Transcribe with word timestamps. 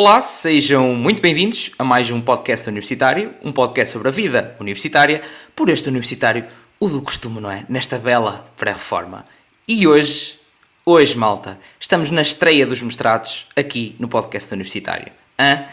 Olá, 0.00 0.20
sejam 0.20 0.94
muito 0.94 1.20
bem-vindos 1.20 1.72
a 1.76 1.82
mais 1.82 2.08
um 2.08 2.20
podcast 2.20 2.68
universitário, 2.68 3.34
um 3.42 3.50
podcast 3.50 3.92
sobre 3.92 4.06
a 4.06 4.12
vida 4.12 4.54
universitária, 4.60 5.22
por 5.56 5.68
este 5.68 5.88
universitário, 5.88 6.46
o 6.78 6.86
do 6.86 7.02
costume, 7.02 7.40
não 7.40 7.50
é? 7.50 7.66
Nesta 7.68 7.98
bela 7.98 8.48
pré-reforma. 8.56 9.26
E 9.66 9.88
hoje, 9.88 10.38
hoje, 10.86 11.18
malta, 11.18 11.58
estamos 11.80 12.12
na 12.12 12.22
estreia 12.22 12.64
dos 12.64 12.80
mestrados 12.80 13.48
aqui 13.56 13.96
no 13.98 14.06
podcast 14.06 14.54
universitário. 14.54 15.10
Hã? 15.36 15.64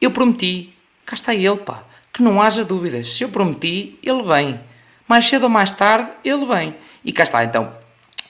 Eu 0.00 0.12
prometi, 0.12 0.72
cá 1.04 1.16
está 1.16 1.34
ele, 1.34 1.56
pá, 1.56 1.82
que 2.12 2.22
não 2.22 2.40
haja 2.40 2.64
dúvidas. 2.64 3.12
Se 3.12 3.24
eu 3.24 3.30
prometi, 3.30 3.98
ele 4.00 4.22
vem. 4.22 4.60
Mais 5.08 5.26
cedo 5.26 5.42
ou 5.42 5.50
mais 5.50 5.72
tarde, 5.72 6.08
ele 6.24 6.46
vem. 6.46 6.76
E 7.04 7.12
cá 7.12 7.24
está, 7.24 7.44
então, 7.44 7.74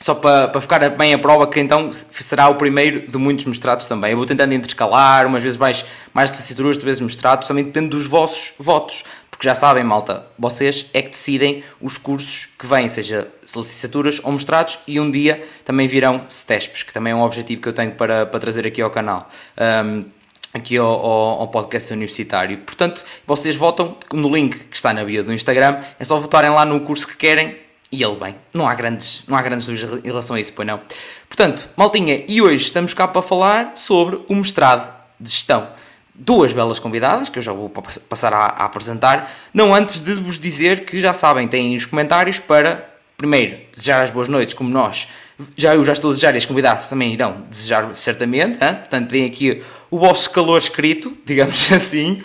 só 0.02 0.16
para, 0.16 0.48
para 0.48 0.60
ficar 0.60 0.88
bem 0.90 1.14
a 1.14 1.18
prova 1.18 1.46
que 1.46 1.60
então 1.60 1.88
será 1.92 2.48
o 2.48 2.56
primeiro 2.56 3.06
de 3.08 3.16
muitos 3.16 3.44
mestrados 3.44 3.86
também. 3.86 4.10
Eu 4.10 4.16
vou 4.16 4.26
tentando 4.26 4.52
intercalar, 4.52 5.28
umas 5.28 5.44
vezes 5.44 5.56
mais, 5.56 5.84
mais 6.12 6.30
licenciaturas, 6.30 6.76
outras 6.76 6.84
vezes 6.84 7.00
mestrados, 7.00 7.46
também 7.46 7.62
depende 7.62 7.90
dos 7.90 8.06
vossos 8.06 8.52
votos. 8.58 9.04
Porque 9.30 9.46
já 9.48 9.54
sabem, 9.54 9.84
malta, 9.84 10.26
vocês 10.36 10.90
é 10.92 11.02
que 11.02 11.10
decidem 11.10 11.62
os 11.80 11.98
cursos 11.98 12.48
que 12.58 12.66
vêm, 12.66 12.88
seja 12.88 13.28
licenciaturas 13.42 14.20
ou 14.24 14.32
mestrados, 14.32 14.80
e 14.88 14.98
um 14.98 15.08
dia 15.08 15.46
também 15.64 15.86
virão 15.86 16.22
CETESPs, 16.28 16.82
que 16.82 16.92
também 16.92 17.12
é 17.12 17.16
um 17.16 17.22
objetivo 17.22 17.62
que 17.62 17.68
eu 17.68 17.72
tenho 17.72 17.92
para, 17.92 18.26
para 18.26 18.40
trazer 18.40 18.66
aqui 18.66 18.82
ao 18.82 18.90
canal. 18.90 19.28
Um, 19.56 20.04
aqui 20.52 20.76
ao, 20.76 20.86
ao, 20.86 21.40
ao, 21.40 21.48
podcast 21.48 21.92
universitário. 21.92 22.58
Portanto, 22.58 23.04
vocês 23.24 23.56
votam 23.56 23.96
no 24.12 24.34
link 24.34 24.58
que 24.58 24.76
está 24.76 24.92
na 24.92 25.04
bio 25.04 25.22
do 25.22 25.32
Instagram, 25.32 25.80
é 25.98 26.04
só 26.04 26.18
votarem 26.18 26.50
lá 26.50 26.64
no 26.64 26.80
curso 26.80 27.06
que 27.06 27.16
querem 27.16 27.61
e 27.92 28.02
ele 28.02 28.16
bem. 28.16 28.34
Não 28.54 28.66
há 28.66 28.74
grandes, 28.74 29.22
não 29.28 29.36
há 29.36 29.42
grandes 29.42 29.66
dúvidas 29.66 30.00
em 30.02 30.06
relação 30.06 30.34
a 30.34 30.40
isso, 30.40 30.52
pois 30.54 30.66
não. 30.66 30.80
Portanto, 31.28 31.68
maltinha, 31.76 32.24
e 32.26 32.40
hoje 32.40 32.64
estamos 32.64 32.94
cá 32.94 33.06
para 33.06 33.20
falar 33.20 33.72
sobre 33.76 34.20
o 34.28 34.34
mestrado 34.34 34.90
de 35.20 35.30
gestão. 35.30 35.68
Duas 36.14 36.52
belas 36.52 36.78
convidadas, 36.78 37.28
que 37.28 37.38
eu 37.38 37.42
já 37.42 37.52
vou 37.52 37.68
passar 37.68 38.32
a, 38.32 38.38
a 38.38 38.64
apresentar, 38.64 39.30
não 39.52 39.74
antes 39.74 40.00
de 40.00 40.14
vos 40.14 40.38
dizer 40.38 40.84
que 40.84 41.00
já 41.00 41.12
sabem, 41.12 41.46
têm 41.46 41.76
os 41.76 41.86
comentários 41.86 42.40
para, 42.40 42.88
primeiro, 43.16 43.58
desejar 43.70 44.02
as 44.02 44.10
boas 44.10 44.28
noites, 44.28 44.54
como 44.54 44.70
nós, 44.70 45.08
já 45.56 45.74
eu 45.74 45.84
já 45.84 45.92
estou 45.92 46.10
a 46.10 46.12
desejar 46.12 46.34
e 46.34 46.38
as 46.38 46.46
convidadas 46.46 46.88
também 46.88 47.12
irão 47.12 47.44
desejar 47.48 47.94
certamente, 47.94 48.62
hein? 48.62 48.74
portanto, 48.74 49.10
deem 49.10 49.26
aqui 49.26 49.62
o 49.90 49.98
vosso 49.98 50.30
calor 50.30 50.58
escrito, 50.58 51.16
digamos 51.24 51.72
assim. 51.72 52.22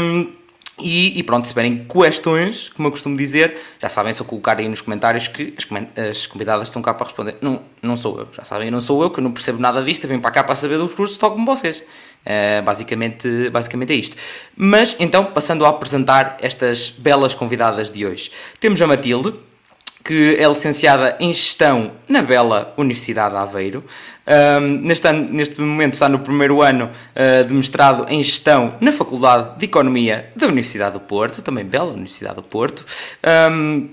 Um, 0.00 0.43
e, 0.78 1.18
e, 1.18 1.22
pronto, 1.22 1.46
se 1.46 1.52
tiverem 1.52 1.86
questões, 1.86 2.68
como 2.70 2.88
eu 2.88 2.90
costumo 2.90 3.16
dizer, 3.16 3.56
já 3.80 3.88
sabem, 3.88 4.12
eu 4.18 4.24
colocar 4.24 4.58
aí 4.58 4.68
nos 4.68 4.80
comentários 4.80 5.28
que 5.28 5.54
as, 5.56 6.08
as 6.08 6.26
convidadas 6.26 6.68
estão 6.68 6.82
cá 6.82 6.92
para 6.92 7.04
responder. 7.04 7.36
Não, 7.40 7.62
não 7.80 7.96
sou 7.96 8.18
eu, 8.18 8.28
já 8.32 8.42
sabem, 8.42 8.70
não 8.72 8.80
sou 8.80 9.02
eu, 9.02 9.10
que 9.10 9.20
não 9.20 9.30
percebo 9.30 9.60
nada 9.60 9.82
disto, 9.82 10.04
eu 10.04 10.08
venho 10.08 10.20
para 10.20 10.32
cá 10.32 10.42
para 10.42 10.54
saber 10.56 10.78
dos 10.78 10.92
cursos, 10.94 11.16
tal 11.16 11.30
como 11.30 11.46
vocês. 11.46 11.78
Uh, 11.80 12.62
basicamente, 12.64 13.50
basicamente 13.50 13.92
é 13.92 13.96
isto. 13.96 14.16
Mas, 14.56 14.96
então, 14.98 15.26
passando 15.26 15.64
a 15.64 15.68
apresentar 15.68 16.38
estas 16.40 16.90
belas 16.90 17.34
convidadas 17.34 17.90
de 17.90 18.04
hoje. 18.04 18.32
Temos 18.58 18.82
a 18.82 18.86
Matilde, 18.86 19.34
que 20.04 20.36
é 20.38 20.46
licenciada 20.46 21.16
em 21.18 21.32
Gestão 21.32 21.92
na 22.06 22.20
bela 22.20 22.74
Universidade 22.76 23.34
de 23.34 23.40
Aveiro. 23.40 23.84
Um, 24.60 24.60
neste, 24.82 25.08
ano, 25.08 25.26
neste 25.30 25.60
momento 25.60 25.94
está 25.94 26.08
no 26.08 26.18
primeiro 26.18 26.60
ano 26.60 26.90
uh, 26.90 27.44
de 27.46 27.54
mestrado 27.54 28.06
em 28.08 28.22
Gestão 28.22 28.74
na 28.80 28.92
Faculdade 28.92 29.58
de 29.58 29.64
Economia 29.64 30.30
da 30.36 30.46
Universidade 30.46 30.92
do 30.92 31.00
Porto, 31.00 31.40
também 31.40 31.64
bela 31.64 31.92
Universidade 31.92 32.36
do 32.36 32.42
Porto. 32.42 32.84
Um, 33.50 33.88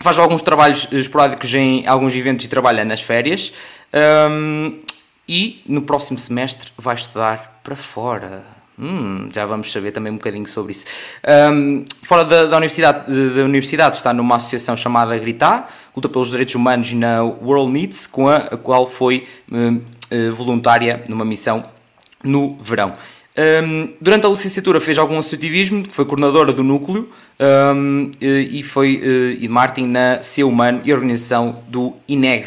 faz 0.00 0.16
alguns 0.18 0.42
trabalhos 0.42 0.86
esporádicos 0.92 1.52
em 1.54 1.86
alguns 1.88 2.14
eventos 2.14 2.44
e 2.44 2.48
trabalha 2.48 2.84
nas 2.84 3.02
férias. 3.02 3.52
Um, 4.30 4.80
e 5.28 5.62
no 5.66 5.82
próximo 5.82 6.18
semestre 6.18 6.70
vai 6.76 6.94
estudar 6.94 7.60
para 7.62 7.76
fora. 7.76 8.42
Hum, 8.78 9.28
já 9.32 9.44
vamos 9.44 9.70
saber 9.70 9.92
também 9.92 10.12
um 10.12 10.16
bocadinho 10.16 10.46
sobre 10.46 10.72
isso. 10.72 10.86
Um, 11.52 11.84
fora 12.02 12.24
da, 12.24 12.46
da, 12.46 12.56
universidade, 12.56 13.04
da 13.30 13.44
universidade 13.44 13.96
está 13.96 14.12
numa 14.14 14.36
associação 14.36 14.76
chamada 14.76 15.16
Gritar, 15.18 15.70
luta 15.94 16.08
pelos 16.08 16.30
direitos 16.30 16.54
humanos 16.54 16.92
na 16.94 17.22
World 17.22 17.70
Needs, 17.70 18.06
com 18.06 18.28
a, 18.28 18.36
a 18.36 18.56
qual 18.56 18.86
foi 18.86 19.26
um, 19.50 19.80
eh, 20.10 20.30
voluntária 20.30 21.02
numa 21.08 21.24
missão 21.24 21.62
no 22.24 22.56
verão. 22.60 22.94
Um, 23.34 23.88
durante 23.98 24.26
a 24.26 24.28
licenciatura 24.28 24.78
fez 24.78 24.98
algum 24.98 25.16
associativismo, 25.16 25.86
foi 25.88 26.04
coordenadora 26.04 26.52
do 26.52 26.62
núcleo 26.62 27.08
um, 27.74 28.10
e 28.20 28.62
foi 28.62 28.96
uh, 28.96 29.42
e 29.42 29.48
Martin 29.48 29.86
na 29.86 30.22
Ser 30.22 30.44
Humano 30.44 30.82
e 30.84 30.92
organização 30.92 31.62
do 31.66 31.94
INEG, 32.06 32.44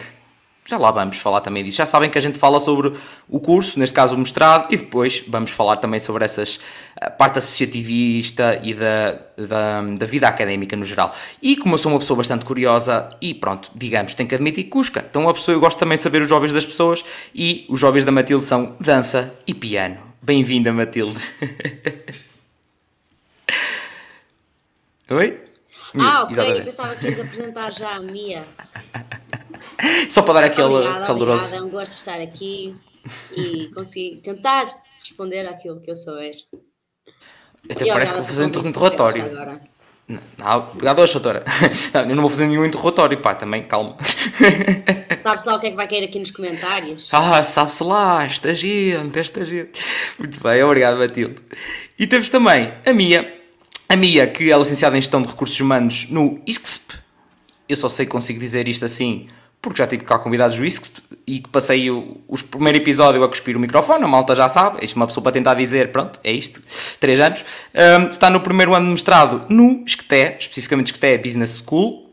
já 0.68 0.80
lá 0.80 0.90
vamos 0.90 1.18
falar 1.20 1.42
também 1.42 1.64
disso. 1.64 1.78
Já 1.78 1.86
sabem 1.86 2.10
que 2.10 2.18
a 2.18 2.22
gente 2.22 2.40
fala 2.40 2.60
sobre 2.60 2.92
o 3.30 3.40
curso, 3.40 3.80
neste 3.80 3.94
caso 3.94 4.16
o 4.16 4.18
mestrado, 4.18 4.74
e 4.74 4.78
depois 4.78 5.24
vamos 5.28 5.52
falar 5.52 5.78
também 5.78 6.00
sobre 6.00 6.26
essas 6.26 6.60
a 7.00 7.12
parte 7.12 7.38
associativista 7.38 8.60
e 8.64 8.74
da, 8.74 9.12
da, 9.38 9.82
da, 9.82 10.06
vida 10.06 10.28
académica 10.28 10.76
no 10.76 10.84
geral. 10.84 11.14
E 11.42 11.56
como 11.56 11.76
eu 11.76 11.78
sou 11.78 11.92
uma 11.92 12.00
pessoa 12.00 12.18
bastante 12.18 12.46
curiosa, 12.46 13.16
e 13.22 13.36
pronto, 13.36 13.70
digamos, 13.76 14.16
tenho 14.16 14.28
que 14.28 14.34
admitir 14.34 14.64
cusca. 14.66 15.06
Então 15.08 15.30
a 15.30 15.34
pessoa, 15.34 15.56
eu 15.56 15.60
gosto 15.60 15.78
também 15.78 15.98
de 15.98 16.02
saber 16.02 16.24
os 16.24 16.28
jovens 16.28 16.52
das 16.52 16.66
pessoas, 16.66 17.06
e 17.34 17.66
os 17.70 17.80
jovens 17.80 18.04
da 18.04 18.12
Matilde 18.12 18.44
são 18.44 18.76
dança 18.80 19.36
e 19.46 19.54
piano. 19.54 19.98
Bem-vinda, 20.22 20.74
Matilde. 20.74 21.20
Oi? 25.12 25.40
Ah, 26.00 26.24
ok, 26.24 26.32
Exatamente. 26.32 26.60
eu 26.60 26.66
pensava 26.66 26.96
que 26.96 27.06
ias 27.06 27.20
apresentar 27.20 27.72
já 27.72 27.96
a 27.96 28.00
Mia. 28.00 28.44
Só 30.10 30.22
para 30.22 30.36
dar 30.36 30.44
aquele 30.46 30.68
obrigada, 30.68 31.06
caloroso. 31.06 31.46
Obrigada, 31.46 31.66
é 31.66 31.68
um 31.68 31.70
gosto 31.70 31.92
de 31.92 31.98
estar 31.98 32.22
aqui 32.22 32.76
e 33.36 33.68
conseguir 33.74 34.22
tentar 34.24 34.82
responder 35.02 35.48
àquilo 35.48 35.80
que 35.82 35.92
eu 35.92 35.96
souber. 35.96 36.34
Até 37.70 37.86
e 37.86 37.92
parece 37.92 38.14
que 38.14 38.20
vou 38.20 38.28
fazer 38.28 38.44
um 38.44 38.48
interrogatório. 38.48 39.60
Não, 40.08 40.20
não, 40.38 40.58
obrigado, 40.72 41.00
hoje, 41.00 41.14
doutora. 41.14 41.44
Não, 41.92 42.02
eu 42.02 42.16
não 42.16 42.22
vou 42.22 42.30
fazer 42.30 42.46
nenhum 42.46 42.64
interrogatório, 42.64 43.20
pá, 43.20 43.34
também, 43.34 43.64
calma. 43.64 43.98
Sabes 45.24 45.44
lá 45.44 45.56
o 45.56 45.60
que 45.60 45.66
é 45.66 45.70
que 45.72 45.76
vai 45.76 45.88
cair 45.88 46.04
aqui 46.04 46.20
nos 46.20 46.30
comentários? 46.30 47.10
Ah, 47.12 47.44
sabe-se 47.44 47.84
lá, 47.84 48.24
esta 48.24 48.54
gente, 48.54 49.18
esta 49.18 49.44
gente. 49.44 49.80
Muito 50.20 50.40
bem, 50.44 50.62
obrigado, 50.62 51.00
Matilde. 51.00 51.42
E 51.98 52.06
temos 52.06 52.30
também 52.30 52.72
a 52.86 52.94
Mia, 52.94 53.42
a 53.90 53.96
Mia, 53.96 54.28
que 54.28 54.52
é 54.52 54.58
licenciada 54.58 54.96
em 54.96 55.02
Gestão 55.02 55.24
de 55.24 55.28
Recursos 55.28 55.60
Humanos 55.60 56.08
no 56.12 56.40
ISCSP. 56.46 57.00
Eu 57.68 57.76
só 57.76 57.90
sei 57.90 58.06
que 58.06 58.12
consigo 58.12 58.40
dizer 58.40 58.68
isto 58.68 58.86
assim 58.86 59.28
porque 59.66 59.82
já 59.82 59.88
tive 59.88 60.04
cá 60.04 60.20
convidados 60.20 60.58
do 60.58 60.64
ISCSP 60.64 61.02
e 61.26 61.40
que 61.40 61.50
passei 61.50 61.90
o, 61.90 62.22
o 62.28 62.38
primeiro 62.44 62.78
episódio 62.78 63.24
a 63.24 63.28
cuspir 63.28 63.58
o 63.58 63.60
microfone, 63.60 64.04
a 64.04 64.08
malta 64.08 64.36
já 64.36 64.48
sabe, 64.48 64.86
isto 64.86 64.96
é 64.96 65.00
uma 65.00 65.08
pessoa 65.08 65.24
para 65.24 65.32
tentar 65.32 65.56
dizer, 65.56 65.92
pronto, 65.92 66.20
é 66.24 66.32
isto, 66.32 66.62
3 67.00 67.20
anos. 67.20 67.44
Um, 67.74 68.06
está 68.06 68.30
no 68.30 68.42
primeiro 68.42 68.76
ano 68.76 68.86
de 68.86 68.92
mestrado 68.92 69.42
no 69.50 69.84
SCTE, 69.88 70.36
especificamente 70.38 70.94
SCTE 70.94 71.18
Business 71.18 71.64
School. 71.66 72.06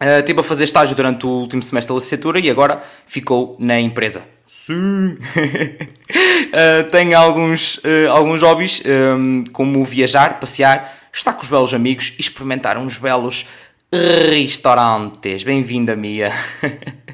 Uh, 0.00 0.20
estive 0.20 0.40
a 0.40 0.42
fazer 0.44 0.62
estágio 0.62 0.94
durante 0.94 1.26
o 1.26 1.28
último 1.28 1.60
semestre 1.60 1.92
da 1.92 1.96
licenciatura 1.96 2.38
e 2.38 2.48
agora 2.48 2.80
ficou 3.04 3.56
na 3.58 3.80
empresa. 3.80 4.22
Sim! 4.46 5.16
uh, 5.16 6.84
tenho 6.92 7.18
alguns, 7.18 7.78
uh, 7.78 8.10
alguns 8.10 8.42
hobbies, 8.42 8.80
um, 8.86 9.42
como 9.52 9.84
viajar, 9.84 10.38
passear, 10.38 10.92
estar 11.12 11.32
com 11.32 11.42
os 11.42 11.48
belos 11.48 11.74
amigos 11.74 12.12
e 12.16 12.20
experimentar 12.20 12.78
uns 12.78 12.96
belos 12.96 13.44
restaurantes. 13.92 15.44
Bem-vinda, 15.44 15.94
Mia. 15.94 16.30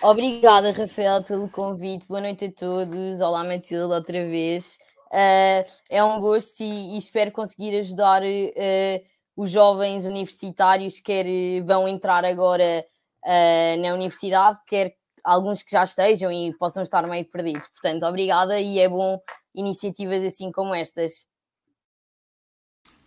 Obrigada, 0.00 0.70
Rafael, 0.70 1.24
pelo 1.24 1.48
convite. 1.48 2.06
Boa 2.06 2.20
noite 2.20 2.44
a 2.44 2.52
todos. 2.52 3.20
Olá, 3.20 3.42
Matilde, 3.42 3.92
outra 3.92 4.24
vez. 4.24 4.78
Uh, 5.10 5.66
é 5.90 6.04
um 6.04 6.20
gosto 6.20 6.60
e, 6.60 6.94
e, 6.94 6.98
espero 6.98 7.32
conseguir 7.32 7.76
ajudar 7.80 8.22
uh, 8.22 9.04
os 9.36 9.50
jovens 9.50 10.04
universitários, 10.04 11.00
quer 11.00 11.26
vão 11.64 11.88
entrar 11.88 12.24
agora 12.24 12.84
uh, 13.24 13.82
na 13.82 13.94
universidade, 13.94 14.58
quer 14.66 14.94
alguns 15.22 15.62
que 15.62 15.72
já 15.72 15.84
estejam 15.84 16.32
e 16.32 16.54
possam 16.56 16.82
estar 16.82 17.06
meio 17.06 17.28
perdidos. 17.28 17.66
Portanto, 17.68 18.06
obrigada 18.06 18.58
e 18.60 18.78
é 18.78 18.88
bom 18.88 19.20
iniciativas 19.54 20.22
assim 20.24 20.50
como 20.52 20.74
estas. 20.74 21.26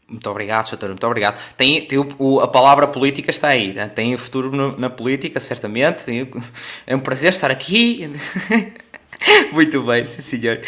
Muito 0.07 0.29
obrigado, 0.29 0.69
Chateau, 0.69 0.89
muito 0.89 1.07
obrigado. 1.07 1.39
Tem, 1.57 1.81
tem 1.81 1.97
o, 1.97 2.39
a 2.39 2.47
palavra 2.47 2.87
política 2.87 3.31
está 3.31 3.47
aí, 3.47 3.73
né? 3.73 3.87
tem 3.87 4.13
o 4.13 4.17
futuro 4.17 4.51
no, 4.51 4.77
na 4.77 4.89
política, 4.89 5.39
certamente. 5.39 6.05
Tem, 6.05 6.29
é 6.85 6.95
um 6.95 6.99
prazer 6.99 7.29
estar 7.29 7.49
aqui. 7.49 8.11
muito 9.51 9.81
bem, 9.81 10.05
sim 10.05 10.21
senhor. 10.21 10.61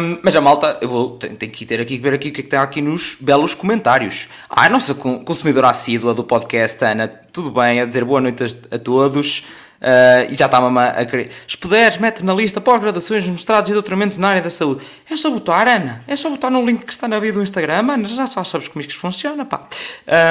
Um, 0.00 0.18
mas 0.24 0.34
a 0.34 0.40
malta, 0.40 0.78
eu 0.82 0.88
vou, 0.88 1.10
tenho, 1.18 1.36
tenho 1.36 1.52
que 1.52 1.64
ter 1.64 1.80
aqui, 1.80 1.98
ver 1.98 2.14
aqui 2.14 2.30
o 2.30 2.32
que 2.32 2.40
é 2.40 2.42
que 2.42 2.48
está 2.48 2.62
aqui 2.62 2.82
nos 2.82 3.16
belos 3.20 3.54
comentários. 3.54 4.28
Ah, 4.50 4.66
a 4.66 4.68
nossa 4.68 4.92
consumidora 4.94 5.68
assídua 5.68 6.12
do 6.12 6.24
podcast, 6.24 6.84
Ana, 6.84 7.06
tudo 7.06 7.52
bem, 7.52 7.80
a 7.80 7.84
dizer 7.84 8.04
boa 8.04 8.20
noite 8.20 8.42
a, 8.42 8.74
a 8.74 8.78
todos. 8.78 9.44
Uh, 9.84 10.32
e 10.32 10.36
já 10.36 10.46
está-me 10.46 10.78
a 10.78 11.04
querer. 11.04 11.30
Se 11.46 11.58
puderes, 11.58 11.98
mete 11.98 12.24
na 12.24 12.32
lista 12.32 12.58
pós-graduações, 12.58 13.26
mestrados 13.26 13.68
e 13.68 13.74
doutoramentos 13.74 14.16
na 14.16 14.28
área 14.28 14.40
da 14.40 14.48
saúde. 14.48 14.82
É 15.10 15.14
só 15.14 15.28
botar, 15.28 15.68
Ana. 15.68 16.02
É 16.08 16.16
só 16.16 16.30
botar 16.30 16.48
no 16.48 16.64
link 16.64 16.86
que 16.86 16.92
está 16.92 17.06
na 17.06 17.20
bio 17.20 17.34
do 17.34 17.42
Instagram. 17.42 17.92
Ana, 17.92 18.08
já, 18.08 18.24
já 18.24 18.44
sabes 18.44 18.66
como 18.66 18.80
isto 18.80 18.96
funciona, 18.96 19.44
pá. 19.44 19.68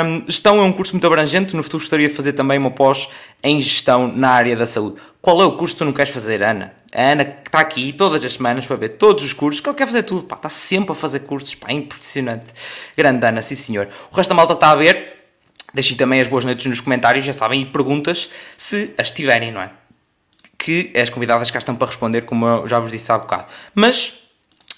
Um, 0.06 0.24
gestão 0.26 0.58
é 0.58 0.64
um 0.64 0.72
curso 0.72 0.94
muito 0.94 1.06
abrangente. 1.06 1.56
No 1.56 1.62
futuro 1.62 1.84
gostaria 1.84 2.08
de 2.08 2.16
fazer 2.16 2.34
também 2.34 2.58
uma 2.58 2.72
pós 2.72 3.08
em 3.44 3.62
gestão 3.62 4.08
na 4.08 4.30
área 4.30 4.56
da 4.56 4.66
saúde. 4.66 4.96
Qual 5.22 5.40
é 5.40 5.46
o 5.46 5.56
curso 5.56 5.76
que 5.76 5.80
tu 5.80 5.86
não 5.86 5.94
queres 5.94 6.12
fazer, 6.12 6.42
Ana? 6.42 6.74
A 6.92 7.12
Ana 7.12 7.24
que 7.24 7.48
está 7.48 7.60
aqui 7.60 7.94
todas 7.94 8.26
as 8.26 8.34
semanas 8.34 8.66
para 8.66 8.76
ver 8.76 8.90
todos 8.90 9.24
os 9.24 9.34
cursos, 9.34 9.62
que 9.62 9.70
ele 9.70 9.78
quer 9.78 9.86
fazer 9.86 10.04
tudo, 10.04 10.24
pá, 10.24 10.36
está 10.36 10.50
sempre 10.50 10.94
a 10.94 10.96
fazer 10.96 11.20
cursos, 11.20 11.54
pá, 11.54 11.72
impressionante. 11.72 12.52
Grande 12.98 13.24
Ana, 13.24 13.42
sim 13.44 13.56
senhor. 13.56 13.88
O 14.12 14.16
resto 14.16 14.30
da 14.30 14.36
malta 14.36 14.54
está 14.54 14.72
a 14.72 14.76
ver, 14.76 15.23
Deixem 15.74 15.98
também 15.98 16.22
as 16.22 16.28
boas 16.28 16.46
noites 16.46 16.66
nos 16.66 16.80
comentários, 16.80 17.26
já 17.26 17.34
sabem, 17.34 17.62
e 17.62 17.66
perguntas 17.66 18.30
se 18.58 18.94
as 18.98 19.12
tiverem, 19.12 19.52
não 19.52 19.62
é? 19.62 19.72
Que 20.58 20.92
as 20.96 21.10
convidadas 21.10 21.50
cá 21.50 21.60
estão 21.60 21.76
para 21.76 21.88
responder, 21.88 22.24
como 22.24 22.46
eu 22.46 22.68
já 22.68 22.80
vos 22.80 22.92
disse 22.92 23.12
há 23.12 23.18
bocado. 23.18 23.46
Mas 23.74 24.24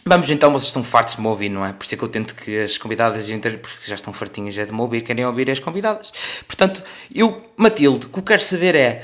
Vamos 0.08 0.30
então, 0.30 0.52
vocês 0.52 0.68
estão 0.68 0.84
fartos 0.84 1.16
de 1.16 1.22
me 1.22 1.28
ouvir, 1.28 1.50
não 1.50 1.66
é? 1.66 1.74
Por 1.74 1.84
isso 1.84 1.96
é 1.96 1.98
que 1.98 2.04
eu 2.04 2.08
tento 2.08 2.36
que 2.36 2.60
as 2.60 2.78
convidadas, 2.78 3.28
porque 3.28 3.88
já 3.88 3.96
estão 3.96 4.14
fartinhas 4.14 4.54
de 4.54 4.72
me 4.72 4.80
ouvir, 4.80 5.02
querem 5.02 5.26
ouvir 5.26 5.50
as 5.50 5.58
convidadas. 5.58 6.14
Portanto, 6.46 6.84
eu, 7.12 7.44
Matilde, 7.58 8.06
o 8.06 8.10
que 8.10 8.20
eu 8.20 8.24
quero 8.24 8.42
saber 8.44 8.76
é 8.76 9.04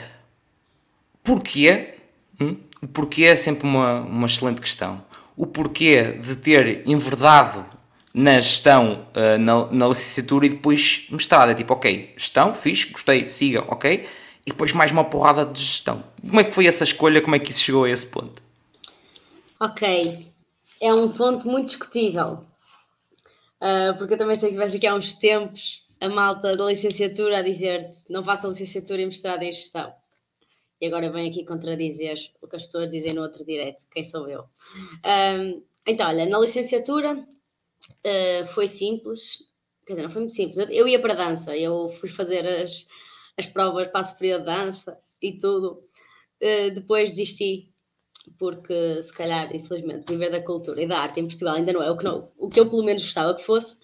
porquê, 1.24 1.96
hum? 2.40 2.56
o 2.84 2.88
porquê 2.88 3.24
é 3.24 3.36
sempre 3.36 3.66
uma, 3.66 4.02
uma 4.02 4.28
excelente 4.28 4.62
questão. 4.62 5.04
O 5.36 5.48
porquê 5.48 6.20
de 6.22 6.36
ter 6.36 6.88
enverdado 6.88 7.66
na 8.14 8.40
gestão, 8.40 9.08
uh, 9.16 9.38
na, 9.40 9.72
na, 9.72 9.88
licenciatura 9.88 10.46
e 10.46 10.50
depois 10.50 11.08
mestrado. 11.10 11.52
É 11.52 11.56
tipo, 11.56 11.74
ok, 11.74 12.14
gestão, 12.18 12.54
fiz, 12.54 12.86
gostei, 12.86 13.30
siga, 13.30 13.62
ok. 13.68 14.06
E 14.46 14.52
depois 14.52 14.74
mais 14.74 14.92
uma 14.92 15.04
porrada 15.04 15.46
de 15.46 15.60
gestão. 15.60 16.04
Como 16.22 16.40
é 16.40 16.44
que 16.44 16.52
foi 16.52 16.66
essa 16.66 16.84
escolha? 16.84 17.22
Como 17.22 17.36
é 17.36 17.40
que 17.40 17.52
isso 17.52 17.62
chegou 17.62 17.84
a 17.84 17.90
esse 17.90 18.08
ponto? 18.08 18.42
Ok, 19.60 20.28
é 20.82 20.94
um 20.94 21.10
ponto 21.10 21.48
muito 21.48 21.68
discutível. 21.68 22.46
Uh, 23.62 23.96
porque 23.98 24.16
eu 24.16 24.18
também 24.18 24.36
sei 24.36 24.50
que 24.50 24.58
vais 24.58 24.74
aqui 24.74 24.88
há 24.88 24.96
uns 24.96 25.14
tempos 25.14 25.82
a 26.02 26.10
malta 26.10 26.52
da 26.52 26.66
licenciatura 26.66 27.38
a 27.38 27.42
dizer-te 27.44 28.04
não 28.10 28.24
faça 28.24 28.48
licenciatura 28.48 29.02
e 29.02 29.06
mestrado 29.06 29.44
em 29.44 29.54
gestão. 29.54 29.94
E 30.82 30.88
agora 30.88 31.12
vem 31.12 31.30
aqui 31.30 31.46
contradizer 31.46 32.18
o 32.42 32.48
que 32.48 32.56
as 32.56 32.64
pessoas 32.64 32.90
dizem 32.90 33.14
no 33.14 33.22
outro 33.22 33.46
direto. 33.46 33.86
Quem 33.92 34.04
sou 34.04 34.28
eu? 34.28 34.46
Um, 35.06 35.62
então, 35.86 36.08
olha, 36.08 36.26
na 36.26 36.40
licenciatura 36.40 37.24
Uh, 38.06 38.46
foi 38.54 38.68
simples, 38.68 39.38
quer 39.86 39.94
dizer, 39.94 40.04
não 40.04 40.12
foi 40.12 40.22
muito 40.22 40.36
simples. 40.36 40.58
Eu, 40.70 40.88
ia 40.88 41.02
para 41.02 41.14
a 41.14 41.30
dança, 41.30 41.56
eu 41.56 41.90
fui 42.00 42.10
fazer 42.10 42.46
as, 42.46 42.88
as 43.38 43.48
provas 43.48 43.88
para 43.88 44.02
a 44.02 44.04
superior 44.04 44.40
de 44.40 44.46
dança 44.46 44.98
e 45.22 45.38
tudo. 45.38 45.84
Uh, 46.42 46.74
depois 46.74 47.12
desisti, 47.12 47.72
porque 48.38 49.02
se 49.02 49.14
calhar, 49.14 49.56
infelizmente, 49.56 50.08
viver 50.08 50.32
da 50.32 50.44
cultura 50.44 50.82
e 50.82 50.88
da 50.88 51.00
arte 51.00 51.20
em 51.20 51.28
Portugal 51.28 51.56
ainda 51.56 51.74
não 51.74 51.84
é 51.84 51.92
o 51.92 51.98
que, 51.98 52.04
não, 52.04 52.32
o 52.38 52.50
que 52.50 52.60
eu 52.60 52.70
pelo 52.70 52.84
menos 52.84 53.04
gostava 53.04 53.36
que 53.36 53.44
fosse. 53.44 53.76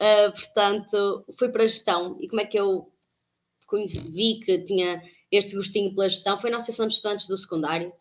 Uh, 0.00 0.32
portanto, 0.32 1.24
fui 1.38 1.48
para 1.48 1.64
a 1.64 1.66
gestão. 1.66 2.18
E 2.20 2.28
como 2.28 2.40
é 2.40 2.46
que 2.46 2.58
eu 2.58 2.92
vi 4.10 4.40
que 4.44 4.58
tinha 4.64 5.02
este 5.30 5.56
gostinho 5.56 5.94
pela 5.94 6.08
gestão? 6.08 6.38
Foi 6.40 6.50
na 6.50 6.56
Associação 6.56 6.86
de 6.86 6.94
Estudantes 6.94 7.26
do 7.26 7.38
Secundário 7.38 7.92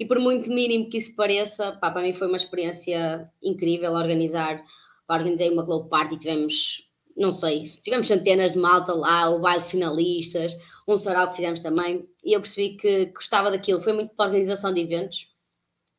e 0.00 0.06
por 0.06 0.18
muito 0.18 0.50
mínimo 0.50 0.88
que 0.88 0.96
isso 0.96 1.14
pareça, 1.14 1.72
pá, 1.72 1.90
para 1.90 2.00
mim 2.00 2.14
foi 2.14 2.26
uma 2.26 2.38
experiência 2.38 3.30
incrível 3.42 3.92
organizar. 3.92 4.64
Organizei 5.06 5.50
uma 5.50 5.62
Globe 5.62 5.90
Party, 5.90 6.16
tivemos, 6.16 6.88
não 7.14 7.30
sei, 7.30 7.64
tivemos 7.82 8.08
centenas 8.08 8.54
de 8.54 8.58
malta 8.58 8.94
lá, 8.94 9.28
o 9.28 9.40
baile 9.40 9.62
de 9.62 9.68
finalistas, 9.68 10.56
um 10.88 10.96
sarau 10.96 11.28
que 11.28 11.36
fizemos 11.36 11.60
também, 11.60 12.08
e 12.24 12.32
eu 12.32 12.40
percebi 12.40 12.78
que 12.78 13.06
gostava 13.06 13.50
daquilo. 13.50 13.82
Foi 13.82 13.92
muito 13.92 14.14
para 14.14 14.30
organização 14.30 14.72
de 14.72 14.80
eventos. 14.80 15.28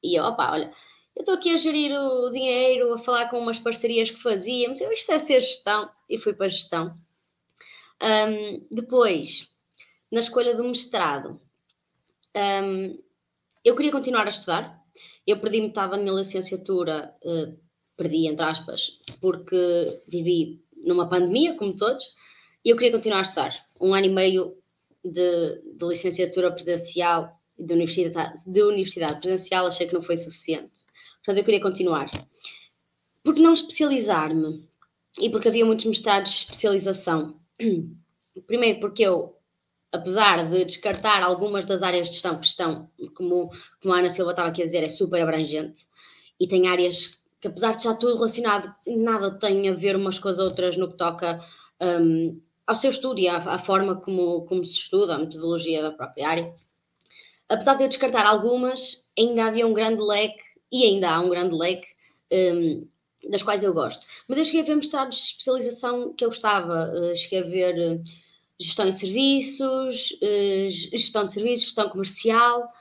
E 0.02 0.16
eu, 0.18 0.24
opá, 0.24 0.52
olha, 0.52 0.74
eu 1.16 1.20
estou 1.20 1.36
aqui 1.36 1.54
a 1.54 1.58
gerir 1.58 1.92
o 1.92 2.32
dinheiro, 2.32 2.96
a 2.96 2.98
falar 2.98 3.30
com 3.30 3.38
umas 3.38 3.60
parcerias 3.60 4.10
que 4.10 4.20
fazíamos, 4.20 4.82
eu, 4.82 4.92
isto 4.92 5.12
é 5.12 5.20
ser 5.20 5.42
gestão, 5.42 5.88
e 6.10 6.18
fui 6.18 6.34
para 6.34 6.48
a 6.48 6.50
gestão. 6.50 6.98
Um, 8.02 8.66
depois, 8.72 9.48
na 10.12 10.22
escolha 10.22 10.56
do 10.56 10.64
mestrado, 10.64 11.40
um, 12.36 12.98
eu 13.64 13.76
queria 13.76 13.92
continuar 13.92 14.28
a 14.28 14.30
estudar. 14.30 14.82
Eu 15.26 15.40
perdi 15.40 15.62
metade 15.62 15.92
da 15.92 15.98
minha 15.98 16.14
licenciatura, 16.14 17.14
uh, 17.24 17.58
perdi 17.96 18.28
entre 18.28 18.44
aspas, 18.44 19.00
porque 19.20 20.02
vivi 20.08 20.64
numa 20.76 21.08
pandemia, 21.08 21.56
como 21.56 21.76
todos, 21.76 22.04
e 22.66 22.70
eu 22.70 22.76
queria 22.76 22.92
continuar 22.92 23.20
a 23.20 23.24
estudar. 23.24 23.56
Um 23.80 23.94
ano 23.94 24.08
e 24.08 24.10
meio 24.10 24.58
de, 25.04 25.62
de 25.78 25.86
licenciatura 25.86 26.52
presencial 26.52 27.40
de 27.58 27.74
universidade, 27.74 28.44
de 28.46 28.64
universidade 28.64 29.20
presencial 29.20 29.68
achei 29.68 29.88
que 29.88 29.94
não 29.94 30.02
foi 30.02 30.18
suficiente. 30.18 30.72
Portanto, 31.18 31.38
eu 31.38 31.44
queria 31.44 31.62
continuar. 31.62 32.10
Por 33.24 33.36
que 33.36 33.42
não 33.42 33.54
especializar-me? 33.54 34.68
E 35.20 35.30
porque 35.30 35.50
havia 35.50 35.66
muitos 35.66 35.86
mestrados 35.86 36.32
de 36.32 36.38
especialização. 36.38 37.40
Primeiro, 38.48 38.80
porque 38.80 39.04
eu 39.04 39.38
apesar 39.92 40.50
de 40.50 40.66
descartar 40.66 41.22
algumas 41.22 41.66
das 41.66 41.84
áreas 41.84 42.08
de 42.08 42.14
gestão 42.14 42.40
que 42.40 42.46
estão, 42.46 42.90
como, 43.16 43.52
como 43.82 43.94
a 43.94 44.00
Ana 44.00 44.10
Silva 44.10 44.32
estava 44.32 44.50
aqui 44.50 44.62
a 44.62 44.66
dizer, 44.66 44.84
é 44.84 44.90
super 44.90 45.22
abrangente 45.22 45.86
e 46.40 46.48
tem 46.48 46.68
áreas 46.68 47.22
que, 47.40 47.48
apesar 47.48 47.72
de 47.72 47.78
estar 47.78 47.96
tudo 47.96 48.16
relacionado, 48.16 48.74
nada 48.88 49.38
tem 49.38 49.70
a 49.70 49.74
ver 49.74 49.96
umas 49.96 50.18
com 50.18 50.28
as 50.28 50.40
outras 50.40 50.76
no 50.76 50.90
que 50.90 50.98
toca 50.98 51.40
um, 51.80 52.42
ao 52.66 52.76
seu 52.76 52.90
estudo 52.90 53.20
e 53.20 53.28
à, 53.28 53.38
à, 53.38 53.58
forma 53.60 53.96
como, 53.96 54.46
como 54.46 54.66
se 54.66 54.74
estuda, 54.74 55.16
a 55.16 55.20
metodologia 55.20 55.84
da 55.84 55.92
própria 55.92 56.28
área. 56.28 56.56
Apesar 57.50 57.76
de 57.76 57.84
eu 57.84 57.90
descartar 57.90 58.26
algumas, 58.26 59.08
ainda 59.18 59.46
havia 59.46 59.68
um 59.68 59.74
grande 59.74 60.02
leque, 60.02 60.42
e 60.72 60.86
ainda 60.86 61.12
há 61.12 61.20
um 61.20 61.30
grande 61.30 61.54
leque, 61.54 61.88
um, 62.32 62.88
das 63.30 63.44
quais 63.44 63.62
eu 63.64 63.74
gosto. 63.74 64.08
Mas 64.28 64.38
eu 64.38 64.46
cheguei 64.46 64.62
a 64.62 64.66
ver 64.66 64.76
mestrados 64.76 65.18
de 65.18 65.24
especialização 65.24 66.14
que 66.14 66.24
eu 66.24 66.30
gostava, 66.30 66.92
uh, 66.92 67.16
cheguei 67.16 67.40
a 67.40 67.44
ver. 67.44 67.98
Uh, 67.98 68.04
gestão 68.62 68.88
de 68.88 68.96
serviços, 68.96 70.18
eh, 70.22 70.70
gestão 70.70 71.24
de 71.24 71.32
serviços, 71.32 71.66
gestão 71.66 71.90
comercial. 71.90 72.72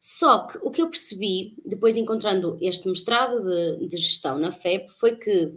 Só 0.00 0.46
que 0.46 0.58
o 0.58 0.70
que 0.70 0.82
eu 0.82 0.90
percebi, 0.90 1.56
depois 1.64 1.96
encontrando 1.96 2.58
este 2.60 2.88
mestrado 2.88 3.42
de, 3.44 3.86
de 3.88 3.96
gestão 3.96 4.38
na 4.38 4.52
FEP, 4.52 4.90
foi 4.98 5.16
que 5.16 5.54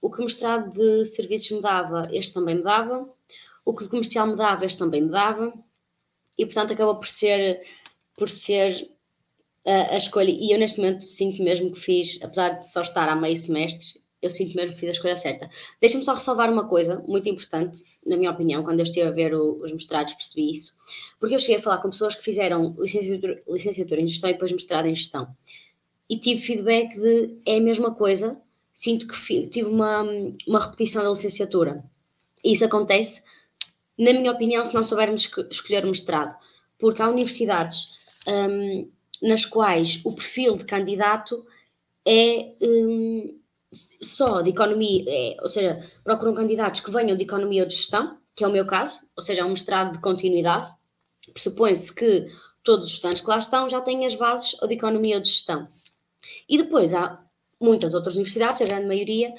o 0.00 0.10
que 0.10 0.20
o 0.20 0.24
mestrado 0.24 0.70
de 0.72 1.06
serviços 1.06 1.50
me 1.50 1.60
dava, 1.60 2.08
este 2.12 2.34
também 2.34 2.56
me 2.56 2.62
dava, 2.62 3.08
o 3.64 3.74
que 3.74 3.84
o 3.84 3.88
comercial 3.88 4.26
me 4.26 4.36
dava, 4.36 4.64
este 4.64 4.78
também 4.78 5.02
me 5.02 5.10
dava, 5.10 5.52
e 6.36 6.44
portanto 6.46 6.72
acabou 6.72 6.96
por 6.96 7.08
ser, 7.08 7.62
por 8.16 8.28
ser 8.28 8.90
a, 9.66 9.94
a 9.94 9.96
escolha. 9.96 10.30
E 10.30 10.52
eu 10.52 10.58
neste 10.58 10.78
momento 10.78 11.06
sinto 11.06 11.42
mesmo 11.42 11.72
que 11.72 11.80
fiz, 11.80 12.18
apesar 12.22 12.60
de 12.60 12.70
só 12.70 12.82
estar 12.82 13.08
há 13.08 13.16
meio 13.16 13.36
semestre, 13.36 13.86
eu 14.20 14.30
sinto 14.30 14.56
mesmo 14.56 14.74
que 14.74 14.80
fiz 14.80 14.88
a 14.88 14.92
escolha 14.92 15.16
certa. 15.16 15.48
Deixa-me 15.80 16.04
só 16.04 16.14
ressalvar 16.14 16.52
uma 16.52 16.66
coisa 16.66 17.02
muito 17.06 17.28
importante, 17.28 17.84
na 18.04 18.16
minha 18.16 18.30
opinião, 18.30 18.64
quando 18.64 18.80
eu 18.80 18.84
estive 18.84 19.06
a 19.06 19.12
ver 19.12 19.34
o, 19.34 19.62
os 19.62 19.72
mestrados 19.72 20.14
percebi 20.14 20.52
isso, 20.52 20.74
porque 21.20 21.34
eu 21.34 21.38
cheguei 21.38 21.56
a 21.56 21.62
falar 21.62 21.78
com 21.78 21.90
pessoas 21.90 22.14
que 22.14 22.24
fizeram 22.24 22.74
licenciatura, 22.78 23.42
licenciatura 23.48 24.00
em 24.00 24.08
gestão 24.08 24.30
e 24.30 24.32
depois 24.32 24.52
mestrado 24.52 24.86
em 24.86 24.96
gestão, 24.96 25.28
e 26.10 26.18
tive 26.18 26.40
feedback 26.40 26.94
de 26.96 27.38
é 27.46 27.58
a 27.58 27.60
mesma 27.60 27.94
coisa, 27.94 28.36
sinto 28.72 29.06
que 29.06 29.46
tive 29.48 29.68
uma, 29.68 30.02
uma 30.46 30.64
repetição 30.64 31.02
da 31.02 31.10
licenciatura. 31.10 31.84
E 32.42 32.52
isso 32.52 32.64
acontece, 32.64 33.22
na 33.96 34.12
minha 34.12 34.32
opinião, 34.32 34.64
se 34.64 34.74
não 34.74 34.86
soubermos 34.86 35.30
escolher 35.50 35.84
mestrado, 35.84 36.36
porque 36.78 37.02
há 37.02 37.08
universidades 37.08 37.88
um, 38.26 38.90
nas 39.22 39.44
quais 39.44 40.00
o 40.04 40.12
perfil 40.12 40.56
de 40.56 40.64
candidato 40.64 41.46
é... 42.04 42.52
Um, 42.60 43.37
só 44.02 44.40
de 44.40 44.50
economia, 44.50 45.04
é, 45.06 45.36
ou 45.42 45.48
seja, 45.48 45.84
procuram 46.02 46.34
candidatos 46.34 46.80
que 46.80 46.90
venham 46.90 47.16
de 47.16 47.24
economia 47.24 47.62
ou 47.62 47.68
de 47.68 47.74
gestão, 47.74 48.18
que 48.34 48.44
é 48.44 48.48
o 48.48 48.52
meu 48.52 48.66
caso, 48.66 48.98
ou 49.16 49.22
seja, 49.22 49.42
é 49.42 49.44
um 49.44 49.50
mestrado 49.50 49.92
de 49.92 50.00
continuidade. 50.00 50.72
Pressupõe-se 51.32 51.94
que 51.94 52.28
todos 52.62 52.86
os 52.86 52.92
estudantes 52.92 53.20
que 53.20 53.28
lá 53.28 53.38
estão 53.38 53.68
já 53.68 53.80
têm 53.80 54.06
as 54.06 54.14
bases 54.14 54.56
ou 54.60 54.68
de 54.68 54.74
economia 54.74 55.16
ou 55.16 55.22
de 55.22 55.28
gestão. 55.28 55.68
E 56.48 56.56
depois 56.56 56.94
há 56.94 57.22
muitas 57.60 57.94
outras 57.94 58.14
universidades, 58.14 58.62
a 58.62 58.64
grande 58.64 58.86
maioria, 58.86 59.34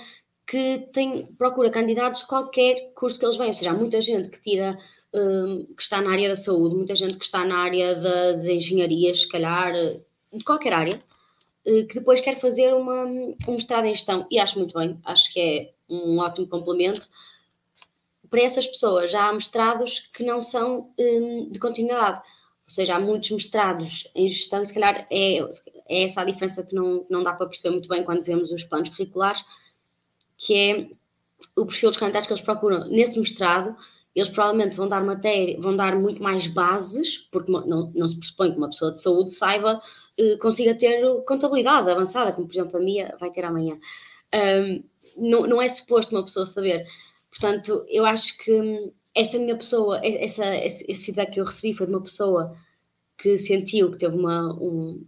que 0.45 0.89
tem, 0.93 1.27
procura 1.38 1.69
candidatos 1.69 2.24
qualquer 2.24 2.91
curso 2.95 3.19
que 3.19 3.25
eles 3.25 3.38
venham, 3.38 3.51
ou 3.51 3.57
seja, 3.57 3.71
há 3.71 3.74
muita 3.74 4.01
gente 4.01 4.29
que 4.29 4.41
tira, 4.41 4.77
um, 5.13 5.65
que 5.75 5.81
está 5.81 6.01
na 6.01 6.12
área 6.12 6.29
da 6.29 6.36
saúde, 6.36 6.75
muita 6.75 6.95
gente 6.95 7.17
que 7.17 7.25
está 7.25 7.45
na 7.45 7.59
área 7.59 7.95
das 7.95 8.43
engenharias, 8.45 9.21
se 9.21 9.27
calhar, 9.29 9.74
de 9.74 10.43
qualquer 10.43 10.74
área, 10.74 11.03
que 11.88 11.96
depois 11.96 12.22
quer 12.22 12.40
fazer 12.40 12.74
uma, 12.74 13.06
um 13.06 13.36
mestrado 13.48 13.86
em 13.86 13.96
gestão. 13.96 14.26
E 14.30 14.40
acho 14.40 14.58
muito 14.58 14.78
bem, 14.78 15.00
acho 15.04 15.32
que 15.32 15.40
é 15.40 15.72
um 15.90 16.18
ótimo 16.20 16.48
complemento. 16.48 17.08
Para 18.30 18.42
essas 18.42 18.68
pessoas 18.68 19.12
já 19.12 19.28
há 19.28 19.34
mestrados 19.34 20.02
que 20.14 20.24
não 20.24 20.42
são 20.42 20.92
um, 20.98 21.50
de 21.50 21.60
continuidade, 21.60 22.22
ou 22.66 22.70
seja, 22.70 22.96
há 22.96 23.00
muitos 23.00 23.32
mestrados 23.32 24.08
em 24.14 24.30
gestão 24.30 24.62
e 24.62 24.66
se 24.66 24.74
calhar 24.74 25.08
é, 25.10 25.40
é 25.88 26.04
essa 26.04 26.22
a 26.22 26.26
diferença 26.26 26.64
que 26.64 26.76
não, 26.76 27.06
não 27.10 27.24
dá 27.24 27.34
para 27.34 27.48
perceber 27.48 27.72
muito 27.72 27.90
bem 27.90 28.04
quando 28.04 28.24
vemos 28.24 28.52
os 28.52 28.64
planos 28.64 28.90
curriculares, 28.90 29.44
que 30.38 30.54
é 30.54 30.90
o 31.56 31.66
perfil 31.66 31.90
dos 31.90 31.98
candidatos 31.98 32.28
que 32.28 32.34
eles 32.34 32.44
procuram. 32.44 32.88
Nesse 32.88 33.20
mestrado, 33.20 33.76
eles 34.16 34.30
provavelmente 34.30 34.76
vão 34.76 34.88
dar 34.88 35.04
matéria, 35.04 35.60
vão 35.60 35.76
dar 35.76 35.96
muito 35.96 36.22
mais 36.22 36.46
bases, 36.48 37.18
porque 37.32 37.52
não, 37.52 37.92
não 37.94 38.08
se 38.08 38.18
pressupõe 38.18 38.52
que 38.52 38.58
uma 38.58 38.70
pessoa 38.70 38.92
de 38.92 39.02
saúde 39.02 39.32
saiba, 39.32 39.82
consiga 40.40 40.76
ter 40.76 41.02
contabilidade 41.26 41.90
avançada, 41.90 42.32
como 42.32 42.48
por 42.48 42.54
exemplo 42.54 42.78
a 42.78 42.82
minha 42.82 43.16
vai 43.20 43.32
ter 43.32 43.46
amanhã. 43.46 43.80
Um, 44.34 44.84
não, 45.18 45.48
não 45.48 45.62
é 45.62 45.68
suposto 45.68 46.16
uma 46.16 46.24
pessoa 46.24 46.46
saber. 46.46 46.86
Portanto, 47.30 47.86
eu 47.90 48.06
acho 48.06 48.38
que 48.38 48.52
hum, 48.52 48.92
essa 49.14 49.38
minha 49.38 49.56
pessoa, 49.56 50.00
essa, 50.04 50.56
esse, 50.58 50.86
esse 50.88 51.06
feedback 51.06 51.32
que 51.32 51.40
eu 51.40 51.46
recebi 51.46 51.74
foi 51.74 51.86
de 51.86 51.94
uma 51.94 52.02
pessoa 52.02 52.56
que 53.18 53.38
sentiu 53.38 53.92
que 53.92 53.98
teve 53.98 54.16
uma, 54.16 54.54
um, 54.54 55.06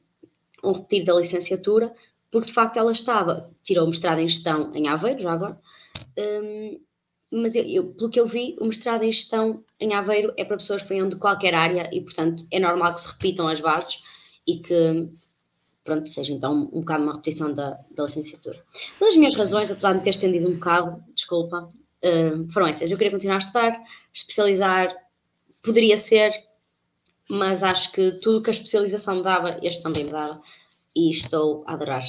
um 0.63 0.71
retiro 0.73 1.05
da 1.05 1.13
licenciatura, 1.15 1.93
porque 2.29 2.47
de 2.47 2.53
facto 2.53 2.77
ela 2.77 2.91
estava, 2.91 3.49
tirou 3.63 3.85
o 3.85 3.87
mestrado 3.87 4.19
em 4.19 4.27
gestão 4.27 4.73
em 4.75 4.87
Aveiro, 4.87 5.19
já 5.19 5.31
agora, 5.31 5.59
um, 6.17 6.79
mas 7.31 7.55
eu, 7.55 7.63
eu, 7.63 7.85
pelo 7.93 8.09
que 8.09 8.19
eu 8.19 8.27
vi, 8.27 8.57
o 8.59 8.65
mestrado 8.65 9.03
em 9.03 9.11
gestão 9.11 9.63
em 9.79 9.93
Aveiro 9.93 10.33
é 10.35 10.43
para 10.43 10.57
pessoas 10.57 10.81
que 10.81 10.89
venham 10.89 11.07
de 11.07 11.15
qualquer 11.15 11.53
área 11.53 11.89
e, 11.93 12.01
portanto, 12.01 12.45
é 12.51 12.59
normal 12.59 12.93
que 12.93 13.01
se 13.01 13.07
repitam 13.07 13.47
as 13.47 13.61
bases 13.61 14.03
e 14.47 14.59
que, 14.59 15.09
pronto, 15.83 16.09
seja 16.09 16.33
então 16.33 16.53
um, 16.53 16.77
um 16.77 16.79
bocado 16.81 17.03
uma 17.03 17.13
repetição 17.13 17.53
da, 17.53 17.79
da 17.95 18.03
licenciatura. 18.03 18.63
Mas 18.99 19.09
as 19.09 19.15
minhas 19.15 19.35
razões, 19.35 19.71
apesar 19.71 19.93
de 19.93 20.03
ter 20.03 20.11
estendido 20.11 20.49
um 20.49 20.55
bocado, 20.55 21.03
desculpa, 21.15 21.71
uh, 22.03 22.51
foram 22.51 22.67
essas. 22.67 22.89
Eu 22.89 22.97
queria 22.97 23.11
continuar 23.11 23.35
a 23.35 23.39
estudar, 23.39 23.79
especializar, 24.13 24.95
poderia 25.63 25.97
ser, 25.97 26.31
mas 27.29 27.63
acho 27.63 27.91
que 27.91 28.11
tudo 28.13 28.41
que 28.41 28.49
a 28.49 28.53
especialização 28.53 29.17
me 29.17 29.23
dava, 29.23 29.59
este 29.61 29.81
também 29.81 30.05
me 30.05 30.11
dava, 30.11 30.41
e 30.95 31.09
estou 31.11 31.63
a 31.65 31.73
adorar. 31.73 32.03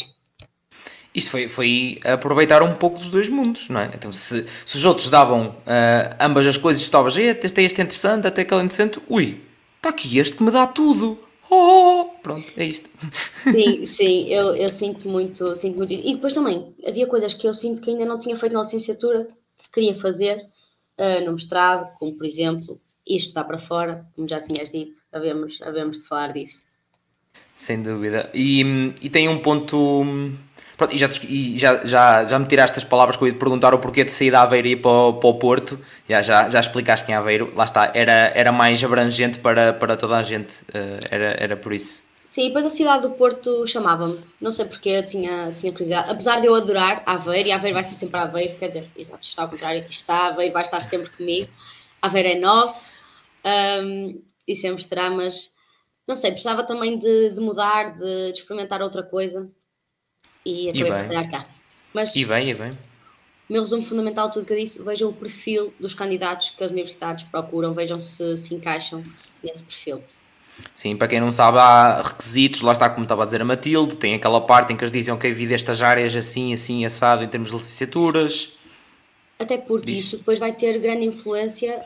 Isto 1.14 1.30
foi, 1.30 1.48
foi 1.48 2.00
aproveitar 2.04 2.62
um 2.62 2.74
pouco 2.74 2.98
dos 2.98 3.10
dois 3.10 3.28
mundos, 3.28 3.68
não 3.68 3.80
é? 3.80 3.90
Então, 3.94 4.10
se, 4.12 4.46
se 4.64 4.76
os 4.76 4.84
outros 4.86 5.10
davam 5.10 5.50
uh, 5.50 6.16
ambas 6.18 6.46
as 6.46 6.56
coisas, 6.56 6.82
estavas, 6.82 7.16
este, 7.18 7.60
é 7.60 7.64
este 7.64 7.82
interessante, 7.82 8.26
até 8.26 8.42
aquele 8.42 8.62
interessante, 8.62 8.98
ui, 9.08 9.42
está 9.76 9.90
aqui 9.90 10.18
este 10.18 10.36
que 10.36 10.42
me 10.42 10.50
dá 10.50 10.66
tudo. 10.66 11.18
Oh, 11.54 12.08
pronto, 12.22 12.50
é 12.56 12.64
isto. 12.64 12.88
Sim, 13.42 13.84
sim, 13.84 14.26
eu, 14.28 14.56
eu 14.56 14.70
sinto 14.70 15.06
muito, 15.06 15.54
sinto 15.54 15.76
muito 15.76 15.92
isso. 15.92 16.02
E 16.06 16.14
depois 16.14 16.32
também, 16.32 16.74
havia 16.86 17.06
coisas 17.06 17.34
que 17.34 17.46
eu 17.46 17.52
sinto 17.52 17.82
que 17.82 17.90
ainda 17.90 18.06
não 18.06 18.18
tinha 18.18 18.34
feito 18.38 18.54
na 18.54 18.62
licenciatura, 18.62 19.28
que 19.58 19.70
queria 19.70 19.94
fazer 19.94 20.48
uh, 20.98 21.22
no 21.26 21.32
mestrado, 21.32 21.92
como 21.98 22.16
por 22.16 22.24
exemplo, 22.24 22.80
isto 23.06 23.28
está 23.28 23.44
para 23.44 23.58
fora, 23.58 24.06
como 24.16 24.26
já 24.26 24.40
tinhas 24.40 24.70
dito, 24.72 25.02
havemos, 25.12 25.60
havemos 25.60 25.98
de 25.98 26.06
falar 26.06 26.32
disso. 26.32 26.62
Sem 27.54 27.82
dúvida. 27.82 28.30
E, 28.32 28.62
e 29.02 29.10
tem 29.10 29.28
um 29.28 29.38
ponto 29.38 29.76
Pronto, 30.82 30.96
e 30.96 30.98
já, 30.98 31.08
e 31.28 31.56
já, 31.56 31.84
já, 31.84 32.24
já 32.24 32.38
me 32.40 32.46
tiraste 32.46 32.76
as 32.76 32.82
palavras 32.82 33.16
que 33.16 33.22
eu 33.22 33.28
ia 33.28 33.34
te 33.34 33.38
perguntar 33.38 33.72
o 33.72 33.78
porquê 33.78 34.02
de 34.02 34.10
sair 34.10 34.32
da 34.32 34.42
Aveiro 34.42 34.66
e 34.66 34.72
ir 34.72 34.76
para 34.76 34.90
o, 34.90 35.12
para 35.14 35.30
o 35.30 35.34
Porto. 35.34 35.78
Já, 36.08 36.22
já, 36.22 36.50
já 36.50 36.58
explicaste 36.58 37.08
em 37.08 37.14
Aveiro, 37.14 37.52
lá 37.54 37.64
está, 37.64 37.92
era, 37.94 38.32
era 38.34 38.50
mais 38.50 38.82
abrangente 38.82 39.38
para, 39.38 39.72
para 39.72 39.96
toda 39.96 40.16
a 40.16 40.24
gente, 40.24 40.62
uh, 40.62 40.98
era, 41.08 41.36
era 41.38 41.56
por 41.56 41.72
isso. 41.72 42.02
Sim, 42.24 42.48
depois 42.48 42.64
a 42.64 42.70
cidade 42.70 43.02
do 43.02 43.10
Porto 43.10 43.64
chamava-me, 43.64 44.18
não 44.40 44.50
sei 44.50 44.64
porque 44.64 44.88
eu 44.88 45.06
tinha, 45.06 45.52
tinha 45.52 45.70
curiosidade, 45.70 46.10
apesar 46.10 46.40
de 46.40 46.48
eu 46.48 46.54
adorar 46.56 47.04
Aveiro, 47.06 47.48
e 47.48 47.52
Aveiro 47.52 47.74
vai 47.74 47.84
ser 47.84 47.94
sempre 47.94 48.18
Aveiro, 48.18 48.58
quer 48.58 48.68
dizer, 48.68 48.84
exato, 48.96 49.22
está 49.22 49.42
ao 49.42 49.50
contrário, 49.50 49.82
aqui 49.82 49.92
está, 49.92 50.28
Aveiro 50.28 50.52
vai 50.52 50.62
estar 50.62 50.80
sempre 50.80 51.10
comigo, 51.10 51.48
Aveiro 52.00 52.28
é 52.28 52.34
nosso, 52.40 52.90
um, 53.44 54.20
e 54.48 54.56
sempre 54.56 54.82
será, 54.82 55.10
mas 55.10 55.52
não 56.08 56.16
sei, 56.16 56.32
precisava 56.32 56.64
também 56.64 56.98
de, 56.98 57.30
de 57.30 57.38
mudar, 57.38 57.96
de, 57.96 58.32
de 58.32 58.38
experimentar 58.40 58.82
outra 58.82 59.04
coisa, 59.04 59.48
e 60.44 60.68
acabei 60.68 60.84
por 60.84 60.98
trabalhar 60.98 61.30
cá. 61.30 61.46
Mas, 61.92 62.16
e 62.16 62.24
bem, 62.24 62.50
e 62.50 62.54
bem. 62.54 62.70
O 63.48 63.52
meu 63.52 63.62
resumo 63.62 63.84
fundamental 63.84 64.28
de 64.28 64.34
tudo 64.34 64.46
que 64.46 64.52
eu 64.52 64.58
disse, 64.58 64.82
vejam 64.82 65.10
o 65.10 65.12
perfil 65.12 65.74
dos 65.78 65.94
candidatos 65.94 66.50
que 66.56 66.64
as 66.64 66.70
universidades 66.70 67.24
procuram, 67.24 67.74
vejam 67.74 68.00
se 68.00 68.36
se 68.36 68.54
encaixam 68.54 69.04
nesse 69.42 69.62
perfil. 69.62 70.02
Sim, 70.74 70.96
para 70.96 71.08
quem 71.08 71.20
não 71.20 71.30
sabe, 71.30 71.58
há 71.58 72.02
requisitos, 72.02 72.60
lá 72.60 72.72
está 72.72 72.88
como 72.88 73.02
estava 73.02 73.22
a 73.22 73.24
dizer 73.24 73.40
a 73.40 73.44
Matilde, 73.44 73.96
tem 73.96 74.14
aquela 74.14 74.40
parte 74.40 74.72
em 74.72 74.76
que 74.76 74.84
eles 74.84 74.92
dizem 74.92 75.16
que 75.18 75.26
a 75.26 75.32
vida 75.32 75.54
estas 75.54 75.82
áreas 75.82 76.14
assim, 76.14 76.52
assim, 76.52 76.84
assado 76.84 77.24
em 77.24 77.28
termos 77.28 77.50
de 77.50 77.56
licenciaturas. 77.56 78.56
Até 79.38 79.58
porque 79.58 79.92
Diz. 79.92 80.04
isso 80.06 80.16
depois 80.18 80.38
vai 80.38 80.52
ter 80.52 80.78
grande 80.78 81.04
influência 81.04 81.84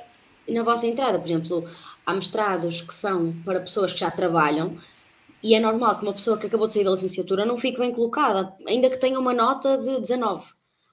na 0.49 0.63
vossa 0.63 0.87
entrada. 0.87 1.19
Por 1.19 1.27
exemplo, 1.27 1.69
há 2.05 2.15
mestrados 2.15 2.81
que 2.83 2.93
são 2.93 3.33
para 3.45 3.61
pessoas 3.61 3.93
que 3.93 4.01
já 4.01 4.11
trabalham 4.11 4.77
e 5.43 5.55
é 5.55 5.61
normal 5.61 5.99
que 5.99 6.02
uma 6.02 6.12
pessoa 6.12 6.38
que 6.38 6.47
acabou 6.47 6.66
de 6.66 6.75
sair 6.75 6.85
da 6.85 6.90
licenciatura 6.90 7.45
não 7.45 7.59
fique 7.59 7.78
bem 7.78 7.93
colocada, 7.93 8.55
ainda 8.66 8.90
que 8.90 8.97
tenha 8.97 9.19
uma 9.19 9.33
nota 9.33 9.76
de 9.78 10.00
19, 10.00 10.45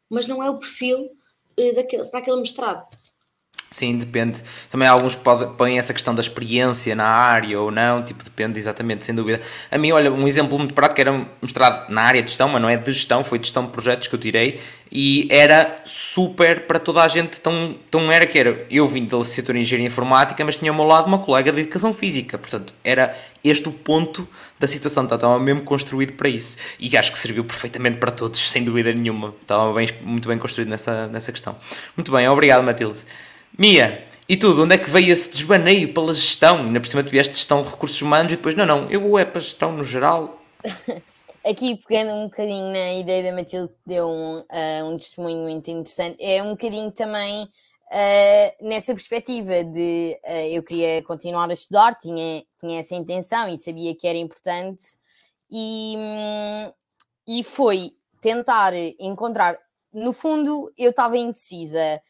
mas 0.10 0.28
não 0.28 0.44
é 0.44 0.50
o 0.50 0.58
perfil 0.58 1.06
uh, 1.60 1.76
daquele, 1.76 2.06
para 2.06 2.20
aquele 2.20 2.42
mestrado. 2.42 2.86
Sim, 3.74 3.98
depende. 3.98 4.44
Também 4.70 4.88
alguns 4.88 5.16
põem 5.58 5.80
essa 5.80 5.96
questão 5.96 6.14
da 6.14 6.22
experiência 6.22 6.94
na 6.94 7.08
área 7.08 7.60
ou 7.60 7.72
não, 7.72 8.04
tipo, 8.04 8.24
depende 8.24 8.60
exatamente, 8.60 9.04
sem 9.04 9.16
dúvida. 9.16 9.42
A 9.72 9.80
mim, 9.80 9.92
olha, 9.92 10.14
um 10.14 10.28
exemplo 10.28 10.60
muito 10.60 10.76
prático 10.76 11.02
era 11.02 11.26
mestrado 11.42 11.90
na 11.90 12.04
área 12.04 12.22
de 12.22 12.30
gestão, 12.30 12.48
mas 12.50 12.62
não 12.62 12.70
é 12.70 12.78
de 12.78 12.94
gestão, 12.94 13.24
foi 13.24 13.40
de 13.40 13.48
gestão 13.48 13.66
de 13.66 13.72
projetos 13.72 14.08
que 14.08 14.14
eu 14.14 14.20
tirei 14.20 14.60
e 14.92 15.28
era 15.32 15.82
super 15.86 16.68
para 16.68 16.78
toda 16.78 17.02
a 17.02 17.08
gente, 17.08 17.42
tão, 17.42 17.76
tão 17.90 18.12
era 18.12 18.28
que 18.28 18.38
era. 18.38 18.64
Eu 18.70 18.86
vim 18.86 19.06
da 19.06 19.18
licenciatura 19.18 19.58
em 19.58 19.62
Engenharia 19.62 19.88
Informática, 19.88 20.46
mas 20.46 20.60
tinha 20.60 20.70
ao 20.70 20.78
meu 20.78 20.86
lado 20.86 21.08
uma 21.08 21.18
colega 21.18 21.52
de 21.52 21.62
Educação 21.62 21.92
Física, 21.92 22.38
portanto, 22.38 22.76
era 22.84 23.18
este 23.44 23.68
o 23.68 23.72
ponto 23.72 24.28
da 24.60 24.68
situação, 24.68 25.06
estava 25.06 25.40
mesmo 25.40 25.64
construído 25.64 26.14
para 26.14 26.30
isso 26.30 26.58
e 26.80 26.96
acho 26.96 27.12
que 27.12 27.18
serviu 27.18 27.44
perfeitamente 27.44 27.98
para 27.98 28.12
todos, 28.12 28.40
sem 28.52 28.64
dúvida 28.64 28.94
nenhuma. 28.94 29.34
Estava 29.42 29.74
bem, 29.74 29.90
muito 30.04 30.30
bem 30.30 30.38
construído 30.38 30.70
nessa, 30.70 31.08
nessa 31.08 31.32
questão. 31.32 31.56
Muito 31.98 32.12
bem, 32.12 32.30
obrigado, 32.30 32.64
Matilde. 32.64 33.00
Mia, 33.58 34.04
e 34.28 34.36
tu, 34.36 34.54
de 34.56 34.62
onde 34.62 34.74
é 34.74 34.78
que 34.80 34.90
veio 34.90 35.12
esse 35.12 35.30
desbaneio 35.30 35.94
pela 35.94 36.14
gestão? 36.14 36.58
Ainda 36.58 36.80
por 36.80 36.88
cima 36.88 37.04
tu 37.04 37.10
vieste 37.10 37.36
gestão 37.36 37.62
de 37.62 37.70
recursos 37.70 38.02
humanos 38.02 38.32
e 38.32 38.36
depois, 38.36 38.56
não, 38.56 38.66
não, 38.66 38.90
eu 38.90 39.18
é 39.18 39.26
para 39.26 39.40
gestão 39.40 39.72
no 39.74 39.84
geral. 39.84 40.42
Aqui, 41.46 41.80
pegando 41.88 42.14
um 42.14 42.24
bocadinho 42.26 42.72
na 42.72 42.94
ideia 42.94 43.30
da 43.30 43.36
Matilde, 43.36 43.68
que 43.68 43.80
deu 43.86 44.08
um, 44.08 44.38
uh, 44.40 44.86
um 44.86 44.98
testemunho 44.98 45.44
muito 45.44 45.70
interessante, 45.70 46.18
é 46.20 46.42
um 46.42 46.52
bocadinho 46.52 46.90
também 46.92 47.44
uh, 47.44 48.68
nessa 48.68 48.94
perspectiva 48.94 49.64
de 49.64 50.18
uh, 50.24 50.48
eu 50.52 50.64
queria 50.64 51.04
continuar 51.04 51.50
a 51.50 51.54
estudar, 51.54 51.96
tinha, 51.96 52.44
tinha 52.60 52.80
essa 52.80 52.96
intenção 52.96 53.50
e 53.50 53.58
sabia 53.58 53.94
que 53.94 54.08
era 54.08 54.18
importante, 54.18 54.84
e, 55.52 55.96
um, 55.98 56.72
e 57.28 57.44
foi 57.44 57.92
tentar 58.20 58.74
encontrar. 58.98 59.60
No 59.94 60.12
fundo, 60.12 60.74
eu 60.76 60.90
estava 60.90 61.18
indecisa 61.18 62.02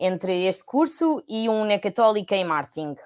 entre 0.00 0.46
este 0.46 0.64
curso 0.64 1.22
e 1.28 1.48
um 1.50 1.66
na 1.66 1.78
Católica 1.78 2.34
em 2.34 2.44
Marketing 2.44 2.96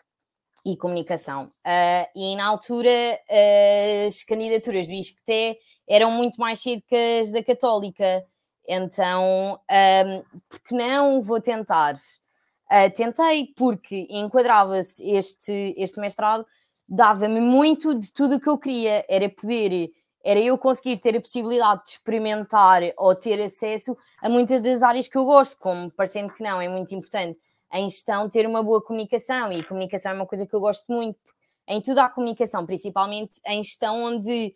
e 0.64 0.76
Comunicação. 0.76 1.46
Uh, 1.66 2.08
e 2.14 2.36
na 2.36 2.46
altura 2.46 2.88
uh, 2.88 4.06
as 4.06 4.22
candidaturas 4.22 4.86
do 4.86 4.92
ISCTE 4.92 5.58
eram 5.88 6.12
muito 6.12 6.40
mais 6.40 6.62
cedo 6.62 6.82
que 6.88 6.94
as 6.94 7.32
da 7.32 7.42
Católica. 7.42 8.24
Então, 8.66 9.60
um, 9.70 10.40
porque 10.48 10.74
não 10.74 11.20
vou 11.20 11.40
tentar? 11.40 11.94
Uh, 11.94 12.90
tentei 12.94 13.52
porque 13.56 14.06
enquadrava-se 14.08 15.04
este, 15.10 15.74
este 15.76 16.00
mestrado, 16.00 16.46
dava-me 16.88 17.40
muito 17.40 17.94
de 17.94 18.10
tudo 18.12 18.36
o 18.36 18.40
que 18.40 18.48
eu 18.48 18.56
queria, 18.56 19.04
era 19.08 19.28
poder 19.28 19.90
era 20.24 20.40
eu 20.40 20.56
conseguir 20.56 20.98
ter 20.98 21.16
a 21.16 21.20
possibilidade 21.20 21.84
de 21.84 21.90
experimentar 21.90 22.82
ou 22.96 23.14
ter 23.14 23.40
acesso 23.42 23.96
a 24.22 24.28
muitas 24.28 24.62
das 24.62 24.82
áreas 24.82 25.06
que 25.06 25.18
eu 25.18 25.24
gosto, 25.24 25.58
como 25.58 25.90
parecendo 25.90 26.32
que 26.32 26.42
não, 26.42 26.60
é 26.60 26.68
muito 26.68 26.94
importante 26.94 27.38
em 27.74 27.90
gestão 27.90 28.28
ter 28.28 28.46
uma 28.46 28.62
boa 28.62 28.80
comunicação 28.82 29.52
e 29.52 29.62
comunicação 29.64 30.12
é 30.12 30.14
uma 30.14 30.26
coisa 30.26 30.46
que 30.46 30.54
eu 30.54 30.60
gosto 30.60 30.90
muito. 30.90 31.18
Em 31.66 31.80
tudo 31.80 31.98
há 31.98 32.08
comunicação, 32.08 32.64
principalmente 32.64 33.40
em 33.46 33.62
gestão 33.62 34.02
onde 34.02 34.54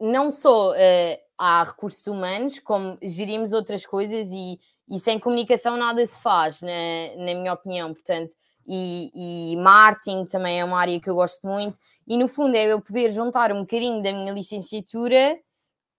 não 0.00 0.30
só 0.30 0.72
uh, 0.72 1.18
há 1.38 1.62
recursos 1.64 2.06
humanos, 2.06 2.58
como 2.58 2.98
gerimos 3.02 3.52
outras 3.52 3.86
coisas 3.86 4.30
e, 4.32 4.58
e 4.88 4.98
sem 4.98 5.18
comunicação 5.18 5.76
nada 5.76 6.04
se 6.04 6.18
faz, 6.20 6.60
na, 6.60 6.68
na 7.16 7.34
minha 7.34 7.52
opinião. 7.52 7.92
Portanto, 7.92 8.34
e, 8.66 9.52
e 9.52 9.56
marketing 9.56 10.26
também 10.26 10.60
é 10.60 10.64
uma 10.64 10.78
área 10.78 11.00
que 11.00 11.08
eu 11.08 11.14
gosto 11.14 11.46
muito, 11.46 11.78
e 12.06 12.16
no 12.16 12.28
fundo 12.28 12.56
é 12.56 12.66
eu 12.66 12.80
poder 12.80 13.10
juntar 13.10 13.52
um 13.52 13.60
bocadinho 13.60 14.02
da 14.02 14.12
minha 14.12 14.32
licenciatura 14.32 15.38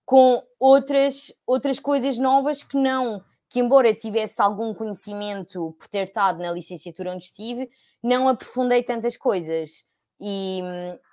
com 0.04 0.42
outras, 0.58 1.32
outras 1.46 1.80
coisas 1.80 2.16
novas 2.16 2.62
que 2.62 2.76
não, 2.76 3.22
que 3.48 3.58
embora 3.58 3.92
tivesse 3.92 4.40
algum 4.40 4.72
conhecimento 4.72 5.74
por 5.78 5.88
ter 5.88 6.04
estado 6.04 6.38
na 6.38 6.52
licenciatura 6.52 7.12
onde 7.12 7.24
estive, 7.24 7.68
não 8.02 8.28
aprofundei 8.28 8.82
tantas 8.82 9.16
coisas. 9.16 9.84
E, 10.20 10.60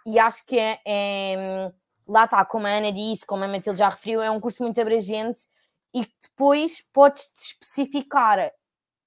e 0.06 0.20
acho 0.20 0.46
que 0.46 0.58
é, 0.58 0.80
é, 0.86 1.72
lá 2.08 2.26
está, 2.26 2.46
como 2.46 2.68
a 2.68 2.70
Ana 2.70 2.92
disse, 2.92 3.26
como 3.26 3.44
a 3.44 3.48
Matilde 3.48 3.80
já 3.80 3.90
referiu, 3.90 4.22
é 4.22 4.30
um 4.30 4.40
curso 4.40 4.62
muito 4.62 4.80
abrangente 4.80 5.42
e 5.94 6.06
que 6.06 6.14
depois 6.30 6.84
podes 6.94 7.32
especificar 7.36 8.52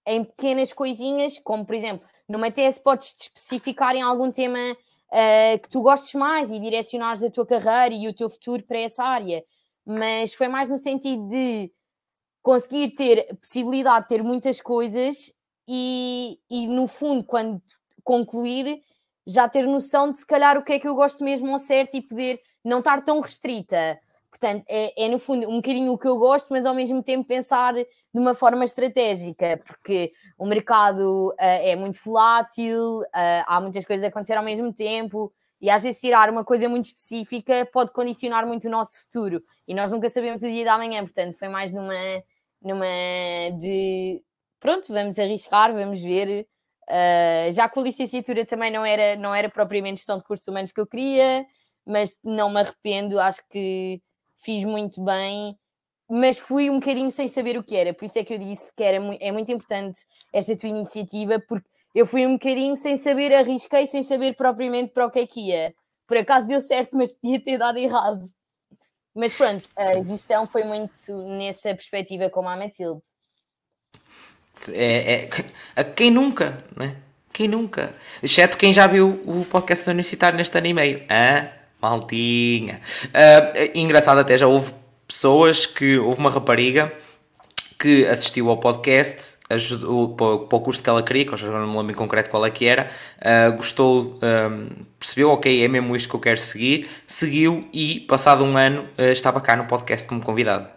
em 0.06 0.24
pequenas 0.24 0.72
coisinhas, 0.72 1.38
como 1.38 1.64
por 1.64 1.74
exemplo, 1.74 2.06
numa 2.28 2.50
tese 2.50 2.80
podes 2.80 3.12
te 3.12 3.22
especificar 3.22 3.94
em 3.94 4.02
algum 4.02 4.30
tema 4.30 4.58
uh, 4.72 5.58
que 5.60 5.68
tu 5.68 5.82
gostes 5.82 6.14
mais 6.14 6.50
e 6.50 6.58
direcionares 6.58 7.22
a 7.22 7.30
tua 7.30 7.46
carreira 7.46 7.94
e 7.94 8.08
o 8.08 8.14
teu 8.14 8.28
futuro 8.28 8.62
para 8.62 8.80
essa 8.80 9.04
área. 9.04 9.44
Mas 9.84 10.34
foi 10.34 10.48
mais 10.48 10.68
no 10.68 10.78
sentido 10.78 11.28
de 11.28 11.70
conseguir 12.42 12.90
ter 12.90 13.36
possibilidade 13.36 14.02
de 14.02 14.08
ter 14.08 14.22
muitas 14.22 14.60
coisas 14.60 15.32
e, 15.68 16.38
e 16.48 16.66
no 16.66 16.86
fundo, 16.86 17.24
quando 17.24 17.60
concluir, 18.04 18.82
já 19.26 19.48
ter 19.48 19.66
noção 19.66 20.12
de 20.12 20.18
se 20.18 20.26
calhar 20.26 20.56
o 20.56 20.62
que 20.62 20.74
é 20.74 20.78
que 20.78 20.86
eu 20.86 20.94
gosto 20.94 21.24
mesmo 21.24 21.50
ao 21.50 21.58
certo 21.58 21.96
e 21.96 22.02
poder 22.02 22.40
não 22.64 22.78
estar 22.78 23.02
tão 23.02 23.20
restrita. 23.20 23.98
Portanto, 24.30 24.64
é, 24.68 25.04
é, 25.04 25.08
no 25.08 25.18
fundo 25.18 25.48
um 25.48 25.56
bocadinho 25.56 25.92
o 25.92 25.98
que 25.98 26.06
eu 26.06 26.18
gosto, 26.18 26.52
mas 26.52 26.66
ao 26.66 26.74
mesmo 26.74 27.02
tempo 27.02 27.26
pensar 27.26 27.74
de 27.74 27.86
uma 28.14 28.34
forma 28.34 28.64
estratégica, 28.64 29.60
porque 29.66 30.12
o 30.36 30.46
mercado 30.46 31.30
uh, 31.30 31.34
é 31.38 31.74
muito 31.76 31.98
volátil, 32.04 33.00
uh, 33.00 33.44
há 33.46 33.60
muitas 33.60 33.84
coisas 33.84 34.04
a 34.04 34.08
acontecer 34.08 34.34
ao 34.34 34.44
mesmo 34.44 34.72
tempo, 34.72 35.32
e 35.60 35.70
às 35.70 35.82
vezes 35.82 36.00
tirar 36.00 36.28
uma 36.28 36.44
coisa 36.44 36.68
muito 36.68 36.86
específica 36.86 37.66
pode 37.72 37.92
condicionar 37.92 38.46
muito 38.46 38.68
o 38.68 38.70
nosso 38.70 39.00
futuro, 39.04 39.42
e 39.66 39.74
nós 39.74 39.90
nunca 39.90 40.10
sabemos 40.10 40.42
o 40.42 40.48
dia 40.48 40.64
da 40.64 40.76
manhã, 40.76 41.02
portanto, 41.02 41.38
foi 41.38 41.48
mais 41.48 41.72
numa, 41.72 41.94
numa 42.62 42.86
de 43.58 44.22
pronto, 44.60 44.92
vamos 44.92 45.18
arriscar, 45.18 45.72
vamos 45.72 46.00
ver. 46.02 46.46
Uh, 46.88 47.52
já 47.52 47.68
com 47.68 47.80
a 47.80 47.82
licenciatura 47.82 48.44
também 48.46 48.70
não 48.70 48.84
era, 48.84 49.16
não 49.16 49.34
era 49.34 49.48
propriamente 49.48 49.98
gestão 49.98 50.18
de 50.18 50.24
cursos 50.24 50.46
humanos 50.46 50.70
que 50.70 50.80
eu 50.80 50.86
queria, 50.86 51.44
mas 51.84 52.16
não 52.22 52.50
me 52.50 52.60
arrependo, 52.60 53.18
acho 53.18 53.42
que 53.48 54.00
fiz 54.38 54.64
muito 54.64 55.02
bem, 55.02 55.58
mas 56.08 56.38
fui 56.38 56.70
um 56.70 56.78
bocadinho 56.78 57.10
sem 57.10 57.28
saber 57.28 57.56
o 57.56 57.62
que 57.62 57.76
era, 57.76 57.92
por 57.92 58.04
isso 58.04 58.18
é 58.18 58.24
que 58.24 58.34
eu 58.34 58.38
disse 58.38 58.74
que 58.74 58.82
era, 58.82 58.96
é 59.20 59.32
muito 59.32 59.50
importante 59.50 60.00
esta 60.32 60.56
tua 60.56 60.68
iniciativa, 60.68 61.42
porque 61.48 61.66
eu 61.94 62.06
fui 62.06 62.26
um 62.26 62.34
bocadinho 62.34 62.76
sem 62.76 62.96
saber, 62.96 63.32
arrisquei 63.32 63.86
sem 63.86 64.02
saber 64.02 64.36
propriamente 64.36 64.92
para 64.92 65.06
o 65.06 65.10
que 65.10 65.18
é 65.18 65.26
que 65.26 65.48
ia. 65.48 65.74
Por 66.06 66.18
acaso 66.18 66.46
deu 66.46 66.60
certo, 66.60 66.96
mas 66.96 67.10
podia 67.10 67.42
ter 67.42 67.58
dado 67.58 67.78
errado. 67.78 68.20
Mas 69.14 69.34
pronto, 69.34 69.66
a 69.74 70.02
gestão 70.02 70.46
foi 70.46 70.62
muito 70.62 71.10
nessa 71.26 71.74
perspectiva 71.74 72.28
como 72.28 72.50
a 72.50 72.56
Matilde. 72.56 73.00
É, 74.74 75.28
é, 75.74 75.84
quem 75.84 76.10
nunca, 76.10 76.62
né? 76.76 76.96
Quem 77.32 77.48
nunca? 77.48 77.94
Exceto 78.22 78.56
quem 78.56 78.72
já 78.72 78.86
viu 78.86 79.22
o 79.26 79.44
podcast 79.46 79.88
universitário 79.88 80.36
neste 80.36 80.56
ano 80.56 80.66
e 80.66 80.74
meio. 80.74 81.06
Ah, 81.08 81.50
maltinha. 81.80 82.80
Uh, 83.06 83.70
engraçado 83.74 84.18
até, 84.18 84.36
já 84.36 84.46
houve 84.46 84.72
pessoas 85.06 85.66
que... 85.66 85.98
Houve 85.98 86.18
uma 86.20 86.30
rapariga 86.30 86.92
que 87.78 88.06
assistiu 88.06 88.48
ao 88.48 88.56
podcast, 88.56 89.36
ajudou 89.50 90.14
para, 90.16 90.26
o 90.26 90.60
curso 90.60 90.82
que 90.82 90.88
ela 90.88 91.02
queria, 91.02 91.26
que 91.26 91.32
eu 91.32 91.36
já 91.36 91.50
não 91.50 91.68
me 91.68 91.76
lembro 91.76 91.92
em 91.92 91.94
concreto 91.94 92.30
qual 92.30 92.44
é 92.46 92.50
que 92.50 92.64
era, 92.64 92.90
uh, 93.18 93.54
gostou, 93.54 94.18
um, 94.22 94.68
percebeu, 94.98 95.30
ok, 95.30 95.62
é 95.62 95.68
mesmo 95.68 95.94
isto 95.94 96.08
que 96.08 96.16
eu 96.16 96.20
quero 96.20 96.40
seguir, 96.40 96.88
seguiu 97.06 97.68
e, 97.72 98.00
passado 98.00 98.42
um 98.42 98.56
ano, 98.56 98.88
uh, 98.98 99.02
estava 99.12 99.40
cá 99.40 99.54
no 99.54 99.66
podcast 99.66 100.08
como 100.08 100.22
convidado. 100.22 100.68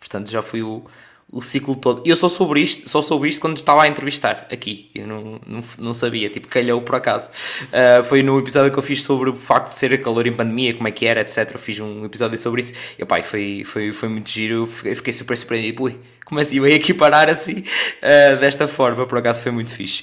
Portanto, 0.00 0.30
já 0.30 0.42
fui 0.42 0.62
o, 0.62 0.84
o 1.30 1.42
ciclo 1.42 1.76
todo. 1.76 2.02
E 2.06 2.08
eu 2.08 2.16
só 2.16 2.28
soube 2.28 2.60
isto, 2.60 2.88
só 2.88 3.02
soube 3.02 3.28
isto 3.28 3.40
quando 3.40 3.56
estava 3.56 3.82
a 3.82 3.88
entrevistar 3.88 4.46
aqui. 4.50 4.90
Eu 4.94 5.06
não, 5.06 5.40
não, 5.46 5.60
não 5.78 5.94
sabia, 5.94 6.30
tipo, 6.30 6.48
calhou 6.48 6.80
por 6.80 6.94
acaso. 6.94 7.28
Uh, 7.64 8.02
foi 8.04 8.22
no 8.22 8.38
episódio 8.38 8.72
que 8.72 8.78
eu 8.78 8.82
fiz 8.82 9.02
sobre 9.02 9.28
o 9.28 9.36
facto 9.36 9.68
de 9.68 9.76
ser 9.76 10.00
calor 10.02 10.26
em 10.26 10.32
pandemia, 10.32 10.72
como 10.74 10.88
é 10.88 10.90
que 10.90 11.04
era, 11.04 11.20
etc. 11.20 11.50
Eu 11.52 11.58
fiz 11.58 11.78
um 11.80 12.04
episódio 12.04 12.38
sobre 12.38 12.62
isso. 12.62 12.72
E 12.98 13.04
pai, 13.04 13.22
foi, 13.22 13.62
foi, 13.64 13.92
foi 13.92 14.08
muito 14.08 14.30
giro. 14.30 14.68
Eu 14.84 14.96
fiquei 14.96 15.12
super 15.12 15.36
surpreendido. 15.36 15.82
Ui, 15.82 15.98
como 16.24 16.40
assim? 16.40 16.58
Eu 16.58 16.66
ia 16.66 16.76
aqui 16.76 16.94
parar 16.94 17.28
assim, 17.28 17.58
uh, 17.62 18.36
desta 18.40 18.66
forma. 18.66 19.06
Por 19.06 19.18
acaso 19.18 19.42
foi 19.42 19.52
muito 19.52 19.70
fixe. 19.70 20.02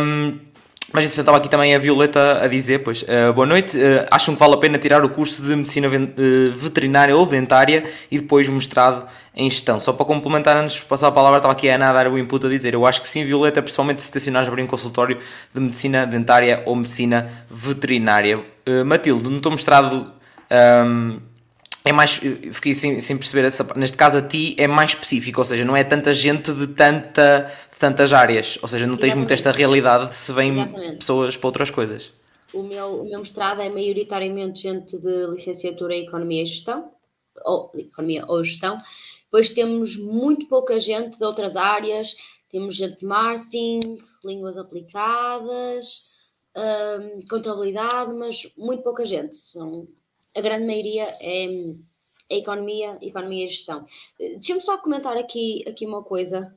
Um, 0.00 0.38
mas 0.94 1.06
então 1.06 1.22
estava 1.22 1.38
aqui 1.38 1.48
também 1.48 1.74
a 1.74 1.78
Violeta 1.78 2.40
a 2.40 2.46
dizer, 2.46 2.84
pois, 2.84 3.02
uh, 3.02 3.32
boa 3.34 3.44
noite, 3.44 3.76
uh, 3.76 4.06
acham 4.12 4.32
que 4.32 4.38
vale 4.38 4.54
a 4.54 4.56
pena 4.56 4.78
tirar 4.78 5.04
o 5.04 5.10
curso 5.10 5.42
de 5.42 5.56
Medicina 5.56 5.88
uh, 5.88 6.52
Veterinária 6.52 7.16
ou 7.16 7.26
Dentária 7.26 7.82
e 8.08 8.20
depois 8.20 8.48
mestrado 8.48 9.04
em 9.34 9.50
Gestão? 9.50 9.80
Só 9.80 9.92
para 9.92 10.06
complementar, 10.06 10.56
antes 10.56 10.76
de 10.76 10.82
passar 10.82 11.08
a 11.08 11.10
palavra, 11.10 11.38
estava 11.38 11.52
aqui 11.52 11.68
a 11.68 11.74
Ana 11.74 11.90
a 11.90 11.92
dar 11.92 12.06
o 12.06 12.16
input 12.16 12.46
a 12.46 12.48
dizer, 12.48 12.74
eu 12.74 12.86
acho 12.86 13.02
que 13.02 13.08
sim, 13.08 13.24
Violeta, 13.24 13.60
principalmente 13.60 14.02
se 14.02 14.06
estacionares 14.06 14.48
a 14.48 14.52
abrir 14.52 14.62
um 14.62 14.68
consultório 14.68 15.18
de 15.52 15.60
Medicina 15.60 16.06
Dentária 16.06 16.62
ou 16.64 16.76
Medicina 16.76 17.28
Veterinária. 17.50 18.40
Matilde, 18.86 19.28
no 19.28 19.40
teu 19.40 19.50
mestrado... 19.50 20.12
Um, 20.86 21.18
é 21.84 21.92
mais, 21.92 22.18
fiquei 22.52 22.72
sem, 22.72 22.98
sem 22.98 23.14
perceber 23.14 23.46
essa, 23.46 23.66
neste 23.76 23.94
caso 23.94 24.16
a 24.16 24.22
ti 24.22 24.56
é 24.58 24.66
mais 24.66 24.90
específico, 24.92 25.40
ou 25.40 25.44
seja, 25.44 25.66
não 25.66 25.76
é 25.76 25.84
tanta 25.84 26.14
gente 26.14 26.50
de 26.50 26.68
tanta 26.68 27.52
tantas 27.78 28.12
áreas, 28.12 28.58
ou 28.62 28.68
seja, 28.68 28.86
não 28.86 28.96
tens 28.96 29.14
muito 29.14 29.32
esta 29.32 29.50
realidade 29.50 30.14
se 30.14 30.32
vêm 30.32 30.52
Exatamente. 30.52 30.96
pessoas 30.98 31.36
para 31.36 31.48
outras 31.48 31.70
coisas. 31.70 32.12
O 32.52 32.62
meu, 32.62 33.02
o 33.02 33.04
meu 33.04 33.18
mestrado 33.18 33.60
é 33.60 33.68
maioritariamente 33.68 34.62
gente 34.62 34.96
de 34.96 35.26
licenciatura 35.26 35.94
em 35.94 36.04
Economia 36.04 36.42
e 36.42 36.46
Gestão, 36.46 36.90
ou 37.44 37.72
Economia 37.74 38.24
ou 38.28 38.42
Gestão, 38.44 38.80
depois 39.34 39.50
temos 39.50 39.96
muito 39.96 40.46
pouca 40.46 40.78
gente 40.78 41.18
de 41.18 41.24
outras 41.24 41.56
áreas, 41.56 42.14
temos 42.48 42.76
gente 42.76 43.00
de 43.00 43.04
marketing, 43.04 43.98
línguas 44.24 44.56
aplicadas, 44.56 46.04
hum, 46.56 47.20
contabilidade, 47.28 48.12
mas 48.12 48.48
muito 48.56 48.84
pouca 48.84 49.04
gente. 49.04 49.34
São, 49.34 49.88
a 50.36 50.40
grande 50.40 50.64
maioria 50.64 51.02
é, 51.20 51.46
é 52.30 52.38
economia, 52.38 52.96
economia 53.02 53.46
e 53.46 53.48
gestão. 53.48 53.84
Deixa-me 54.16 54.60
só 54.60 54.78
comentar 54.78 55.16
aqui, 55.16 55.64
aqui 55.66 55.84
uma 55.84 56.04
coisa 56.04 56.56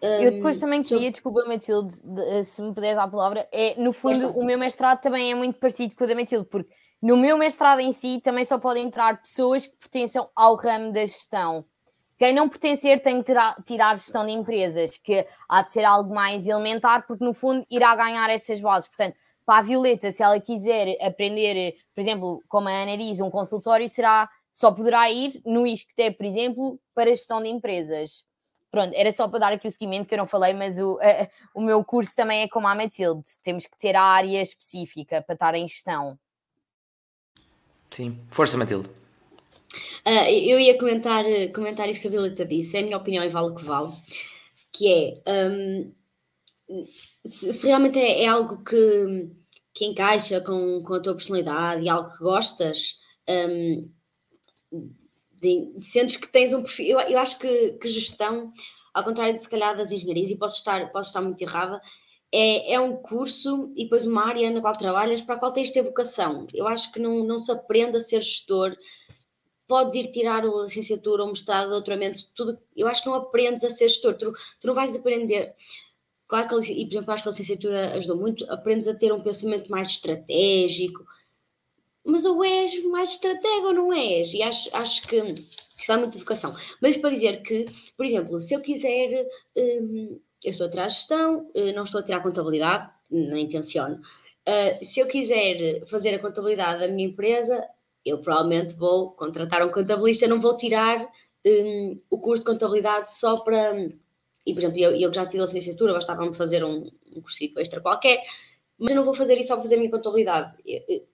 eu 0.00 0.30
depois 0.30 0.58
também 0.58 0.82
queria, 0.82 1.10
desculpa 1.10 1.44
Matilde, 1.46 1.94
eh, 2.28 2.42
se 2.42 2.60
me 2.60 2.74
puderes 2.74 2.96
dar 2.96 3.04
a 3.04 3.08
palavra, 3.08 3.48
é, 3.50 3.80
no 3.80 3.92
fundo 3.92 4.30
o 4.30 4.44
meu 4.44 4.58
mestrado 4.58 5.00
também 5.00 5.32
é 5.32 5.34
muito 5.34 5.58
parecido 5.58 5.94
com 5.96 6.04
o 6.04 6.06
da 6.06 6.14
Matilde, 6.14 6.46
porque 6.50 6.70
no 7.00 7.16
meu 7.16 7.38
mestrado 7.38 7.80
em 7.80 7.92
si 7.92 8.20
também 8.22 8.44
só 8.44 8.58
podem 8.58 8.84
entrar 8.84 9.20
pessoas 9.20 9.66
que 9.66 9.76
pertençam 9.76 10.28
ao 10.34 10.54
ramo 10.56 10.92
da 10.92 11.00
gestão. 11.00 11.64
Quem 12.18 12.34
não 12.34 12.48
pertencer 12.48 13.02
tem 13.02 13.18
que 13.18 13.24
tirar, 13.26 13.62
tirar 13.64 13.96
gestão 13.96 14.24
de 14.24 14.32
empresas, 14.32 14.96
que 14.96 15.26
há 15.48 15.62
de 15.62 15.72
ser 15.72 15.84
algo 15.84 16.14
mais 16.14 16.46
elementar, 16.46 17.06
porque 17.06 17.24
no 17.24 17.34
fundo 17.34 17.64
irá 17.70 17.94
ganhar 17.94 18.30
essas 18.30 18.60
bases. 18.60 18.88
Portanto, 18.88 19.16
para 19.44 19.58
a 19.58 19.62
Violeta, 19.62 20.10
se 20.10 20.22
ela 20.22 20.40
quiser 20.40 20.96
aprender, 21.04 21.74
por 21.94 22.00
exemplo, 22.00 22.42
como 22.48 22.68
a 22.68 22.72
Ana 22.72 22.96
diz, 22.96 23.20
um 23.20 23.30
consultório, 23.30 23.88
será 23.88 24.28
só 24.56 24.72
poderá 24.72 25.10
ir 25.10 25.38
no 25.44 25.66
ISCTE, 25.66 26.12
por 26.12 26.24
exemplo, 26.24 26.80
para 26.94 27.10
gestão 27.10 27.42
de 27.42 27.50
empresas. 27.50 28.24
Pronto, 28.76 28.92
era 28.94 29.10
só 29.10 29.26
para 29.26 29.38
dar 29.38 29.52
aqui 29.54 29.66
o 29.66 29.70
seguimento 29.70 30.06
que 30.06 30.12
eu 30.12 30.18
não 30.18 30.26
falei, 30.26 30.52
mas 30.52 30.76
o, 30.76 30.98
a, 31.00 31.30
o 31.54 31.62
meu 31.62 31.82
curso 31.82 32.14
também 32.14 32.42
é 32.42 32.48
como 32.48 32.68
a 32.68 32.74
Matilde. 32.74 33.24
Temos 33.42 33.64
que 33.64 33.78
ter 33.78 33.96
a 33.96 34.02
área 34.02 34.42
específica 34.42 35.22
para 35.22 35.32
estar 35.32 35.54
em 35.54 35.66
gestão. 35.66 36.18
Sim, 37.90 38.20
força 38.30 38.58
Matilde. 38.58 38.90
Uh, 40.06 40.28
eu 40.28 40.60
ia 40.60 40.78
comentar, 40.78 41.24
comentar 41.54 41.88
isso 41.88 42.02
que 42.02 42.08
a 42.08 42.10
Violeta 42.10 42.44
disse, 42.44 42.76
é 42.76 42.80
a 42.80 42.82
minha 42.82 42.98
opinião 42.98 43.24
e 43.24 43.30
vale 43.30 43.48
o 43.48 43.54
que 43.54 43.64
vale, 43.64 43.94
que 44.70 44.92
é 44.92 45.22
um, 45.48 45.94
se, 47.24 47.54
se, 47.54 47.66
realmente 47.66 47.98
é, 47.98 48.24
é, 48.24 48.26
algo 48.28 48.62
que, 48.62 49.30
que 49.72 49.86
encaixa 49.86 50.42
com, 50.42 50.82
com 50.82 50.92
a 50.92 51.00
tua 51.00 51.14
personalidade 51.14 51.82
e 51.82 51.88
algo 51.88 52.12
que 52.12 52.18
gostas, 52.18 52.98
um, 53.26 53.90
de, 55.46 55.86
sentes 55.86 56.16
que 56.16 56.26
tens 56.26 56.52
um 56.52 56.62
perfil. 56.62 56.98
Eu, 56.98 57.08
eu 57.08 57.18
acho 57.18 57.38
que, 57.38 57.72
que, 57.80 57.88
gestão, 57.88 58.52
ao 58.92 59.04
contrário 59.04 59.34
de 59.34 59.40
se 59.40 59.48
calhar 59.48 59.76
das 59.76 59.92
engenharias, 59.92 60.30
e 60.30 60.36
posso 60.36 60.56
estar, 60.56 60.90
posso 60.92 61.10
estar 61.10 61.20
muito 61.20 61.40
errada, 61.42 61.80
é, 62.32 62.74
é 62.74 62.80
um 62.80 62.96
curso 62.96 63.72
e 63.76 63.84
depois 63.84 64.04
uma 64.04 64.26
área 64.26 64.50
na 64.50 64.60
qual 64.60 64.72
trabalhas 64.72 65.22
para 65.22 65.36
a 65.36 65.38
qual 65.38 65.52
tens 65.52 65.68
de 65.68 65.74
ter 65.74 65.82
vocação. 65.82 66.46
Eu 66.52 66.66
acho 66.66 66.92
que 66.92 66.98
não, 66.98 67.24
não 67.24 67.38
se 67.38 67.52
aprende 67.52 67.96
a 67.96 68.00
ser 68.00 68.20
gestor. 68.20 68.76
Podes 69.68 69.94
ir 69.94 70.10
tirar 70.10 70.44
a 70.44 70.62
licenciatura 70.62 71.22
ou 71.22 71.30
mestrado, 71.30 71.70
doutoramento, 71.70 72.20
tudo. 72.34 72.58
Eu 72.76 72.88
acho 72.88 73.02
que 73.02 73.08
não 73.08 73.16
aprendes 73.16 73.64
a 73.64 73.70
ser 73.70 73.88
gestor. 73.88 74.14
Tu, 74.14 74.32
tu 74.60 74.66
não 74.66 74.74
vais 74.74 74.94
aprender. 74.94 75.54
Claro 76.28 76.48
que, 76.48 76.72
e 76.72 76.84
por 76.86 76.92
exemplo, 76.92 77.12
acho 77.12 77.22
que 77.22 77.28
a 77.28 77.32
licenciatura 77.32 77.92
ajudou 77.94 78.16
muito. 78.16 78.44
Aprendes 78.50 78.88
a 78.88 78.94
ter 78.94 79.12
um 79.12 79.22
pensamento 79.22 79.70
mais 79.70 79.88
estratégico, 79.88 81.04
mas 82.06 82.24
ou 82.24 82.44
és 82.44 82.84
mais 82.84 83.10
estratega 83.10 83.66
ou 83.66 83.74
não 83.74 83.92
és? 83.92 84.32
E 84.32 84.42
acho, 84.42 84.68
acho 84.74 85.02
que 85.02 85.16
isso 85.16 85.92
é 85.92 85.96
muita 85.96 86.16
educação. 86.16 86.54
Mas 86.80 86.92
isto 86.92 87.00
para 87.00 87.10
dizer 87.10 87.42
que, 87.42 87.66
por 87.96 88.06
exemplo, 88.06 88.40
se 88.40 88.54
eu 88.54 88.60
quiser, 88.60 89.26
hum, 89.56 90.18
eu 90.44 90.52
estou 90.52 90.66
a 90.66 90.70
tirar 90.70 90.88
gestão, 90.88 91.50
eh, 91.54 91.72
não 91.72 91.84
estou 91.84 92.00
a 92.00 92.04
tirar 92.04 92.22
contabilidade, 92.22 92.90
nem 93.10 93.44
intenciono. 93.44 94.00
Uh, 94.48 94.84
se 94.84 95.00
eu 95.00 95.06
quiser 95.06 95.84
fazer 95.86 96.14
a 96.14 96.18
contabilidade 96.20 96.80
da 96.80 96.88
minha 96.88 97.08
empresa, 97.08 97.66
eu 98.04 98.18
provavelmente 98.18 98.74
vou 98.74 99.10
contratar 99.10 99.66
um 99.66 99.72
contabilista, 99.72 100.28
não 100.28 100.40
vou 100.40 100.56
tirar 100.56 101.04
um, 101.44 102.00
o 102.08 102.20
curso 102.20 102.44
de 102.44 102.50
contabilidade 102.52 103.12
só 103.12 103.38
para. 103.38 103.74
E, 104.46 104.52
por 104.54 104.60
exemplo, 104.60 104.78
eu, 104.78 104.92
eu 104.92 105.12
já 105.12 105.26
tive 105.26 105.42
a 105.42 105.46
licenciatura, 105.46 105.92
bastava-me 105.92 106.32
fazer 106.32 106.64
um, 106.64 106.88
um 107.12 107.20
curso 107.20 107.38
extra 107.58 107.80
qualquer, 107.80 108.22
mas 108.78 108.90
eu 108.90 108.96
não 108.96 109.04
vou 109.04 109.14
fazer 109.14 109.34
isso 109.34 109.48
só 109.48 109.54
para 109.54 109.64
fazer 109.64 109.74
a 109.74 109.78
minha 109.78 109.90
contabilidade. 109.90 110.54
Eu, 110.64 111.04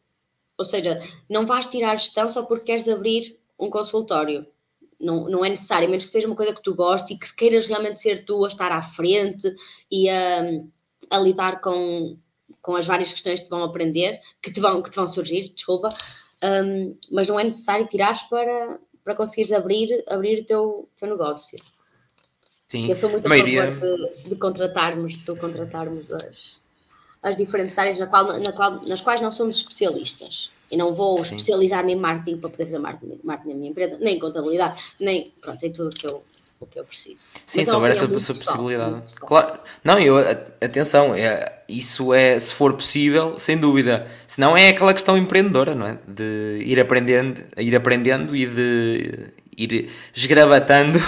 ou 0.57 0.65
seja, 0.65 1.03
não 1.29 1.47
vais 1.47 1.67
tirar 1.67 1.97
gestão 1.97 2.31
só 2.31 2.43
porque 2.43 2.67
queres 2.67 2.89
abrir 2.89 3.39
um 3.59 3.71
consultório. 3.71 4.47
Não, 5.01 5.29
não 5.29 5.45
é 5.45 5.49
necessário, 5.49 5.89
menos 5.89 6.05
que 6.05 6.11
seja 6.11 6.27
uma 6.27 6.37
coisa 6.37 6.55
que 6.55 6.63
tu 6.63 6.75
gostes 6.75 7.11
e 7.11 7.19
que 7.19 7.35
queiras 7.35 7.67
realmente 7.67 8.01
ser 8.01 8.25
tu 8.25 8.45
a 8.45 8.49
estar 8.49 8.71
à 8.71 8.83
frente 8.83 9.53
e 9.91 10.09
a, 10.09 10.43
a 11.11 11.19
lidar 11.19 11.61
com, 11.61 12.17
com 12.61 12.77
as 12.77 12.87
várias 12.87 13.11
questões 13.11 13.41
que 13.41 13.47
te 13.47 13.51
vão 13.51 13.65
aprender, 13.65 14.21
que 14.41 14.53
te 14.53 14.61
vão, 14.61 14.81
que 14.81 14.91
te 14.91 14.97
vão 14.97 15.09
surgir, 15.09 15.53
desculpa, 15.55 15.89
um, 16.43 16.97
mas 17.11 17.27
não 17.27 17.39
é 17.39 17.45
necessário 17.45 17.87
tirares 17.89 18.23
para, 18.23 18.79
para 19.03 19.17
conseguires 19.17 19.53
abrir, 19.53 20.05
abrir 20.09 20.43
o 20.43 20.45
teu, 20.45 20.89
teu 20.97 21.09
negócio. 21.09 21.59
Sim. 22.69 22.89
Eu 22.89 22.97
sou 22.97 23.11
muito 23.11 23.27
a 23.27 23.29
maioria... 23.29 23.73
favor 23.73 23.99
de, 23.99 24.29
de, 24.31 24.37
contratarmos, 24.37 25.19
de 25.19 25.25
subcontratarmos 25.25 26.13
as, 26.13 26.63
as 27.23 27.37
diferentes 27.37 27.79
áreas 27.79 27.99
na 27.99 28.07
qual, 28.07 28.39
na 28.39 28.53
qual, 28.53 28.81
nas 28.87 29.01
quais 29.01 29.21
não 29.21 29.31
somos 29.31 29.57
especialistas. 29.57 30.51
E 30.71 30.77
não 30.77 30.95
vou 30.95 31.19
Sim. 31.19 31.37
especializar-me 31.37 31.93
em 31.93 31.97
marketing 31.97 32.39
para 32.39 32.49
poder 32.49 32.65
fazer 32.65 32.79
marketing, 32.79 33.21
marketing 33.23 33.51
na 33.51 33.55
minha 33.57 33.71
empresa, 33.71 33.99
nem 34.01 34.17
em 34.17 34.19
contabilidade, 34.19 34.83
nem 34.99 35.31
pronto, 35.41 35.65
em 35.65 35.71
tudo 35.71 35.91
que 35.91 36.07
eu, 36.07 36.25
o 36.59 36.67
que 36.67 36.79
eu 36.79 36.85
preciso. 36.85 37.19
Sim, 37.45 37.65
se 37.65 37.75
houver 37.75 37.91
essa, 37.91 38.07
essa 38.07 38.33
possibilidade. 38.33 39.03
Claro, 39.21 39.61
não, 39.85 39.99
eu, 39.99 40.17
atenção, 40.63 41.15
é, 41.15 41.61
isso 41.69 42.15
é, 42.15 42.39
se 42.39 42.55
for 42.55 42.73
possível, 42.73 43.39
sem 43.39 43.59
dúvida. 43.59 44.07
Se 44.27 44.41
não 44.41 44.57
é 44.57 44.71
aquela 44.71 44.95
questão 44.95 45.19
empreendedora, 45.19 45.75
não 45.75 45.87
é? 45.87 45.99
De 46.09 46.63
ir 46.65 46.81
aprendendo, 46.81 47.43
ir 47.59 47.77
aprendendo 47.77 48.35
e 48.35 48.47
de 48.47 49.31
ir 49.57 49.91
esgravatando, 50.15 50.99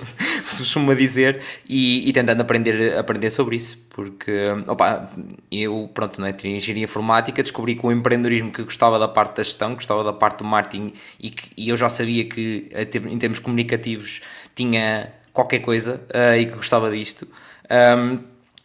se 0.50 0.58
costuma 0.58 0.94
dizer, 0.94 1.42
e, 1.68 2.08
e, 2.08 2.12
tentando 2.12 2.40
aprender, 2.40 2.96
aprender 2.98 3.30
sobre 3.30 3.56
isso, 3.56 3.86
porque, 3.90 4.32
opa, 4.66 5.10
eu, 5.50 5.90
pronto, 5.92 6.20
não 6.20 6.28
é, 6.28 6.32
tinha 6.32 6.56
engenharia 6.56 6.84
informática, 6.84 7.42
descobri 7.42 7.74
que 7.74 7.86
o 7.86 7.92
empreendedorismo 7.92 8.50
que 8.50 8.62
gostava 8.62 8.98
da 8.98 9.08
parte 9.08 9.36
da 9.36 9.42
gestão, 9.42 9.74
gostava 9.74 10.02
da 10.04 10.12
parte 10.12 10.38
do 10.38 10.44
marketing, 10.44 10.92
e, 11.20 11.30
que, 11.30 11.50
e 11.56 11.68
eu 11.68 11.76
já 11.76 11.88
sabia 11.88 12.24
que, 12.24 12.70
em 13.10 13.18
termos 13.18 13.38
comunicativos, 13.38 14.20
tinha 14.54 15.12
qualquer 15.32 15.60
coisa, 15.60 16.00
uh, 16.10 16.36
e 16.36 16.46
que 16.46 16.56
gostava 16.56 16.90
disto. 16.90 17.26
Um, 17.70 18.18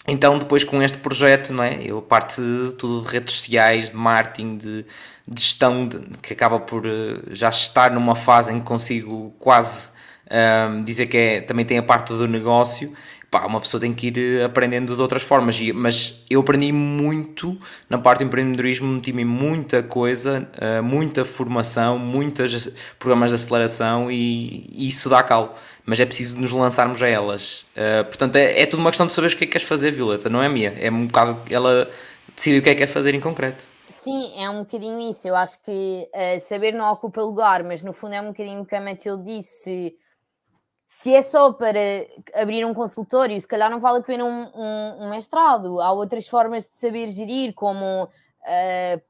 então, 0.07 0.39
depois 0.39 0.63
com 0.63 0.81
este 0.81 0.97
projeto, 0.99 1.51
não 1.51 1.63
é? 1.63 1.83
Eu, 1.83 2.01
parte 2.01 2.41
de 2.41 2.73
tudo 2.75 3.05
de 3.05 3.11
redes 3.11 3.33
sociais, 3.33 3.91
de 3.91 3.97
marketing, 3.97 4.57
de, 4.57 4.85
de 5.27 5.41
gestão, 5.41 5.87
de, 5.87 5.99
que 6.21 6.31
acaba 6.33 6.59
por 6.59 6.87
uh, 6.87 7.21
já 7.31 7.49
estar 7.49 7.91
numa 7.91 8.15
fase 8.15 8.53
em 8.53 8.59
que 8.59 8.65
consigo 8.65 9.35
quase 9.37 9.89
uh, 10.27 10.83
dizer 10.83 11.07
que 11.07 11.17
é, 11.17 11.41
também 11.41 11.65
tem 11.65 11.77
a 11.77 11.83
parte 11.83 12.13
do 12.13 12.27
negócio. 12.27 12.93
Pá, 13.29 13.45
uma 13.45 13.59
pessoa 13.59 13.81
tem 13.81 13.93
que 13.93 14.07
ir 14.07 14.17
eh, 14.17 14.43
aprendendo 14.45 14.95
de 14.95 15.01
outras 15.01 15.21
formas, 15.21 15.59
mas 15.75 16.23
eu 16.29 16.39
aprendi 16.39 16.71
muito 16.71 17.57
na 17.89 17.97
parte 17.97 18.19
do 18.19 18.27
empreendedorismo, 18.27 18.87
meti-me 18.87 19.25
muita 19.25 19.83
coisa, 19.83 20.47
uh, 20.55 20.81
muita 20.81 21.25
formação, 21.25 21.99
muitos 21.99 22.69
programas 22.97 23.31
de 23.31 23.35
aceleração 23.35 24.09
e, 24.09 24.69
e 24.71 24.87
isso 24.87 25.09
dá 25.09 25.21
calo 25.23 25.53
mas 25.87 26.01
é 26.01 26.05
preciso 26.05 26.37
nos 26.39 26.51
lançarmos 26.51 27.01
a 27.01 27.07
elas. 27.07 27.65
Uh, 27.71 28.03
portanto, 28.03 28.35
é, 28.35 28.61
é 28.61 28.65
tudo 28.65 28.81
uma 28.81 28.91
questão 28.91 29.07
de 29.07 29.13
saber 29.13 29.27
o 29.27 29.29
que 29.29 29.45
é 29.45 29.47
que 29.47 29.53
queres 29.53 29.65
fazer, 29.65 29.89
Violeta, 29.91 30.29
não 30.29 30.43
é 30.43 30.49
minha. 30.49 30.75
É 30.77 30.91
um 30.91 31.07
bocado 31.07 31.41
ela 31.49 31.89
decide 32.35 32.59
o 32.59 32.61
que 32.61 32.69
é 32.69 32.75
que 32.75 32.79
quer 32.79 32.87
fazer 32.87 33.15
em 33.15 33.21
concreto. 33.21 33.65
Sim, 33.89 34.33
é 34.37 34.49
um 34.49 34.59
bocadinho 34.59 34.99
isso. 35.09 35.27
Eu 35.27 35.35
acho 35.35 35.61
que 35.63 36.07
uh, 36.13 36.41
saber 36.41 36.73
não 36.73 36.91
ocupa 36.91 37.21
lugar, 37.21 37.63
mas 37.63 37.81
no 37.81 37.93
fundo 37.93 38.15
é 38.15 38.21
um 38.21 38.27
bocadinho 38.27 38.61
o 38.61 38.65
que 38.65 38.75
a 38.75 38.81
Matilde 38.81 39.23
disse. 39.23 39.95
Se 40.87 41.13
é 41.13 41.21
só 41.21 41.51
para 41.51 41.79
abrir 42.33 42.65
um 42.65 42.73
consultório, 42.73 43.39
se 43.39 43.47
calhar 43.47 43.69
não 43.69 43.79
vale 43.79 43.99
a 43.99 44.03
pena 44.03 44.23
um, 44.23 44.51
um, 44.55 45.05
um 45.05 45.09
mestrado. 45.09 45.81
Há 45.81 45.91
outras 45.91 46.27
formas 46.27 46.69
de 46.69 46.75
saber 46.75 47.11
gerir, 47.11 47.53
como 47.53 48.05
uh, 48.05 49.01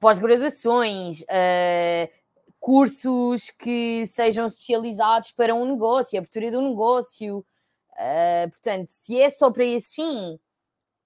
pós-graduações, 0.00 1.20
uh, 1.22 2.10
cursos 2.58 3.50
que 3.50 4.04
sejam 4.06 4.46
especializados 4.46 5.30
para 5.30 5.54
um 5.54 5.64
negócio, 5.66 6.18
abertura 6.18 6.50
de 6.50 6.56
um 6.56 6.70
negócio. 6.70 7.46
Uh, 7.92 8.50
portanto, 8.50 8.88
se 8.88 9.20
é 9.20 9.30
só 9.30 9.52
para 9.52 9.64
esse 9.64 9.94
fim, 9.94 10.38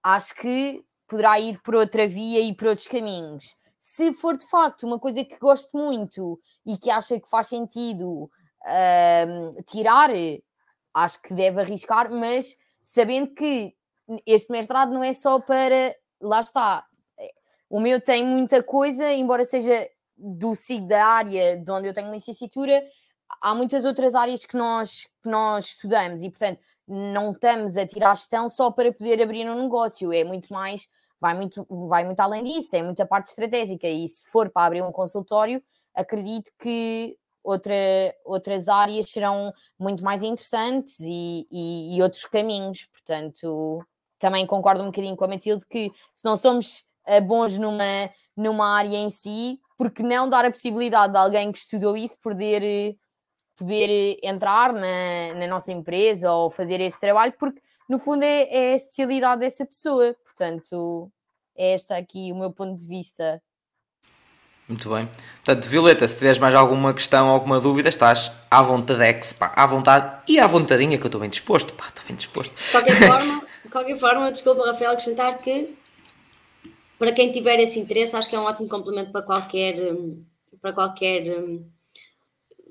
acho 0.03 0.35
que 0.37 0.83
poderá 1.07 1.39
ir 1.39 1.61
por 1.61 1.75
outra 1.75 2.07
via 2.09 2.41
e 2.41 2.55
por 2.55 2.69
outros 2.69 2.89
caminhos. 2.89 3.55
Se 3.79 4.11
for 4.15 4.39
de 4.39 4.47
facto 4.47 4.87
uma 4.87 4.99
coisa 4.99 5.23
que 5.23 5.39
gosto 5.39 5.77
muito 5.77 6.41
e 6.65 6.79
que 6.79 6.91
acha 6.91 7.21
que 7.21 7.29
faz 7.29 7.49
sentido 7.49 8.31
tirar, 9.67 10.11
acho 10.95 11.21
que 11.23 11.35
deve 11.35 11.61
arriscar, 11.61 12.11
mas 12.11 12.57
sabendo 12.83 13.35
que 13.35 13.75
este 14.27 14.51
mestrado 14.51 14.93
não 14.93 15.03
é 15.03 15.13
só 15.13 15.41
para. 15.41 15.95
Lá 16.21 16.41
está. 16.41 16.85
O 17.69 17.81
meu 17.81 18.01
tem 18.01 18.25
muita 18.25 18.63
coisa, 18.63 19.11
embora 19.13 19.45
seja 19.45 19.89
do 20.17 20.55
SIG 20.55 20.87
da 20.87 21.07
área 21.07 21.57
de 21.57 21.71
onde 21.71 21.89
eu 21.89 21.95
tenho 21.95 22.13
licenciatura, 22.13 22.83
há 23.41 23.55
muitas 23.55 23.85
outras 23.85 24.15
áreas 24.15 24.45
que 24.45 24.57
nós, 24.57 25.09
que 25.23 25.29
nós 25.29 25.67
estudamos 25.67 26.23
e, 26.23 26.31
portanto, 26.31 26.61
não 26.87 27.33
estamos 27.33 27.77
a 27.77 27.87
tirar 27.87 28.15
gestão 28.15 28.49
só 28.49 28.71
para 28.71 28.93
poder 28.93 29.23
abrir 29.23 29.49
um 29.49 29.63
negócio, 29.63 30.13
é 30.13 30.23
muito 30.23 30.53
mais, 30.53 30.89
vai 31.21 31.35
muito, 31.35 31.67
vai 31.89 32.05
muito 32.05 32.21
além 32.21 32.45
disso, 32.45 32.77
é 32.77 32.83
muita 32.83 33.07
parte 33.07 33.29
estratégica 33.29 33.89
e 33.89 34.09
se 34.09 34.29
for 34.29 34.51
para 34.51 34.67
abrir 34.67 34.83
um 34.83 34.93
consultório, 34.93 35.63
acredito 35.95 36.53
que 36.59 37.17
outra, 37.43 37.75
outras 38.25 38.69
áreas 38.69 39.11
serão 39.11 39.53
muito 39.79 40.03
mais 40.03 40.23
interessantes 40.23 41.01
e, 41.01 41.47
e, 41.51 41.97
e 41.97 42.03
outros 42.03 42.25
caminhos, 42.27 42.87
portanto, 42.87 43.85
também 44.19 44.47
concordo 44.47 44.83
um 44.83 44.87
bocadinho 44.87 45.17
com 45.17 45.25
a 45.25 45.29
Matilde 45.29 45.67
que 45.67 45.91
se 46.15 46.25
não 46.25 46.37
somos 46.37 46.85
eh, 47.07 47.21
bons 47.21 47.59
numa, 47.59 48.11
numa 48.37 48.77
área 48.77 48.97
em 48.97 49.11
si, 49.11 49.61
porque 49.77 50.03
não 50.03 50.29
dar 50.29 50.45
a 50.45 50.51
possibilidade 50.51 51.13
de 51.13 51.19
alguém 51.19 51.51
que 51.51 51.59
estudou 51.59 51.97
isso 51.97 52.19
poder, 52.21 52.97
poder 53.57 54.19
entrar 54.23 54.73
na, 54.73 55.35
na 55.35 55.47
nossa 55.49 55.73
empresa 55.73 56.33
ou 56.33 56.51
fazer 56.51 56.81
esse 56.81 57.01
trabalho, 57.01 57.35
porque 57.39 57.61
no 57.89 57.99
fundo 57.99 58.23
é, 58.23 58.43
é 58.43 58.73
a 58.73 58.77
especialidade 58.77 59.41
dessa 59.41 59.67
pessoa. 59.67 60.15
Portanto, 60.25 61.11
é 61.57 61.75
este 61.75 61.93
aqui 61.93 62.33
o 62.33 62.37
meu 62.37 62.53
ponto 62.53 62.77
de 62.77 62.87
vista. 62.87 63.43
Muito 64.69 64.89
bem. 64.89 65.09
Portanto, 65.45 65.69
Violeta, 65.69 66.07
se 66.07 66.19
tiveres 66.19 66.39
mais 66.39 66.55
alguma 66.55 66.95
questão, 66.95 67.29
alguma 67.29 67.61
dúvida, 67.61 67.89
estás 67.89 68.33
à 68.51 68.63
vontade, 68.63 69.35
pá, 69.39 69.53
à 69.57 69.67
vontade 69.67 70.23
e 70.29 70.39
à 70.39 70.47
vontadinha 70.47 70.97
que 70.97 71.05
eu 71.05 71.09
estou 71.09 71.21
bem 71.21 71.29
disposto, 71.29 71.75
pá, 71.75 71.89
estou 71.89 72.05
bem 72.07 72.17
disposto. 72.17 72.55
De 72.55 72.71
qualquer 72.71 72.95
forma, 72.95 73.47
de 73.65 73.71
qualquer 73.71 73.99
forma, 73.99 74.33
desculpa, 74.33 74.67
Rafael, 74.67 74.93
acrescentar 74.93 75.39
que 75.39 75.75
para 76.99 77.13
quem 77.13 77.33
tiver 77.33 77.59
esse 77.59 77.81
interesse, 77.81 78.15
acho 78.15 78.29
que 78.29 78.37
é 78.37 78.39
um 78.39 78.45
ótimo 78.45 78.69
complemento 78.69 79.11
para 79.11 79.23
qualquer, 79.23 79.93
hum, 79.93 80.25
para 80.61 80.73
qualquer 80.73 81.41
hum, 81.41 81.67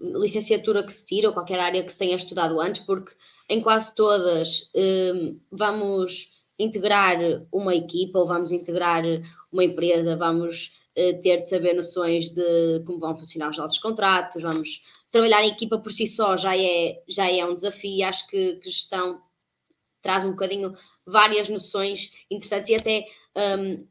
licenciatura 0.01 0.83
que 0.83 0.93
se 0.93 1.05
tire 1.05 1.27
ou 1.27 1.33
qualquer 1.33 1.59
área 1.59 1.83
que 1.83 1.91
se 1.91 1.99
tenha 1.99 2.15
estudado 2.15 2.59
antes, 2.59 2.81
porque 2.83 3.13
em 3.49 3.61
quase 3.61 3.93
todas 3.93 4.71
um, 4.73 5.37
vamos 5.51 6.29
integrar 6.57 7.17
uma 7.51 7.75
equipa 7.75 8.19
ou 8.19 8.27
vamos 8.27 8.51
integrar 8.51 9.03
uma 9.51 9.63
empresa, 9.63 10.15
vamos 10.15 10.71
ter 10.93 11.41
de 11.41 11.49
saber 11.49 11.73
noções 11.73 12.29
de 12.29 12.83
como 12.85 12.99
vão 12.99 13.17
funcionar 13.17 13.49
os 13.49 13.57
nossos 13.57 13.79
contratos, 13.79 14.41
vamos 14.41 14.81
trabalhar 15.09 15.43
em 15.43 15.51
equipa 15.51 15.77
por 15.77 15.91
si 15.91 16.07
só 16.07 16.35
já 16.37 16.55
é, 16.57 17.01
já 17.07 17.29
é 17.29 17.45
um 17.45 17.53
desafio. 17.53 18.05
Acho 18.05 18.27
que, 18.27 18.59
gestão 18.63 19.21
traz 20.01 20.25
um 20.25 20.31
bocadinho 20.31 20.75
várias 21.05 21.47
noções 21.47 22.11
interessantes 22.29 22.69
e 22.69 22.75
até 22.75 23.05
um, 23.35 23.85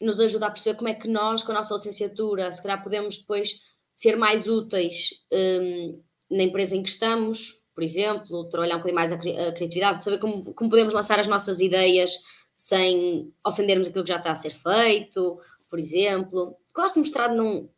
nos 0.00 0.20
ajuda 0.20 0.46
a 0.46 0.50
perceber 0.50 0.76
como 0.76 0.88
é 0.88 0.94
que 0.94 1.08
nós, 1.08 1.42
com 1.42 1.52
a 1.52 1.56
nossa 1.56 1.74
licenciatura, 1.74 2.52
se 2.52 2.62
calhar 2.62 2.82
podemos 2.82 3.18
depois 3.18 3.60
ser 3.94 4.16
mais 4.16 4.46
úteis 4.46 5.10
um, 5.32 6.02
na 6.30 6.42
empresa 6.44 6.76
em 6.76 6.82
que 6.82 6.88
estamos, 6.88 7.56
por 7.74 7.82
exemplo, 7.82 8.48
trabalhar 8.48 8.74
um 8.74 8.78
bocadinho 8.78 8.94
mais 8.94 9.12
a, 9.12 9.18
criatividade, 9.18 10.04
saber 10.04 10.18
como, 10.18 10.52
como 10.54 10.70
podemos 10.70 10.92
lançar 10.92 11.18
as 11.18 11.26
nossas 11.26 11.60
ideias 11.60 12.12
sem 12.54 13.32
ofendermos 13.46 13.86
aquilo 13.86 14.04
que 14.04 14.10
já 14.10 14.18
está 14.18 14.32
a 14.32 14.36
ser 14.36 14.54
feito, 14.54 15.40
por 15.70 15.78
exemplo. 15.78 16.56
Claro 16.72 16.92
que 16.92 16.98
o 16.98 17.02
mestrado 17.02 17.34
não, 17.34 17.68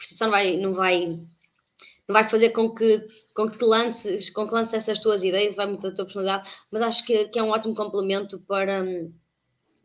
só 0.00 0.24
não 0.26 0.30
vai, 0.30 0.56
não 0.56 0.74
vai, 0.74 1.06
não 1.06 2.12
vai 2.12 2.28
fazer 2.28 2.50
com 2.50 2.74
que, 2.74 3.06
com 3.34 3.48
que 3.48 3.58
te 3.58 3.64
lances, 3.64 4.30
com 4.30 4.46
que 4.46 4.54
lances 4.54 4.74
essas 4.74 5.00
tuas 5.00 5.22
ideias, 5.22 5.56
vai 5.56 5.66
muito 5.66 5.82
da 5.82 5.94
tua 5.94 6.04
personalidade, 6.04 6.50
mas 6.70 6.82
acho 6.82 7.04
que, 7.04 7.28
que 7.28 7.38
é 7.38 7.42
um 7.42 7.50
ótimo 7.50 7.74
complemento 7.74 8.40
para 8.40 8.84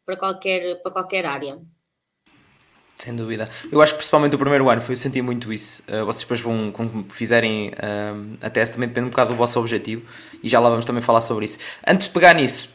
para 0.09 0.17
qualquer, 0.17 0.81
para 0.81 0.91
qualquer 0.91 1.23
área. 1.23 1.59
Sem 2.95 3.15
dúvida. 3.15 3.47
Eu 3.71 3.79
acho 3.79 3.93
que 3.93 3.97
principalmente 3.99 4.35
o 4.35 4.39
primeiro 4.39 4.67
ano 4.67 4.81
foi 4.81 4.93
eu 4.93 4.97
senti 4.97 5.21
muito 5.21 5.53
isso. 5.53 5.83
Uh, 5.83 6.03
vocês 6.03 6.23
depois 6.23 6.41
vão, 6.41 6.71
quando 6.71 7.05
fizerem 7.13 7.69
uh, 7.69 8.37
a 8.41 8.49
teste, 8.49 8.73
também 8.73 8.89
depende 8.89 9.07
um 9.07 9.09
bocado 9.11 9.29
do 9.29 9.35
vosso 9.35 9.59
objetivo 9.59 10.03
e 10.41 10.49
já 10.49 10.59
lá 10.59 10.69
vamos 10.69 10.85
também 10.85 11.01
falar 11.01 11.21
sobre 11.21 11.45
isso. 11.45 11.59
Antes 11.87 12.07
de 12.07 12.13
pegar 12.13 12.33
nisso, 12.33 12.69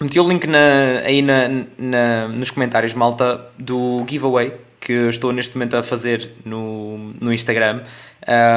meti 0.00 0.20
o 0.20 0.28
link 0.28 0.46
na, 0.46 1.00
aí 1.04 1.22
na, 1.22 1.48
na, 1.78 2.28
nos 2.28 2.50
comentários, 2.50 2.94
malta, 2.94 3.46
do 3.58 4.04
giveaway 4.08 4.52
que 4.80 4.92
estou 5.08 5.32
neste 5.32 5.56
momento 5.56 5.76
a 5.76 5.82
fazer 5.82 6.32
no, 6.44 7.12
no 7.20 7.32
Instagram. 7.32 7.82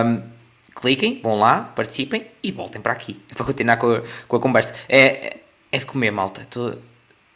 Um, 0.05 0.21
cliquem, 0.75 1.19
vão 1.23 1.39
lá, 1.39 1.63
participem 1.75 2.27
e 2.43 2.51
voltem 2.51 2.79
para 2.79 2.93
aqui 2.93 3.19
para 3.35 3.45
continuar 3.45 3.77
com 3.77 3.91
a, 3.91 4.01
com 4.27 4.35
a 4.35 4.39
conversa. 4.39 4.75
É, 4.87 5.37
é 5.71 5.77
de 5.77 5.85
comer, 5.85 6.11
malta. 6.11 6.45
Tô, 6.49 6.73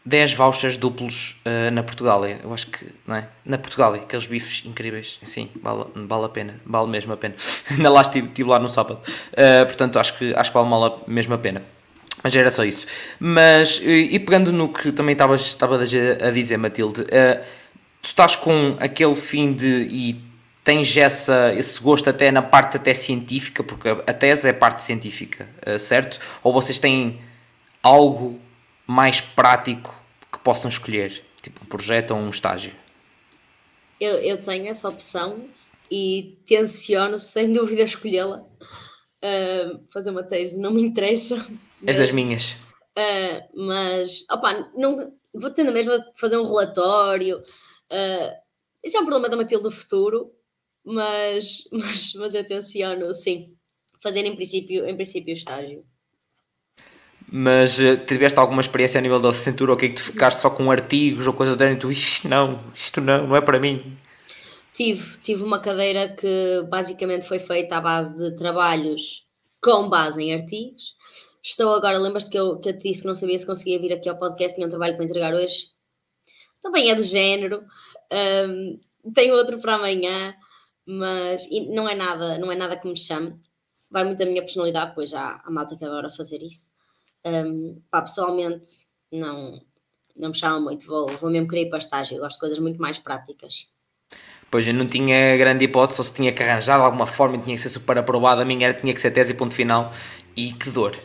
10 0.05 0.33
vouchers 0.33 0.77
duplos 0.77 1.41
uh, 1.45 1.71
na 1.71 1.81
Portugália. 1.81 2.39
Eu 2.43 2.53
acho 2.53 2.67
que, 2.67 2.85
não 3.07 3.15
é? 3.15 3.27
Na 3.45 3.57
Portugália, 3.57 4.01
aqueles 4.01 4.27
bifes 4.27 4.65
incríveis. 4.65 5.19
Sim, 5.23 5.49
vale, 5.61 5.85
vale 5.95 6.25
a 6.25 6.29
pena. 6.29 6.59
Vale 6.65 6.89
mesmo 6.89 7.13
a 7.13 7.17
pena. 7.17 7.35
Ainda 7.71 7.89
lá 7.89 8.01
estive, 8.01 8.27
estive 8.27 8.49
lá 8.49 8.59
no 8.59 8.67
sábado. 8.67 8.99
Uh, 9.31 9.65
portanto, 9.65 9.97
acho 9.97 10.17
que, 10.17 10.35
acho 10.35 10.51
que 10.51 10.57
vale 10.57 10.95
mesmo 11.07 11.33
a 11.33 11.37
pena. 11.37 11.63
Mas 12.23 12.35
era 12.35 12.49
só 12.49 12.63
isso. 12.63 12.87
Mas, 13.19 13.81
e, 13.83 14.15
e 14.15 14.19
pegando 14.19 14.53
no 14.53 14.69
que 14.69 14.91
também 14.91 15.13
estavas 15.13 15.59
a 16.21 16.31
dizer, 16.31 16.57
Matilde, 16.57 17.01
uh, 17.01 17.43
tu 18.01 18.05
estás 18.05 18.35
com 18.35 18.77
aquele 18.79 19.13
fim 19.13 19.51
de. 19.51 19.87
E 19.91 20.33
tens 20.63 20.95
essa, 20.95 21.53
esse 21.53 21.81
gosto 21.81 22.09
até 22.09 22.31
na 22.31 22.41
parte 22.41 22.77
até 22.77 22.93
científica, 22.93 23.61
porque 23.61 23.89
a 23.89 24.13
tese 24.13 24.47
é 24.47 24.53
parte 24.53 24.81
científica, 24.81 25.49
uh, 25.67 25.77
certo? 25.77 26.19
Ou 26.41 26.53
vocês 26.53 26.79
têm 26.79 27.19
algo 27.81 28.39
mais 28.87 29.19
prático 29.19 30.01
que 30.31 30.39
possam 30.39 30.69
escolher, 30.69 31.23
tipo 31.41 31.61
um 31.63 31.67
projeto 31.67 32.11
ou 32.11 32.17
um 32.17 32.29
estágio? 32.29 32.71
Eu, 33.99 34.15
eu 34.15 34.41
tenho 34.41 34.67
essa 34.69 34.87
opção 34.87 35.49
e 35.91 36.37
tenciono 36.47 37.19
sem 37.19 37.51
dúvida 37.53 37.83
escolhê-la. 37.83 38.45
Uh, 39.21 39.79
fazer 39.93 40.09
uma 40.09 40.23
tese 40.23 40.57
não 40.57 40.71
me 40.71 40.81
interessa. 40.81 41.35
És 41.85 41.97
das 41.97 42.11
minhas. 42.11 42.57
Uh, 42.97 43.65
mas, 43.65 44.25
opa, 44.29 44.69
não, 44.75 45.13
vou 45.33 45.49
tendo 45.51 45.71
mesmo 45.71 45.93
a 45.93 46.03
fazer 46.15 46.37
um 46.37 46.45
relatório. 46.45 47.39
Uh, 47.39 48.33
isso 48.83 48.97
é 48.97 48.99
um 48.99 49.05
problema 49.05 49.29
da 49.29 49.37
Matilde 49.37 49.63
do 49.63 49.71
futuro, 49.71 50.31
mas, 50.83 51.67
mas, 51.71 52.13
mas 52.15 52.33
eu 52.33 52.47
tenciono, 52.47 53.13
sim, 53.13 53.55
fazer 54.01 54.25
em 54.25 54.35
princípio, 54.35 54.87
em 54.87 54.95
princípio 54.95 55.33
estágio. 55.33 55.83
Mas 57.31 57.79
uh, 57.79 57.97
tiveste 58.05 58.37
alguma 58.37 58.61
experiência 58.61 58.99
a 58.99 59.01
nível 59.01 59.19
da 59.19 59.29
licenciatura 59.29 59.71
ou 59.71 59.77
que 59.77 59.85
é 59.85 59.89
que 59.89 59.95
tu 59.95 60.03
ficaste 60.03 60.39
só 60.39 60.51
com 60.51 60.69
artigos 60.69 61.25
ou 61.25 61.33
coisa 61.33 61.55
do 61.55 61.59
género 61.59 61.77
e 61.77 61.79
tu, 61.79 61.91
isto 61.91 62.27
não, 62.27 62.59
isto 62.75 63.01
não, 63.01 63.27
não 63.27 63.35
é 63.35 63.41
para 63.41 63.59
mim? 63.59 63.97
Tive, 64.73 65.17
tive 65.19 65.43
uma 65.43 65.59
cadeira 65.59 66.15
que 66.15 66.63
basicamente 66.69 67.27
foi 67.27 67.39
feita 67.39 67.77
à 67.77 67.81
base 67.81 68.15
de 68.17 68.35
trabalhos 68.35 69.23
com 69.61 69.89
base 69.89 70.21
em 70.21 70.33
artigos. 70.33 70.95
Estou 71.43 71.73
agora, 71.73 71.97
lembras-te 71.97 72.29
que 72.29 72.39
eu, 72.39 72.57
que 72.57 72.69
eu 72.69 72.79
te 72.79 72.87
disse 72.87 73.01
que 73.01 73.07
não 73.07 73.17
sabia 73.17 73.37
se 73.37 73.45
conseguia 73.45 73.77
vir 73.77 73.91
aqui 73.91 74.07
ao 74.07 74.17
podcast, 74.17 74.55
tinha 74.55 74.65
um 74.65 74.69
trabalho 74.69 74.95
para 74.95 75.03
entregar 75.03 75.33
hoje. 75.33 75.67
Também 76.61 76.89
é 76.89 76.95
do 76.95 77.03
género. 77.03 77.65
Um, 78.09 78.79
tenho 79.13 79.35
outro 79.35 79.59
para 79.59 79.75
amanhã, 79.75 80.33
mas 80.85 81.45
não 81.69 81.89
é 81.89 81.95
nada, 81.95 82.37
não 82.37 82.49
é 82.49 82.55
nada 82.55 82.77
que 82.77 82.87
me 82.87 82.97
chame. 82.97 83.35
Vai 83.91 84.05
muito 84.05 84.19
da 84.19 84.25
minha 84.25 84.41
personalidade, 84.41 84.93
pois 84.95 85.13
há 85.13 85.41
a 85.43 85.51
malta 85.51 85.75
que 85.75 85.83
adora 85.83 86.09
fazer 86.11 86.41
isso. 86.41 86.69
Um, 87.25 87.81
pá, 87.91 88.01
pessoalmente, 88.01 88.69
não, 89.11 89.61
não 90.15 90.29
me 90.29 90.35
chama 90.35 90.61
muito. 90.61 90.87
Vou, 90.87 91.09
vou 91.17 91.29
mesmo 91.29 91.49
querer 91.49 91.63
ir 91.63 91.69
para 91.69 91.79
estágio. 91.79 92.19
gosto 92.19 92.35
de 92.35 92.39
coisas 92.39 92.59
muito 92.59 92.79
mais 92.79 92.97
práticas. 92.97 93.67
Pois 94.49 94.65
eu 94.65 94.73
não 94.73 94.87
tinha 94.87 95.35
grande 95.35 95.65
hipótese, 95.65 95.99
ou 95.99 96.05
se 96.05 96.13
tinha 96.13 96.31
que 96.31 96.41
arranjar 96.41 96.77
de 96.77 96.85
alguma 96.85 97.05
forma, 97.05 97.37
tinha 97.37 97.55
que 97.55 97.61
ser 97.61 97.69
super 97.69 97.97
aprovado. 97.97 98.39
A 98.39 98.45
minha 98.45 98.65
era, 98.65 98.73
tinha 98.73 98.93
que 98.93 99.01
ser 99.01 99.11
tese 99.11 99.33
e 99.33 99.35
ponto 99.35 99.53
final. 99.53 99.91
E 100.37 100.53
que 100.53 100.69
dor. 100.69 100.95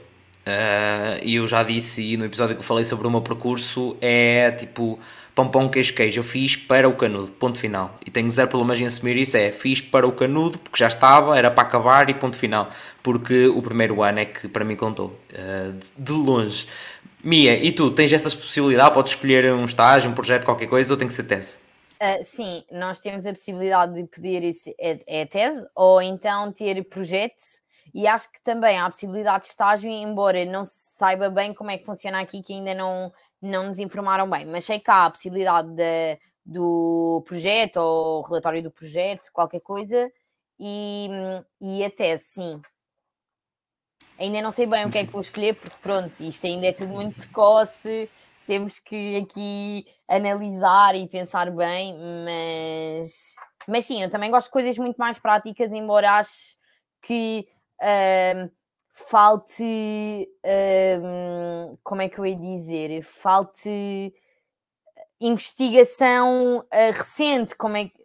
Uh, 0.49 1.21
e 1.23 1.35
eu 1.35 1.47
já 1.47 1.63
disse, 1.63 2.17
no 2.17 2.25
episódio 2.25 2.55
que 2.55 2.61
eu 2.61 2.65
falei 2.65 2.83
sobre 2.83 3.07
o 3.07 3.11
meu 3.11 3.21
percurso, 3.21 3.95
é 4.01 4.51
tipo 4.53 4.99
pão 5.35 5.47
pão 5.49 5.69
queijo 5.69 5.95
queijo. 5.95 6.21
Eu 6.21 6.25
fiz 6.25 6.57
para 6.57 6.89
o 6.89 6.97
canudo, 6.97 7.31
ponto 7.33 7.59
final. 7.59 7.95
E 8.07 8.11
tenho 8.11 8.31
zero 8.31 8.49
problemas 8.49 8.81
em 8.81 8.87
assumir 8.87 9.17
isso. 9.19 9.37
É 9.37 9.53
fiz 9.53 9.83
para 9.83 10.07
o 10.07 10.13
canudo 10.13 10.59
porque 10.59 10.79
já 10.79 10.89
estava, 10.89 11.37
era 11.37 11.51
para 11.51 11.65
acabar 11.65 12.09
e 12.09 12.15
ponto 12.15 12.37
final. 12.37 12.71
Porque 13.03 13.47
o 13.47 13.61
primeiro 13.61 14.03
ano 14.03 14.21
é 14.21 14.25
que 14.25 14.49
para 14.49 14.65
mim 14.65 14.75
contou, 14.75 15.19
uh, 15.35 15.79
de 15.99 16.13
longe. 16.13 16.67
Mia, 17.23 17.55
e 17.63 17.71
tu 17.71 17.91
tens 17.91 18.11
essa 18.11 18.31
possibilidade? 18.31 18.95
Podes 18.95 19.13
escolher 19.13 19.53
um 19.53 19.65
estágio, 19.65 20.11
um 20.11 20.15
projeto, 20.15 20.45
qualquer 20.45 20.67
coisa 20.67 20.95
ou 20.95 20.97
tem 20.97 21.07
que 21.07 21.15
ser 21.15 21.25
tese? 21.25 21.59
Uh, 22.01 22.25
sim, 22.25 22.63
nós 22.73 23.01
temos 23.01 23.27
a 23.27 23.33
possibilidade 23.33 23.93
de 23.93 24.05
pedir 24.05 24.43
isso, 24.45 24.73
é, 24.81 25.01
é 25.05 25.27
tese, 25.27 25.67
ou 25.75 26.01
então 26.01 26.53
ter 26.53 26.83
projeto, 26.85 27.43
e 27.99 28.07
acho 28.07 28.31
que 28.31 28.41
também 28.41 28.79
há 28.79 28.87
a 28.87 28.91
possibilidade 28.91 29.43
de 29.43 29.51
estágio, 29.51 29.91
embora 29.91 30.45
não 30.45 30.65
se 30.65 30.97
saiba 30.97 31.29
bem 31.29 31.53
como 31.53 31.73
é 31.73 31.77
que 31.77 31.85
funciona 31.85 32.21
aqui, 32.21 32.45
que 32.45 32.53
ainda 32.53 32.73
não, 32.73 33.13
não 33.43 33.67
nos 33.71 33.81
informaram 33.81 34.31
bem, 34.31 34.47
mas 34.47 34.65
sei 34.65 34.79
que 34.79 34.89
há 34.89 35.07
a 35.07 35.11
possibilidade 35.11 35.69
de, 35.75 36.17
do 36.47 37.25
projeto 37.27 37.79
ou 37.79 38.23
relatório 38.23 38.63
do 38.63 38.71
projeto, 38.71 39.33
qualquer 39.33 39.59
coisa, 39.59 40.09
e, 40.61 41.09
e 41.61 41.85
a 41.85 41.91
tese, 41.91 42.23
sim. 42.27 42.63
Ainda 44.17 44.43
não 44.43 44.53
sei 44.53 44.67
bem 44.67 44.87
o 44.87 44.93
que 44.93 44.99
é 44.99 45.05
que 45.05 45.11
vou 45.11 45.21
escolher, 45.21 45.57
porque 45.57 45.77
pronto, 45.83 46.21
isto 46.21 46.47
ainda 46.47 46.69
é 46.69 46.73
tudo 46.73 46.93
muito 46.93 47.19
precoce, 47.19 48.09
temos 48.47 48.79
que 48.79 49.17
aqui 49.17 49.85
analisar 50.07 50.95
e 50.95 51.09
pensar 51.09 51.51
bem, 51.51 51.99
mas, 52.25 53.35
mas 53.67 53.85
sim, 53.85 54.05
eu 54.05 54.09
também 54.09 54.31
gosto 54.31 54.47
de 54.47 54.53
coisas 54.53 54.79
muito 54.79 54.99
mais 54.99 55.19
práticas, 55.19 55.73
embora 55.73 56.13
acho 56.13 56.57
que 57.03 57.49
uh, 57.81 58.51
falte 58.93 60.29
uh, 60.45 61.79
como 61.83 62.03
é 62.03 62.09
que 62.09 62.19
eu 62.19 62.27
ia 62.27 62.37
dizer? 62.37 63.03
Falte 63.03 64.12
investigação 65.21 66.59
uh, 66.59 66.93
recente, 66.93 67.57
como 67.57 67.77
é 67.77 67.85
que 67.87 67.99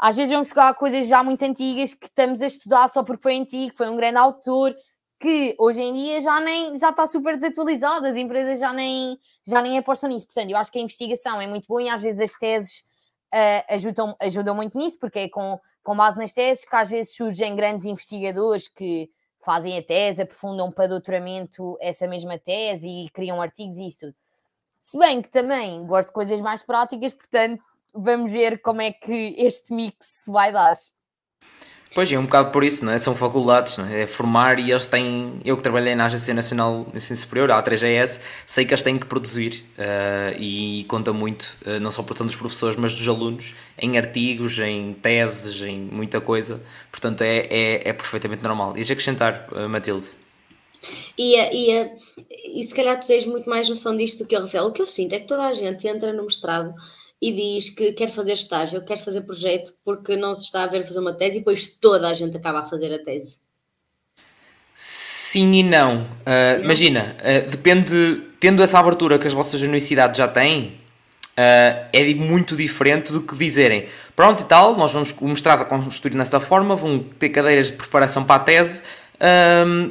às 0.00 0.16
vezes 0.16 0.32
vamos 0.32 0.48
pegar 0.48 0.72
coisas 0.74 1.06
já 1.06 1.22
muito 1.22 1.44
antigas 1.44 1.92
que 1.92 2.06
estamos 2.06 2.40
a 2.40 2.46
estudar 2.46 2.88
só 2.88 3.02
porque 3.02 3.22
foi 3.22 3.36
antigo, 3.36 3.76
foi 3.76 3.88
um 3.90 3.96
grande 3.96 4.16
autor, 4.16 4.74
que 5.20 5.54
hoje 5.58 5.82
em 5.82 5.92
dia 5.92 6.22
já 6.22 6.40
nem 6.40 6.78
já 6.78 6.88
está 6.88 7.06
super 7.06 7.36
desatualizado, 7.36 8.06
as 8.06 8.16
empresas 8.16 8.58
já 8.58 8.72
nem, 8.72 9.18
já 9.46 9.60
nem 9.60 9.76
apostam 9.76 10.08
nisso. 10.08 10.26
Portanto, 10.26 10.50
eu 10.50 10.56
acho 10.56 10.72
que 10.72 10.78
a 10.78 10.82
investigação 10.82 11.38
é 11.40 11.46
muito 11.46 11.66
boa 11.68 11.82
e 11.82 11.90
às 11.90 12.02
vezes 12.02 12.20
as 12.20 12.32
teses 12.32 12.82
uh, 13.34 13.74
ajudam, 13.74 14.16
ajudam 14.18 14.54
muito 14.54 14.78
nisso, 14.78 14.98
porque 14.98 15.18
é 15.18 15.28
com, 15.28 15.60
com 15.82 15.94
base 15.94 16.18
nas 16.18 16.32
teses 16.32 16.64
que 16.64 16.74
às 16.74 16.88
vezes 16.88 17.14
surgem 17.14 17.54
grandes 17.54 17.84
investigadores 17.84 18.68
que 18.68 19.10
fazem 19.40 19.78
a 19.78 19.82
tese, 19.82 20.22
aprofundam 20.22 20.70
para 20.70 20.88
doutoramento 20.88 21.76
essa 21.80 22.06
mesma 22.06 22.38
tese 22.38 22.88
e 22.88 23.10
criam 23.10 23.40
artigos 23.40 23.78
e 23.78 23.88
isso 23.88 24.00
tudo. 24.00 24.14
Se 24.78 24.98
bem 24.98 25.20
que 25.20 25.28
também 25.28 25.84
gosto 25.86 26.08
de 26.08 26.14
coisas 26.14 26.40
mais 26.40 26.62
práticas, 26.62 27.12
portanto, 27.12 27.62
vamos 27.92 28.30
ver 28.30 28.60
como 28.62 28.80
é 28.80 28.92
que 28.92 29.34
este 29.36 29.72
mix 29.72 30.24
vai 30.26 30.52
dar. 30.52 30.76
Pois 31.92 32.10
é, 32.12 32.16
um 32.16 32.22
bocado 32.22 32.52
por 32.52 32.62
isso, 32.62 32.84
não 32.84 32.92
é? 32.92 32.98
São 32.98 33.16
faculdades, 33.16 33.76
não 33.76 33.84
é? 33.86 34.02
é 34.02 34.06
formar 34.06 34.60
e 34.60 34.70
eles 34.70 34.86
têm. 34.86 35.40
Eu 35.44 35.56
que 35.56 35.62
trabalhei 35.62 35.92
na 35.96 36.06
Agência 36.06 36.32
Nacional 36.32 36.84
de 36.84 36.96
Ensino 36.96 37.16
Superior, 37.16 37.50
a 37.50 37.60
A3GS, 37.60 38.20
sei 38.46 38.64
que 38.64 38.72
eles 38.72 38.82
têm 38.82 38.96
que 38.96 39.06
produzir 39.06 39.64
uh, 39.76 40.36
e 40.38 40.84
conta 40.84 41.12
muito, 41.12 41.58
uh, 41.66 41.80
não 41.80 41.90
só 41.90 42.02
a 42.02 42.04
produção 42.04 42.28
dos 42.28 42.36
professores, 42.36 42.76
mas 42.76 42.92
dos 42.92 43.08
alunos, 43.08 43.54
em 43.76 43.98
artigos, 43.98 44.56
em 44.60 44.92
teses, 44.94 45.60
em 45.62 45.80
muita 45.80 46.20
coisa. 46.20 46.60
Portanto, 46.92 47.22
é, 47.22 47.38
é, 47.50 47.88
é 47.88 47.92
perfeitamente 47.92 48.44
normal. 48.44 48.76
Ias 48.76 48.88
acrescentar, 48.88 49.48
uh, 49.50 49.68
Matilde? 49.68 50.06
E, 51.18 51.36
e, 51.36 52.64
se 52.64 52.74
calhar 52.74 53.00
tu 53.00 53.06
tens 53.08 53.26
muito 53.26 53.50
mais 53.50 53.68
noção 53.68 53.96
disto 53.96 54.18
do 54.18 54.26
que 54.26 54.36
eu, 54.36 54.42
Rafael. 54.42 54.66
O 54.66 54.72
que 54.72 54.80
eu 54.80 54.86
sinto 54.86 55.12
é 55.12 55.18
que 55.18 55.26
toda 55.26 55.42
a 55.42 55.54
gente 55.54 55.86
entra 55.88 56.12
no 56.12 56.24
mestrado 56.24 56.72
e 57.20 57.32
diz 57.32 57.68
que 57.68 57.92
quer 57.92 58.12
fazer 58.12 58.32
estágio, 58.32 58.82
quer 58.82 59.04
fazer 59.04 59.20
projeto, 59.20 59.74
porque 59.84 60.16
não 60.16 60.34
se 60.34 60.44
está 60.44 60.64
a 60.64 60.66
ver 60.66 60.86
fazer 60.86 61.00
uma 61.00 61.12
tese 61.12 61.36
e 61.36 61.40
depois 61.40 61.66
toda 61.66 62.08
a 62.08 62.14
gente 62.14 62.36
acaba 62.36 62.60
a 62.60 62.66
fazer 62.66 62.92
a 62.94 62.98
tese. 62.98 63.36
Sim 64.74 65.52
e 65.52 65.62
não. 65.62 66.02
Uh, 66.02 66.06
não. 66.56 66.64
Imagina, 66.64 67.14
uh, 67.18 67.50
depende, 67.50 68.22
tendo 68.40 68.62
essa 68.62 68.78
abertura 68.78 69.18
que 69.18 69.26
as 69.26 69.34
vossas 69.34 69.60
universidades 69.60 70.16
já 70.16 70.26
têm, 70.26 70.68
uh, 71.36 71.88
é 71.92 72.14
muito 72.14 72.56
diferente 72.56 73.12
do 73.12 73.20
que 73.20 73.36
dizerem 73.36 73.86
pronto 74.16 74.42
e 74.42 74.46
tal, 74.46 74.74
nós 74.76 74.90
vamos 74.90 75.14
o 75.20 75.28
mestrado 75.28 75.60
a 75.60 75.64
construir 75.66 76.16
desta 76.16 76.40
forma, 76.40 76.74
vão 76.74 76.98
ter 76.98 77.28
cadeiras 77.28 77.70
de 77.70 77.76
preparação 77.76 78.24
para 78.24 78.36
a 78.36 78.44
tese, 78.44 78.82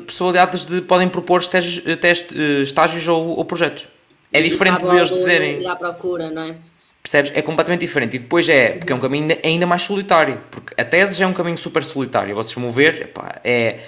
possibilidades 0.06 0.66
de 0.66 0.82
podem 0.82 1.08
propor 1.08 1.44
testes, 1.46 1.84
testes, 2.00 2.36
estágios 2.62 3.08
ou, 3.08 3.38
ou 3.38 3.46
projetos. 3.46 3.88
É 4.32 4.42
diferente 4.42 4.86
de 4.86 4.96
eles 4.96 5.10
dizerem. 5.10 5.66
à 5.68 5.76
procura, 5.76 6.30
não 6.30 6.44
é? 6.44 6.56
Percebes? 7.02 7.32
É 7.34 7.42
completamente 7.42 7.82
diferente. 7.82 8.16
E 8.16 8.20
depois 8.20 8.48
é, 8.50 8.72
porque 8.72 8.92
é 8.92 8.96
um 8.96 9.00
caminho 9.00 9.38
ainda 9.44 9.66
mais 9.66 9.82
solitário. 9.84 10.42
Porque 10.52 10.80
a 10.80 10.86
tese 10.86 11.16
já 11.16 11.26
é 11.26 11.28
um 11.28 11.34
caminho 11.34 11.58
super 11.58 11.84
solitário. 11.84 12.36
Vocês 12.36 12.54
vão 12.54 12.70
ver, 12.70 13.02
epá, 13.04 13.40
é 13.44 13.80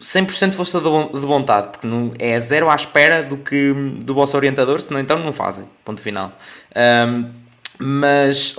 100% 0.00 0.54
força 0.54 0.80
de 0.80 1.26
vontade, 1.26 1.68
porque 1.68 1.86
não, 1.86 2.12
é 2.18 2.40
zero 2.40 2.70
à 2.70 2.74
espera 2.74 3.22
do, 3.22 3.36
que, 3.36 3.72
do 4.02 4.14
vosso 4.14 4.36
orientador, 4.36 4.80
senão 4.80 4.98
então 4.98 5.18
não 5.18 5.32
fazem. 5.32 5.66
Ponto 5.84 6.00
final. 6.00 6.32
Um, 7.06 7.30
mas 7.78 8.56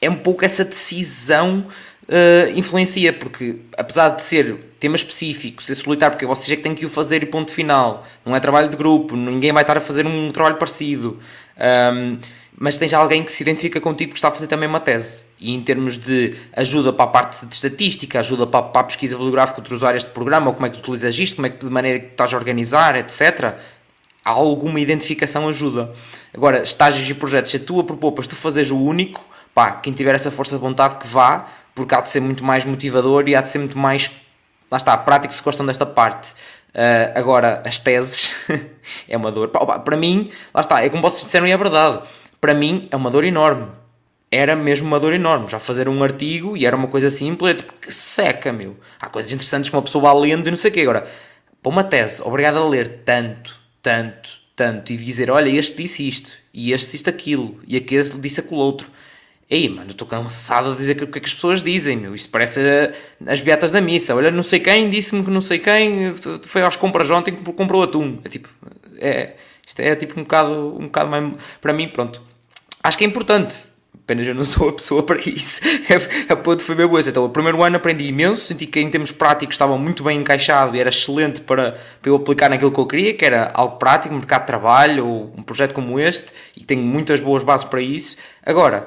é 0.00 0.10
um 0.10 0.16
pouco 0.16 0.44
essa 0.44 0.64
decisão 0.64 1.66
uh, 2.08 2.50
influencia, 2.54 3.12
porque 3.12 3.60
apesar 3.76 4.10
de 4.10 4.22
ser 4.22 4.54
tema 4.78 4.96
específico, 4.96 5.62
ser 5.62 5.74
solitário, 5.74 6.14
porque 6.14 6.26
vocês 6.26 6.50
é 6.52 6.56
que 6.56 6.62
têm 6.62 6.74
que 6.74 6.84
o 6.84 6.90
fazer 6.90 7.22
e 7.22 7.26
ponto 7.26 7.50
final. 7.50 8.06
Não 8.24 8.36
é 8.36 8.40
trabalho 8.40 8.68
de 8.68 8.76
grupo, 8.76 9.16
ninguém 9.16 9.52
vai 9.52 9.62
estar 9.62 9.76
a 9.76 9.80
fazer 9.80 10.06
um 10.06 10.30
trabalho 10.30 10.56
parecido. 10.56 11.18
Um, 11.94 12.18
mas 12.58 12.78
tens 12.78 12.94
alguém 12.94 13.22
que 13.22 13.30
se 13.30 13.42
identifica 13.42 13.80
contigo 13.80 14.12
que 14.12 14.18
está 14.18 14.28
a 14.28 14.30
fazer 14.30 14.46
também 14.46 14.66
uma 14.66 14.80
tese. 14.80 15.24
E 15.38 15.54
em 15.54 15.60
termos 15.60 15.98
de 15.98 16.34
ajuda 16.54 16.90
para 16.90 17.04
a 17.04 17.08
parte 17.08 17.44
de 17.44 17.54
estatística, 17.54 18.18
ajuda 18.18 18.46
para, 18.46 18.62
para 18.62 18.80
a 18.80 18.84
pesquisa 18.84 19.14
bibliográfica 19.14 19.60
de 19.60 19.74
usar 19.74 19.94
este 19.94 20.10
programa, 20.10 20.48
ou 20.48 20.54
como 20.54 20.66
é 20.66 20.70
que 20.70 20.78
utilizas 20.78 21.18
isto, 21.18 21.36
como 21.36 21.46
é 21.46 21.50
que 21.50 21.64
de 21.64 21.70
maneira 21.70 22.00
que 22.00 22.06
estás 22.06 22.32
a 22.32 22.36
organizar, 22.36 22.96
etc. 22.96 23.56
Há 24.24 24.30
alguma 24.30 24.80
identificação 24.80 25.46
ajuda. 25.48 25.92
Agora, 26.32 26.62
estágios 26.62 27.08
e 27.08 27.14
projetos, 27.14 27.50
se 27.50 27.58
a 27.58 27.60
tua 27.60 27.84
propor 27.84 28.12
para 28.12 28.24
tu 28.24 28.34
fazeres 28.34 28.70
o 28.70 28.78
único, 28.78 29.22
pá, 29.54 29.72
quem 29.72 29.92
tiver 29.92 30.14
essa 30.14 30.30
força 30.30 30.56
de 30.56 30.62
vontade 30.62 30.96
que 30.96 31.06
vá, 31.06 31.46
porque 31.74 31.94
há 31.94 32.00
de 32.00 32.08
ser 32.08 32.20
muito 32.20 32.42
mais 32.42 32.64
motivador 32.64 33.28
e 33.28 33.36
há 33.36 33.42
de 33.42 33.48
ser 33.50 33.58
muito 33.58 33.78
mais, 33.78 34.10
lá 34.70 34.78
está, 34.78 34.96
prático 34.96 35.32
se 35.34 35.42
gostam 35.42 35.66
desta 35.66 35.84
parte. 35.84 36.32
Uh, 36.74 37.18
agora, 37.18 37.62
as 37.66 37.78
teses 37.78 38.34
é 39.08 39.16
uma 39.16 39.30
dor. 39.30 39.48
Para 39.48 39.96
mim, 39.96 40.30
lá 40.54 40.62
está, 40.62 40.82
é 40.82 40.88
como 40.88 41.02
vocês 41.02 41.24
disseram 41.24 41.46
e 41.46 41.50
é 41.50 41.56
verdade 41.56 42.02
para 42.40 42.54
mim 42.54 42.88
é 42.90 42.96
uma 42.96 43.10
dor 43.10 43.24
enorme. 43.24 43.68
Era 44.30 44.56
mesmo 44.56 44.88
uma 44.88 44.98
dor 44.98 45.12
enorme. 45.12 45.48
Já 45.48 45.58
fazer 45.58 45.88
um 45.88 46.02
artigo, 46.02 46.56
e 46.56 46.66
era 46.66 46.76
uma 46.76 46.88
coisa 46.88 47.10
simples, 47.10 47.52
é 47.52 47.54
tipo, 47.54 47.72
que 47.74 47.92
seca, 47.92 48.52
meu. 48.52 48.76
Há 49.00 49.08
coisas 49.08 49.32
interessantes 49.32 49.70
que 49.70 49.76
uma 49.76 49.82
pessoa 49.82 50.02
vai 50.02 50.28
lendo 50.28 50.46
e 50.46 50.50
não 50.50 50.58
sei 50.58 50.70
o 50.70 50.74
quê. 50.74 50.80
Agora, 50.80 51.06
para 51.62 51.70
uma 51.70 51.84
tese, 51.84 52.22
obrigado 52.22 52.58
a 52.58 52.68
ler 52.68 53.02
tanto, 53.04 53.58
tanto, 53.82 54.38
tanto, 54.54 54.92
e 54.92 54.96
dizer, 54.96 55.30
olha, 55.30 55.48
este 55.48 55.82
disse 55.82 56.06
isto, 56.06 56.30
e 56.52 56.72
este 56.72 56.92
disse 56.92 57.08
aquilo, 57.08 57.60
e 57.66 57.76
aquele 57.76 58.08
disse 58.20 58.40
aquilo 58.40 58.60
outro. 58.60 58.90
Ei, 59.48 59.68
mano, 59.68 59.92
estou 59.92 60.08
cansado 60.08 60.72
de 60.72 60.78
dizer 60.78 61.00
o 61.02 61.06
que 61.06 61.18
é 61.18 61.20
que 61.20 61.28
as 61.28 61.34
pessoas 61.34 61.62
dizem, 61.62 61.96
meu. 61.96 62.14
Isto 62.14 62.30
parece 62.30 62.60
as 63.24 63.40
beatas 63.40 63.70
da 63.70 63.80
missa. 63.80 64.14
Olha, 64.14 64.30
não 64.30 64.42
sei 64.42 64.58
quem 64.58 64.90
disse-me 64.90 65.24
que 65.24 65.30
não 65.30 65.40
sei 65.40 65.60
quem 65.60 66.12
foi 66.42 66.62
às 66.62 66.74
compras 66.74 67.10
ontem 67.12 67.32
que 67.32 67.52
comprou 67.52 67.82
atum. 67.84 68.18
É 68.24 68.28
tipo, 68.28 68.48
é, 68.98 69.36
isto 69.64 69.80
é 69.80 69.94
tipo 69.94 70.18
um 70.18 70.24
bocado, 70.24 70.76
um 70.76 70.86
bocado 70.86 71.10
mais. 71.10 71.34
Para 71.60 71.72
mim, 71.72 71.86
pronto. 71.86 72.20
Acho 72.86 72.98
que 72.98 73.04
é 73.04 73.06
importante 73.06 73.76
Apenas 74.06 74.28
eu 74.28 74.36
não 74.36 74.44
sou 74.44 74.68
a 74.68 74.72
pessoa 74.72 75.02
para 75.02 75.18
isso. 75.18 75.60
a 76.30 76.36
ponto 76.36 76.62
foi 76.62 76.76
mesmo 76.76 76.96
isso. 76.96 77.10
Então, 77.10 77.24
o 77.24 77.28
primeiro 77.28 77.60
ano 77.60 77.76
aprendi 77.76 78.04
imenso, 78.04 78.40
senti 78.42 78.64
que 78.64 78.78
em 78.78 78.88
termos 78.88 79.10
práticos 79.10 79.54
estava 79.54 79.76
muito 79.76 80.04
bem 80.04 80.20
encaixado 80.20 80.76
e 80.76 80.78
era 80.78 80.90
excelente 80.90 81.40
para, 81.40 81.72
para 81.72 82.08
eu 82.08 82.14
aplicar 82.14 82.48
naquilo 82.48 82.70
que 82.70 82.78
eu 82.78 82.86
queria, 82.86 83.14
que 83.14 83.24
era 83.24 83.50
algo 83.52 83.78
prático, 83.78 84.14
mercado 84.14 84.42
de 84.42 84.46
trabalho 84.46 85.04
ou 85.04 85.34
um 85.36 85.42
projeto 85.42 85.74
como 85.74 85.98
este, 85.98 86.26
e 86.56 86.64
tenho 86.64 86.86
muitas 86.86 87.18
boas 87.18 87.42
bases 87.42 87.64
para 87.64 87.80
isso. 87.80 88.16
Agora, 88.44 88.86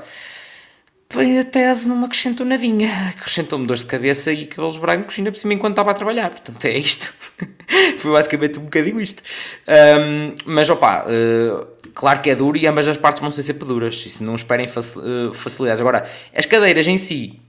a 1.13 1.43
tese 1.43 1.89
não 1.89 1.97
me 1.97 2.05
acrescentou 2.05 2.45
nadinha. 2.45 2.89
Acrescentou-me 3.09 3.67
dores 3.67 3.81
de 3.81 3.87
cabeça 3.87 4.31
e 4.31 4.45
cabelos 4.45 4.77
brancos, 4.77 5.17
ainda 5.17 5.33
por 5.33 5.37
cima 5.37 5.53
enquanto 5.53 5.73
estava 5.73 5.91
a 5.91 5.95
trabalhar. 5.95 6.29
Portanto, 6.29 6.63
é 6.63 6.77
isto. 6.77 7.13
Foi 7.97 8.11
basicamente 8.11 8.59
um 8.59 8.63
bocadinho 8.63 8.99
isto. 8.99 9.21
Um, 9.67 10.33
mas, 10.45 10.69
opa, 10.69 11.05
uh, 11.05 11.67
claro 11.93 12.21
que 12.21 12.29
é 12.29 12.35
duro 12.35 12.57
e 12.57 12.65
ambas 12.67 12.87
as 12.87 12.97
partes 12.97 13.21
vão 13.21 13.31
ser 13.31 13.43
sempre 13.43 13.67
duras. 13.67 14.05
Isso 14.05 14.23
não 14.23 14.35
esperem 14.35 14.65
uh, 14.65 15.33
facilidades. 15.33 15.79
Agora, 15.79 16.09
as 16.33 16.45
cadeiras 16.45 16.87
em 16.87 16.97
si, 16.97 17.39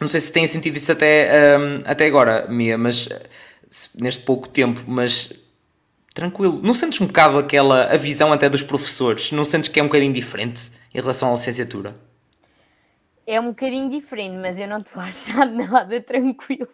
não 0.00 0.08
sei 0.08 0.20
se 0.20 0.32
têm 0.32 0.46
sentido 0.46 0.76
isso 0.76 0.92
até, 0.92 1.58
um, 1.58 1.82
até 1.84 2.06
agora, 2.06 2.46
Mia, 2.48 2.78
mas 2.78 3.08
neste 3.96 4.22
pouco 4.22 4.48
tempo, 4.48 4.84
mas 4.86 5.32
tranquilo. 6.14 6.60
Não 6.62 6.72
sentes 6.72 7.00
um 7.00 7.06
bocado 7.06 7.38
aquela 7.38 7.92
a 7.92 7.96
visão 7.96 8.32
até 8.32 8.48
dos 8.48 8.62
professores? 8.62 9.32
Não 9.32 9.44
sentes 9.44 9.68
que 9.68 9.80
é 9.80 9.82
um 9.82 9.86
bocadinho 9.86 10.12
diferente 10.12 10.70
em 10.94 11.00
relação 11.00 11.30
à 11.30 11.32
licenciatura? 11.32 11.96
É 13.26 13.40
um 13.40 13.48
bocadinho 13.48 13.90
diferente, 13.90 14.36
mas 14.36 14.60
eu 14.60 14.68
não 14.68 14.78
estou 14.78 15.02
a 15.02 15.06
achar 15.06 15.46
nada 15.46 16.00
tranquilo 16.00 16.68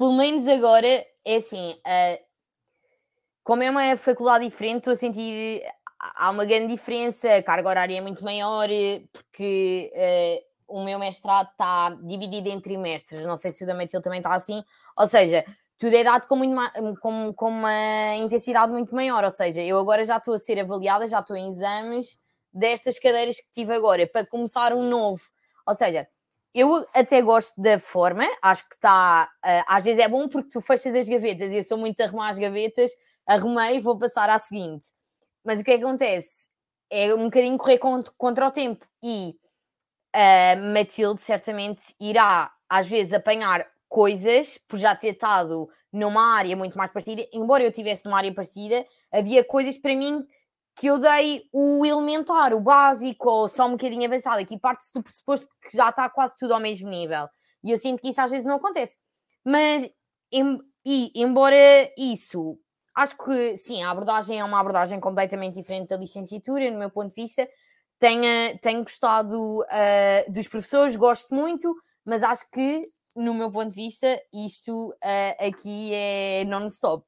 pelo 0.00 0.14
menos 0.14 0.48
agora, 0.48 0.86
é 1.26 1.36
assim, 1.36 1.72
uh, 1.72 2.24
como 3.44 3.62
é 3.62 3.68
uma 3.68 3.94
faculdade 3.98 4.46
diferente, 4.46 4.78
estou 4.78 4.94
a 4.94 4.96
sentir 4.96 5.62
há 6.16 6.30
uma 6.30 6.46
grande 6.46 6.68
diferença, 6.68 7.36
a 7.36 7.42
carga 7.42 7.68
horária 7.68 7.98
é 7.98 8.00
muito 8.00 8.24
maior, 8.24 8.66
porque 9.12 9.92
uh, 9.94 10.78
o 10.78 10.82
meu 10.82 10.98
mestrado 10.98 11.50
está 11.50 11.90
dividido 12.02 12.48
em 12.48 12.58
trimestres, 12.58 13.26
não 13.26 13.36
sei 13.36 13.50
se 13.50 13.62
o 13.62 13.66
da 13.66 13.74
Matilde 13.74 14.02
também 14.02 14.20
está 14.20 14.32
assim, 14.34 14.64
ou 14.96 15.06
seja, 15.06 15.44
tudo 15.76 15.94
é 15.94 16.02
dado 16.02 16.26
com, 16.26 16.36
muito 16.36 16.98
com, 17.02 17.34
com 17.34 17.48
uma 17.50 18.16
intensidade 18.16 18.72
muito 18.72 18.94
maior, 18.94 19.22
ou 19.22 19.30
seja, 19.30 19.60
eu 19.60 19.78
agora 19.78 20.02
já 20.02 20.16
estou 20.16 20.32
a 20.32 20.38
ser 20.38 20.58
avaliada, 20.60 21.06
já 21.08 21.20
estou 21.20 21.36
em 21.36 21.50
exames 21.50 22.16
destas 22.50 22.98
cadeiras 22.98 23.36
que 23.36 23.52
tive 23.52 23.74
agora, 23.74 24.06
para 24.06 24.24
começar 24.24 24.72
um 24.72 24.82
novo, 24.82 25.20
ou 25.66 25.74
seja, 25.74 26.08
eu 26.54 26.86
até 26.94 27.22
gosto 27.22 27.60
da 27.60 27.78
forma, 27.78 28.24
acho 28.42 28.68
que 28.68 28.74
está. 28.74 29.30
Uh, 29.44 29.64
às 29.66 29.84
vezes 29.84 30.02
é 30.02 30.08
bom 30.08 30.28
porque 30.28 30.50
tu 30.50 30.60
fechas 30.60 30.94
as 30.94 31.08
gavetas 31.08 31.52
e 31.52 31.56
eu 31.56 31.64
sou 31.64 31.78
muito 31.78 32.00
a 32.00 32.04
arrumar 32.04 32.30
as 32.30 32.38
gavetas, 32.38 32.90
arrumei 33.26 33.80
vou 33.80 33.98
passar 33.98 34.28
à 34.28 34.38
seguinte. 34.38 34.88
Mas 35.44 35.60
o 35.60 35.64
que, 35.64 35.70
é 35.70 35.78
que 35.78 35.84
acontece? 35.84 36.48
É 36.90 37.14
um 37.14 37.24
bocadinho 37.24 37.56
correr 37.56 37.78
contra, 37.78 38.12
contra 38.18 38.48
o 38.48 38.50
tempo 38.50 38.84
e 39.02 39.36
uh, 40.14 40.74
Matilde 40.74 41.22
certamente 41.22 41.94
irá 42.00 42.52
às 42.68 42.88
vezes 42.88 43.12
apanhar 43.12 43.66
coisas 43.88 44.58
por 44.68 44.78
já 44.78 44.94
ter 44.94 45.14
estado 45.14 45.68
numa 45.92 46.34
área 46.36 46.56
muito 46.56 46.78
mais 46.78 46.92
parecida, 46.92 47.26
embora 47.32 47.64
eu 47.64 47.70
estivesse 47.70 48.04
numa 48.04 48.18
área 48.18 48.32
parecida, 48.32 48.86
havia 49.10 49.42
coisas 49.44 49.76
para 49.76 49.94
mim 49.96 50.24
que 50.80 50.86
eu 50.86 50.98
dei 50.98 51.42
o 51.52 51.84
elementar, 51.84 52.54
o 52.54 52.60
básico, 52.60 53.28
ou 53.28 53.48
só 53.48 53.66
um 53.66 53.72
bocadinho 53.72 54.06
avançado. 54.06 54.40
Aqui 54.40 54.58
parte-se 54.58 54.90
do 54.94 55.02
pressuposto 55.02 55.46
que 55.60 55.76
já 55.76 55.90
está 55.90 56.08
quase 56.08 56.34
tudo 56.38 56.54
ao 56.54 56.60
mesmo 56.60 56.88
nível. 56.88 57.28
E 57.62 57.70
eu 57.70 57.76
sinto 57.76 58.00
que 58.00 58.08
isso 58.08 58.20
às 58.22 58.30
vezes 58.30 58.46
não 58.46 58.54
acontece. 58.54 58.96
Mas, 59.44 59.86
em, 60.32 60.58
e, 60.82 61.12
embora 61.14 61.54
isso, 61.98 62.58
acho 62.96 63.14
que 63.18 63.58
sim, 63.58 63.82
a 63.82 63.90
abordagem 63.90 64.40
é 64.40 64.44
uma 64.44 64.58
abordagem 64.58 64.98
completamente 64.98 65.56
diferente 65.56 65.90
da 65.90 65.98
licenciatura, 65.98 66.70
no 66.70 66.78
meu 66.78 66.90
ponto 66.90 67.14
de 67.14 67.22
vista. 67.22 67.46
Tenho, 67.98 68.58
tenho 68.60 68.82
gostado 68.82 69.60
uh, 69.60 70.32
dos 70.32 70.48
professores, 70.48 70.96
gosto 70.96 71.34
muito, 71.34 71.76
mas 72.06 72.22
acho 72.22 72.50
que, 72.50 72.88
no 73.14 73.34
meu 73.34 73.52
ponto 73.52 73.68
de 73.68 73.74
vista, 73.74 74.18
isto 74.32 74.88
uh, 74.92 75.46
aqui 75.46 75.92
é 75.92 76.46
non-stop. 76.46 77.04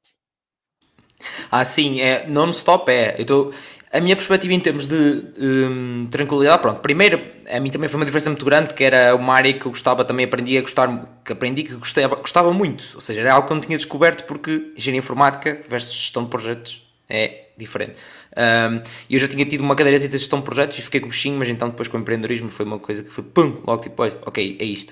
Ah, 1.51 1.63
sim, 1.63 2.01
é 2.01 2.27
non-stop 2.27 2.91
é. 2.91 3.23
Tô, 3.23 3.51
a 3.93 3.99
minha 3.99 4.15
perspectiva 4.15 4.51
em 4.53 4.59
termos 4.59 4.87
de 4.87 5.23
um, 5.37 6.07
tranquilidade, 6.09 6.59
pronto, 6.63 6.79
primeiro, 6.79 7.21
a 7.47 7.59
mim 7.59 7.69
também 7.69 7.87
foi 7.87 7.99
uma 7.99 8.05
diferença 8.05 8.27
muito 8.27 8.43
grande, 8.43 8.73
que 8.73 8.83
era 8.83 9.15
uma 9.15 9.35
área 9.35 9.53
que 9.53 9.67
eu 9.67 9.71
gostava, 9.71 10.03
também 10.03 10.25
aprendi 10.25 10.57
a 10.57 10.61
gostar, 10.61 11.19
que 11.23 11.31
aprendi 11.31 11.61
que 11.61 11.75
gostava, 11.75 12.15
gostava 12.15 12.51
muito, 12.51 12.83
ou 12.95 13.01
seja, 13.01 13.21
era 13.21 13.33
algo 13.33 13.45
que 13.45 13.53
eu 13.53 13.55
não 13.55 13.61
tinha 13.61 13.77
descoberto 13.77 14.25
porque 14.25 14.71
engenharia 14.75 14.97
informática 14.97 15.61
versus 15.69 15.93
gestão 15.93 16.23
de 16.23 16.31
projetos 16.31 16.81
é 17.07 17.49
diferente. 17.55 17.93
Um, 18.35 18.81
eu 19.07 19.19
já 19.19 19.27
tinha 19.27 19.45
tido 19.45 19.61
uma 19.61 19.75
cadeira 19.75 19.99
de 19.99 20.09
gestão 20.09 20.39
de 20.39 20.45
projetos 20.45 20.79
e 20.79 20.81
fiquei 20.81 20.99
com 20.99 21.05
o 21.05 21.09
bichinho, 21.09 21.37
mas 21.37 21.47
então 21.47 21.69
depois 21.69 21.87
com 21.87 21.97
o 21.97 22.01
empreendedorismo 22.01 22.49
foi 22.49 22.65
uma 22.65 22.79
coisa 22.79 23.03
que 23.03 23.11
foi 23.11 23.23
pum, 23.23 23.61
logo 23.67 23.79
tipo, 23.79 24.01
ok, 24.25 24.57
é 24.59 24.65
isto. 24.65 24.91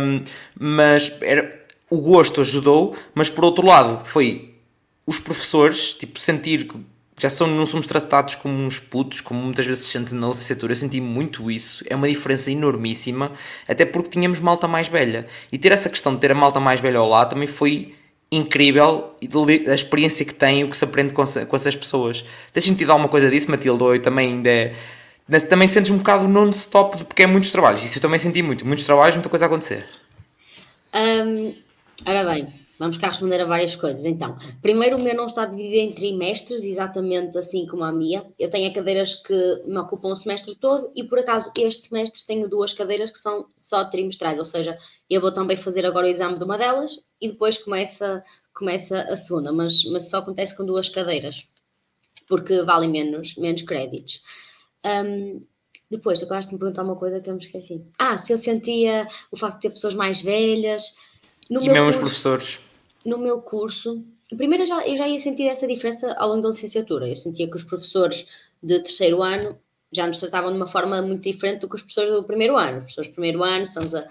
Um, 0.00 0.24
mas 0.58 1.16
era, 1.22 1.60
o 1.88 2.00
gosto 2.00 2.40
ajudou, 2.40 2.96
mas 3.14 3.30
por 3.30 3.44
outro 3.44 3.64
lado 3.64 4.04
foi 4.04 4.55
os 5.06 5.18
professores, 5.18 5.94
tipo, 5.94 6.18
sentir 6.18 6.66
que 6.66 6.78
já 7.18 7.30
são, 7.30 7.46
não 7.46 7.64
somos 7.64 7.86
tratados 7.86 8.34
como 8.34 8.62
uns 8.62 8.78
putos, 8.78 9.20
como 9.20 9.40
muitas 9.40 9.64
vezes 9.64 9.84
se 9.84 9.92
sente 9.92 10.14
na 10.14 10.28
licenciatura, 10.28 10.72
eu 10.72 10.76
senti 10.76 11.00
muito 11.00 11.50
isso, 11.50 11.82
é 11.88 11.96
uma 11.96 12.08
diferença 12.08 12.50
enormíssima, 12.50 13.32
até 13.66 13.86
porque 13.86 14.10
tínhamos 14.10 14.40
malta 14.40 14.68
mais 14.68 14.88
velha. 14.88 15.26
E 15.50 15.58
ter 15.58 15.72
essa 15.72 15.88
questão 15.88 16.14
de 16.14 16.20
ter 16.20 16.32
a 16.32 16.34
malta 16.34 16.60
mais 16.60 16.80
velha 16.80 16.98
ao 16.98 17.08
lado 17.08 17.30
também 17.30 17.46
foi 17.46 17.94
incrível 18.30 19.14
a 19.68 19.74
experiência 19.74 20.26
que 20.26 20.34
tem, 20.34 20.64
o 20.64 20.68
que 20.68 20.76
se 20.76 20.84
aprende 20.84 21.14
com, 21.14 21.24
com 21.24 21.56
essas 21.56 21.76
pessoas. 21.76 22.24
Tens 22.52 22.64
sentido 22.64 22.90
alguma 22.90 23.08
coisa 23.08 23.30
disso, 23.30 23.50
Matilde? 23.50 23.82
Ou 23.82 23.98
também 23.98 24.34
ainda 24.34 24.50
é, 24.50 24.74
também 25.48 25.68
sentes 25.68 25.90
um 25.90 25.98
bocado 25.98 26.28
non-stop 26.28 27.04
porque 27.04 27.22
é 27.22 27.26
muitos 27.26 27.50
trabalhos. 27.50 27.84
Isso 27.84 27.98
eu 27.98 28.02
também 28.02 28.18
senti 28.18 28.42
muito. 28.42 28.66
Muitos 28.66 28.84
trabalhos, 28.84 29.16
muita 29.16 29.28
coisa 29.28 29.44
a 29.44 29.48
acontecer. 29.48 29.86
Um, 30.94 31.54
ora 32.04 32.24
bem, 32.32 32.52
Vamos 32.78 32.98
cá 32.98 33.08
responder 33.08 33.40
a 33.40 33.46
várias 33.46 33.74
coisas. 33.74 34.04
Então, 34.04 34.36
primeiro, 34.60 34.96
o 34.96 35.02
meu 35.02 35.14
não 35.14 35.26
está 35.26 35.46
dividido 35.46 35.76
em 35.76 35.92
trimestres, 35.92 36.62
exatamente 36.62 37.36
assim 37.38 37.66
como 37.66 37.84
a 37.84 37.92
minha. 37.92 38.24
Eu 38.38 38.50
tenho 38.50 38.72
cadeiras 38.72 39.14
que 39.14 39.62
me 39.64 39.78
ocupam 39.78 40.08
o 40.08 40.16
semestre 40.16 40.54
todo 40.56 40.92
e, 40.94 41.02
por 41.02 41.18
acaso, 41.18 41.50
este 41.58 41.88
semestre 41.88 42.26
tenho 42.26 42.48
duas 42.48 42.74
cadeiras 42.74 43.10
que 43.10 43.18
são 43.18 43.46
só 43.56 43.84
trimestrais, 43.86 44.38
ou 44.38 44.46
seja, 44.46 44.76
eu 45.08 45.20
vou 45.20 45.32
também 45.32 45.56
fazer 45.56 45.86
agora 45.86 46.06
o 46.06 46.10
exame 46.10 46.38
de 46.38 46.44
uma 46.44 46.58
delas 46.58 46.92
e 47.20 47.28
depois 47.28 47.56
começa, 47.56 48.22
começa 48.52 49.00
a 49.02 49.16
segunda, 49.16 49.52
mas, 49.52 49.84
mas 49.84 50.10
só 50.10 50.18
acontece 50.18 50.54
com 50.54 50.64
duas 50.64 50.88
cadeiras, 50.88 51.48
porque 52.28 52.62
valem 52.62 52.90
menos, 52.90 53.36
menos 53.36 53.62
créditos. 53.62 54.22
Um, 54.84 55.42
depois, 55.90 56.22
acabaste 56.22 56.50
de 56.50 56.54
me 56.54 56.60
perguntar 56.60 56.82
uma 56.82 56.96
coisa 56.96 57.20
que 57.20 57.30
eu 57.30 57.34
me 57.34 57.40
esqueci. 57.40 57.84
Ah, 57.98 58.18
se 58.18 58.32
eu 58.32 58.38
sentia 58.38 59.08
o 59.30 59.36
facto 59.36 59.56
de 59.56 59.62
ter 59.62 59.70
pessoas 59.70 59.94
mais 59.94 60.20
velhas. 60.20 60.94
No 61.48 61.60
e 61.60 61.68
mesmo 61.68 61.84
curso, 61.84 61.88
os 61.88 61.96
professores 61.96 62.60
no 63.06 63.18
meu 63.18 63.40
curso, 63.40 64.04
primeiro 64.36 64.64
eu 64.64 64.66
já, 64.66 64.86
eu 64.86 64.96
já 64.96 65.08
ia 65.08 65.18
sentir 65.20 65.44
essa 65.44 65.66
diferença 65.66 66.12
ao 66.14 66.28
longo 66.30 66.42
da 66.42 66.48
licenciatura. 66.48 67.08
Eu 67.08 67.16
sentia 67.16 67.48
que 67.48 67.56
os 67.56 67.62
professores 67.62 68.26
de 68.60 68.80
terceiro 68.80 69.22
ano 69.22 69.56
já 69.92 70.06
nos 70.06 70.18
tratavam 70.18 70.50
de 70.50 70.56
uma 70.56 70.66
forma 70.66 71.00
muito 71.00 71.22
diferente 71.22 71.60
do 71.60 71.68
que 71.68 71.76
os 71.76 71.82
professores 71.82 72.12
do 72.12 72.24
primeiro 72.24 72.56
ano. 72.56 72.78
Os 72.78 72.84
professores 72.84 73.10
do 73.10 73.14
primeiro 73.14 73.44
ano 73.44 73.64
somos 73.64 73.94
a, 73.94 74.06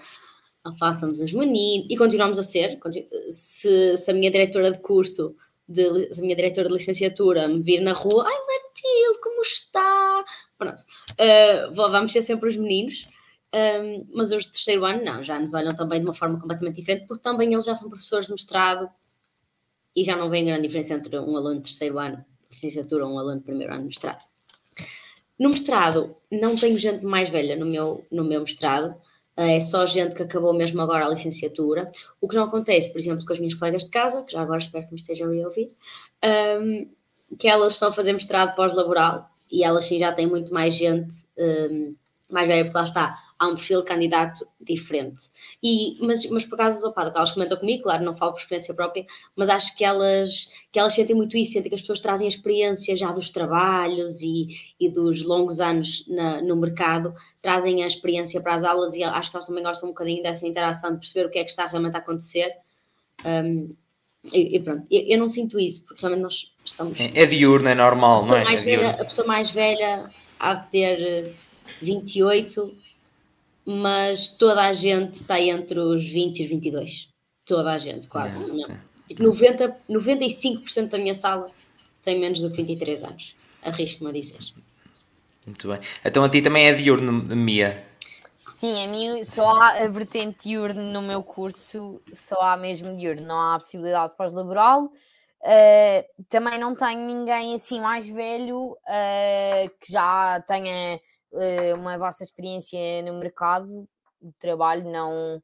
a 0.64 0.94
somos 0.94 1.20
os 1.20 1.32
meninos 1.32 1.86
e 1.90 1.96
continuamos 1.96 2.38
a 2.38 2.42
ser. 2.42 2.80
Se, 3.28 3.96
se 3.98 4.10
a 4.10 4.14
minha 4.14 4.30
diretora 4.30 4.72
de 4.72 4.78
curso, 4.78 5.36
de, 5.68 6.10
a 6.16 6.20
minha 6.20 6.34
diretora 6.34 6.68
de 6.68 6.74
licenciatura 6.74 7.46
me 7.46 7.60
vir 7.60 7.82
na 7.82 7.92
rua, 7.92 8.24
ai 8.26 8.38
Matilde, 8.38 9.20
como 9.22 9.42
está? 9.42 10.24
Pronto, 10.56 10.80
uh, 10.80 11.74
vamos 11.74 12.12
ser 12.12 12.22
sempre 12.22 12.48
os 12.48 12.56
meninos. 12.56 13.06
Um, 13.56 14.06
mas 14.12 14.32
os 14.32 14.44
de 14.44 14.52
terceiro 14.52 14.84
ano 14.84 15.02
não, 15.02 15.24
já 15.24 15.40
nos 15.40 15.54
olham 15.54 15.74
também 15.74 16.00
de 16.00 16.04
uma 16.04 16.12
forma 16.12 16.38
completamente 16.38 16.76
diferente, 16.76 17.06
porque 17.06 17.22
também 17.22 17.54
eles 17.54 17.64
já 17.64 17.74
são 17.74 17.88
professores 17.88 18.26
de 18.26 18.32
mestrado 18.32 18.90
e 19.94 20.04
já 20.04 20.14
não 20.14 20.28
vem 20.28 20.44
grande 20.44 20.66
diferença 20.66 20.92
entre 20.92 21.18
um 21.18 21.36
aluno 21.36 21.56
de 21.56 21.62
terceiro 21.62 21.98
ano 21.98 22.18
de 22.18 22.24
licenciatura 22.50 23.06
ou 23.06 23.14
um 23.14 23.18
aluno 23.18 23.38
de 23.38 23.44
primeiro 23.44 23.72
ano 23.72 23.82
de 23.82 23.88
mestrado. 23.88 24.22
No 25.38 25.48
mestrado, 25.48 26.16
não 26.30 26.54
tenho 26.54 26.76
gente 26.76 27.02
mais 27.02 27.30
velha 27.30 27.56
no 27.56 27.64
meu, 27.64 28.04
no 28.10 28.24
meu 28.24 28.42
mestrado, 28.42 28.94
é 29.36 29.60
só 29.60 29.86
gente 29.86 30.14
que 30.14 30.22
acabou 30.22 30.52
mesmo 30.52 30.80
agora 30.80 31.06
a 31.06 31.08
licenciatura, 31.08 31.90
o 32.20 32.28
que 32.28 32.36
não 32.36 32.44
acontece, 32.44 32.90
por 32.90 32.98
exemplo, 32.98 33.24
com 33.24 33.32
as 33.32 33.38
minhas 33.38 33.54
colegas 33.54 33.84
de 33.84 33.90
casa, 33.90 34.22
que 34.22 34.32
já 34.32 34.42
agora 34.42 34.58
espero 34.58 34.86
que 34.86 34.92
me 34.92 35.00
estejam 35.00 35.28
a 35.28 35.46
ouvir, 35.46 35.72
um, 36.60 36.90
que 37.38 37.48
elas 37.48 37.82
a 37.82 37.92
fazer 37.92 38.12
mestrado 38.12 38.54
pós-laboral 38.54 39.30
e 39.50 39.62
elas 39.62 39.86
sim 39.86 39.98
já 39.98 40.12
têm 40.12 40.26
muito 40.26 40.52
mais 40.52 40.74
gente 40.74 41.24
um, 41.38 41.94
mais 42.28 42.48
velha, 42.48 42.64
porque 42.64 42.78
lá 42.78 42.84
está, 42.84 43.18
há 43.38 43.48
um 43.48 43.54
perfil 43.54 43.80
de 43.80 43.86
candidato 43.86 44.46
diferente. 44.60 45.28
E, 45.62 45.96
mas, 46.00 46.28
mas 46.30 46.44
por 46.44 46.54
acaso, 46.54 46.86
opa, 46.86 47.12
elas 47.14 47.30
comentam 47.30 47.58
comigo, 47.58 47.84
claro, 47.84 48.04
não 48.04 48.16
falo 48.16 48.32
por 48.32 48.40
experiência 48.40 48.74
própria, 48.74 49.06
mas 49.34 49.48
acho 49.48 49.76
que 49.76 49.84
elas, 49.84 50.48
que 50.72 50.78
elas 50.78 50.94
sentem 50.94 51.14
muito 51.14 51.36
isso, 51.36 51.52
sentem 51.52 51.68
que 51.68 51.74
as 51.74 51.80
pessoas 51.80 52.00
trazem 52.00 52.26
a 52.26 52.28
experiência 52.28 52.96
já 52.96 53.12
dos 53.12 53.30
trabalhos 53.30 54.20
e, 54.22 54.48
e 54.80 54.88
dos 54.88 55.22
longos 55.22 55.60
anos 55.60 56.04
na, 56.08 56.42
no 56.42 56.56
mercado, 56.56 57.14
trazem 57.40 57.82
a 57.84 57.86
experiência 57.86 58.40
para 58.40 58.54
as 58.54 58.64
aulas 58.64 58.94
e 58.94 59.04
acho 59.04 59.30
que 59.30 59.36
elas 59.36 59.46
também 59.46 59.62
gostam 59.62 59.88
um 59.88 59.92
bocadinho 59.92 60.22
dessa 60.22 60.46
interação, 60.46 60.92
de 60.92 60.98
perceber 60.98 61.26
o 61.26 61.30
que 61.30 61.38
é 61.38 61.44
que 61.44 61.50
está 61.50 61.66
realmente 61.66 61.94
a 61.94 61.98
acontecer. 61.98 62.50
Um, 63.24 63.74
e, 64.32 64.56
e, 64.56 64.60
pronto, 64.60 64.84
eu, 64.90 65.02
eu, 65.06 65.18
não 65.18 65.28
sinto 65.28 65.58
isso, 65.58 65.84
porque 65.86 66.00
realmente 66.00 66.22
nós 66.22 66.52
estamos. 66.64 66.98
É, 66.98 67.22
é 67.22 67.26
diurno, 67.26 67.68
é 67.68 67.74
normal, 67.76 68.26
não 68.26 68.36
é? 68.36 68.42
É 68.42 68.90
a 68.90 69.04
pessoa 69.04 69.26
mais 69.26 69.52
velha 69.52 70.10
há 70.40 70.54
de 70.54 70.70
ter 70.70 71.34
28, 71.80 72.74
mas 73.64 74.28
toda 74.28 74.62
a 74.66 74.72
gente 74.72 75.14
está 75.16 75.40
entre 75.40 75.78
os 75.78 76.08
20 76.08 76.40
e 76.40 76.42
os 76.44 76.48
22. 76.48 77.08
Toda 77.44 77.72
a 77.72 77.78
gente, 77.78 78.08
quase. 78.08 78.44
É, 78.44 78.52
não. 78.52 78.78
Tipo, 79.08 79.22
90, 79.22 79.76
95% 79.88 80.88
da 80.88 80.98
minha 80.98 81.14
sala 81.14 81.50
tem 82.02 82.18
menos 82.18 82.40
do 82.40 82.50
que 82.50 82.62
23 82.62 83.04
anos. 83.04 83.34
Arrisco-me 83.62 84.10
a 84.10 84.12
dizer. 84.12 84.38
Muito 85.44 85.68
bem. 85.68 85.78
Então 86.04 86.24
a 86.24 86.28
ti 86.28 86.42
também 86.42 86.66
é 86.66 86.72
diurno, 86.72 87.12
Mia? 87.12 87.84
Sim, 88.52 88.84
a 88.84 88.88
mim 88.88 89.24
só 89.24 89.60
há 89.60 89.84
a 89.84 89.88
vertente 89.88 90.48
diurno 90.48 90.82
no 90.82 91.02
meu 91.02 91.22
curso, 91.22 92.00
só 92.12 92.40
há 92.40 92.56
mesmo 92.56 92.96
diurno, 92.96 93.26
não 93.26 93.38
há 93.38 93.58
possibilidade 93.58 94.12
de 94.12 94.16
pós-laboral. 94.16 94.84
Uh, 95.42 96.24
também 96.28 96.58
não 96.58 96.74
tenho 96.74 97.00
ninguém 97.06 97.54
assim 97.54 97.80
mais 97.80 98.08
velho 98.08 98.70
uh, 98.72 99.70
que 99.78 99.92
já 99.92 100.40
tenha 100.40 100.98
uma 101.74 101.98
vasta 101.98 102.24
experiência 102.24 103.02
no 103.02 103.18
mercado 103.18 103.88
de 104.20 104.32
trabalho, 104.38 104.90
não 104.90 105.42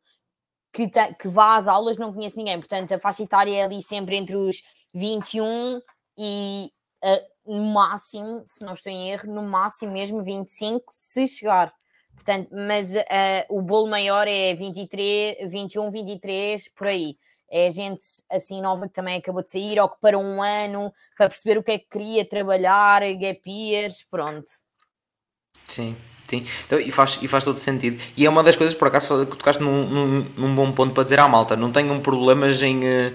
que, 0.72 0.88
te, 0.88 1.14
que 1.14 1.28
vá 1.28 1.56
às 1.56 1.68
aulas, 1.68 1.98
não 1.98 2.12
conheço 2.12 2.36
ninguém. 2.36 2.58
Portanto, 2.58 2.92
a 2.92 2.98
faixa 2.98 3.22
etária 3.22 3.54
é 3.54 3.62
ali 3.64 3.82
sempre 3.82 4.16
entre 4.16 4.36
os 4.36 4.62
21 4.94 5.80
e 6.18 6.72
no 7.46 7.64
máximo, 7.72 8.44
se 8.46 8.64
não 8.64 8.74
estou 8.74 8.92
em 8.92 9.10
erro, 9.10 9.32
no 9.32 9.42
máximo 9.42 9.92
mesmo 9.92 10.22
25, 10.22 10.84
se 10.90 11.26
chegar. 11.26 11.72
Portanto, 12.14 12.48
mas 12.52 12.90
uh, 12.90 13.44
o 13.48 13.60
bolo 13.60 13.88
maior 13.88 14.28
é 14.28 14.54
23, 14.54 15.50
21, 15.50 15.90
23, 15.90 16.68
por 16.68 16.86
aí. 16.86 17.16
É 17.50 17.70
gente 17.70 18.02
assim 18.30 18.62
nova 18.62 18.86
que 18.86 18.94
também 18.94 19.18
acabou 19.18 19.42
de 19.42 19.50
sair, 19.50 19.78
ou 19.80 19.88
que 19.88 20.00
para 20.00 20.18
um 20.18 20.42
ano, 20.42 20.92
para 21.16 21.28
perceber 21.28 21.58
o 21.58 21.62
que 21.62 21.72
é 21.72 21.78
que 21.78 21.88
queria 21.88 22.24
trabalhar, 22.24 23.02
gap 23.18 23.42
pronto. 24.10 24.50
Sim, 25.72 25.96
sim. 26.28 26.44
Então, 26.66 26.78
e, 26.78 26.90
faz, 26.90 27.18
e 27.22 27.28
faz 27.28 27.44
todo 27.44 27.58
sentido. 27.58 28.00
E 28.14 28.26
é 28.26 28.30
uma 28.30 28.42
das 28.42 28.56
coisas, 28.56 28.74
por 28.76 28.88
acaso, 28.88 29.26
que 29.26 29.36
tocaste 29.36 29.62
num, 29.62 29.88
num, 29.88 30.26
num 30.36 30.54
bom 30.54 30.70
ponto 30.72 30.92
para 30.92 31.04
dizer 31.04 31.18
à 31.18 31.26
malta: 31.26 31.56
não 31.56 31.72
tenham 31.72 31.98
problemas 32.00 32.62
em. 32.62 32.80
Uh, 32.80 33.14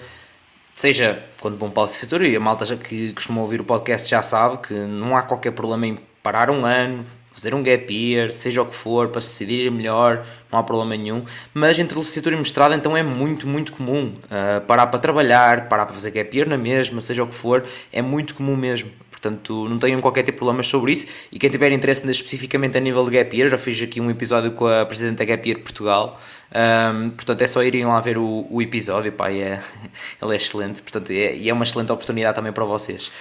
seja 0.74 1.24
quando 1.40 1.58
vão 1.58 1.70
para 1.70 1.84
a 1.84 1.86
licenciatura, 1.86 2.28
e 2.28 2.36
a 2.36 2.40
malta 2.40 2.66
já, 2.66 2.76
que 2.76 3.14
costuma 3.14 3.42
ouvir 3.42 3.62
o 3.62 3.64
podcast 3.64 4.10
já 4.10 4.22
sabe 4.22 4.58
que 4.58 4.74
não 4.74 5.16
há 5.16 5.22
qualquer 5.22 5.52
problema 5.52 5.86
em 5.88 6.00
parar 6.24 6.50
um 6.50 6.66
ano, 6.66 7.04
fazer 7.32 7.54
um 7.54 7.62
gap 7.62 7.94
year, 7.94 8.34
seja 8.34 8.64
o 8.64 8.66
que 8.66 8.74
for, 8.74 9.10
para 9.10 9.22
se 9.22 9.46
decidir 9.46 9.72
melhor, 9.72 10.26
não 10.52 10.60
há 10.60 10.64
problema 10.64 10.96
nenhum. 10.96 11.24
Mas 11.54 11.78
entre 11.78 11.98
licenciatura 11.98 12.36
e 12.36 12.40
mestrado, 12.40 12.74
então 12.74 12.98
é 12.98 13.04
muito, 13.04 13.48
muito 13.48 13.74
comum 13.74 14.14
uh, 14.26 14.62
parar 14.66 14.88
para 14.88 15.00
trabalhar, 15.00 15.70
parar 15.70 15.86
para 15.86 15.94
fazer 15.94 16.12
gap 16.12 16.36
year 16.36 16.50
na 16.50 16.58
mesma, 16.58 17.02
seja 17.02 17.24
o 17.24 17.28
que 17.28 17.36
for, 17.36 17.64
é 17.94 18.02
muito 18.02 18.34
comum 18.34 18.56
mesmo. 18.56 18.92
Portanto, 19.20 19.68
não 19.68 19.80
tenham 19.80 20.00
qualquer 20.00 20.22
tipo 20.22 20.34
de 20.34 20.38
problemas 20.38 20.68
sobre 20.68 20.92
isso. 20.92 21.08
E 21.32 21.40
quem 21.40 21.50
tiver 21.50 21.72
interesse 21.72 22.08
especificamente 22.10 22.78
a 22.78 22.80
nível 22.80 23.04
de 23.04 23.18
Gap 23.18 23.36
Year, 23.36 23.50
já 23.50 23.58
fiz 23.58 23.82
aqui 23.82 24.00
um 24.00 24.12
episódio 24.12 24.52
com 24.52 24.68
a 24.68 24.86
Presidente 24.86 25.18
da 25.18 25.26
Gap 25.26 25.50
Year 25.50 25.60
Portugal. 25.60 26.22
Um, 26.54 27.10
portanto, 27.10 27.42
é 27.42 27.48
só 27.48 27.64
irem 27.64 27.84
lá 27.84 28.00
ver 28.00 28.20
o, 28.20 28.46
o 28.48 28.62
episódio. 28.62 29.12
Pá, 29.12 29.32
é, 29.32 29.60
ele 30.22 30.34
é 30.34 30.36
excelente. 30.36 30.84
Portanto, 30.84 31.10
é, 31.10 31.36
e 31.36 31.50
é 31.50 31.54
uma 31.54 31.64
excelente 31.64 31.92
oportunidade 31.92 32.36
também 32.36 32.52
para 32.52 32.64
vocês. 32.64 33.12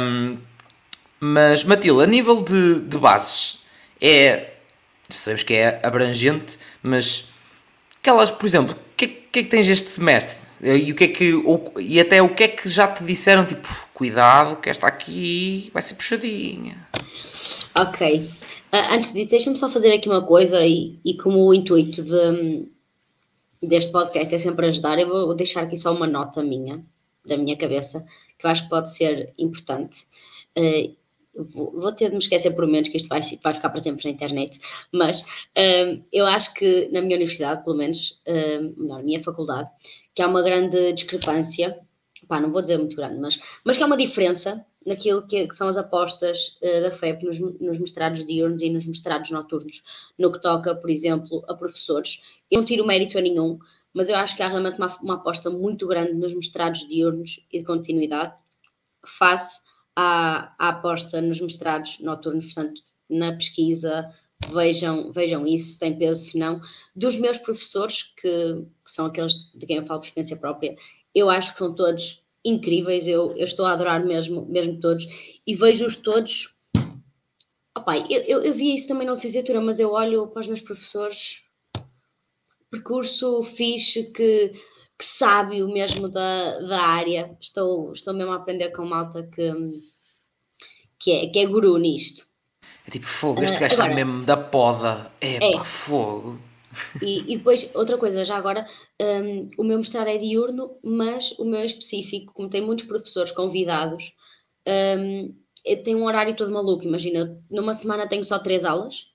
Um, 0.00 0.38
mas, 1.20 1.64
Matilde, 1.64 2.02
a 2.02 2.06
nível 2.06 2.42
de, 2.42 2.80
de 2.80 2.98
bases, 2.98 3.60
é. 4.00 4.52
Sabemos 5.10 5.42
que 5.42 5.54
é 5.54 5.80
abrangente, 5.82 6.58
mas. 6.82 7.30
Aquelas, 8.00 8.30
por 8.30 8.46
exemplo, 8.46 8.74
que, 8.96 9.06
que, 9.06 9.38
é 9.40 9.42
que 9.42 9.48
tens 9.48 9.68
este 9.68 9.90
semestre? 9.90 10.46
E, 10.62 10.90
o 10.90 10.94
que 10.94 11.04
é 11.04 11.08
que, 11.08 11.34
ou, 11.34 11.72
e 11.78 12.00
até 12.00 12.22
o 12.22 12.34
que 12.34 12.44
é 12.44 12.48
que 12.48 12.68
já 12.68 12.88
te 12.88 13.04
disseram? 13.04 13.44
Tipo, 13.44 13.68
cuidado, 13.92 14.56
que 14.56 14.70
esta 14.70 14.86
aqui 14.86 15.70
vai 15.72 15.82
ser 15.82 15.94
puxadinha. 15.94 16.74
Ok. 17.74 18.30
Uh, 18.72 18.94
antes 18.94 19.12
de 19.12 19.26
deixa-me 19.26 19.56
só 19.58 19.70
fazer 19.70 19.92
aqui 19.92 20.08
uma 20.08 20.24
coisa 20.24 20.66
e, 20.66 20.98
e 21.04 21.16
como 21.16 21.46
o 21.46 21.54
intuito 21.54 22.02
de, 22.02 22.66
deste 23.62 23.92
podcast 23.92 24.34
é 24.34 24.38
sempre 24.38 24.66
ajudar, 24.66 24.98
eu 24.98 25.08
vou 25.08 25.34
deixar 25.34 25.62
aqui 25.62 25.76
só 25.76 25.94
uma 25.94 26.06
nota 26.06 26.42
minha, 26.42 26.82
da 27.24 27.36
minha 27.36 27.56
cabeça, 27.56 28.04
que 28.38 28.46
eu 28.46 28.50
acho 28.50 28.64
que 28.64 28.70
pode 28.70 28.92
ser 28.92 29.32
importante. 29.38 30.04
Uh, 30.56 30.96
vou 31.44 31.92
ter 31.92 32.06
de 32.06 32.12
me 32.12 32.18
esquecer 32.18 32.50
por 32.52 32.66
menos 32.66 32.88
que 32.88 32.96
isto 32.96 33.08
vai, 33.08 33.20
vai 33.42 33.54
ficar 33.54 33.70
para 33.70 33.80
sempre 33.80 34.04
na 34.04 34.10
internet, 34.10 34.58
mas 34.92 35.22
um, 35.56 36.02
eu 36.12 36.26
acho 36.26 36.52
que 36.54 36.88
na 36.92 37.00
minha 37.00 37.16
universidade, 37.16 37.64
pelo 37.64 37.76
menos, 37.76 38.20
um, 38.26 38.86
na 38.86 39.02
minha 39.02 39.22
faculdade, 39.22 39.68
que 40.14 40.22
há 40.22 40.26
uma 40.26 40.42
grande 40.42 40.92
discrepância, 40.92 41.78
pá, 42.26 42.40
não 42.40 42.50
vou 42.50 42.62
dizer 42.62 42.78
muito 42.78 42.96
grande, 42.96 43.20
mas, 43.20 43.38
mas 43.64 43.76
que 43.76 43.82
há 43.82 43.86
uma 43.86 43.96
diferença 43.96 44.64
naquilo 44.86 45.26
que, 45.26 45.48
que 45.48 45.56
são 45.56 45.68
as 45.68 45.76
apostas 45.76 46.58
uh, 46.62 46.82
da 46.82 46.92
FEP 46.92 47.24
nos, 47.26 47.38
nos 47.38 47.78
mestrados 47.78 48.24
diurnos 48.24 48.62
e 48.62 48.70
nos 48.70 48.86
mestrados 48.86 49.30
noturnos, 49.30 49.82
no 50.18 50.32
que 50.32 50.40
toca, 50.40 50.74
por 50.74 50.88
exemplo, 50.88 51.44
a 51.48 51.54
professores. 51.54 52.20
Eu 52.50 52.60
não 52.60 52.64
tiro 52.64 52.86
mérito 52.86 53.18
a 53.18 53.20
nenhum, 53.20 53.58
mas 53.92 54.08
eu 54.08 54.16
acho 54.16 54.36
que 54.36 54.42
há 54.42 54.48
realmente 54.48 54.78
uma, 54.78 54.96
uma 55.02 55.14
aposta 55.14 55.50
muito 55.50 55.86
grande 55.86 56.14
nos 56.14 56.32
mestrados 56.32 56.86
diurnos 56.86 57.44
e 57.52 57.58
de 57.58 57.64
continuidade, 57.64 58.32
face 59.04 59.60
à, 59.96 60.54
à 60.58 60.68
aposta 60.68 61.20
nos 61.22 61.40
mestrados 61.40 61.98
noturnos, 62.00 62.52
portanto, 62.52 62.82
na 63.08 63.32
pesquisa, 63.32 64.12
vejam, 64.52 65.10
vejam 65.10 65.46
isso, 65.46 65.72
se 65.72 65.78
tem 65.78 65.98
peso, 65.98 66.30
se 66.30 66.38
não. 66.38 66.60
Dos 66.94 67.16
meus 67.16 67.38
professores, 67.38 68.02
que, 68.02 68.64
que, 68.84 68.90
são 68.90 69.06
aqueles 69.06 69.50
de 69.54 69.66
quem 69.66 69.78
eu 69.78 69.86
falo 69.86 70.00
por 70.00 70.06
experiência 70.06 70.36
própria, 70.36 70.76
eu 71.14 71.30
acho 71.30 71.52
que 71.52 71.58
são 71.58 71.74
todos 71.74 72.22
incríveis, 72.44 73.06
eu, 73.06 73.32
eu 73.36 73.44
estou 73.44 73.64
a 73.64 73.72
adorar 73.72 74.04
mesmo, 74.04 74.44
mesmo 74.46 74.78
todos, 74.78 75.06
e 75.46 75.54
vejo-os 75.54 75.96
todos. 75.96 76.54
Opa, 77.76 77.96
eu, 77.98 78.22
eu, 78.22 78.44
eu 78.44 78.54
vi 78.54 78.74
isso 78.74 78.88
também 78.88 79.06
na 79.06 79.14
licenciatura, 79.14 79.60
mas 79.60 79.80
eu 79.80 79.90
olho 79.90 80.28
para 80.28 80.40
os 80.40 80.46
meus 80.46 80.60
professores, 80.60 81.40
percurso 82.70 83.42
fixe, 83.42 84.04
que 84.12 84.52
que 84.98 85.04
sabe 85.04 85.62
o 85.62 85.68
mesmo 85.68 86.08
da, 86.08 86.58
da 86.60 86.82
área. 86.82 87.36
Estou, 87.40 87.92
estou 87.92 88.14
mesmo 88.14 88.32
a 88.32 88.36
aprender 88.36 88.70
com 88.70 88.84
malta 88.84 89.22
que, 89.22 89.52
que, 90.98 91.12
é, 91.12 91.26
que 91.28 91.38
é 91.38 91.46
guru 91.46 91.76
nisto. 91.78 92.26
É 92.86 92.90
tipo 92.90 93.06
fogo, 93.06 93.42
este 93.42 93.56
uh, 93.56 93.60
gajo 93.60 93.72
está 93.72 93.88
mesmo 93.88 94.24
da 94.24 94.36
poda. 94.36 95.12
É, 95.20 95.36
é. 95.36 95.52
pá, 95.52 95.64
fogo. 95.64 96.38
E, 97.02 97.32
e, 97.32 97.36
depois, 97.38 97.70
outra 97.74 97.96
coisa, 97.96 98.24
já 98.24 98.36
agora, 98.36 98.66
um, 99.00 99.50
o 99.58 99.64
meu 99.64 99.78
mestrado 99.78 100.08
é 100.08 100.18
diurno, 100.18 100.78
mas 100.82 101.32
o 101.38 101.44
meu 101.44 101.60
é 101.60 101.66
específico, 101.66 102.32
como 102.32 102.50
tem 102.50 102.60
muitos 102.60 102.84
professores 102.84 103.32
convidados, 103.32 104.12
um, 104.66 105.34
tem 105.84 105.96
um 105.96 106.04
horário 106.04 106.36
todo 106.36 106.52
maluco. 106.52 106.84
Imagina, 106.84 107.40
numa 107.50 107.74
semana 107.74 108.08
tenho 108.08 108.24
só 108.24 108.38
três 108.38 108.64
aulas, 108.64 109.06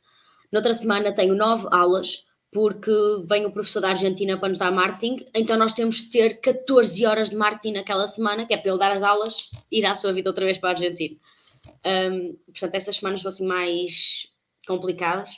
noutra 0.52 0.74
semana 0.74 1.14
tenho 1.14 1.36
nove 1.36 1.68
aulas, 1.72 2.24
porque 2.52 2.92
vem 3.28 3.46
o 3.46 3.52
professor 3.52 3.80
da 3.80 3.90
Argentina 3.90 4.38
para 4.38 4.50
nos 4.50 4.58
dar 4.58 4.72
marketing, 4.72 5.26
então 5.34 5.58
nós 5.58 5.72
temos 5.72 6.02
que 6.02 6.10
ter 6.10 6.42
14 6.42 7.06
horas 7.06 7.30
de 7.30 7.36
marketing 7.36 7.74
naquela 7.76 8.08
semana, 8.08 8.46
que 8.46 8.54
é 8.54 8.58
para 8.58 8.70
ele 8.70 8.80
dar 8.80 8.92
as 8.92 9.02
aulas 9.02 9.50
e 9.72 9.80
ir 9.80 9.86
à 9.86 9.96
sua 9.96 10.12
vida 10.12 10.30
outra 10.30 10.46
vez 10.46 10.58
para 10.58 10.70
a 10.70 10.74
Argentina. 10.74 11.18
Um, 11.86 12.38
portanto, 12.48 12.76
essas 12.76 12.98
semanas 12.98 13.22
fossem 13.22 13.48
mais 13.48 14.28
complicadas, 14.68 15.30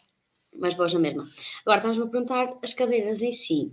mais 0.56 0.74
boas 0.74 0.92
na 0.92 1.00
mesma. 1.00 1.28
Agora, 1.66 1.80
estás-me 1.80 2.04
a 2.04 2.08
perguntar 2.08 2.58
as 2.64 2.74
cadeiras 2.74 3.22
em 3.22 3.32
si. 3.32 3.72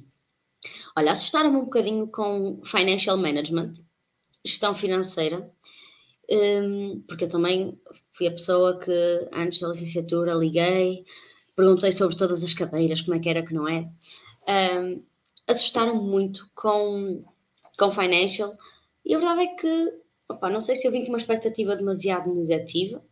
Olha, 0.95 1.13
assustaram-me 1.13 1.57
um 1.57 1.65
bocadinho 1.65 2.09
com 2.09 2.61
Financial 2.65 3.17
Management, 3.17 3.73
gestão 4.45 4.75
financeira, 4.75 5.51
um, 6.31 7.03
porque 7.09 7.25
eu 7.25 7.29
também 7.29 7.81
fui 8.11 8.27
a 8.27 8.33
pessoa 8.33 8.79
que 8.79 9.29
antes 9.33 9.61
da 9.61 9.69
licenciatura 9.69 10.35
liguei, 10.35 11.05
perguntei 11.61 11.93
sobre 11.93 12.17
todas 12.17 12.43
as 12.43 12.55
cadeiras, 12.55 13.03
como 13.03 13.17
é 13.17 13.21
que 13.21 13.29
era, 13.29 13.45
que 13.45 13.55
não 13.55 13.69
é. 13.69 13.89
Um, 14.49 15.05
assustaram 15.47 15.97
muito 15.97 16.51
com, 16.55 17.25
com 17.79 17.93
Financial 17.93 18.57
e 19.05 19.15
a 19.15 19.19
verdade 19.19 19.43
é 19.43 19.47
que, 19.57 19.93
opa, 20.29 20.49
não 20.49 20.61
sei 20.61 20.75
se 20.75 20.87
eu 20.87 20.93
vim 20.93 21.03
com 21.03 21.11
uma 21.11 21.19
expectativa 21.19 21.77
demasiado 21.77 22.35
negativa, 22.35 23.05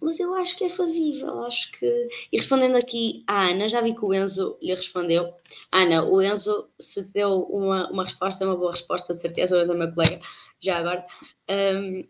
mas 0.00 0.20
eu 0.20 0.34
acho 0.34 0.56
que 0.56 0.64
é 0.64 0.68
fazível, 0.68 1.44
acho 1.44 1.72
que... 1.72 1.86
E 2.30 2.36
respondendo 2.36 2.76
aqui 2.76 3.24
à 3.26 3.48
Ana, 3.48 3.68
já 3.68 3.80
vi 3.80 3.94
que 3.94 4.04
o 4.04 4.14
Enzo 4.14 4.58
lhe 4.62 4.74
respondeu. 4.74 5.32
Ana, 5.72 6.04
o 6.04 6.22
Enzo, 6.22 6.68
se 6.78 7.02
deu 7.02 7.40
uma, 7.44 7.90
uma 7.90 8.04
resposta, 8.04 8.44
uma 8.44 8.56
boa 8.56 8.72
resposta, 8.72 9.14
de 9.14 9.20
certeza, 9.20 9.56
o 9.56 9.60
Enzo 9.60 9.72
é 9.72 9.76
meu 9.76 9.92
colega, 9.92 10.20
já 10.60 10.76
agora. 10.76 11.04
Um, 11.50 12.04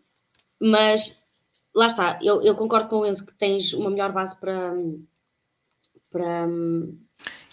mas 0.59 1.23
lá 1.77 1.85
está, 1.85 2.19
eu, 2.23 2.41
eu 2.41 2.55
concordo 2.55 2.89
com 2.89 2.97
o 2.97 3.05
Enzo 3.05 3.25
que 3.25 3.33
tens 3.35 3.71
uma 3.73 3.89
melhor 3.89 4.11
base 4.11 4.35
para. 4.39 4.73
para 6.09 6.47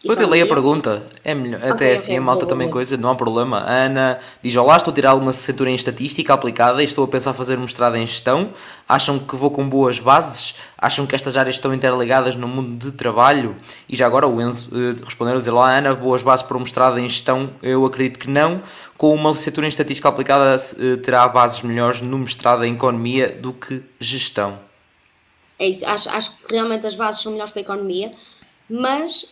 eu 0.04 0.16
te 0.16 0.24
leio 0.26 0.44
a 0.44 0.46
pergunta, 0.46 1.02
é 1.24 1.34
melhor, 1.34 1.58
okay, 1.58 1.70
até 1.70 1.94
assim 1.94 2.12
okay, 2.12 2.16
a 2.18 2.20
malta 2.20 2.46
também 2.46 2.68
coisa, 2.68 2.96
não 2.96 3.10
há 3.10 3.14
problema. 3.14 3.60
A 3.60 3.70
Ana 3.86 4.18
diz: 4.42 4.54
Olá, 4.56 4.76
estou 4.76 4.92
a 4.92 4.94
tirar 4.94 5.14
uma 5.14 5.26
licenciatura 5.26 5.70
em 5.70 5.74
estatística 5.74 6.34
aplicada 6.34 6.82
e 6.82 6.84
estou 6.84 7.04
a 7.04 7.08
pensar 7.08 7.32
fazer 7.32 7.56
mestrado 7.58 7.96
em 7.96 8.06
gestão. 8.06 8.50
Acham 8.88 9.18
que 9.18 9.34
vou 9.34 9.50
com 9.50 9.68
boas 9.68 9.98
bases? 9.98 10.54
Acham 10.76 11.06
que 11.06 11.14
estas 11.14 11.36
áreas 11.36 11.56
estão 11.56 11.72
interligadas 11.72 12.36
no 12.36 12.46
mundo 12.46 12.76
de 12.76 12.92
trabalho? 12.92 13.56
E 13.88 13.96
já 13.96 14.06
agora 14.06 14.28
o 14.28 14.40
Enzo 14.42 14.70
uh, 14.74 15.04
respondeu 15.04 15.36
a 15.36 15.38
dizer: 15.38 15.50
Olá, 15.50 15.76
Ana, 15.76 15.94
boas 15.94 16.22
bases 16.22 16.44
para 16.44 16.56
um 16.56 16.60
mestrado 16.60 16.98
em 16.98 17.08
gestão? 17.08 17.50
Eu 17.62 17.86
acredito 17.86 18.18
que 18.18 18.30
não. 18.30 18.62
Com 18.98 19.14
uma 19.14 19.30
licenciatura 19.30 19.66
em 19.66 19.68
estatística 19.68 20.08
aplicada, 20.08 20.56
uh, 20.56 20.96
terá 20.98 21.26
bases 21.28 21.62
melhores 21.62 22.02
no 22.02 22.18
mestrado 22.18 22.64
em 22.64 22.74
economia 22.74 23.28
do 23.28 23.52
que 23.52 23.82
gestão. 23.98 24.58
É 25.58 25.68
isso, 25.68 25.86
acho, 25.86 26.10
acho 26.10 26.36
que 26.36 26.54
realmente 26.54 26.86
as 26.86 26.96
bases 26.96 27.22
são 27.22 27.32
melhores 27.32 27.52
para 27.52 27.60
a 27.60 27.64
economia, 27.64 28.12
mas 28.68 29.26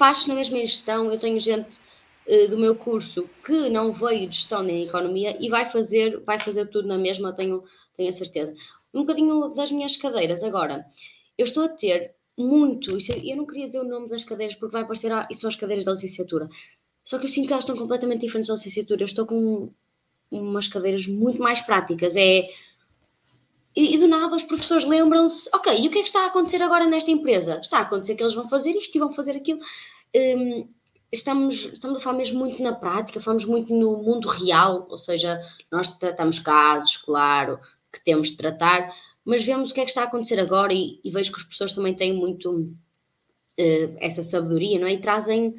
faz-se 0.00 0.26
na 0.26 0.34
mesma 0.34 0.56
gestão. 0.60 1.12
Eu 1.12 1.20
tenho 1.20 1.38
gente 1.38 1.78
uh, 2.26 2.48
do 2.48 2.56
meu 2.56 2.74
curso 2.74 3.28
que 3.44 3.68
não 3.68 3.92
veio 3.92 4.26
de 4.30 4.36
gestão 4.36 4.62
nem 4.62 4.84
economia 4.84 5.36
e 5.38 5.50
vai 5.50 5.70
fazer, 5.70 6.18
vai 6.20 6.40
fazer 6.40 6.66
tudo 6.68 6.88
na 6.88 6.96
mesma, 6.96 7.34
tenho, 7.34 7.62
tenho 7.94 8.08
a 8.08 8.12
certeza. 8.12 8.54
Um 8.94 9.00
bocadinho 9.02 9.50
das 9.50 9.70
minhas 9.70 9.98
cadeiras. 9.98 10.42
Agora, 10.42 10.86
eu 11.36 11.44
estou 11.44 11.64
a 11.64 11.68
ter 11.68 12.14
muito, 12.34 12.96
eu 13.22 13.36
não 13.36 13.46
queria 13.46 13.66
dizer 13.66 13.80
o 13.80 13.84
nome 13.84 14.08
das 14.08 14.24
cadeiras 14.24 14.54
porque 14.54 14.72
vai 14.72 14.86
parecer, 14.86 15.12
ah, 15.12 15.28
isso 15.30 15.42
são 15.42 15.48
as 15.48 15.56
cadeiras 15.56 15.84
da 15.84 15.92
licenciatura. 15.92 16.48
Só 17.04 17.18
que 17.18 17.26
eu 17.26 17.28
sinto 17.28 17.46
que 17.46 17.52
elas 17.52 17.64
estão 17.64 17.76
completamente 17.76 18.22
diferentes 18.22 18.48
da 18.48 18.54
licenciatura. 18.54 19.02
Eu 19.02 19.06
estou 19.06 19.26
com 19.26 19.70
umas 20.30 20.66
cadeiras 20.66 21.06
muito 21.06 21.42
mais 21.42 21.60
práticas. 21.60 22.16
É 22.16 22.48
e, 23.74 23.94
e, 23.94 23.98
do 23.98 24.08
nada 24.08 24.34
os 24.34 24.42
professores 24.42 24.84
lembram-se, 24.84 25.48
ok, 25.54 25.72
e 25.80 25.86
o 25.86 25.90
que 25.90 25.98
é 25.98 26.02
que 26.02 26.08
está 26.08 26.24
a 26.24 26.26
acontecer 26.26 26.62
agora 26.62 26.86
nesta 26.86 27.10
empresa? 27.10 27.60
Está 27.60 27.78
a 27.78 27.82
acontecer 27.82 28.16
que 28.16 28.22
eles 28.22 28.34
vão 28.34 28.48
fazer 28.48 28.70
isto 28.70 28.94
e 28.94 28.98
vão 28.98 29.12
fazer 29.12 29.36
aquilo. 29.36 29.60
Um, 30.14 30.68
estamos, 31.12 31.70
estamos 31.72 31.98
a 31.98 32.00
falar 32.00 32.18
mesmo 32.18 32.40
muito 32.40 32.62
na 32.62 32.72
prática, 32.72 33.20
falamos 33.20 33.44
muito 33.44 33.72
no 33.72 34.02
mundo 34.02 34.28
real, 34.28 34.86
ou 34.90 34.98
seja, 34.98 35.40
nós 35.70 35.88
tratamos 35.98 36.38
casos, 36.40 36.96
claro, 36.96 37.58
que 37.92 38.02
temos 38.04 38.28
de 38.28 38.36
tratar, 38.36 38.92
mas 39.24 39.44
vemos 39.44 39.70
o 39.70 39.74
que 39.74 39.80
é 39.80 39.84
que 39.84 39.90
está 39.90 40.02
a 40.02 40.06
acontecer 40.06 40.40
agora 40.40 40.72
e, 40.72 41.00
e 41.04 41.10
vejo 41.10 41.30
que 41.30 41.38
os 41.38 41.44
professores 41.44 41.72
também 41.72 41.94
têm 41.94 42.12
muito 42.12 42.50
uh, 42.50 43.96
essa 43.98 44.22
sabedoria, 44.22 44.78
não 44.78 44.86
é? 44.86 44.94
E 44.94 45.00
trazem 45.00 45.54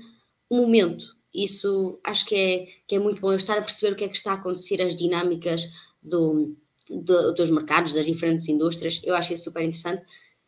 o 0.50 0.58
um 0.58 0.62
momento. 0.62 1.16
Isso 1.34 2.00
acho 2.04 2.26
que 2.26 2.36
é, 2.36 2.68
que 2.88 2.96
é 2.96 3.00
muito 3.00 3.22
bom, 3.22 3.32
eu 3.32 3.38
estar 3.38 3.58
a 3.58 3.62
perceber 3.62 3.94
o 3.94 3.96
que 3.96 4.04
é 4.04 4.10
que 4.10 4.18
está 4.18 4.32
a 4.32 4.36
acontecer, 4.36 4.82
as 4.82 4.96
dinâmicas 4.96 5.70
do 6.04 6.58
dos 7.00 7.50
mercados, 7.50 7.94
das 7.94 8.06
diferentes 8.06 8.48
indústrias. 8.48 9.02
Eu 9.04 9.16
acho 9.16 9.34
isso 9.34 9.46
super 9.46 9.62
interessante 9.62 10.04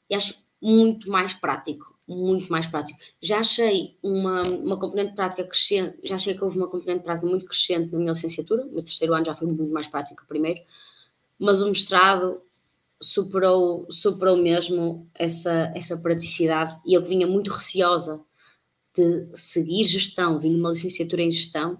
e 0.10 0.16
acho 0.16 0.41
muito 0.62 1.10
mais 1.10 1.34
prático, 1.34 1.98
muito 2.08 2.50
mais 2.52 2.66
prático. 2.68 2.98
Já 3.22 3.39
achei 3.39 3.98
uma, 4.02 4.44
uma 4.44 4.80
componente 4.80 5.14
prática 5.14 5.44
crescente, 5.44 5.98
já 6.04 6.16
achei 6.16 6.34
que 6.34 6.44
houve 6.44 6.58
uma 6.58 6.68
componente 6.68 7.04
prática 7.04 7.28
muito 7.28 7.46
crescente 7.46 7.91
na 7.91 8.00
minha 8.00 8.14
licenciatura, 8.14 8.64
o 8.66 8.72
meu 8.72 8.84
terceiro 8.84 9.14
ano 9.14 9.26
já 9.26 9.36
foi 9.36 9.48
muito 9.48 9.74
mais 9.74 9.88
prático 9.88 10.18
que 10.18 10.24
o 10.24 10.28
primeiro, 10.28 10.62
mas 11.38 11.62
o 11.62 11.68
mestrado 11.68 12.41
superou, 13.02 13.86
superou 13.91 14.38
mesmo 14.38 15.10
essa, 15.14 15.74
essa 15.76 15.98
praticidade 15.98 16.80
e 16.86 16.94
eu 16.94 17.02
que 17.02 17.10
vinha 17.10 17.28
muito 17.28 17.52
receosa 17.52 18.22
de 18.96 19.28
seguir 19.36 19.84
gestão, 19.86 20.39
vim 20.39 20.56
uma 20.56 20.72
licenciatura 20.72 21.22
em 21.24 21.32
gestão, 21.32 21.78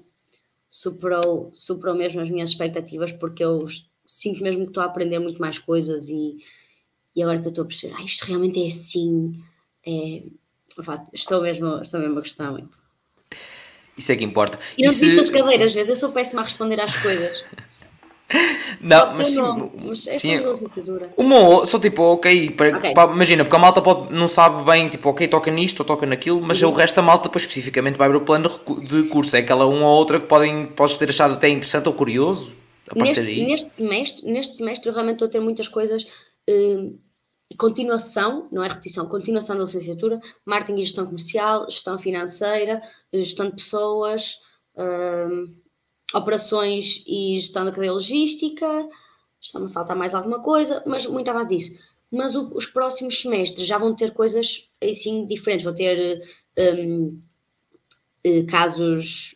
superou, 0.68 1.50
superou 1.54 1.96
mesmo 1.96 2.20
as 2.20 2.30
minhas 2.30 2.50
expectativas 2.50 3.14
porque 3.14 3.44
eu 3.44 3.66
sinto 4.14 4.44
mesmo 4.44 4.62
que 4.62 4.70
estou 4.70 4.84
a 4.84 4.86
aprender 4.86 5.20
muito 5.20 5.42
mais 5.42 5.58
coisas 5.58 6.10
e, 6.10 6.38
e 7.16 7.24
agora 7.24 7.40
que 7.40 7.48
eu 7.48 7.50
estou 7.50 7.64
a 7.64 7.68
perceber, 7.68 7.96
ah, 7.98 8.04
isto 8.04 8.24
realmente 8.24 8.64
é 8.64 8.68
assim, 8.68 9.42
é, 9.86 10.24
estou, 11.14 11.42
mesmo, 11.42 11.82
estou 11.82 12.00
mesmo 12.00 12.18
a 12.18 12.22
gostar 12.22 12.52
muito. 12.52 12.82
Isso 13.98 14.12
é 14.12 14.16
que 14.16 14.24
importa. 14.24 14.58
E 14.78 14.86
não 14.86 14.94
disse 14.94 15.20
as 15.20 15.30
cadeiras, 15.30 15.68
às 15.68 15.74
vezes 15.74 15.90
eu 15.90 15.96
sou 15.96 16.12
péssima 16.12 16.42
a 16.42 16.46
responder 16.46 16.80
às 16.80 16.96
coisas. 17.02 17.44
Não, 18.82 19.16
mas, 19.16 19.36
nome, 19.36 19.72
mas 19.86 20.08
é 20.08 20.14
sim, 20.14 20.40
uma, 21.16 21.68
só 21.68 21.80
tipo, 21.80 22.02
ok, 22.02 22.50
para, 22.52 22.78
okay. 22.78 22.94
Para, 22.94 23.12
imagina, 23.12 23.44
porque 23.44 23.56
a 23.56 23.60
malta 23.60 23.80
pode, 23.80 24.12
não 24.12 24.28
sabe 24.28 24.64
bem, 24.64 24.90
tipo, 24.90 25.08
ok, 25.08 25.28
toca 25.28 25.52
nisto 25.52 25.82
ou 25.82 25.86
toca 25.86 26.06
naquilo, 26.08 26.42
mas 26.42 26.60
uhum. 26.60 26.70
o 26.70 26.74
resto 26.74 26.96
da 26.96 27.04
malta 27.04 27.26
depois 27.26 27.44
especificamente 27.44 27.96
vai 27.96 28.10
ver 28.10 28.16
o 28.16 28.22
plano 28.22 28.50
de 28.82 29.04
curso, 29.04 29.36
é 29.36 29.40
aquela 29.40 29.68
uma 29.68 29.88
ou 29.88 29.98
outra 29.98 30.20
que 30.20 30.26
podem, 30.26 30.66
podes 30.66 30.98
ter 30.98 31.10
achado 31.10 31.36
até 31.36 31.48
interessante 31.48 31.88
ou 31.88 31.94
curioso, 31.94 32.56
neste, 32.96 33.22
neste, 33.22 33.70
semestre, 33.72 34.32
neste 34.32 34.56
semestre 34.58 34.90
eu 34.90 34.94
realmente 34.94 35.16
estou 35.16 35.28
a 35.28 35.32
ter 35.32 35.40
muitas 35.40 35.68
coisas. 35.68 36.04
Uh, 36.50 37.00
continuação, 37.58 38.48
não 38.52 38.64
é 38.64 38.68
repetição, 38.68 39.08
continuação 39.08 39.56
da 39.56 39.64
licenciatura, 39.64 40.20
marketing 40.46 40.82
e 40.82 40.86
gestão 40.86 41.06
comercial, 41.06 41.70
gestão 41.70 41.98
financeira, 41.98 42.82
gestão 43.14 43.48
de 43.50 43.56
pessoas, 43.56 44.40
uh, 44.76 46.18
operações 46.18 47.04
e 47.08 47.40
gestão 47.40 47.64
da 47.66 47.72
cadeia 47.72 47.94
logística, 47.94 48.68
está-me 49.42 49.68
a 49.68 49.70
faltar 49.70 49.96
mais 49.96 50.16
alguma 50.16 50.42
coisa, 50.42 50.84
mas 50.86 51.06
muito 51.06 51.30
à 51.30 51.34
base 51.34 51.50
disso. 51.50 51.76
Mas 52.12 52.36
o, 52.36 52.56
os 52.56 52.66
próximos 52.66 53.22
semestres 53.22 53.68
já 53.68 53.78
vão 53.78 53.96
ter 53.96 54.14
coisas 54.14 54.68
assim 54.82 55.26
diferentes, 55.26 55.64
vão 55.64 55.74
ter 55.74 56.22
eh, 56.56 58.44
casos 58.44 59.36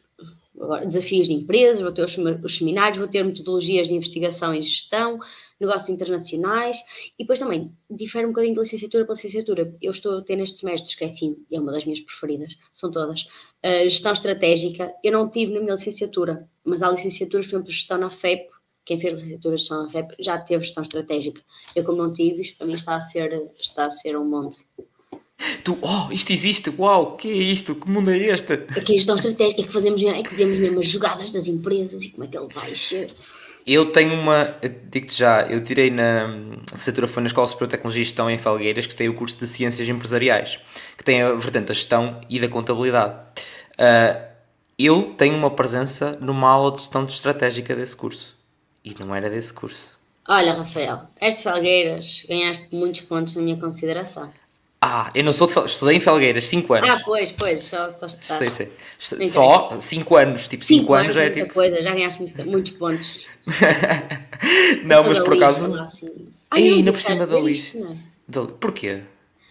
desafios 0.86 1.28
de 1.28 1.34
empresas, 1.34 1.82
vou 1.82 1.92
ter 1.92 2.04
os, 2.04 2.18
os, 2.44 2.58
seminários, 2.58 2.98
vou 2.98 3.08
ter 3.08 3.24
metodologias 3.24 3.88
de 3.88 3.94
investigação 3.94 4.54
e 4.54 4.62
gestão, 4.62 5.20
negócios 5.60 5.90
internacionais 5.90 6.78
e 7.18 7.24
depois 7.24 7.40
também 7.40 7.72
difere 7.90 8.26
um 8.26 8.30
bocadinho 8.30 8.56
de 8.56 8.62
licenciatura 8.62 9.06
para 9.06 9.16
licenciatura. 9.16 9.76
Eu 9.82 9.92
estou 9.92 10.18
a 10.18 10.22
ter 10.22 10.36
neste 10.36 10.58
semestre, 10.58 10.90
esqueci, 10.90 11.38
é 11.52 11.60
uma 11.60 11.72
das 11.72 11.86
minhas 11.86 12.00
preferidas, 12.00 12.56
são 12.74 12.92
todas. 12.92 13.22
Uh, 13.64 13.84
gestão 13.90 14.14
estratégica, 14.14 14.94
eu 15.04 15.12
não 15.12 15.30
tive 15.30 15.54
na 15.54 15.60
minha 15.60 15.74
licenciatura, 15.74 16.48
mas 16.64 16.82
há 16.82 16.90
licenciaturas, 16.90 17.48
por 17.48 17.56
exemplo, 17.56 17.72
gestão 17.72 17.98
na 17.98 18.10
FEP, 18.10 18.50
quem 18.86 19.00
fez 19.00 19.14
licenciatura 19.14 19.56
de 19.56 19.62
gestão 19.62 19.84
na 19.84 19.90
FEP 19.90 20.16
já 20.20 20.38
teve 20.40 20.64
gestão 20.64 20.82
estratégica. 20.82 21.42
Eu, 21.76 21.84
como 21.84 21.98
não 21.98 22.14
tive, 22.14 22.54
para 22.54 22.66
mim 22.66 22.74
está 22.74 22.96
a 22.96 23.02
ser, 23.02 23.52
está 23.60 23.84
a 23.84 23.92
ser 23.92 24.18
um 24.18 24.26
monte. 24.26 24.66
Tu, 25.64 25.78
oh, 25.82 26.12
isto 26.12 26.32
existe, 26.32 26.74
uau, 26.80 27.16
que 27.16 27.30
é 27.30 27.34
isto? 27.34 27.76
Que 27.76 27.90
mundo 27.90 28.10
é 28.10 28.18
este? 28.18 28.54
Aqui 28.54 28.94
a 28.94 28.98
gestão 28.98 29.16
estratégica 29.16 29.62
é 29.62 29.66
que 29.66 29.72
fazemos, 29.72 30.02
é 30.02 30.24
que 30.24 30.34
vemos 30.34 30.58
mesmo 30.58 30.80
as 30.80 30.88
jogadas 30.88 31.30
das 31.30 31.48
empresas 31.48 32.02
e 32.04 32.10
como 32.10 32.24
é 32.24 32.28
que 32.28 32.38
ele 32.38 32.48
vai 32.54 32.76
ser. 32.76 33.14
Eu 33.66 33.92
tenho 33.92 34.14
uma, 34.14 34.56
digo-te 34.90 35.20
já, 35.20 35.42
eu 35.42 35.62
tirei 35.62 35.92
na 35.92 36.28
licenciatura 36.72 37.06
foi 37.06 37.22
na 37.22 37.28
Escola 37.28 37.46
Superior 37.46 37.68
de 37.68 37.72
Tecnologia 37.72 38.02
e 38.02 38.06
Gestão 38.06 38.30
em 38.30 38.38
Felgueiras, 38.38 38.88
que 38.88 38.96
tem 38.96 39.10
o 39.10 39.14
curso 39.14 39.38
de 39.38 39.46
Ciências 39.46 39.88
Empresariais, 39.90 40.58
que 40.98 41.04
tem 41.04 41.22
a 41.22 41.34
vertente 41.34 41.66
da 41.66 41.74
gestão 41.74 42.22
e 42.30 42.40
da 42.40 42.48
contabilidade. 42.48 43.16
Uh, 43.74 44.26
eu 44.80 45.14
tenho 45.18 45.36
uma 45.36 45.52
presença 45.52 46.18
numa 46.22 46.50
aula 46.50 46.72
de 46.72 46.78
gestão 46.78 47.04
estratégica 47.04 47.76
desse 47.76 47.96
curso. 47.96 48.38
E 48.86 48.96
não 49.00 49.14
era 49.14 49.30
desse 49.30 49.54
curso. 49.54 50.00
Olha, 50.30 50.54
Rafael, 50.54 51.02
és 51.20 51.38
de 51.38 51.44
Felgueiras, 51.44 52.26
ganhaste 52.28 52.68
muitos 52.72 53.02
pontos 53.02 53.36
na 53.36 53.42
minha 53.42 53.58
consideração. 53.58 54.32
Ah, 54.82 55.10
eu 55.16 55.24
não 55.24 55.34
sou 55.34 55.48
de 55.48 55.60
Estudei 55.66 55.98
em 55.98 56.00
Felgueiras, 56.00 56.46
5 56.46 56.74
anos. 56.76 56.90
Ah, 56.90 57.02
pois, 57.04 57.32
pois, 57.32 57.64
só, 57.64 57.90
só 57.90 58.06
estudei. 58.06 58.48
Estudei, 59.00 59.28
só 59.28 59.72
5 59.80 60.16
anos, 60.16 60.48
tipo 60.48 60.64
5 60.64 60.94
anos, 60.94 61.16
já 61.16 61.24
é 61.24 61.30
tipo. 61.32 61.52
coisa, 61.52 61.82
já 61.82 61.94
ganhaste 61.94 62.22
muito, 62.22 62.50
muitos 62.50 62.72
pontos. 62.74 63.26
não, 64.86 65.04
mas 65.04 65.20
por 65.20 65.34
acaso. 65.34 65.74
Assim. 65.82 66.28
Ai, 66.52 66.62
Ei, 66.62 66.84
na 66.84 66.92
por 66.92 67.02
cima 67.02 67.26
da 67.26 67.40
lixa. 67.40 67.78
É? 67.80 68.46
Porquê? 68.60 69.02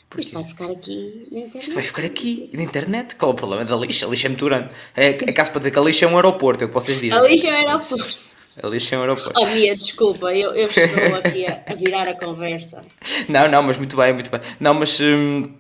Porquê? 0.09 0.27
Isto 0.27 0.35
vai 0.35 0.45
ficar 0.45 0.71
aqui 0.71 1.29
na 1.33 1.39
internet. 1.41 1.63
Isto 1.63 1.75
vai 1.75 1.85
ficar 1.85 2.05
aqui 2.05 2.51
na 2.53 2.63
internet? 2.63 3.17
Qual 3.17 3.33
é 3.33 3.35
o 3.35 3.37
problema 3.37 3.65
da 3.65 3.77
lixa? 3.77 4.07
A 4.07 4.09
lixa 4.09 4.29
é 4.29 4.31
muito 4.31 4.45
grande. 4.45 4.71
É, 4.95 5.09
é 5.09 5.33
caso 5.33 5.51
para 5.51 5.59
dizer 5.59 5.73
que 5.73 5.79
a 5.79 5.83
lixa 5.83 6.05
é 6.05 6.09
um 6.09 6.15
aeroporto, 6.15 6.63
é 6.63 6.67
o 6.67 6.69
que 6.69 6.75
vocês 6.75 7.01
dizem. 7.01 7.19
A 7.19 7.23
lixa 7.23 7.49
é 7.49 7.53
um 7.53 7.69
aeroporto. 7.69 8.26
Ali 8.63 8.79
é 8.91 8.97
um 8.97 9.01
aeroporto. 9.01 9.41
Oh, 9.41 9.47
Mia, 9.47 9.77
desculpa, 9.77 10.35
eu, 10.35 10.55
eu 10.55 10.67
estou 10.67 11.17
aqui 11.17 11.47
a, 11.47 11.63
a, 11.67 11.75
virar 11.75 12.09
a 12.09 12.15
conversa. 12.15 12.81
Não, 13.29 13.49
não, 13.49 13.63
mas 13.63 13.77
muito 13.77 13.97
bem, 13.97 14.13
muito 14.13 14.31
bem. 14.31 14.41
Não, 14.59 14.73
mas. 14.73 14.99
Hum, 15.01 15.51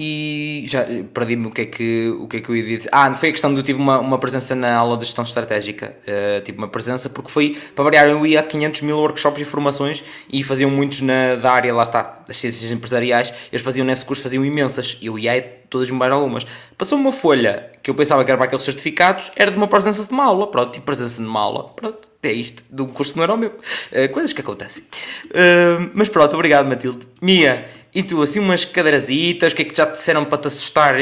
e 0.00 0.62
já 0.68 0.86
perdi-me 1.12 1.48
o 1.48 1.50
que, 1.50 1.62
é 1.62 1.66
que, 1.66 2.08
o 2.20 2.28
que 2.28 2.36
é 2.36 2.40
que 2.40 2.48
eu 2.48 2.54
ia 2.54 2.62
dizer. 2.62 2.88
Ah, 2.92 3.12
foi 3.14 3.30
a 3.30 3.32
questão 3.32 3.52
de 3.52 3.58
eu 3.58 3.64
tive 3.64 3.80
uma, 3.80 3.98
uma 3.98 4.16
presença 4.16 4.54
na 4.54 4.76
aula 4.76 4.96
de 4.96 5.04
gestão 5.04 5.24
estratégica. 5.24 5.96
Uh, 6.06 6.40
tive 6.42 6.56
uma 6.56 6.68
presença 6.68 7.10
porque 7.10 7.28
foi, 7.28 7.58
para 7.74 7.82
variar, 7.82 8.06
eu 8.06 8.24
ia 8.24 8.38
a 8.38 8.42
500 8.44 8.82
mil 8.82 8.96
workshops 8.96 9.40
e 9.40 9.44
formações 9.44 10.04
e 10.32 10.44
faziam 10.44 10.70
muitos 10.70 11.00
na, 11.00 11.34
da 11.34 11.50
área, 11.50 11.74
lá 11.74 11.82
está, 11.82 12.20
das 12.24 12.36
ciências 12.36 12.70
empresariais. 12.70 13.32
Eles 13.50 13.64
faziam 13.64 13.84
nesse 13.84 14.04
curso, 14.04 14.22
faziam 14.22 14.44
imensas. 14.44 14.98
Eu 15.02 15.18
ia 15.18 15.36
a 15.36 15.42
todas 15.68 15.90
mais 15.90 16.12
algumas. 16.12 16.46
Passou 16.76 16.96
uma 16.96 17.10
folha 17.10 17.68
que 17.82 17.90
eu 17.90 17.94
pensava 17.94 18.24
que 18.24 18.30
era 18.30 18.38
para 18.38 18.46
aqueles 18.46 18.62
certificados, 18.62 19.32
era 19.34 19.50
de 19.50 19.56
uma 19.56 19.66
presença 19.66 20.04
de 20.04 20.12
uma 20.12 20.26
aula. 20.26 20.46
Pronto, 20.48 20.78
e 20.78 20.80
presença 20.80 21.20
de 21.20 21.26
uma 21.26 21.40
aula. 21.40 21.70
Pronto, 21.70 22.07
é 22.22 22.32
isto. 22.32 22.62
Do 22.70 22.88
curso 22.88 23.16
não 23.16 23.24
era 23.24 23.34
o 23.34 23.36
meu. 23.36 23.50
Uh, 23.50 24.12
coisas 24.12 24.32
que 24.32 24.40
acontecem. 24.40 24.84
Uh, 25.26 25.90
mas 25.94 26.08
pronto, 26.08 26.34
obrigado, 26.34 26.66
Matilde. 26.66 27.06
Mia 27.20 27.68
e 27.94 28.02
tu, 28.02 28.20
assim, 28.22 28.38
umas 28.38 28.64
cadeirazitas, 28.64 29.52
o 29.52 29.56
que 29.56 29.62
é 29.62 29.64
que 29.64 29.74
já 29.74 29.86
te 29.86 29.92
disseram 29.92 30.24
para 30.24 30.38
te 30.38 30.46
assustar? 30.48 30.94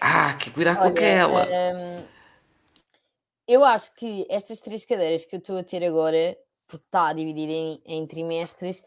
Ah, 0.00 0.34
que 0.34 0.50
cuidado 0.50 0.78
Olha, 0.80 0.84
com 0.84 0.96
aquela. 0.96 1.46
Hum, 1.46 2.04
eu 3.46 3.64
acho 3.64 3.94
que 3.96 4.26
estas 4.30 4.60
três 4.60 4.84
cadeiras 4.84 5.24
que 5.24 5.36
eu 5.36 5.40
estou 5.40 5.58
a 5.58 5.64
ter 5.64 5.82
agora, 5.84 6.36
porque 6.68 6.84
está 6.84 7.12
dividida 7.12 7.52
em, 7.52 7.82
em 7.86 8.06
trimestres, 8.06 8.84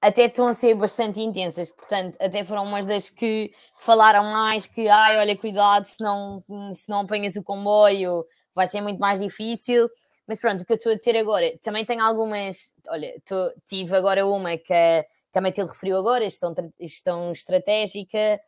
até 0.00 0.26
estão 0.26 0.46
a 0.46 0.54
ser 0.54 0.74
bastante 0.74 1.20
intensas, 1.20 1.70
portanto, 1.70 2.16
até 2.20 2.44
foram 2.44 2.64
umas 2.64 2.86
das 2.86 3.10
que 3.10 3.52
falaram 3.80 4.22
mais 4.24 4.66
que, 4.66 4.88
ai, 4.88 5.18
olha, 5.18 5.36
cuidado, 5.36 5.86
se 5.86 6.02
não, 6.02 6.44
se 6.72 6.88
não 6.88 7.00
apanhas 7.00 7.36
o 7.36 7.42
comboio, 7.42 8.24
vai 8.54 8.66
ser 8.66 8.80
muito 8.80 8.98
mais 8.98 9.20
difícil. 9.20 9.88
Mas 10.26 10.40
pronto, 10.40 10.62
o 10.62 10.64
que 10.64 10.72
eu 10.72 10.76
estou 10.76 10.92
a 10.92 10.98
ter 10.98 11.16
agora, 11.16 11.56
também 11.62 11.84
tenho 11.84 12.02
algumas, 12.02 12.74
olha, 12.88 13.14
tô, 13.26 13.52
tive 13.66 13.94
agora 13.94 14.26
uma 14.26 14.56
que, 14.56 14.72
a, 14.72 15.04
que 15.32 15.38
a 15.38 15.40
Matilde 15.40 15.70
referiu 15.70 15.98
agora, 15.98 16.24
gestão, 16.24 16.54
gestão 16.80 17.30
estratégica, 17.30 18.40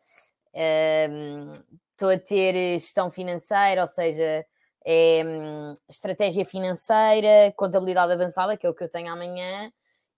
um, 1.10 1.62
estou 1.92 2.10
a 2.10 2.18
ter 2.18 2.78
gestão 2.78 3.10
financeira, 3.10 3.82
ou 3.82 3.86
seja, 3.86 4.44
é, 4.86 5.22
estratégia 5.88 6.44
financeira, 6.44 7.52
contabilidade 7.56 8.12
avançada, 8.12 8.56
que 8.56 8.66
é 8.66 8.70
o 8.70 8.74
que 8.74 8.84
eu 8.84 8.88
tenho 8.88 9.12
amanhã, 9.12 9.70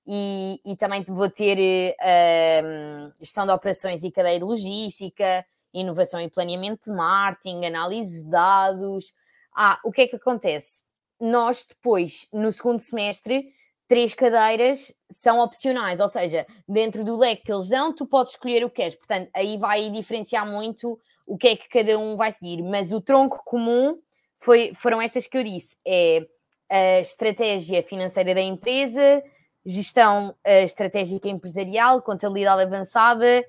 e, 0.07 0.61
e 0.65 0.77
também 0.77 1.03
vou 1.05 1.29
ter 1.29 1.95
uh, 1.95 3.13
gestão 3.19 3.45
de 3.47 3.53
operações 3.53 4.03
e 4.05 4.11
cadeia 4.11 4.39
de 4.39 4.45
logística, 4.45 5.45
inovação 5.75 6.21
e 6.21 6.31
planeamento 6.31 6.91
de 6.91 6.97
marketing, 6.97 7.67
análise 7.67 8.25
de 8.25 8.31
dados. 8.31 9.13
Ah, 9.55 9.79
o 9.85 9.93
que 9.93 10.03
é 10.03 10.09
que 10.09 10.17
acontece? 10.17 10.81
Nós 11.21 11.67
depois, 11.69 12.29
no 12.33 12.53
segundo 12.53 12.81
semestre, 12.81 13.53
três 13.89 14.15
cadeiras 14.15 14.93
são 15.11 15.41
opcionais, 15.41 15.99
ou 15.99 16.09
seja, 16.09 16.47
dentro 16.69 17.05
do 17.05 17.17
leque 17.17 17.45
que 17.45 17.53
eles 17.53 17.69
dão, 17.71 17.93
tu 17.93 18.07
podes 18.07 18.35
escolher 18.35 18.65
o 18.65 18.71
que 18.71 18.83
queres. 18.83 18.95
Portanto, 18.95 19.31
aí 19.35 19.57
vai 19.57 19.91
diferenciar 19.91 20.47
muito 20.47 20.99
o 21.27 21.37
que 21.37 21.49
é 21.49 21.57
que 21.57 21.69
cada 21.69 21.99
um 21.99 22.17
vai 22.17 22.31
seguir. 22.31 22.63
Mas 22.63 22.93
o 22.93 23.01
tronco 23.01 23.43
comum 23.45 23.99
foi, 24.39 24.73
foram 24.75 25.01
estas 25.01 25.27
que 25.27 25.37
eu 25.37 25.43
disse: 25.43 25.77
é 25.87 26.27
a 26.71 27.01
estratégia 27.01 27.83
financeira 27.83 28.35
da 28.35 28.43
empresa, 28.43 29.23
gestão 29.65 30.31
uh, 30.31 30.65
estratégica 30.65 31.29
empresarial, 31.29 32.03
contabilidade 32.03 32.63
avançada, 32.63 33.45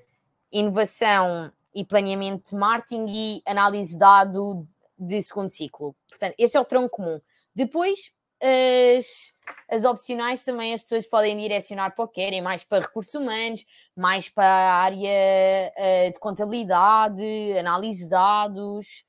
inovação 0.50 1.52
e 1.74 1.84
planeamento 1.84 2.50
de 2.50 2.56
marketing 2.56 3.06
e 3.08 3.42
análise 3.46 3.92
de 3.92 3.98
dado 3.98 4.66
de 4.98 5.20
segundo 5.22 5.48
ciclo. 5.48 5.94
Portanto, 6.08 6.34
este 6.38 6.56
é 6.56 6.60
o 6.60 6.64
tronco 6.64 6.96
comum. 6.96 7.20
Depois, 7.54 8.12
as, 8.42 9.32
as 9.70 9.84
opcionais 9.84 10.44
também 10.44 10.72
as 10.72 10.82
pessoas 10.82 11.06
podem 11.06 11.36
direcionar 11.36 11.94
para 11.94 12.04
o 12.04 12.08
que 12.08 12.20
querem, 12.20 12.40
mais 12.40 12.64
para 12.64 12.84
recursos 12.84 13.14
humanos, 13.14 13.64
mais 13.96 14.28
para 14.28 14.46
a 14.46 14.74
área 14.82 15.72
uh, 15.76 16.12
de 16.12 16.18
contabilidade, 16.18 17.58
análise 17.58 18.04
de 18.04 18.10
dados. 18.10 19.04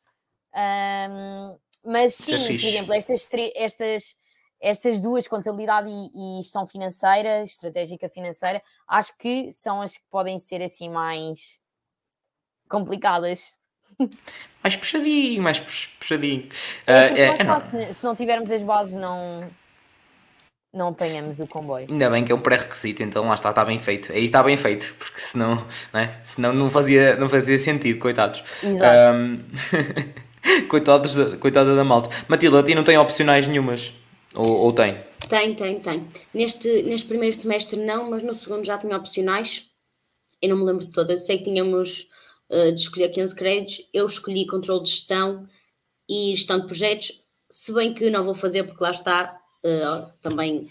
Um, 0.54 1.58
mas 1.84 2.20
é 2.30 2.38
sim, 2.38 2.58
por 2.58 2.68
exemplo, 2.68 2.94
estas, 2.94 3.30
estas 3.56 4.16
estas 4.62 5.00
duas, 5.00 5.28
contabilidade 5.28 5.90
e, 5.90 6.40
e, 6.40 6.44
gestão 6.44 6.68
financeira, 6.68 7.42
estratégica 7.42 8.08
financeira, 8.08 8.62
acho 8.88 9.18
que 9.18 9.52
são 9.52 9.82
as 9.82 9.98
que 9.98 10.06
podem 10.10 10.38
ser 10.38 10.62
assim 10.62 10.88
mais 10.88 11.60
complicadas. 12.70 13.60
Mais 14.64 14.76
puxadinho, 14.76 15.42
mais 15.42 15.60
puxadinho. 15.60 16.48
É, 16.86 16.94
uh, 16.94 17.18
é, 17.18 17.22
é, 17.40 17.44
não. 17.44 17.60
Se, 17.60 17.94
se, 17.96 18.04
não 18.04 18.14
tivermos 18.14 18.52
as 18.52 18.62
bases, 18.62 18.94
não, 18.94 19.50
não 20.72 20.90
apanhamos 20.90 21.40
o 21.40 21.48
comboio. 21.48 21.88
Ainda 21.90 22.10
bem 22.12 22.24
que 22.24 22.32
é 22.32 22.36
um 22.36 22.40
pré-requisito, 22.40 23.02
então 23.02 23.28
lá 23.28 23.34
está, 23.34 23.50
está 23.50 23.66
bem 23.66 23.80
feito. 23.80 24.12
Aí 24.12 24.24
está 24.24 24.44
bem 24.44 24.56
feito, 24.56 24.94
porque 25.00 25.20
senão, 25.20 25.66
não, 25.92 26.00
é? 26.00 26.20
senão 26.24 26.54
não, 26.54 26.70
fazia, 26.70 27.16
não 27.16 27.28
fazia 27.28 27.58
sentido, 27.58 27.98
coitados. 27.98 28.44
Exato. 28.64 29.18
Um... 29.18 29.40
coitados, 30.70 31.16
coitada 31.40 31.76
da 31.76 31.84
malta. 31.84 32.10
Matilda, 32.28 32.60
a 32.60 32.64
ti 32.64 32.76
não 32.76 32.84
tem 32.84 33.00
opcionais 33.00 33.48
nenhumas? 33.48 33.96
Ou, 34.36 34.48
ou 34.48 34.74
tem? 34.74 34.96
Tem, 35.28 35.56
tem, 35.56 35.80
tem. 35.80 36.08
Neste, 36.34 36.84
neste 36.84 37.08
primeiro 37.08 37.38
semestre 37.38 37.78
não, 37.78 38.10
mas 38.10 38.24
no 38.24 38.36
segundo 38.36 38.64
já 38.64 38.78
tinha 38.78 38.96
opcionais. 38.96 39.64
Eu 40.42 40.50
não 40.50 40.58
me 40.58 40.64
lembro 40.66 40.86
de 40.86 40.92
todas. 40.92 41.22
Eu 41.22 41.26
sei 41.26 41.38
que 41.40 41.46
tínhamos 41.46 42.08
uh, 42.52 42.72
de 42.72 42.82
escolher 42.82 43.10
15 43.10 43.36
créditos. 43.36 43.88
Eu 43.94 44.06
escolhi 44.06 44.46
controle 44.46 44.84
de 44.84 44.92
gestão 44.92 45.48
e 46.08 46.36
gestão 46.36 46.60
de 46.60 46.68
projetos, 46.68 47.24
se 47.50 47.74
bem 47.74 47.94
que 47.94 48.10
não 48.10 48.24
vou 48.24 48.36
fazer 48.36 48.64
porque 48.64 48.84
lá 48.84 48.92
está, 48.92 49.40
uh, 49.66 50.12
também 50.22 50.70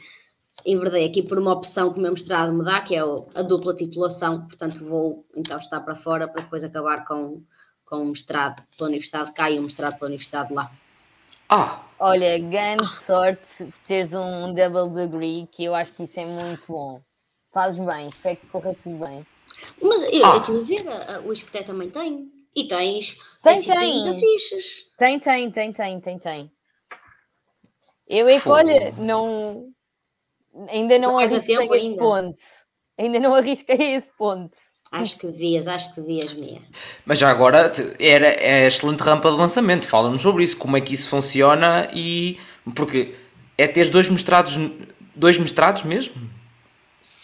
enverdei 0.64 1.06
aqui 1.06 1.22
por 1.22 1.38
uma 1.38 1.52
opção 1.52 1.92
que 1.92 1.98
o 1.98 2.02
meu 2.02 2.12
mestrado 2.12 2.52
me 2.52 2.64
dá, 2.64 2.82
que 2.82 2.94
é 2.94 3.00
a 3.00 3.42
dupla 3.42 3.74
titulação, 3.74 4.46
portanto 4.46 4.84
vou 4.84 5.26
então 5.34 5.58
estar 5.58 5.80
para 5.80 5.94
fora 5.94 6.28
para 6.28 6.42
depois 6.42 6.62
acabar 6.62 7.04
com, 7.06 7.42
com 7.86 7.96
o 7.96 8.06
mestrado 8.06 8.62
pela 8.76 8.88
Universidade 8.88 9.30
de 9.30 9.34
cá 9.34 9.50
e 9.50 9.58
o 9.58 9.62
mestrado 9.62 9.98
pela 9.98 10.08
Universidade 10.08 10.48
de 10.48 10.54
lá. 10.54 10.70
Ah! 11.48 11.82
Olha, 11.98 12.38
grande 12.38 12.90
sorte 12.94 13.72
teres 13.86 14.14
um 14.14 14.54
double 14.54 14.94
degree, 14.94 15.46
que 15.50 15.64
eu 15.64 15.74
acho 15.74 15.92
que 15.94 16.04
isso 16.04 16.18
é 16.20 16.24
muito 16.24 16.64
bom. 16.68 17.00
Fazes 17.52 17.84
bem, 17.84 18.08
espero 18.08 18.36
que 18.36 18.46
corra 18.46 18.74
tudo 18.74 19.04
bem. 19.04 19.26
Mas 19.82 20.02
eu, 20.02 20.26
ah. 20.26 20.36
eu 20.36 20.42
tive 20.42 20.88
a 20.88 21.18
ver, 21.18 21.26
o 21.26 21.32
Isqueté 21.32 21.62
também 21.62 21.90
tem. 21.90 22.30
E 22.54 22.66
tens. 22.66 23.16
Tem, 23.42 23.62
tem. 23.62 24.20
Fichas. 24.20 24.64
Tem, 24.98 25.18
tem, 25.18 25.50
tem, 25.50 25.72
tem, 25.72 26.00
tem, 26.00 26.18
tem. 26.18 26.52
Eu 28.08 28.26
é 28.28 28.40
que, 28.40 28.48
olha, 28.48 28.92
não. 28.98 29.68
Ainda 30.68 30.98
não, 30.98 31.12
não 31.12 31.18
arrisquei 31.18 31.56
esse 31.56 31.72
ainda. 31.72 31.98
ponto. 31.98 32.42
Ainda 32.98 33.20
não 33.20 33.34
arrisquei 33.34 33.94
esse 33.94 34.10
ponto. 34.18 34.56
Acho 34.90 35.16
que 35.16 35.28
devias, 35.28 35.68
acho 35.68 35.94
que 35.94 36.00
devias 36.00 36.34
mesmo. 36.34 36.66
Mas 37.06 37.20
já 37.20 37.30
agora 37.30 37.70
era 38.00 38.26
é 38.26 38.66
excelente 38.66 39.00
rampa 39.00 39.30
de 39.30 39.36
lançamento. 39.36 39.86
Fala-nos 39.86 40.20
sobre 40.20 40.42
isso, 40.42 40.56
como 40.56 40.76
é 40.76 40.80
que 40.80 40.92
isso 40.92 41.08
funciona 41.08 41.88
e. 41.94 42.38
Porque 42.74 43.14
é 43.56 43.68
ter 43.68 43.88
dois 43.88 44.08
mestrados, 44.08 44.58
dois 45.14 45.38
mestrados 45.38 45.84
mesmo? 45.84 46.14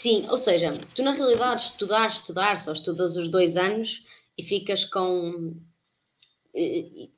Sim, 0.06 0.24
ou 0.30 0.38
seja, 0.38 0.72
tu 0.94 1.02
na 1.02 1.10
realidade 1.14 1.62
estudar, 1.62 2.08
estudar, 2.10 2.60
só 2.60 2.72
estudas 2.72 3.16
os 3.16 3.28
dois 3.28 3.56
anos 3.56 4.04
e 4.38 4.42
ficas 4.44 4.84
com. 4.84 5.56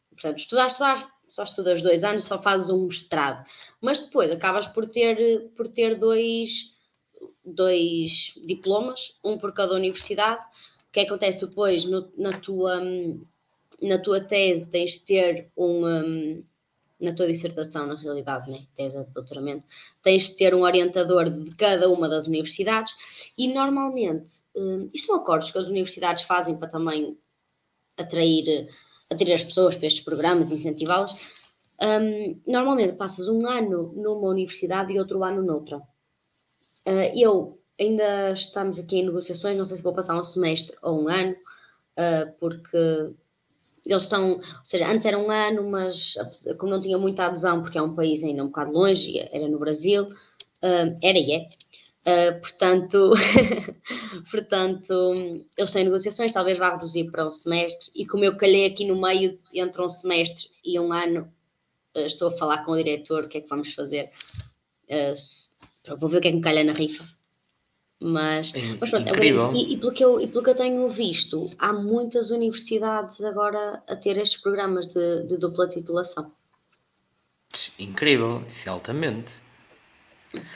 portanto, 0.08 0.38
estudar, 0.38 0.68
estudar, 0.68 1.14
só 1.28 1.42
estudas 1.42 1.82
dois 1.82 2.02
anos, 2.02 2.24
só 2.24 2.40
fazes 2.40 2.70
um 2.70 2.86
mestrado. 2.86 3.44
Mas 3.78 4.00
depois 4.00 4.30
acabas 4.30 4.66
por 4.66 4.88
ter, 4.88 5.50
por 5.54 5.68
ter 5.68 5.98
dois 5.98 6.72
dois 7.44 8.32
diplomas, 8.46 9.18
um 9.22 9.36
por 9.36 9.52
cada 9.52 9.74
universidade. 9.74 10.40
O 10.88 10.90
que 10.90 11.00
acontece 11.00 11.46
depois 11.46 11.84
no, 11.84 12.10
na, 12.16 12.40
tua, 12.40 12.80
na 13.82 13.98
tua 13.98 14.24
tese 14.24 14.66
tens 14.66 14.92
de 14.92 15.04
ter 15.04 15.52
um 15.54 16.42
na 17.00 17.14
tua 17.14 17.26
dissertação, 17.26 17.86
na 17.86 17.94
realidade, 17.94 18.50
né? 18.50 18.66
tese 18.76 19.02
de 19.04 19.10
doutoramento, 19.12 19.64
tens 20.02 20.30
de 20.30 20.36
ter 20.36 20.54
um 20.54 20.62
orientador 20.62 21.30
de 21.30 21.54
cada 21.54 21.88
uma 21.88 22.08
das 22.08 22.26
universidades 22.26 22.94
e 23.36 23.52
normalmente, 23.52 24.42
um, 24.54 24.90
isto 24.92 25.06
são 25.06 25.16
acordos 25.16 25.50
que 25.50 25.58
as 25.58 25.68
universidades 25.68 26.24
fazem 26.24 26.56
para 26.56 26.68
também 26.68 27.16
atrair, 27.96 28.68
atrair 29.10 29.34
as 29.34 29.44
pessoas 29.44 29.76
para 29.76 29.86
estes 29.86 30.04
programas, 30.04 30.50
incentivá-las. 30.50 31.16
Um, 31.80 32.40
normalmente 32.46 32.96
passas 32.96 33.28
um 33.28 33.46
ano 33.46 33.92
numa 33.94 34.28
universidade 34.28 34.92
e 34.92 34.98
outro 34.98 35.22
ano 35.22 35.42
noutra. 35.42 35.78
Uh, 36.86 37.12
eu 37.14 37.60
ainda 37.78 38.32
estamos 38.32 38.78
aqui 38.78 38.96
em 38.96 39.06
negociações, 39.06 39.56
não 39.56 39.64
sei 39.64 39.76
se 39.76 39.82
vou 39.82 39.94
passar 39.94 40.18
um 40.18 40.24
semestre 40.24 40.76
ou 40.82 41.04
um 41.04 41.08
ano, 41.08 41.32
uh, 41.32 42.32
porque 42.40 43.14
eles 43.88 44.02
estão, 44.02 44.32
ou 44.32 44.64
seja, 44.64 44.86
antes 44.86 45.06
era 45.06 45.18
um 45.18 45.30
ano, 45.30 45.68
mas 45.70 46.14
como 46.58 46.72
não 46.72 46.80
tinha 46.80 46.98
muita 46.98 47.24
adesão, 47.24 47.62
porque 47.62 47.78
é 47.78 47.82
um 47.82 47.94
país 47.94 48.22
ainda 48.22 48.44
um 48.44 48.48
bocado 48.48 48.70
longe, 48.70 49.18
era 49.32 49.48
no 49.48 49.58
Brasil, 49.58 50.04
uh, 50.04 50.98
era 51.02 51.18
e 51.18 51.32
é. 51.32 51.48
Uh, 52.06 52.40
portanto, 52.40 53.12
portanto, 54.30 55.14
eles 55.56 55.72
têm 55.72 55.84
negociações, 55.84 56.32
talvez 56.32 56.58
vá 56.58 56.72
reduzir 56.72 57.10
para 57.10 57.26
um 57.26 57.30
semestre, 57.30 57.90
e 57.94 58.06
como 58.06 58.24
eu 58.24 58.36
calhei 58.36 58.66
aqui 58.66 58.84
no 58.84 59.00
meio 59.00 59.38
entre 59.54 59.82
um 59.82 59.90
semestre 59.90 60.48
e 60.62 60.78
um 60.78 60.92
ano, 60.92 61.32
uh, 61.96 62.00
estou 62.00 62.28
a 62.28 62.36
falar 62.36 62.64
com 62.64 62.72
o 62.72 62.76
diretor 62.76 63.24
o 63.24 63.28
que 63.28 63.38
é 63.38 63.40
que 63.40 63.48
vamos 63.48 63.72
fazer. 63.72 64.10
Uh, 64.84 65.96
vou 65.96 66.10
ver 66.10 66.18
o 66.18 66.20
que 66.20 66.28
é 66.28 66.30
que 66.30 66.36
me 66.36 66.42
calha 66.42 66.62
na 66.62 66.72
rifa. 66.72 67.04
Mas, 68.00 68.52
mas 68.80 68.90
pronto, 68.90 69.08
agora, 69.08 69.24
e, 69.24 69.72
e, 69.72 69.76
pelo 69.76 69.92
que 69.92 70.04
eu, 70.04 70.20
e 70.20 70.28
pelo 70.28 70.44
que 70.44 70.50
eu 70.50 70.54
tenho 70.54 70.88
visto, 70.88 71.50
há 71.58 71.72
muitas 71.72 72.30
universidades 72.30 73.24
agora 73.24 73.82
a 73.88 73.96
ter 73.96 74.16
estes 74.16 74.40
programas 74.40 74.86
de, 74.86 75.24
de 75.24 75.36
dupla 75.36 75.68
titulação. 75.68 76.30
Incrível, 77.76 78.42
isso 78.46 78.68
é 78.68 78.72
altamente. 78.72 79.40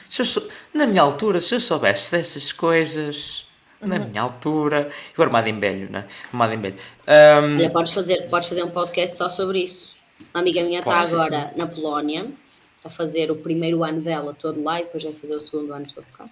Se 0.09 0.24
sou, 0.24 0.47
na 0.72 0.86
minha 0.86 1.03
altura, 1.03 1.40
se 1.40 1.55
eu 1.55 1.61
soubesse 1.61 2.12
dessas 2.12 2.53
coisas, 2.53 3.47
uhum. 3.80 3.88
na 3.88 3.99
minha 3.99 4.22
altura, 4.22 4.93
eu 5.16 5.24
armado 5.24 5.49
em 5.49 5.59
velho, 5.59 5.90
né? 5.90 6.07
Armado 6.28 6.55
em 6.55 6.61
velho. 6.61 6.76
Um, 7.09 7.57
Olha, 7.57 7.70
podes 7.70 7.93
fazer, 7.93 8.28
podes 8.28 8.49
fazer 8.49 8.62
um 8.62 8.70
podcast 8.70 9.16
só 9.16 9.28
sobre 9.28 9.64
isso. 9.64 9.90
Uma 10.32 10.43
amiga 10.43 10.62
minha 10.62 10.78
está 10.78 10.93
agora 10.93 11.51
sim. 11.51 11.59
na 11.59 11.66
Polónia 11.66 12.30
a 12.84 12.90
fazer 12.90 13.30
o 13.32 13.36
primeiro 13.36 13.82
ano 13.82 14.01
dela 14.01 14.32
todo 14.34 14.62
lá 14.62 14.80
e 14.80 14.84
depois 14.84 15.03
vai 15.03 15.12
fazer 15.14 15.34
o 15.34 15.40
segundo 15.40 15.72
ano 15.72 15.86
todo 15.93 16.07
cá. 16.16 16.28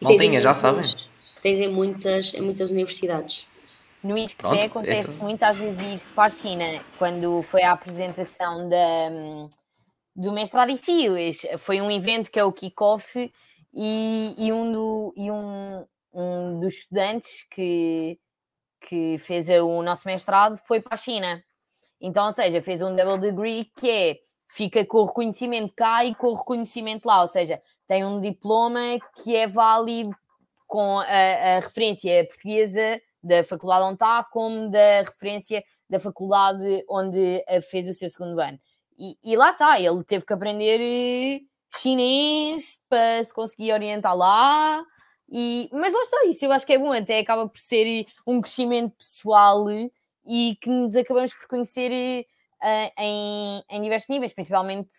Maltinha, 0.00 0.40
já 0.40 0.54
sabem. 0.54 0.94
Tens 1.42 1.60
em 1.60 1.68
muitas, 1.68 2.34
em 2.34 2.40
muitas 2.40 2.70
universidades. 2.70 3.46
No 4.02 4.16
ISCTE 4.16 4.60
acontece 4.60 5.10
então... 5.10 5.26
muito 5.26 5.42
às 5.42 5.56
vezes 5.56 6.10
ir 6.10 6.14
para 6.14 6.24
a 6.24 6.30
China, 6.30 6.64
quando 6.98 7.42
foi 7.42 7.62
a 7.62 7.72
apresentação 7.72 8.68
da, 8.68 9.10
do 10.14 10.32
mestrado 10.32 10.70
em 10.70 10.76
si, 10.76 11.06
foi 11.58 11.80
um 11.80 11.90
evento 11.90 12.30
que 12.30 12.38
é 12.38 12.44
o 12.44 12.52
kick-off 12.52 13.32
e, 13.74 14.34
e, 14.38 14.52
um, 14.52 14.70
do, 14.70 15.12
e 15.16 15.30
um, 15.30 15.84
um 16.12 16.60
dos 16.60 16.74
estudantes 16.74 17.44
que, 17.50 18.18
que 18.80 19.18
fez 19.18 19.48
o 19.48 19.82
nosso 19.82 20.06
mestrado 20.06 20.60
foi 20.66 20.80
para 20.80 20.94
a 20.94 20.98
China. 20.98 21.42
Então, 22.00 22.26
ou 22.26 22.32
seja, 22.32 22.62
fez 22.62 22.80
um 22.80 22.94
double 22.94 23.18
degree 23.18 23.70
que 23.76 23.90
é 23.90 24.16
fica 24.58 24.84
com 24.84 24.98
o 24.98 25.04
reconhecimento 25.04 25.72
cá 25.72 26.04
e 26.04 26.16
com 26.16 26.26
o 26.26 26.34
reconhecimento 26.34 27.06
lá, 27.06 27.22
ou 27.22 27.28
seja, 27.28 27.62
tem 27.86 28.04
um 28.04 28.20
diploma 28.20 28.80
que 29.22 29.36
é 29.36 29.46
válido 29.46 30.10
com 30.66 30.98
a, 30.98 31.04
a 31.04 31.60
referência 31.60 32.26
portuguesa 32.26 33.00
da 33.22 33.44
faculdade 33.44 33.84
onde 33.84 33.94
está, 33.94 34.24
como 34.24 34.68
da 34.68 35.02
referência 35.02 35.62
da 35.88 36.00
faculdade 36.00 36.84
onde 36.90 37.44
fez 37.70 37.88
o 37.88 37.94
seu 37.94 38.10
segundo 38.10 38.40
ano. 38.40 38.58
E, 38.98 39.16
e 39.22 39.36
lá 39.36 39.52
está, 39.52 39.80
ele 39.80 40.02
teve 40.02 40.26
que 40.26 40.32
aprender 40.32 40.80
eh, 40.80 41.40
chinês 41.78 42.80
para 42.88 43.22
se 43.22 43.32
conseguir 43.32 43.72
orientar 43.72 44.16
lá. 44.16 44.84
E, 45.30 45.70
mas 45.72 45.92
lá 45.92 46.02
está, 46.02 46.26
isso 46.26 46.44
eu 46.44 46.52
acho 46.52 46.66
que 46.66 46.72
é 46.72 46.78
bom, 46.78 46.92
até 46.92 47.20
acaba 47.20 47.48
por 47.48 47.58
ser 47.58 47.86
eh, 47.86 48.06
um 48.26 48.40
crescimento 48.40 48.96
pessoal 48.96 49.66
e 50.26 50.56
que 50.60 50.68
nos 50.68 50.96
acabamos 50.96 51.32
por 51.32 51.46
conhecer 51.46 52.26
uh, 52.62 52.92
em, 52.98 53.62
em 53.70 53.82
diversos 53.82 54.08
níveis, 54.08 54.32
principalmente, 54.32 54.90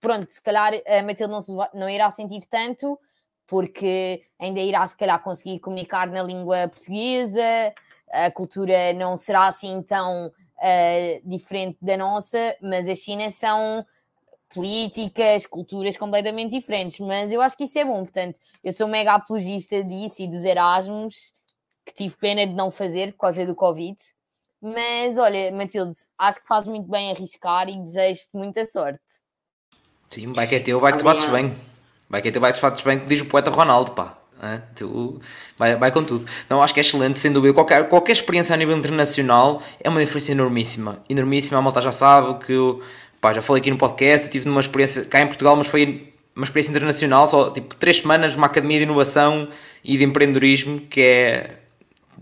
pronto, 0.00 0.30
se 0.30 0.42
calhar 0.42 0.72
a 0.86 1.02
Matilde 1.02 1.32
não, 1.32 1.40
se, 1.40 1.52
não 1.74 1.88
irá 1.88 2.10
sentir 2.10 2.46
tanto, 2.46 2.98
porque 3.46 4.22
ainda 4.38 4.60
irá 4.60 4.86
se 4.86 4.96
calhar 4.96 5.22
conseguir 5.22 5.58
comunicar 5.60 6.08
na 6.08 6.22
língua 6.22 6.68
portuguesa, 6.68 7.72
a 8.10 8.30
cultura 8.30 8.92
não 8.92 9.16
será 9.16 9.46
assim 9.46 9.82
tão 9.82 10.28
uh, 10.28 11.28
diferente 11.28 11.78
da 11.80 11.96
nossa, 11.96 12.56
mas 12.62 12.88
a 12.88 12.94
China 12.94 13.28
são 13.30 13.84
políticas, 14.54 15.46
culturas 15.46 15.96
completamente 15.96 16.52
diferentes, 16.52 17.00
mas 17.00 17.32
eu 17.32 17.40
acho 17.40 17.56
que 17.56 17.64
isso 17.64 17.78
é 17.78 17.84
bom, 17.84 18.04
portanto, 18.04 18.40
eu 18.62 18.72
sou 18.72 18.86
mega 18.86 19.14
apologista 19.14 19.82
disso 19.82 20.22
e 20.22 20.28
dos 20.28 20.44
Erasmus, 20.44 21.34
que 21.84 21.92
tive 21.92 22.16
pena 22.16 22.46
de 22.46 22.52
não 22.52 22.70
fazer 22.70 23.12
por 23.12 23.18
causa 23.20 23.44
do 23.44 23.54
Covid, 23.54 23.98
mas 24.64 25.18
olha, 25.18 25.52
Matilde, 25.52 25.96
acho 26.18 26.40
que 26.40 26.48
fazes 26.48 26.68
muito 26.68 26.90
bem 26.90 27.12
arriscar 27.12 27.68
e 27.68 27.78
desejo-te 27.78 28.30
muita 28.32 28.64
sorte. 28.64 29.00
Sim, 30.08 30.32
vai 30.32 30.46
que 30.46 30.54
é 30.54 30.60
teu, 30.60 30.80
vai 30.80 30.92
que 30.92 30.98
te 30.98 31.04
bates 31.04 31.26
bem. 31.26 31.54
Vai 32.08 32.22
que 32.22 32.28
é 32.28 32.30
teu, 32.30 32.40
vai 32.40 32.52
que 32.52 32.58
te 32.58 32.62
bates 32.62 32.82
bem, 32.82 33.00
que 33.00 33.06
diz 33.06 33.20
o 33.20 33.26
poeta 33.26 33.50
Ronaldo, 33.50 33.92
pá. 33.92 34.18
Tu, 34.74 35.20
vai, 35.56 35.76
vai 35.76 35.90
com 35.90 36.04
tudo. 36.04 36.26
Não, 36.48 36.62
acho 36.62 36.74
que 36.74 36.80
é 36.80 36.82
excelente, 36.82 37.18
sem 37.18 37.32
dúvida. 37.32 37.54
Qualquer, 37.54 37.88
qualquer 37.88 38.12
experiência 38.12 38.54
a 38.54 38.56
nível 38.56 38.76
internacional 38.76 39.62
é 39.80 39.88
uma 39.88 40.00
diferença 40.00 40.32
enormíssima. 40.32 41.02
Enormíssima. 41.08 41.58
A 41.58 41.62
malta 41.62 41.80
já 41.80 41.92
sabe 41.92 42.44
que 42.44 42.52
eu 42.52 42.82
pá, 43.20 43.32
já 43.32 43.40
falei 43.40 43.60
aqui 43.60 43.70
no 43.70 43.78
podcast. 43.78 44.26
Eu 44.26 44.32
tive 44.32 44.46
numa 44.46 44.60
experiência 44.60 45.04
cá 45.04 45.20
em 45.20 45.26
Portugal, 45.26 45.56
mas 45.56 45.66
foi 45.66 46.12
uma 46.34 46.44
experiência 46.44 46.70
internacional. 46.70 47.26
Só 47.26 47.50
tipo 47.50 47.74
três 47.74 47.98
semanas 47.98 48.36
numa 48.36 48.46
academia 48.46 48.78
de 48.78 48.84
inovação 48.84 49.48
e 49.82 49.96
de 49.96 50.04
empreendedorismo 50.04 50.80
que 50.80 51.00
é 51.00 51.63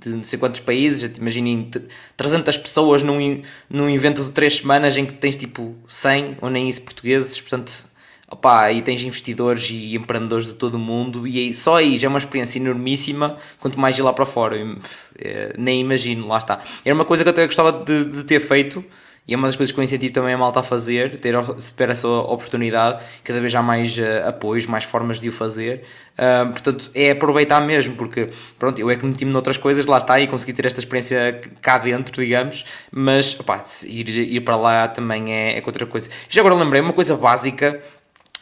de 0.03 0.17
não 0.17 0.25
sei 0.25 0.39
quantos 0.39 0.61
países, 0.61 1.17
imaginem 1.17 1.71
300 2.17 2.57
pessoas 2.57 3.03
num, 3.03 3.43
num 3.69 3.89
evento 3.89 4.23
de 4.23 4.31
3 4.31 4.59
semanas 4.59 4.97
em 4.97 5.07
que 5.07 5.13
tens 5.13 5.37
tipo 5.37 5.75
100 5.89 6.39
ou 6.41 6.51
nem 6.51 6.69
isso 6.69 6.83
portugueses, 6.83 7.41
portanto, 7.41 7.87
opá, 8.31 8.63
aí 8.65 8.83
tens 8.83 9.03
investidores 9.03 9.69
e 9.71 9.95
empreendedores 9.95 10.47
de 10.47 10.55
todo 10.55 10.75
o 10.75 10.79
mundo 10.79 11.27
e 11.27 11.39
aí, 11.39 11.55
só 11.55 11.77
aí 11.77 11.99
já 11.99 12.07
é 12.07 12.09
uma 12.09 12.19
experiência 12.19 12.59
enormíssima, 12.59 13.37
quanto 13.59 13.79
mais 13.79 13.99
ir 13.99 14.03
lá 14.03 14.13
para 14.13 14.27
fora, 14.27 14.57
eu, 14.57 14.77
é, 15.19 15.55
nem 15.59 15.81
imagino, 15.81 16.27
lá 16.27 16.39
está. 16.39 16.61
Era 16.85 16.95
uma 16.95 17.05
coisa 17.05 17.23
que 17.23 17.29
eu 17.29 17.33
até 17.33 17.45
gostava 17.45 17.73
de, 17.73 18.05
de 18.05 18.25
ter 18.25 18.41
feito, 18.41 18.85
e 19.27 19.35
é 19.35 19.37
uma 19.37 19.47
das 19.47 19.55
coisas 19.57 19.73
que 19.73 19.79
eu 19.79 19.85
incentivo 19.85 20.13
também 20.13 20.35
a 20.35 20.39
malta 20.39 20.61
a 20.61 20.63
fazer, 20.65 21.21
ter, 21.21 21.35
ter 21.77 21.91
essa 21.91 22.09
oportunidade, 22.09 23.03
cada 23.23 23.41
vez 23.41 23.55
há 23.55 23.63
mais 23.63 23.97
uh, 23.97 24.29
apoios, 24.29 24.67
mais 24.67 24.83
formas 24.83 25.21
de 25.21 25.29
o 25.29 25.33
fazer. 25.33 25.85
Uh, 26.15 26.51
portanto, 26.51 26.91
é 26.93 27.13
aproveitar 27.13 27.61
mesmo, 27.61 27.95
porque 27.95 28.31
pronto, 28.59 28.81
eu 28.81 28.91
é 28.91 28.97
que 28.97 29.07
meti-me 29.07 29.33
noutras 29.33 29.57
coisas, 29.57 29.87
lá 29.87 29.99
está, 29.99 30.19
e 30.19 30.27
consegui 30.27 30.53
ter 30.53 30.67
esta 30.67 30.81
experiência 30.81 31.41
cá 31.61 31.79
dentro, 31.79 32.21
digamos, 32.21 32.65
mas 32.91 33.39
opá, 33.39 33.63
ir, 33.85 34.09
ir 34.09 34.41
para 34.41 34.57
lá 34.57 34.89
também 34.89 35.33
é, 35.33 35.57
é 35.57 35.63
outra 35.65 35.87
coisa. 35.87 36.11
Já 36.29 36.41
agora 36.41 36.57
lembrei 36.57 36.81
uma 36.81 36.93
coisa 36.93 37.17
básica 37.17 37.81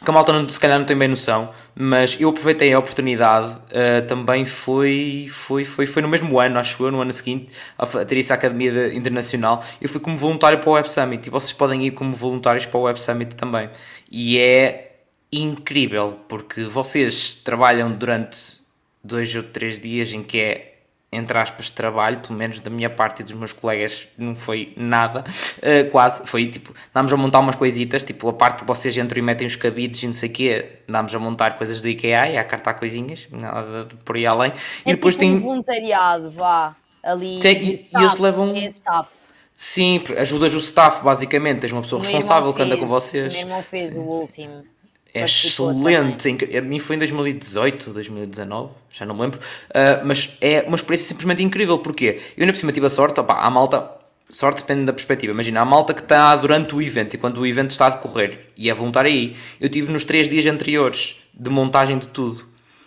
que 0.03 0.11
a 0.11 0.12
malta 0.14 0.32
não, 0.32 0.48
se 0.48 0.59
calhar 0.59 0.78
não 0.78 0.86
tem 0.86 0.96
bem 0.96 1.09
noção, 1.09 1.51
mas 1.74 2.18
eu 2.18 2.30
aproveitei 2.30 2.72
a 2.72 2.78
oportunidade, 2.78 3.53
uh, 3.53 4.07
também 4.07 4.46
foi, 4.46 5.26
foi, 5.28 5.64
foi, 5.64 5.84
foi 5.84 6.01
no 6.01 6.09
mesmo 6.09 6.40
ano, 6.40 6.59
acho 6.59 6.82
eu, 6.82 6.90
no 6.90 7.03
ano 7.03 7.12
seguinte, 7.12 7.53
a, 7.76 7.86
ter 7.86 8.16
isso 8.16 8.32
à 8.32 8.36
Academia 8.36 8.72
de, 8.72 8.96
Internacional, 8.96 9.62
eu 9.80 9.88
fui 9.88 10.01
como 10.01 10.16
voluntário 10.16 10.59
para 10.59 10.70
o 10.70 10.72
Web 10.72 10.88
Summit, 10.88 11.26
e 11.26 11.30
vocês 11.30 11.53
podem 11.53 11.86
ir 11.86 11.90
como 11.90 12.12
voluntários 12.12 12.64
para 12.64 12.78
o 12.78 12.82
Web 12.84 12.98
Summit 12.98 13.34
também, 13.34 13.68
e 14.11 14.38
é 14.38 15.03
incrível, 15.30 16.18
porque 16.28 16.64
vocês 16.64 17.34
trabalham 17.34 17.92
durante 17.92 18.61
dois 19.05 19.34
ou 19.34 19.42
três 19.42 19.78
dias 19.78 20.14
em 20.14 20.22
que 20.22 20.40
é 20.40 20.70
entre 21.13 21.37
aspas, 21.39 21.67
de 21.67 21.73
trabalho, 21.73 22.21
pelo 22.21 22.39
menos 22.39 22.61
da 22.61 22.71
minha 22.71 22.89
parte 22.89 23.21
e 23.21 23.23
dos 23.25 23.33
meus 23.33 23.53
colegas, 23.53 24.07
não 24.17 24.35
foi 24.35 24.73
nada, 24.77 25.25
uh, 25.59 25.91
quase, 25.91 26.25
foi 26.25 26.47
tipo, 26.47 26.73
andámos 26.91 27.13
a 27.13 27.17
montar 27.17 27.41
umas 27.41 27.57
coisitas, 27.57 28.05
tipo, 28.05 28.29
a 28.29 28.33
parte 28.33 28.61
que 28.61 28.65
vocês 28.65 28.97
entram 28.97 29.19
e 29.19 29.23
metem 29.23 29.47
os 29.47 29.57
cabides 29.57 30.03
e 30.03 30.07
não 30.07 30.13
sei 30.13 30.29
o 30.29 30.33
quê, 30.33 30.73
andámos 30.89 31.13
a 31.15 31.19
montar 31.19 31.59
coisas 31.59 31.81
do 31.81 31.89
IKEA 31.89 32.31
e 32.31 32.39
a 32.39 32.45
cartar 32.45 32.75
coisinhas, 32.75 33.27
nada 33.33 33.89
por 34.05 34.15
aí 34.15 34.25
além. 34.25 34.53
É 34.85 34.91
e 34.91 34.95
depois 34.95 35.17
tipo 35.17 35.27
tem... 35.27 35.35
um 35.35 35.41
voluntariado, 35.41 36.31
vá, 36.31 36.77
ali, 37.03 37.41
Sim, 37.41 37.49
e, 37.49 37.75
staff, 37.75 37.97
e 37.97 38.07
eles 38.07 38.19
levam... 38.19 38.55
É 38.55 38.67
staff. 38.67 39.11
Sim, 39.57 40.03
ajudas 40.17 40.55
o 40.55 40.59
staff, 40.59 41.03
basicamente, 41.05 41.61
tens 41.61 41.73
uma 41.73 41.83
pessoa 41.83 42.01
responsável 42.01 42.55
que 42.55 42.63
anda 42.63 42.77
com 42.77 42.87
vocês. 42.87 43.35
O 43.35 43.37
meu 43.37 43.47
irmão 43.49 43.63
fez 43.63 43.93
Sim. 43.93 43.99
o 43.99 44.03
último 44.03 44.65
é 45.13 45.25
excelente. 45.25 46.29
A 46.57 46.61
mim 46.61 46.79
foi 46.79 46.97
em 46.97 46.99
2018, 46.99 47.91
2019, 47.91 48.71
já 48.91 49.05
não 49.05 49.15
me 49.15 49.23
lembro. 49.23 49.39
Uh, 49.39 50.05
mas 50.05 50.37
é 50.41 50.63
uma 50.67 50.77
experiência 50.77 51.09
simplesmente 51.09 51.43
incrível. 51.43 51.79
Porquê? 51.79 52.19
Eu 52.37 52.43
ainda 52.43 52.53
por 52.53 52.59
cima 52.59 52.73
tive 52.73 52.87
a 52.87 52.91
sorte, 52.91 53.21
opa, 53.21 53.35
a 53.35 53.51
malta. 53.51 53.99
Sorte 54.31 54.61
depende 54.61 54.85
da 54.85 54.93
perspectiva. 54.93 55.33
Imagina, 55.33 55.61
a 55.61 55.65
malta 55.65 55.93
que 55.93 56.03
está 56.03 56.37
durante 56.37 56.75
o 56.77 56.81
evento 56.81 57.15
e 57.15 57.19
quando 57.19 57.39
o 57.39 57.47
evento 57.47 57.73
está 57.73 57.87
a 57.87 57.91
decorrer 57.91 58.47
e 58.57 58.71
é 58.71 58.75
voluntário 58.75 59.11
aí. 59.11 59.37
Eu 59.61 59.69
tive 59.69 59.91
nos 59.91 60.05
três 60.05 60.29
dias 60.29 60.47
anteriores 60.47 61.21
de 61.35 61.51
montagem 61.51 61.99
de 61.99 62.07
tudo. 62.07 62.45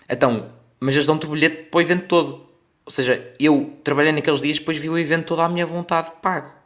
Então, 0.09 0.49
mas 0.79 0.95
eles 0.95 1.05
dão-te 1.05 1.25
o 1.25 1.29
bilhete 1.29 1.63
para 1.63 1.77
o 1.77 1.81
evento 1.81 2.07
todo. 2.07 2.47
Ou 2.85 2.91
seja, 2.91 3.33
eu 3.39 3.73
trabalhei 3.83 4.13
naqueles 4.13 4.39
dias, 4.39 4.59
depois 4.59 4.77
vi 4.77 4.89
o 4.89 4.97
evento 4.97 5.25
todo 5.25 5.41
à 5.41 5.49
minha 5.49 5.65
vontade 5.65 6.13
pago. 6.21 6.62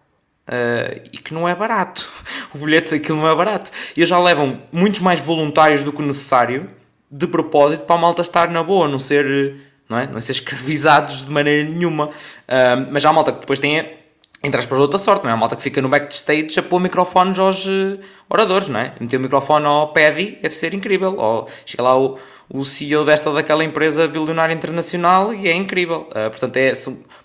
Uh, 0.48 1.02
e 1.12 1.18
que 1.18 1.34
não 1.34 1.48
é 1.48 1.54
barato. 1.54 2.08
O 2.56 2.60
bilhete 2.60 2.92
daquilo 2.92 3.18
não 3.18 3.30
é 3.30 3.36
barato. 3.36 3.70
E 3.96 4.06
já 4.06 4.18
levam 4.18 4.62
muitos 4.72 5.02
mais 5.02 5.20
voluntários 5.20 5.84
do 5.84 5.92
que 5.92 6.02
necessário, 6.02 6.70
de 7.12 7.28
propósito, 7.28 7.84
para 7.84 7.98
a 7.98 8.00
malta 8.00 8.22
estar 8.22 8.50
na 8.50 8.64
boa, 8.64 8.88
não 8.88 8.98
ser, 8.98 9.58
não 9.88 10.00
é? 10.00 10.08
não 10.08 10.20
ser 10.22 10.32
escravizados 10.32 11.26
de 11.26 11.32
maneira 11.32 11.70
nenhuma. 11.70 12.06
Uh, 12.08 12.88
mas 12.90 13.04
já 13.04 13.10
a 13.10 13.14
malta 13.14 13.34
que 13.34 13.40
depois 13.42 13.60
tem, 13.60 13.98
entre 14.42 14.60
aspas, 14.60 14.80
outra 14.80 14.98
sorte, 14.98 15.24
não 15.24 15.30
é? 15.30 15.34
A 15.34 15.38
malta 15.38 15.58
que 15.58 15.62
fica 15.62 15.82
no 15.82 15.90
backstage 15.90 16.58
a 16.58 16.64
pôr 16.64 16.80
microfones 16.80 17.38
aos 17.38 17.66
uh, 17.68 18.00
oradores, 18.30 18.70
não 18.70 18.80
é? 18.80 18.94
Meter 19.00 19.18
o 19.18 19.20
microfone 19.20 19.66
ao 19.66 19.92
Paddy 19.92 20.40
deve 20.42 20.56
ser 20.56 20.74
incrível. 20.74 21.16
Ou 21.18 21.50
chega 21.66 21.84
lá 21.84 22.00
o 22.00 22.18
o 22.50 22.64
CEO 22.64 23.04
desta 23.04 23.30
ou 23.30 23.36
daquela 23.36 23.64
empresa 23.64 24.08
bilionária 24.08 24.54
internacional 24.54 25.34
e 25.34 25.48
é 25.48 25.54
incrível. 25.54 26.10
Uh, 26.12 26.30
portanto, 26.30 26.56
é, 26.58 26.72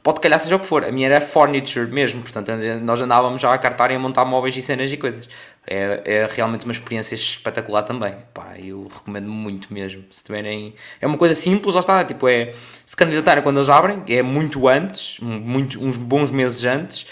pode 0.02 0.20
calhar 0.20 0.38
seja 0.40 0.56
o 0.56 0.58
que 0.58 0.66
for. 0.66 0.84
A 0.84 0.90
minha 0.90 1.06
era 1.06 1.20
furniture 1.20 1.86
mesmo, 1.86 2.22
portanto, 2.22 2.50
nós 2.82 3.00
andávamos 3.00 3.40
já 3.40 3.52
a 3.54 3.58
cartar 3.58 3.90
e 3.92 3.94
a 3.94 3.98
montar 3.98 4.24
móveis 4.24 4.56
e 4.56 4.62
cenas 4.62 4.90
e 4.90 4.96
coisas. 4.96 5.28
É, 5.64 6.02
é 6.04 6.28
realmente 6.28 6.64
uma 6.64 6.72
experiência 6.72 7.14
espetacular 7.14 7.82
também. 7.82 8.16
Pá, 8.34 8.54
eu 8.58 8.88
recomendo 8.92 9.28
muito 9.28 9.72
mesmo. 9.72 10.04
Se 10.10 10.24
tiverem. 10.24 10.74
É 11.00 11.06
uma 11.06 11.16
coisa 11.16 11.34
simples, 11.34 11.74
lá 11.74 11.80
está. 11.80 12.04
Tipo, 12.04 12.28
é 12.28 12.52
se 12.84 12.96
candidatarem 12.96 13.44
quando 13.44 13.58
eles 13.58 13.70
abrem, 13.70 14.02
é 14.08 14.22
muito 14.22 14.68
antes, 14.68 15.20
muito, 15.20 15.80
uns 15.80 15.96
bons 15.96 16.32
meses 16.32 16.64
antes, 16.64 17.06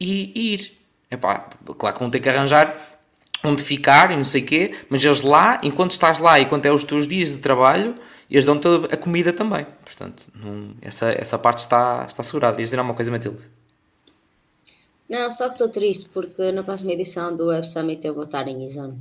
e, 0.00 0.32
e 0.34 0.54
ir. 0.54 0.78
Claro 1.78 1.94
que 1.94 2.00
vão 2.00 2.10
ter 2.10 2.18
que 2.18 2.28
arranjar 2.28 2.91
onde 3.44 3.62
ficar 3.62 4.10
e 4.10 4.16
não 4.16 4.24
sei 4.24 4.42
o 4.42 4.46
quê, 4.46 4.74
mas 4.88 5.04
eles 5.04 5.22
lá, 5.22 5.60
enquanto 5.62 5.90
estás 5.90 6.18
lá 6.18 6.38
e 6.38 6.46
quando 6.46 6.66
é 6.66 6.72
os 6.72 6.84
teus 6.84 7.08
dias 7.08 7.30
de 7.30 7.38
trabalho, 7.38 7.94
eles 8.30 8.44
dão-te 8.44 8.66
a 8.90 8.96
comida 8.96 9.32
também. 9.32 9.66
Portanto, 9.84 10.22
não, 10.34 10.70
essa, 10.80 11.10
essa 11.10 11.38
parte 11.38 11.58
está, 11.58 12.04
está 12.06 12.22
assegurada. 12.22 12.60
Ias 12.60 12.68
dizer 12.68 12.78
alguma 12.78 12.94
coisa, 12.94 13.10
Matilde? 13.10 13.50
Não, 15.08 15.30
só 15.30 15.48
que 15.48 15.54
estou 15.54 15.68
triste 15.68 16.08
porque 16.08 16.52
na 16.52 16.62
próxima 16.62 16.92
edição 16.92 17.36
do 17.36 17.48
Web 17.48 17.68
Summit 17.68 18.06
eu 18.06 18.14
vou 18.14 18.24
estar 18.24 18.46
em 18.48 18.64
exame. 18.64 18.98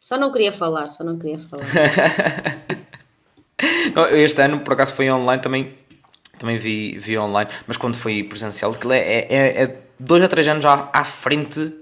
Só 0.00 0.16
não 0.16 0.32
queria 0.32 0.52
falar, 0.52 0.90
só 0.90 1.04
não 1.04 1.18
queria 1.18 1.40
falar. 1.40 1.66
não, 3.94 4.06
este 4.06 4.40
ano, 4.40 4.60
por 4.60 4.72
acaso, 4.72 4.94
foi 4.94 5.10
online 5.10 5.42
também. 5.42 5.74
Também 6.38 6.56
vi, 6.56 6.96
vi 6.96 7.18
online, 7.18 7.50
mas 7.66 7.76
quando 7.76 7.96
foi 7.96 8.22
presencial, 8.22 8.70
aquilo 8.70 8.92
é, 8.92 9.00
é, 9.00 9.62
é 9.64 9.82
dois 9.98 10.22
a 10.22 10.28
três 10.28 10.46
anos 10.46 10.64
à, 10.64 10.88
à 10.92 11.02
frente 11.02 11.74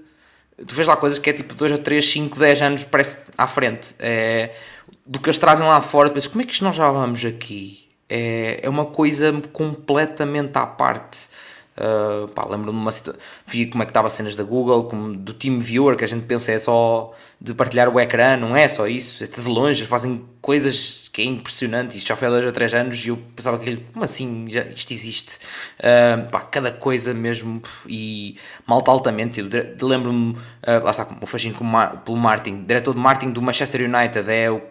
tu 0.65 0.73
vês 0.73 0.87
lá 0.87 0.95
coisas 0.95 1.19
que 1.19 1.29
é 1.29 1.33
tipo 1.33 1.53
2 1.53 1.73
ou 1.73 1.77
3, 1.77 2.03
5, 2.05 2.39
10 2.39 2.61
anos 2.61 2.83
parece 2.83 3.31
à 3.37 3.45
frente 3.45 3.95
é, 3.99 4.51
do 5.05 5.19
que 5.19 5.29
eles 5.29 5.37
trazem 5.37 5.65
lá 5.65 5.79
fora, 5.81 6.09
pensas, 6.09 6.27
como 6.27 6.41
é 6.41 6.45
que 6.45 6.53
isto 6.53 6.63
nós 6.63 6.75
já 6.75 6.89
vamos 6.91 7.23
aqui? 7.23 7.87
É, 8.09 8.59
é 8.63 8.69
uma 8.69 8.85
coisa 8.85 9.33
completamente 9.51 10.57
à 10.57 10.65
parte. 10.65 11.29
Uh, 11.77 12.49
lembro-me 12.49 12.79
uma 12.79 12.91
situação, 12.91 13.21
vi 13.45 13.67
como 13.67 13.83
é 13.83 13.85
que 13.85 13.91
estava 13.91 14.07
as 14.07 14.13
cenas 14.13 14.35
da 14.35 14.43
Google, 14.43 14.85
como 14.85 15.15
do 15.15 15.31
TeamViewer, 15.31 15.95
que 15.95 16.03
a 16.03 16.07
gente 16.07 16.25
pensa 16.25 16.51
é 16.51 16.57
só 16.57 17.13
de 17.39 17.53
partilhar 17.53 17.87
o 17.87 17.99
ecrã, 17.99 18.35
não 18.35 18.55
é 18.55 18.67
só 18.67 18.87
isso, 18.87 19.23
até 19.23 19.41
de 19.41 19.47
longe, 19.47 19.85
fazem 19.85 20.25
coisas 20.41 21.09
que 21.11 21.21
é 21.21 21.25
impressionante. 21.25 21.97
Isto 21.97 22.07
já 22.07 22.15
foi 22.15 22.27
há 22.27 22.31
dois 22.31 22.45
ou 22.45 22.51
três 22.51 22.73
anos 22.73 23.05
e 23.05 23.09
eu 23.09 23.17
pensava 23.35 23.59
que 23.59 23.77
como 23.93 24.03
assim 24.05 24.47
já, 24.49 24.61
isto 24.63 24.93
existe? 24.93 25.37
Uh, 25.77 26.29
pá, 26.29 26.39
cada 26.41 26.71
coisa 26.71 27.13
mesmo 27.13 27.61
e 27.87 28.37
malta 28.65 28.89
altamente. 28.89 29.39
Eu 29.39 29.87
lembro-me, 29.87 30.31
uh, 30.33 30.83
lá 30.83 30.91
está, 30.91 31.07
o 31.21 31.25
fascínio 31.25 31.57
pelo 32.03 32.17
Martin, 32.17 32.63
diretor 32.65 32.93
de 32.93 32.99
marketing 32.99 33.33
do 33.33 33.41
Manchester 33.41 33.81
United, 33.81 34.31
é 34.31 34.49
o, 34.49 34.61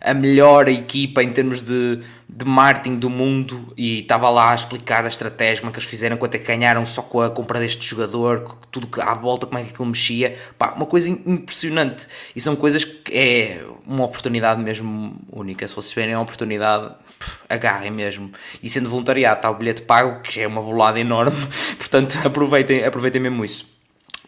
a 0.00 0.14
melhor 0.14 0.68
equipa 0.68 1.22
em 1.22 1.32
termos 1.32 1.60
de, 1.60 2.00
de 2.28 2.44
marketing 2.44 2.96
do 2.96 3.10
mundo 3.10 3.74
e 3.76 4.00
estava 4.00 4.30
lá 4.30 4.52
a 4.52 4.54
explicar 4.54 5.04
a 5.04 5.08
estratégia, 5.08 5.60
como 5.60 5.70
é 5.70 5.72
que 5.72 5.80
eles 5.80 5.88
fizeram, 5.90 6.16
quanto 6.16 6.36
é 6.36 6.38
que 6.38 6.46
ganharam 6.46 6.86
só 6.86 7.02
com 7.02 7.20
a 7.20 7.30
compra 7.30 7.58
deste 7.58 7.84
jogador, 7.84 8.58
tudo 8.70 8.86
que 8.86 9.00
à 9.00 9.12
volta, 9.14 9.46
como 9.46 9.58
é 9.58 9.64
que 9.64 9.70
aquilo 9.70 9.86
mexia. 9.86 10.36
Pá, 10.56 10.72
uma 10.76 10.86
coisa 10.86 11.08
impressionante. 11.10 11.89
E 12.34 12.40
são 12.40 12.56
coisas 12.56 12.84
que 12.84 13.16
é 13.16 13.64
uma 13.86 14.04
oportunidade 14.04 14.60
mesmo 14.60 15.16
única. 15.30 15.66
Se 15.66 15.74
vocês 15.74 15.90
tiverem 15.90 16.14
a 16.14 16.20
oportunidade, 16.20 16.94
agarrem 17.48 17.90
mesmo. 17.90 18.30
E 18.62 18.68
sendo 18.68 18.88
voluntariado, 18.88 19.36
está 19.36 19.50
o 19.50 19.54
bilhete 19.54 19.82
pago, 19.82 20.22
que 20.22 20.40
é 20.40 20.46
uma 20.46 20.62
bolada 20.62 20.98
enorme, 20.98 21.36
portanto 21.78 22.18
aproveitem, 22.24 22.84
aproveitem 22.84 23.20
mesmo 23.20 23.44
isso. 23.44 23.68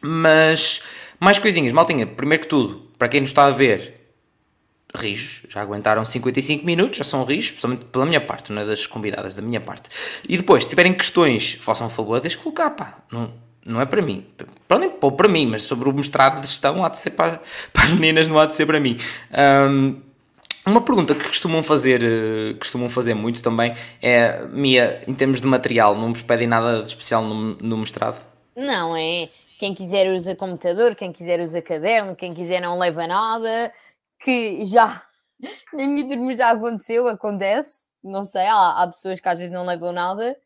Mas 0.03 0.83
mais 1.21 1.39
coisinhas, 1.39 1.73
maltinha. 1.73 2.07
Primeiro 2.07 2.43
que 2.43 2.49
tudo, 2.49 2.91
para 2.99 3.09
quem 3.09 3.21
nos 3.21 3.31
está 3.31 3.47
a 3.47 3.51
ver, 3.51 4.03
rijos, 4.95 5.47
já 5.49 5.61
aguentaram 5.63 6.05
55 6.05 6.67
minutos, 6.67 6.99
já 6.99 7.05
são 7.05 7.25
rijos, 7.25 7.51
principalmente 7.51 7.85
pela 7.87 8.05
minha 8.05 8.21
parte, 8.21 8.53
não 8.53 8.63
é 8.63 8.67
das 8.67 8.87
convidadas, 8.87 9.35
da 9.35 9.43
minha 9.43 9.61
parte. 9.61 9.89
E 10.29 10.37
depois, 10.37 10.65
se 10.65 10.71
tiverem 10.71 10.93
questões, 10.93 11.57
façam 11.61 11.89
favor, 11.89 12.21
deixem 12.21 12.41
colocar, 12.41 12.71
pá. 12.71 12.99
Não, 13.11 13.33
não 13.65 13.81
é 13.81 13.87
para 13.87 14.03
mim. 14.03 14.27
Podem 14.67 14.91
pôr 14.91 15.13
para 15.13 15.29
mim, 15.29 15.47
mas 15.47 15.63
sobre 15.63 15.89
o 15.89 15.93
mestrado 15.93 16.41
de 16.41 16.47
gestão 16.47 16.85
há 16.85 16.89
de 16.89 16.99
ser 16.99 17.11
para, 17.11 17.41
para 17.73 17.85
as 17.85 17.93
meninas, 17.93 18.29
não 18.29 18.39
há 18.39 18.47
de 18.47 18.55
ser 18.55 18.67
para 18.67 18.81
mim. 18.81 18.97
Um, 19.71 20.01
uma 20.65 20.81
pergunta 20.81 21.15
que 21.15 21.27
costumam 21.27 21.63
fazer, 21.63 22.03
uh, 22.03 22.57
costumam 22.57 22.89
fazer 22.89 23.15
muito 23.15 23.43
também 23.43 23.75
é, 24.01 24.45
Mia, 24.47 25.01
em 25.09 25.15
termos 25.15 25.41
de 25.41 25.47
material, 25.47 25.97
não 25.97 26.13
vos 26.13 26.23
pedem 26.23 26.47
nada 26.47 26.83
de 26.83 26.89
especial 26.89 27.23
no, 27.25 27.57
no 27.57 27.77
mestrado? 27.79 28.25
Não, 28.57 28.97
é 28.97 29.29
quem 29.59 29.75
quiser 29.75 30.11
usa 30.13 30.35
computador, 30.35 30.95
quem 30.95 31.13
quiser 31.13 31.41
usa 31.41 31.63
caderno, 31.63 32.17
quem 32.17 32.35
quiser 32.35 32.61
não 32.61 32.79
leva 32.79 33.07
nada, 33.07 33.73
que 34.19 34.65
já 34.65 35.03
na 35.73 35.87
minha 35.87 36.07
turma 36.07 36.37
já 36.37 36.51
aconteceu, 36.51 37.09
acontece, 37.09 37.89
não 38.03 38.25
sei, 38.25 38.47
há, 38.47 38.83
há 38.83 38.87
pessoas 38.89 39.21
que 39.21 39.29
às 39.29 39.39
vezes 39.39 39.53
não 39.53 39.65
levam 39.65 39.93
nada, 39.93 40.37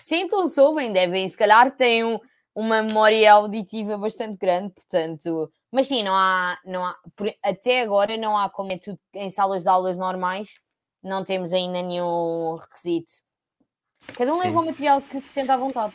sentam-se, 0.00 0.60
ouvem, 0.60 0.92
devem, 0.92 1.28
se 1.28 1.36
calhar 1.36 1.70
têm 1.70 2.04
um, 2.04 2.20
uma 2.56 2.82
memória 2.82 3.30
auditiva 3.30 3.98
bastante 3.98 4.38
grande, 4.38 4.72
portanto, 4.72 5.52
mas 5.70 5.88
sim, 5.88 6.02
não 6.02 6.14
há, 6.14 6.58
não 6.64 6.86
há 6.86 6.96
até 7.44 7.82
agora 7.82 8.16
não 8.16 8.36
há 8.36 8.48
como 8.48 8.72
é 8.72 8.78
tudo 8.78 8.98
em 9.12 9.28
salas 9.28 9.64
de 9.64 9.68
aulas 9.68 9.98
normais, 9.98 10.54
não 11.04 11.22
temos 11.22 11.52
ainda 11.52 11.82
nenhum 11.82 12.56
requisito. 12.56 13.12
Cada 14.16 14.32
um 14.32 14.36
sim. 14.36 14.44
leva 14.44 14.60
o 14.60 14.64
material 14.64 15.02
que 15.02 15.20
se 15.20 15.28
sente 15.28 15.50
à 15.50 15.56
vontade. 15.58 15.92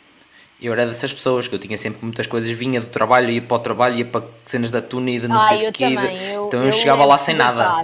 Eu 0.62 0.74
era 0.74 0.86
dessas 0.86 1.12
pessoas 1.12 1.48
que 1.48 1.56
eu 1.56 1.60
tinha 1.60 1.80
sempre 1.80 2.06
muitas 2.06 2.28
coisas, 2.28 2.52
vinha 2.52 2.80
do 2.80 2.88
trabalho, 2.88 3.32
ia 3.32 3.42
para 3.42 3.58
o 3.58 3.60
trabalho, 3.60 3.96
ia 3.96 4.06
para 4.06 4.24
cenas 4.46 4.70
da 4.70 4.84
tuna 4.84 5.10
e 5.10 5.20
de 5.20 5.28
não 5.28 5.42
ah, 5.42 5.48
sei 5.48 5.68
o 5.68 5.74
quê. 5.74 5.86
Eu, 5.86 6.46
então 6.46 6.60
eu, 6.60 6.68
eu 6.68 6.72
chegava 6.72 7.04
lá 7.06 7.18
sem 7.18 7.36
nada. 7.36 7.84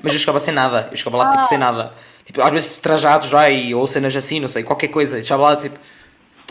Mas 0.00 0.12
eu 0.12 0.20
chegava 0.20 0.38
sem 0.38 0.54
nada, 0.54 0.88
eu 0.88 0.96
chegava 0.96 1.16
lá 1.16 1.28
ah. 1.28 1.30
tipo 1.32 1.46
sem 1.46 1.58
nada. 1.58 1.92
Tipo, 2.24 2.40
às 2.42 2.52
vezes 2.52 2.78
trajado 2.78 3.26
já 3.26 3.50
e, 3.50 3.74
ou 3.74 3.84
cenas 3.88 4.14
assim, 4.14 4.38
não 4.38 4.48
sei, 4.48 4.62
qualquer 4.62 4.88
coisa. 4.88 5.18
Eu 5.18 5.24
chegava 5.24 5.42
lá 5.42 5.56
tipo, 5.56 5.76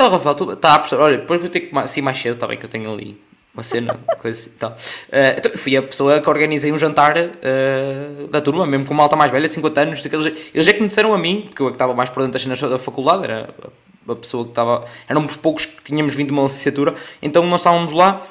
então 0.02 0.10
Rafael, 0.10 0.36
tu, 0.36 0.56
tá, 0.56 0.84
olha, 0.94 1.18
depois 1.20 1.40
vou 1.40 1.50
ter 1.50 1.60
que 1.60 1.78
assim 1.78 2.02
mais 2.02 2.18
cedo, 2.18 2.34
está 2.34 2.48
bem 2.48 2.58
que 2.58 2.66
eu 2.66 2.70
tenho 2.70 2.92
ali 2.92 3.22
uma 3.54 3.62
cena, 3.62 4.00
coisa 4.18 4.48
e 4.48 4.52
tal. 4.54 4.72
Uh, 4.72 5.38
então, 5.38 5.52
fui 5.56 5.78
a 5.78 5.84
pessoa 5.84 6.20
que 6.20 6.28
organizei 6.28 6.72
um 6.72 6.78
jantar 6.78 7.16
uh, 7.18 8.28
da 8.30 8.42
turma, 8.42 8.66
mesmo 8.66 8.86
com 8.88 8.96
uma 8.96 9.04
alta 9.04 9.16
mais 9.16 9.32
velha, 9.32 9.48
50 9.48 9.82
anos. 9.82 10.02
Daqueles, 10.02 10.52
eles 10.54 10.68
é 10.68 10.74
que 10.74 10.82
me 10.82 10.88
disseram 10.88 11.14
a 11.14 11.20
mim, 11.20 11.46
porque 11.48 11.62
eu 11.62 11.68
é 11.68 11.70
que 11.70 11.76
estava 11.76 11.94
mais 11.94 12.10
por 12.10 12.22
dentro 12.22 12.34
das 12.34 12.42
cenas 12.42 12.60
da 12.60 12.80
faculdade, 12.80 13.26
era 13.26 13.54
a 14.08 14.16
pessoa 14.16 14.46
que 14.46 14.52
estava. 14.52 14.86
Éramos 15.08 15.36
poucos 15.36 15.66
que 15.66 15.84
tínhamos 15.84 16.16
vindo 16.16 16.28
de 16.28 16.34
uma 16.34 16.44
licenciatura, 16.44 16.96
então 17.22 17.46
nós 17.46 17.60
estávamos 17.60 17.92
lá 17.92 18.26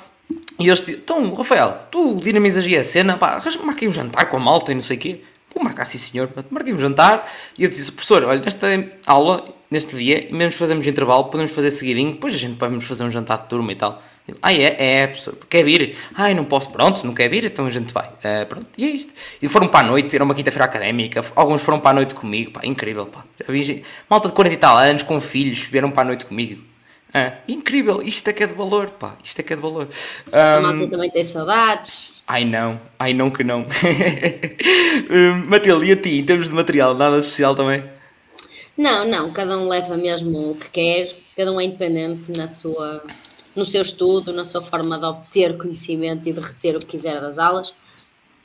e 0.59 0.66
eles 0.66 0.81
diziam: 0.81 0.99
Então, 0.99 1.35
Rafael, 1.35 1.87
tu 1.91 2.16
dinamizas 2.16 2.64
aí 2.64 2.77
a 2.77 2.83
cena, 2.83 3.16
pá, 3.16 3.41
marquei 3.62 3.87
um 3.87 3.93
jantar 3.93 4.29
com 4.29 4.39
a 4.39 4.41
malta 4.41 4.73
e 4.73 4.75
não 4.75 4.83
sei 4.83 4.97
o 4.97 5.01
quê. 5.01 5.21
Vou 5.55 5.62
marcar, 5.62 5.85
sim 5.85 5.99
senhor. 5.99 6.31
Marquei 6.51 6.73
um 6.73 6.79
jantar 6.79 7.31
e 7.57 7.62
eu 7.62 7.71
disse: 7.71 7.93
Professor, 7.93 8.25
olha, 8.25 8.41
nesta 8.41 8.66
aula, 9.07 9.45
neste 9.71 9.97
dia, 9.97 10.29
mesmo 10.31 10.53
fazemos 10.53 10.87
intervalo, 10.87 11.25
podemos 11.25 11.55
fazer 11.55 11.71
seguidinho, 11.71 12.12
depois 12.12 12.35
a 12.35 12.39
gente 12.39 12.59
vamos 12.59 12.87
fazer 12.87 13.05
um 13.05 13.11
jantar 13.11 13.39
de 13.39 13.49
turma 13.49 13.73
e 13.73 13.77
tal. 13.77 14.03
Ah, 14.43 14.53
é? 14.53 14.77
É, 14.79 15.07
professor. 15.07 15.37
Quer 15.49 15.64
vir? 15.64 15.97
Ai, 16.14 16.35
não 16.35 16.45
posso. 16.45 16.71
Pronto, 16.71 17.05
não 17.05 17.14
quer 17.14 17.29
vir, 17.29 17.45
então 17.45 17.66
a 17.66 17.71
gente 17.71 17.93
vai. 17.93 18.07
Uh, 18.07 18.47
pronto, 18.49 18.66
e 18.77 18.85
é 18.85 18.91
isto. 18.91 19.12
E 19.41 19.49
foram 19.49 19.68
para 19.68 19.87
a 19.87 19.89
noite, 19.89 20.14
era 20.14 20.25
uma 20.25 20.35
quinta-feira 20.35 20.64
académica. 20.64 21.23
Alguns 21.35 21.62
foram 21.62 21.81
para 21.81 21.91
a 21.91 21.95
noite 21.95 22.14
comigo, 22.14 22.53
pá, 22.53 22.61
incrível, 22.64 23.07
pá. 23.07 23.25
Vi 23.49 23.83
malta 24.09 24.29
de 24.29 24.35
40 24.35 24.55
e 24.55 24.59
tal 24.59 24.77
anos, 24.77 25.03
com 25.03 25.21
filhos, 25.21 25.66
vieram 25.66 25.91
para 25.91 26.03
a 26.03 26.05
noite 26.05 26.27
comigo. 26.27 26.62
Ah, 27.12 27.33
incrível, 27.49 28.01
isto 28.05 28.31
é 28.31 28.33
que 28.33 28.45
é 28.45 28.47
de 28.47 28.55
valor, 28.55 28.91
pá, 28.91 29.16
isto 29.25 29.41
é 29.41 29.43
que 29.43 29.53
é 29.53 29.57
de 29.57 29.62
valor. 29.62 29.89
Um, 30.33 30.39
a 30.39 30.61
malta 30.61 30.87
também 30.87 31.11
tem 31.11 31.25
saudades. 31.25 32.12
Ai 32.27 32.45
não, 32.45 32.81
ai 33.01 33.12
não 33.12 33.31
que 33.31 33.43
não. 33.43 33.66
um, 35.11 35.47
Matilde, 35.49 35.87
e 35.87 35.93
a 35.93 35.97
ti, 35.97 36.18
em 36.21 36.25
termos 36.25 36.49
de 36.49 36.55
material, 36.55 36.95
nada 36.95 37.16
de 37.16 37.23
especial 37.23 37.57
também? 37.57 37.83
Não, 38.77 39.07
não, 39.07 39.33
cada 39.33 39.59
um 39.59 39.68
leva 39.68 39.97
mesmo 39.97 40.53
o 40.53 40.57
que 40.57 40.71
quer, 40.71 41.16
cada 41.37 41.53
um 41.53 41.61
é 41.61 41.64
independente 41.64 42.33
na 42.37 42.49
sua 42.49 43.03
no 43.55 43.66
seu 43.66 43.83
estudo, 43.83 44.33
na 44.33 44.45
sua 44.45 44.62
forma 44.62 44.99
de 44.99 45.05
obter 45.05 45.59
conhecimento 45.59 46.29
e 46.29 46.33
de 46.33 46.41
reter 46.41 46.77
o 46.77 46.81
que 46.81 46.87
quiser 46.87 47.21
das 47.21 47.39
aulas. 47.39 47.73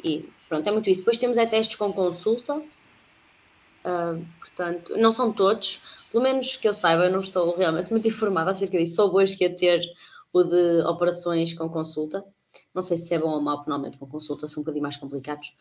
E 0.04 0.30
pronto, 0.50 0.68
é 0.68 0.72
muito 0.72 0.90
isso. 0.90 1.02
Depois 1.02 1.18
temos 1.18 1.38
é 1.38 1.46
testes 1.46 1.76
com 1.76 1.94
consulta, 1.94 2.58
uh, 2.58 4.26
portanto, 4.40 4.98
não 4.98 5.12
são 5.12 5.32
todos, 5.32 5.82
pelo 6.12 6.24
menos 6.24 6.56
que 6.56 6.68
eu 6.68 6.74
saiba, 6.74 7.06
eu 7.06 7.12
não 7.12 7.22
estou 7.22 7.56
realmente 7.56 7.92
muito 7.92 8.08
informada 8.08 8.52
acerca 8.52 8.78
disso. 8.78 8.96
Sou 8.96 9.14
hoje 9.14 9.38
que 9.38 9.44
ia 9.44 9.56
ter 9.56 9.82
o 10.34 10.44
de 10.44 10.82
operações 10.86 11.54
com 11.54 11.70
consulta. 11.70 12.24
Não 12.74 12.82
sei 12.82 12.98
se 12.98 13.14
é 13.14 13.20
bom 13.20 13.30
ou 13.30 13.42
mau, 13.42 13.58
normalmente 13.58 13.98
com 13.98 14.08
consulta 14.08 14.48
são 14.48 14.62
um 14.62 14.64
bocadinho 14.64 14.84
mais 14.84 14.98
complicados. 14.98 15.54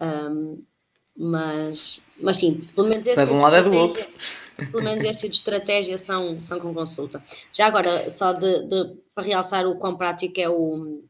Um, 0.00 0.62
ah, 0.62 0.73
mas, 1.16 2.00
mas 2.20 2.36
sim, 2.36 2.66
pelo 2.74 2.88
menos 2.88 3.06
é 3.06 3.26
de 3.26 3.32
um 3.32 3.40
lado 3.40 3.56
é 3.56 3.62
do 3.62 3.72
outro 3.72 4.06
pelo 4.70 4.82
menos 4.82 5.04
esse 5.04 5.28
de 5.28 5.36
estratégia 5.36 5.98
são, 5.98 6.38
são 6.38 6.60
com 6.60 6.72
consulta. 6.72 7.22
Já 7.52 7.66
agora, 7.66 8.10
só 8.10 8.32
de, 8.32 8.62
de, 8.62 8.96
para 9.14 9.24
realçar 9.24 9.66
o 9.66 9.78
quão 9.78 9.96
prático 9.96 10.40
é 10.40 10.48
o, 10.48 11.04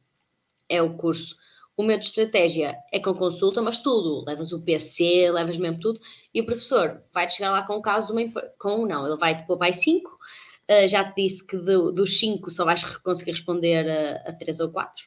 é 0.68 0.82
o 0.82 0.96
curso. 0.96 1.36
O 1.76 1.82
meu 1.82 1.98
de 1.98 2.04
estratégia 2.04 2.76
é 2.92 3.00
com 3.00 3.14
consulta, 3.14 3.60
mas 3.60 3.78
tudo. 3.78 4.24
Levas 4.26 4.52
o 4.52 4.62
PC, 4.62 5.30
levas 5.32 5.56
mesmo 5.56 5.80
tudo, 5.80 6.00
e 6.32 6.40
o 6.40 6.46
professor 6.46 7.02
vai-te 7.12 7.34
chegar 7.34 7.50
lá 7.50 7.62
com 7.62 7.76
o 7.76 7.82
caso 7.82 8.14
de 8.14 8.22
uma 8.22 8.42
com 8.58 8.86
não, 8.86 9.06
ele 9.06 9.16
vai-te 9.16 9.46
pôr 9.46 9.58
mais 9.58 9.82
5. 9.82 10.10
Uh, 10.10 10.16
eh, 10.68 10.88
já 10.88 11.04
te 11.04 11.22
disse 11.22 11.44
que 11.44 11.56
do, 11.58 11.92
dos 11.92 12.18
5 12.18 12.48
só 12.50 12.64
vais 12.64 12.82
conseguir 12.98 13.32
responder 13.32 13.86
a 14.24 14.32
3 14.32 14.60
ou 14.60 14.70
4. 14.70 15.02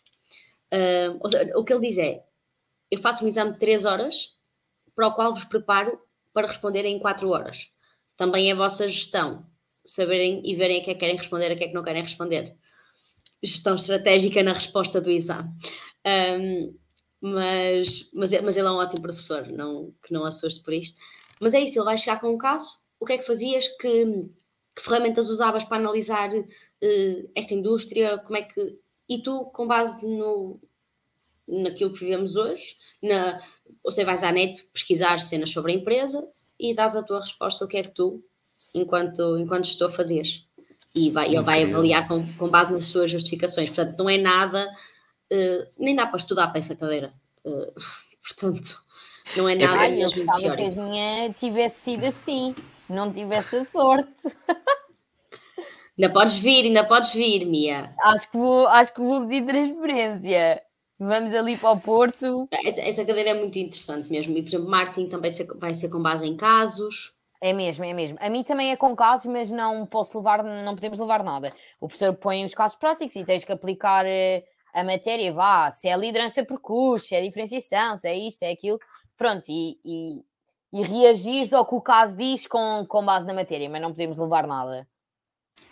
Uh, 0.73 0.75
eh, 0.75 1.55
o 1.55 1.63
que 1.63 1.73
ele 1.73 1.87
diz 1.87 1.97
é: 1.97 2.23
eu 2.91 3.01
faço 3.01 3.23
um 3.23 3.27
exame 3.27 3.53
de 3.53 3.59
3 3.59 3.85
horas, 3.85 4.33
para 4.97 5.07
o 5.07 5.13
qual 5.13 5.33
vos 5.33 5.45
preparo 5.45 5.97
para 6.33 6.47
responder 6.47 6.83
em 6.83 6.99
4 6.99 7.29
horas 7.29 7.69
também 8.17 8.49
é 8.49 8.53
a 8.53 8.55
vossa 8.55 8.89
gestão, 8.89 9.45
saberem 9.85 10.41
e 10.43 10.55
verem 10.55 10.81
a 10.81 10.83
que 10.83 10.89
é 10.89 10.93
que 10.95 10.99
querem 10.99 11.15
responder, 11.15 11.51
a 11.51 11.55
que 11.55 11.63
é 11.65 11.67
que 11.67 11.73
não 11.73 11.83
querem 11.83 12.01
responder. 12.01 12.57
Gestão 13.41 13.75
estratégica 13.75 14.41
na 14.41 14.53
resposta 14.53 14.99
do 14.99 15.11
exame. 15.11 15.49
Um, 16.05 16.75
mas, 17.21 18.09
mas, 18.13 18.31
mas 18.41 18.57
ele 18.57 18.67
é 18.67 18.71
um 18.71 18.77
ótimo 18.77 19.03
professor, 19.03 19.47
não, 19.47 19.93
que 20.03 20.11
não 20.11 20.25
assuste 20.25 20.63
por 20.63 20.73
isto. 20.73 20.99
Mas 21.39 21.53
é 21.53 21.61
isso, 21.61 21.77
ele 21.77 21.85
vai 21.85 21.97
chegar 21.97 22.19
com 22.19 22.33
um 22.33 22.37
caso. 22.37 22.73
O 22.99 23.05
que 23.05 23.13
é 23.13 23.17
que 23.19 23.27
fazias? 23.27 23.67
Que, 23.79 24.05
que 24.75 24.81
ferramentas 24.81 25.29
usavas 25.29 25.63
para 25.63 25.77
analisar 25.77 26.31
uh, 26.33 27.31
esta 27.35 27.53
indústria? 27.53 28.17
Como 28.19 28.37
é 28.37 28.41
que. 28.41 28.79
E 29.07 29.21
tu, 29.21 29.45
com 29.53 29.67
base 29.67 30.03
no, 30.05 30.59
naquilo 31.47 31.93
que 31.93 31.99
vivemos 31.99 32.35
hoje, 32.35 32.75
na, 33.01 33.39
ou 33.83 33.91
seja, 33.91 34.05
vais 34.05 34.23
à 34.23 34.31
net 34.31 34.63
pesquisar 34.73 35.19
cenas 35.19 35.49
sobre 35.49 35.71
a 35.71 35.75
empresa 35.75 36.27
e 36.59 36.73
dás 36.75 36.95
a 36.95 37.03
tua 37.03 37.19
resposta 37.19 37.63
o 37.63 37.67
que 37.67 37.77
é 37.77 37.83
que 37.83 37.91
tu, 37.91 38.23
enquanto, 38.73 39.37
enquanto 39.37 39.65
estou 39.65 39.87
a 39.87 39.91
fazer. 39.91 40.23
E 40.95 41.11
vai, 41.11 41.27
ele 41.27 41.41
vai 41.41 41.63
avaliar 41.63 42.07
com, 42.07 42.25
com 42.33 42.49
base 42.49 42.73
nas 42.73 42.85
suas 42.85 43.11
justificações. 43.11 43.69
Portanto, 43.69 43.97
não 43.97 44.09
é 44.09 44.17
nada, 44.17 44.67
uh, 45.31 45.67
nem 45.79 45.95
dá 45.95 46.07
para 46.07 46.17
estudar 46.17 46.47
para 46.47 46.59
essa 46.59 46.75
cadeira. 46.75 47.13
Uh, 47.45 47.73
portanto, 48.27 48.81
não 49.35 49.47
é 49.47 49.55
nada 49.55 49.79
Ai, 49.79 49.91
mesmo 49.91 50.19
eu 50.19 50.25
teórico. 50.35 50.73
que 50.73 50.79
a 50.79 50.83
minha 50.83 51.33
tivesse 51.33 51.81
sido 51.81 52.05
assim, 52.05 52.55
não 52.89 53.11
tivesse 53.11 53.57
a 53.57 53.65
sorte. 53.65 54.35
Ainda 55.99 56.13
podes 56.13 56.37
vir, 56.37 56.65
ainda 56.65 56.83
podes 56.83 57.11
vir, 57.11 57.45
Mia. 57.45 57.93
Acho 57.99 58.29
que 58.29 58.37
vou, 58.37 58.67
acho 58.67 58.93
que 58.93 59.01
vou 59.01 59.27
pedir 59.27 59.45
transferência. 59.45 60.61
Vamos 60.99 61.33
ali 61.33 61.57
para 61.57 61.71
o 61.71 61.79
Porto. 61.79 62.47
Essa, 62.51 62.81
essa 62.81 63.05
cadeira 63.05 63.29
é 63.29 63.33
muito 63.33 63.57
interessante 63.57 64.09
mesmo. 64.09 64.35
E, 64.35 64.41
por 64.41 64.49
exemplo, 64.49 64.69
marketing 64.69 65.09
também 65.09 65.31
vai 65.59 65.73
ser 65.73 65.89
com 65.89 66.01
base 66.01 66.25
em 66.25 66.35
casos. 66.35 67.13
É 67.39 67.53
mesmo, 67.53 67.85
é 67.85 67.93
mesmo. 67.93 68.17
A 68.19 68.29
mim 68.29 68.43
também 68.43 68.71
é 68.71 68.75
com 68.75 68.95
casos, 68.95 69.27
mas 69.31 69.51
não 69.51 69.85
posso 69.85 70.17
levar, 70.17 70.43
não 70.43 70.73
podemos 70.73 70.97
levar 70.97 71.23
nada. 71.23 71.53
O 71.79 71.87
professor 71.87 72.13
põe 72.15 72.43
os 72.43 72.55
casos 72.55 72.77
práticos 72.77 73.15
e 73.15 73.23
tens 73.23 73.43
que 73.43 73.51
aplicar 73.51 74.05
uh, 74.05 74.43
a 74.73 74.83
matéria, 74.83 75.31
vá, 75.31 75.69
se 75.69 75.87
é 75.87 75.95
liderança 75.95 76.43
por 76.43 76.59
curso, 76.59 77.09
se 77.09 77.15
é 77.15 77.21
diferenciação, 77.21 77.95
se 77.95 78.07
é 78.07 78.17
isto, 78.17 78.39
se 78.39 78.45
é 78.45 78.51
aquilo, 78.51 78.79
pronto, 79.15 79.43
e, 79.49 79.77
e, 79.85 80.23
e 80.73 80.83
reagires 80.83 81.53
ao 81.53 81.65
que 81.65 81.75
o 81.75 81.81
caso 81.81 82.17
diz 82.17 82.47
com, 82.47 82.85
com 82.87 83.05
base 83.05 83.27
na 83.27 83.35
matéria, 83.35 83.69
mas 83.69 83.81
não 83.81 83.91
podemos 83.91 84.17
levar 84.17 84.47
nada. 84.47 84.87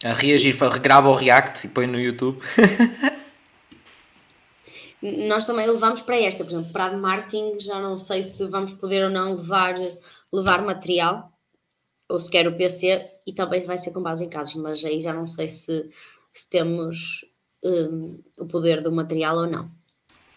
A 0.03 0.13
reagir, 0.13 0.55
regrava 0.55 1.09
o 1.09 1.15
React 1.15 1.65
e 1.65 1.69
põe 1.69 1.87
no 1.87 1.99
YouTube. 1.99 2.39
Nós 5.27 5.45
também 5.45 5.67
levamos 5.67 6.01
para 6.01 6.17
esta, 6.17 6.43
por 6.43 6.51
exemplo, 6.51 6.71
para 6.71 6.85
a 6.85 6.89
de 6.89 6.95
marketing, 6.95 7.59
já 7.59 7.79
não 7.79 7.97
sei 7.97 8.23
se 8.23 8.47
vamos 8.47 8.73
poder 8.73 9.03
ou 9.03 9.09
não 9.09 9.35
levar, 9.35 9.75
levar 10.31 10.63
material, 10.63 11.31
ou 12.09 12.19
sequer 12.19 12.47
o 12.47 12.57
PC, 12.57 13.11
e 13.25 13.33
também 13.33 13.63
vai 13.65 13.77
ser 13.77 13.91
com 13.91 14.01
base 14.01 14.25
em 14.25 14.29
casos, 14.29 14.55
mas 14.55 14.83
aí 14.83 15.01
já 15.01 15.13
não 15.13 15.27
sei 15.27 15.49
se, 15.49 15.89
se 16.33 16.49
temos 16.49 17.23
um, 17.63 18.19
o 18.37 18.47
poder 18.47 18.81
do 18.81 18.91
material 18.91 19.37
ou 19.37 19.47
não. 19.47 19.71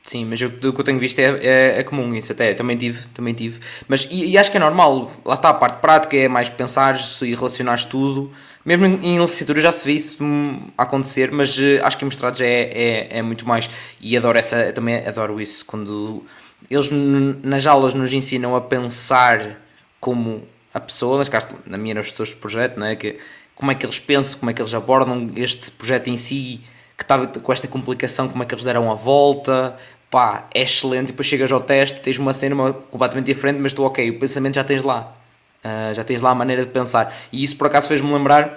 Sim, 0.08 0.24
mas 0.24 0.40
o, 0.40 0.48
que 0.48 0.66
eu 0.66 0.84
tenho 0.84 0.98
visto 0.98 1.18
é, 1.18 1.38
é, 1.42 1.80
é, 1.80 1.84
comum 1.84 2.14
isso 2.14 2.32
até, 2.32 2.54
também 2.54 2.78
tive, 2.78 3.06
também 3.08 3.34
tive. 3.34 3.60
Mas, 3.86 4.08
e, 4.10 4.30
e, 4.30 4.38
acho 4.38 4.50
que 4.50 4.56
é 4.56 4.60
normal, 4.60 5.12
lá 5.22 5.34
está 5.34 5.50
a 5.50 5.54
parte 5.54 5.80
prática, 5.82 6.16
é 6.16 6.26
mais 6.26 6.48
pensar 6.48 6.96
e 7.20 7.34
relacionar 7.34 7.76
tudo. 7.84 8.32
Mesmo 8.64 8.86
em, 8.86 8.94
em 9.04 9.20
licenciatura 9.20 9.60
já 9.60 9.70
se 9.70 9.84
vê 9.84 9.92
isso 9.92 10.24
hum, 10.24 10.70
acontecer, 10.78 11.30
mas 11.30 11.58
uh, 11.58 11.62
acho 11.82 11.98
que 11.98 12.04
em 12.04 12.08
mestrados 12.08 12.40
é, 12.40 12.46
é, 12.46 13.18
é 13.18 13.22
muito 13.22 13.46
mais. 13.46 13.68
E 14.00 14.16
adoro 14.16 14.38
essa, 14.38 14.72
também 14.72 15.06
adoro 15.06 15.38
isso, 15.42 15.62
quando 15.66 16.24
eles 16.70 16.88
nas 17.42 17.66
aulas 17.66 17.92
nos 17.92 18.10
ensinam 18.10 18.56
a 18.56 18.62
pensar 18.62 19.60
como 20.00 20.42
a 20.72 20.80
pessoa, 20.80 21.18
nas 21.18 21.28
caso, 21.28 21.48
na 21.66 21.76
minha 21.76 21.94
nos 21.94 22.06
gestores 22.06 22.32
de 22.32 22.38
projeto, 22.38 22.78
não 22.78 22.86
é? 22.86 22.96
que, 22.96 23.18
como 23.54 23.70
é 23.70 23.74
que 23.74 23.84
eles 23.84 23.98
pensam, 23.98 24.38
como 24.38 24.50
é 24.50 24.54
que 24.54 24.62
eles 24.62 24.72
abordam 24.72 25.30
este 25.36 25.70
projeto 25.70 26.08
em 26.08 26.16
si, 26.16 26.62
que 26.98 27.04
está 27.04 27.26
com 27.26 27.52
esta 27.52 27.68
complicação, 27.68 28.28
como 28.28 28.42
é 28.42 28.46
que 28.46 28.52
eles 28.52 28.64
deram 28.64 28.90
a 28.90 28.94
volta, 28.94 29.76
pá, 30.10 30.48
é 30.54 30.62
excelente. 30.62 31.08
E 31.08 31.12
depois 31.12 31.26
chegas 31.26 31.50
ao 31.52 31.60
teste, 31.60 32.00
tens 32.00 32.18
uma 32.18 32.32
cena 32.32 32.72
completamente 32.90 33.26
diferente, 33.26 33.58
mas 33.60 33.72
tu, 33.72 33.82
ok, 33.84 34.10
o 34.10 34.18
pensamento 34.18 34.54
já 34.54 34.64
tens 34.64 34.82
lá. 34.82 35.14
Uh, 35.64 35.94
já 35.94 36.04
tens 36.04 36.20
lá 36.20 36.30
a 36.30 36.34
maneira 36.34 36.64
de 36.64 36.70
pensar. 36.70 37.14
E 37.32 37.42
isso 37.42 37.56
por 37.56 37.66
acaso 37.66 37.88
fez-me 37.88 38.12
lembrar 38.12 38.56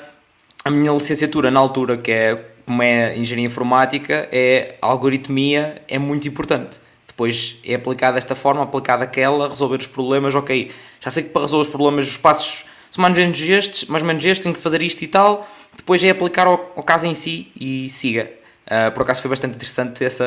a 0.63 0.69
minha 0.69 0.91
licenciatura 0.91 1.49
na 1.49 1.59
altura, 1.59 1.97
que 1.97 2.11
é 2.11 2.45
como 2.65 2.83
é 2.83 3.17
engenharia 3.17 3.45
informática, 3.45 4.29
é 4.31 4.75
algoritmia, 4.81 5.81
é 5.87 5.97
muito 5.97 6.27
importante. 6.27 6.79
Depois 7.07 7.57
é 7.65 7.75
aplicada 7.75 8.15
desta 8.15 8.35
forma, 8.35 8.63
aplicada 8.63 9.03
aquela, 9.03 9.49
resolver 9.49 9.77
os 9.77 9.87
problemas, 9.87 10.33
ok. 10.35 10.71
Já 11.01 11.09
sei 11.09 11.23
que 11.23 11.29
para 11.29 11.41
resolver 11.41 11.63
os 11.63 11.69
problemas 11.69 12.07
os 12.07 12.17
passos 12.17 12.65
são 12.89 13.01
mais 13.01 13.17
ou 13.17 13.23
menos 13.23 13.41
estes, 13.41 13.85
mais 13.89 14.03
ou 14.03 14.07
menos 14.07 14.23
estes, 14.23 14.43
tenho 14.43 14.55
que 14.55 14.61
fazer 14.61 14.81
isto 14.81 15.01
e 15.01 15.07
tal. 15.07 15.47
Depois 15.75 16.03
é 16.03 16.09
aplicar 16.09 16.47
ao 16.47 16.83
caso 16.83 17.07
em 17.07 17.13
si 17.13 17.51
e 17.59 17.89
siga. 17.89 18.40
Uh, 18.71 18.89
por 18.93 19.01
acaso 19.01 19.21
foi 19.21 19.29
bastante 19.29 19.55
interessante 19.55 20.01
essa, 20.05 20.23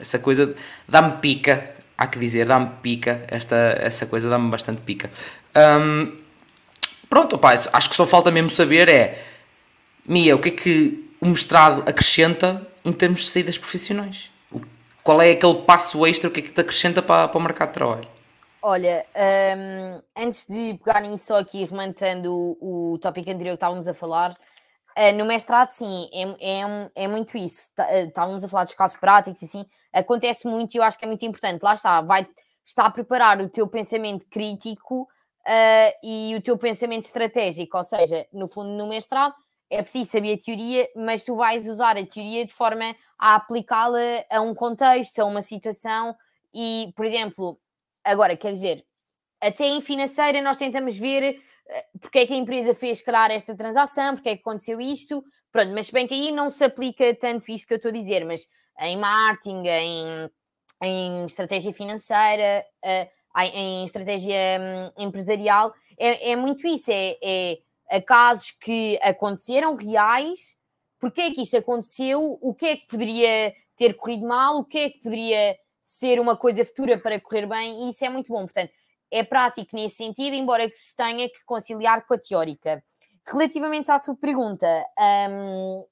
essa 0.00 0.18
coisa, 0.18 0.54
dá-me 0.88 1.18
pica, 1.18 1.74
há 1.98 2.06
que 2.06 2.18
dizer, 2.18 2.46
dá-me 2.46 2.70
pica, 2.80 3.22
esta, 3.28 3.76
essa 3.78 4.06
coisa 4.06 4.30
dá-me 4.30 4.48
bastante 4.50 4.80
pica. 4.80 5.10
Um, 5.54 6.16
pronto, 7.10 7.36
opa, 7.36 7.52
acho 7.52 7.90
que 7.90 7.94
só 7.94 8.06
falta 8.06 8.30
mesmo 8.30 8.48
saber 8.48 8.88
é, 8.88 9.22
Mia, 10.06 10.34
o 10.34 10.38
que 10.38 10.48
é 10.48 10.52
que 10.52 11.10
o 11.20 11.26
mestrado 11.26 11.82
acrescenta 11.86 12.66
em 12.82 12.92
termos 12.92 13.20
de 13.20 13.26
saídas 13.26 13.58
profissionais? 13.58 14.30
Qual 15.02 15.20
é 15.20 15.32
aquele 15.32 15.56
passo 15.56 16.06
extra, 16.06 16.30
o 16.30 16.32
que 16.32 16.40
é 16.40 16.42
que 16.44 16.52
te 16.52 16.60
acrescenta 16.62 17.02
para, 17.02 17.28
para 17.28 17.38
o 17.38 17.42
mercado 17.42 17.68
de 17.68 17.74
trabalho? 17.74 18.08
Olha, 18.62 19.04
um, 19.14 20.00
antes 20.16 20.46
de 20.48 20.80
pegar 20.82 21.00
nisso 21.00 21.26
só 21.26 21.38
aqui, 21.38 21.64
remantando 21.66 22.32
o, 22.32 22.94
o 22.94 22.98
tópico 22.98 23.30
anterior 23.30 23.52
que 23.52 23.56
estávamos 23.56 23.86
a 23.86 23.92
falar, 23.92 24.34
no 25.14 25.24
mestrado, 25.24 25.72
sim, 25.72 26.08
é, 26.12 26.60
é, 26.60 27.04
é 27.04 27.08
muito 27.08 27.36
isso. 27.36 27.70
Tá, 27.74 27.86
uh, 27.86 28.08
estávamos 28.08 28.42
a 28.44 28.48
falar 28.48 28.64
dos 28.64 28.74
casos 28.74 28.96
práticos 28.96 29.42
e 29.42 29.44
assim, 29.44 29.66
acontece 29.92 30.46
muito 30.46 30.74
e 30.74 30.78
eu 30.78 30.82
acho 30.82 30.98
que 30.98 31.04
é 31.04 31.08
muito 31.08 31.24
importante. 31.24 31.62
Lá 31.62 31.74
está, 31.74 32.00
vai 32.00 32.26
estar 32.64 32.86
a 32.86 32.90
preparar 32.90 33.40
o 33.40 33.48
teu 33.48 33.68
pensamento 33.68 34.26
crítico 34.30 35.02
uh, 35.02 35.92
e 36.02 36.34
o 36.34 36.42
teu 36.42 36.56
pensamento 36.56 37.04
estratégico, 37.04 37.76
ou 37.76 37.84
seja, 37.84 38.26
no 38.32 38.48
fundo, 38.48 38.70
no 38.70 38.88
mestrado 38.88 39.34
é 39.68 39.82
preciso 39.82 40.10
saber 40.10 40.34
a 40.34 40.38
teoria, 40.38 40.88
mas 40.94 41.24
tu 41.24 41.34
vais 41.36 41.68
usar 41.68 41.96
a 41.96 42.06
teoria 42.06 42.46
de 42.46 42.54
forma 42.54 42.94
a 43.18 43.34
aplicá-la 43.34 43.98
a 44.30 44.40
um 44.40 44.54
contexto, 44.54 45.18
a 45.20 45.24
uma 45.24 45.42
situação 45.42 46.16
e, 46.54 46.92
por 46.96 47.04
exemplo, 47.04 47.58
agora, 48.04 48.36
quer 48.36 48.52
dizer, 48.52 48.84
até 49.40 49.66
em 49.66 49.80
financeira 49.80 50.40
nós 50.40 50.56
tentamos 50.56 50.96
ver 50.96 51.40
porque 52.00 52.20
é 52.20 52.26
que 52.26 52.32
a 52.32 52.36
empresa 52.36 52.74
fez, 52.74 53.02
claro, 53.02 53.32
esta 53.32 53.54
transação, 53.54 54.14
porque 54.14 54.28
é 54.28 54.36
que 54.36 54.42
aconteceu 54.42 54.80
isto, 54.80 55.24
pronto, 55.50 55.72
mas 55.72 55.90
bem 55.90 56.06
que 56.06 56.14
aí 56.14 56.30
não 56.30 56.50
se 56.50 56.64
aplica 56.64 57.14
tanto 57.14 57.50
isto 57.50 57.66
que 57.66 57.74
eu 57.74 57.76
estou 57.76 57.90
a 57.90 57.94
dizer, 57.94 58.24
mas 58.24 58.46
em 58.80 58.96
marketing, 58.96 59.66
em, 59.66 60.30
em 60.82 61.26
estratégia 61.26 61.72
financeira, 61.72 62.64
uh, 62.84 63.40
em 63.40 63.84
estratégia 63.84 64.36
um, 64.96 65.04
empresarial, 65.04 65.72
é, 65.98 66.30
é, 66.30 66.36
muito 66.36 66.66
isso, 66.66 66.90
é, 66.90 67.58
é 67.90 68.00
casos 68.00 68.50
que 68.52 68.98
aconteceram 69.02 69.74
reais, 69.74 70.56
porque 70.98 71.20
é 71.20 71.30
que 71.30 71.42
isto 71.42 71.56
aconteceu, 71.56 72.38
o 72.40 72.54
que 72.54 72.66
é 72.66 72.76
que 72.76 72.86
poderia 72.86 73.54
ter 73.76 73.94
corrido 73.94 74.26
mal, 74.26 74.58
o 74.58 74.64
que 74.64 74.78
é 74.78 74.90
que 74.90 75.00
poderia 75.00 75.56
ser 75.82 76.18
uma 76.18 76.36
coisa 76.36 76.64
futura 76.64 76.98
para 76.98 77.20
correr 77.20 77.46
bem, 77.46 77.86
e 77.86 77.90
isso 77.90 78.04
é 78.04 78.08
muito 78.08 78.32
bom, 78.32 78.44
portanto, 78.44 78.72
é 79.10 79.22
prático 79.22 79.74
nesse 79.74 79.96
sentido, 79.96 80.34
embora 80.34 80.68
que 80.70 80.76
se 80.76 80.94
tenha 80.96 81.28
que 81.28 81.44
conciliar 81.44 82.06
com 82.06 82.14
a 82.14 82.18
teórica. 82.18 82.82
Relativamente 83.26 83.90
à 83.90 83.98
tua 83.98 84.14
pergunta, 84.16 84.66
um, 85.30 85.84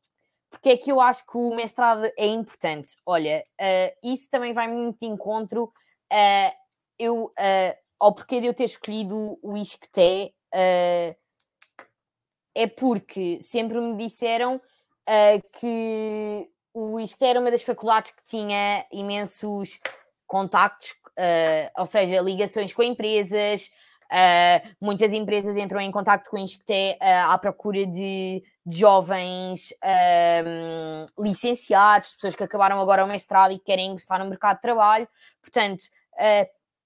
porque 0.51 0.69
é 0.69 0.77
que 0.77 0.93
eu 0.93 1.01
acho 1.01 1.27
que 1.27 1.37
o 1.37 1.55
mestrado 1.55 2.05
é 2.17 2.27
importante? 2.27 2.97
Olha, 3.05 3.43
uh, 3.61 4.09
isso 4.09 4.29
também 4.31 4.53
vai 4.53 4.69
muito 4.69 5.01
de 5.01 5.07
encontro 5.07 5.65
uh, 5.65 6.53
eu, 6.99 7.25
uh, 7.27 7.79
ao 7.99 8.15
porquê 8.15 8.41
de 8.41 8.47
eu 8.47 8.55
ter 8.55 8.65
escolhido 8.65 9.39
o 9.43 9.57
ISCTE, 9.57 10.35
uh, 10.55 11.17
é 12.55 12.67
porque 12.69 13.41
sempre 13.43 13.81
me 13.81 13.97
disseram 13.97 14.61
que 15.61 16.49
o 16.73 16.99
ISCTE 16.99 17.27
era 17.27 17.41
uma 17.41 17.51
das 17.51 17.63
faculdades 17.63 18.13
que 18.13 18.25
tinha 18.25 18.87
imensos 18.91 19.79
contactos 20.27 20.95
uh, 21.19 21.81
ou 21.81 21.87
seja, 21.87 22.21
ligações 22.21 22.73
com 22.73 22.83
empresas. 22.83 23.71
Uh, 24.05 24.75
muitas 24.81 25.13
empresas 25.13 25.57
entram 25.57 25.81
em 25.81 25.91
contato 25.91 26.29
com 26.29 26.39
isto 26.39 26.63
uh, 26.63 26.97
à 27.31 27.39
procura 27.39 27.87
de, 27.87 28.45
de 28.65 28.79
jovens 28.79 29.73
uh, 29.83 31.23
licenciados, 31.23 32.13
pessoas 32.15 32.37
que 32.37 32.45
acabaram 32.45 32.81
agora 32.81 33.05
o 33.05 33.09
mestrado 33.09 33.53
e 33.53 33.59
querem 33.59 33.91
ingressar 33.91 34.19
no 34.19 34.29
mercado 34.29 34.57
de 34.57 34.63
trabalho. 34.63 35.09
Portanto, 35.41 35.85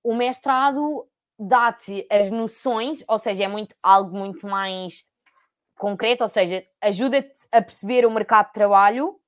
o 0.02 0.14
mestrado 0.14 1.06
dá-te 1.38 2.06
as 2.10 2.30
noções, 2.30 3.04
ou 3.06 3.18
seja, 3.18 3.44
é 3.44 3.48
muito, 3.48 3.76
algo 3.82 4.16
muito 4.16 4.46
mais 4.46 5.04
concreto, 5.76 6.24
ou 6.24 6.28
seja, 6.28 6.64
ajuda-te 6.80 7.46
a 7.52 7.62
perceber 7.62 8.04
o 8.04 8.10
mercado 8.10 8.46
de 8.46 8.52
trabalho 8.54 9.20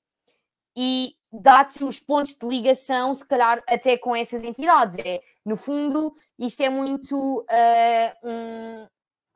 e 0.77 1.15
dá-te 1.33 1.85
os 1.85 2.01
pontos 2.01 2.35
de 2.35 2.47
ligação, 2.47 3.15
se 3.15 3.27
calhar 3.27 3.63
até 3.69 3.97
com 3.97 4.15
essas 4.15 4.43
entidades. 4.43 4.99
É, 4.99 5.21
no 5.45 5.57
fundo, 5.57 6.13
isto 6.39 6.63
é 6.63 6.69
muito 6.69 7.41
uh, 7.41 8.29
um, 8.29 8.87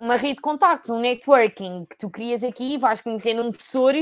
uma 0.01 0.17
rede 0.17 0.37
de 0.37 0.43
contactos, 0.43 0.91
um 0.91 1.01
networking 1.01 1.87
que 1.87 1.97
tu 1.97 2.11
crias 2.11 2.43
aqui, 2.43 2.77
vais 2.79 3.01
conhecendo 3.01 3.43
um 3.43 3.53
professor 3.53 3.95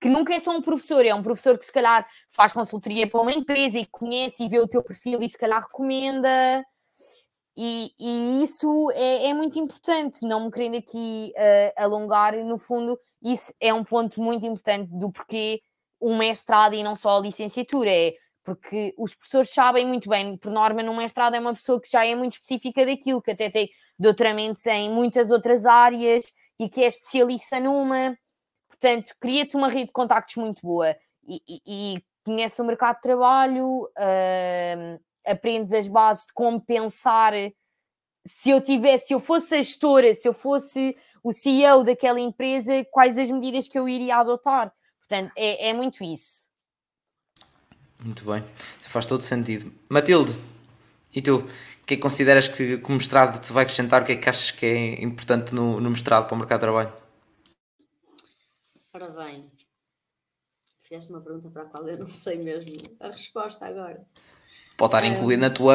que 0.00 0.08
nunca 0.08 0.34
é 0.34 0.40
só 0.40 0.56
um 0.56 0.62
professor, 0.62 1.04
é 1.04 1.14
um 1.14 1.22
professor 1.22 1.58
que 1.58 1.64
se 1.64 1.72
calhar 1.72 2.06
faz 2.30 2.52
consultoria 2.52 3.08
para 3.08 3.20
uma 3.20 3.32
empresa 3.32 3.78
e 3.78 3.86
conhece 3.86 4.44
e 4.44 4.48
vê 4.48 4.60
o 4.60 4.68
teu 4.68 4.82
perfil 4.82 5.22
e 5.22 5.28
se 5.28 5.36
calhar 5.36 5.60
recomenda. 5.60 6.64
E, 7.56 7.90
e 7.98 8.44
isso 8.44 8.90
é, 8.92 9.26
é, 9.26 9.34
muito 9.34 9.58
importante, 9.58 10.24
não 10.24 10.44
me 10.44 10.50
querendo 10.52 10.76
aqui 10.76 11.32
uh, 11.36 11.82
alongar, 11.82 12.36
no 12.44 12.56
fundo, 12.56 12.96
isso 13.20 13.52
é 13.58 13.74
um 13.74 13.82
ponto 13.82 14.20
muito 14.22 14.46
importante 14.46 14.88
do 14.92 15.10
porquê 15.10 15.60
um 16.00 16.16
mestrado 16.16 16.74
e 16.74 16.82
não 16.82 16.94
só 16.94 17.18
a 17.18 17.20
licenciatura, 17.20 17.90
é 17.90 18.14
porque 18.44 18.94
os 18.96 19.14
professores 19.14 19.50
sabem 19.50 19.86
muito 19.86 20.08
bem, 20.08 20.36
por 20.36 20.50
norma, 20.50 20.82
num 20.82 20.96
mestrado 20.96 21.34
é 21.34 21.40
uma 21.40 21.54
pessoa 21.54 21.80
que 21.80 21.90
já 21.90 22.06
é 22.06 22.14
muito 22.14 22.32
específica 22.34 22.86
daquilo, 22.86 23.20
que 23.20 23.32
até 23.32 23.50
tem 23.50 23.68
doutoramentos 23.98 24.64
em 24.66 24.90
muitas 24.90 25.30
outras 25.30 25.66
áreas 25.66 26.32
e 26.58 26.68
que 26.68 26.82
é 26.82 26.86
especialista 26.86 27.60
numa. 27.60 28.16
Portanto, 28.68 29.12
cria-te 29.20 29.56
uma 29.56 29.68
rede 29.68 29.86
de 29.86 29.92
contactos 29.92 30.36
muito 30.36 30.62
boa 30.62 30.96
e, 31.26 31.42
e, 31.46 31.60
e 31.66 32.02
conhece 32.24 32.60
o 32.60 32.64
mercado 32.64 32.96
de 32.96 33.02
trabalho, 33.02 33.82
uh, 33.84 35.00
aprendes 35.26 35.72
as 35.72 35.88
bases 35.88 36.26
de 36.26 36.32
como 36.32 36.60
pensar. 36.60 37.32
Se 38.26 38.50
eu 38.50 38.60
tivesse, 38.60 39.08
se 39.08 39.14
eu 39.14 39.20
fosse 39.20 39.54
a 39.56 39.62
gestora, 39.62 40.14
se 40.14 40.28
eu 40.28 40.32
fosse 40.32 40.96
o 41.22 41.32
CEO 41.32 41.84
daquela 41.84 42.20
empresa, 42.20 42.84
quais 42.90 43.18
as 43.18 43.30
medidas 43.30 43.68
que 43.68 43.78
eu 43.78 43.88
iria 43.88 44.16
adotar? 44.16 44.72
Portanto, 45.08 45.32
é, 45.36 45.70
é 45.70 45.72
muito 45.72 46.04
isso. 46.04 46.48
Muito 47.98 48.24
bem, 48.30 48.44
faz 48.54 49.06
todo 49.06 49.22
sentido. 49.22 49.72
Matilde, 49.88 50.36
e 51.14 51.22
tu? 51.22 51.38
O 51.38 51.86
que 51.88 51.94
é 51.94 51.96
que 51.96 52.02
consideras 52.02 52.46
que, 52.46 52.76
que 52.76 52.90
o 52.90 52.92
mestrado 52.92 53.40
te 53.40 53.50
vai 53.50 53.62
acrescentar? 53.62 54.02
O 54.02 54.04
que 54.04 54.12
é 54.12 54.16
que 54.16 54.28
achas 54.28 54.50
que 54.50 54.66
é 54.66 55.02
importante 55.02 55.54
no, 55.54 55.80
no 55.80 55.90
mestrado 55.90 56.26
para 56.26 56.34
o 56.34 56.38
mercado 56.38 56.58
de 56.58 56.66
trabalho? 56.66 56.92
Ora 58.92 59.08
bem, 59.08 59.50
fizeste 60.82 61.10
uma 61.10 61.22
pergunta 61.22 61.48
para 61.48 61.62
a 61.62 61.64
qual 61.66 61.88
eu 61.88 61.98
não 61.98 62.08
sei 62.08 62.36
mesmo 62.36 62.82
a 63.00 63.08
resposta 63.08 63.64
agora. 63.66 64.06
Pode 64.76 64.94
estar 64.94 65.06
incluído 65.06 65.40
na 65.40 65.50
tua. 65.50 65.74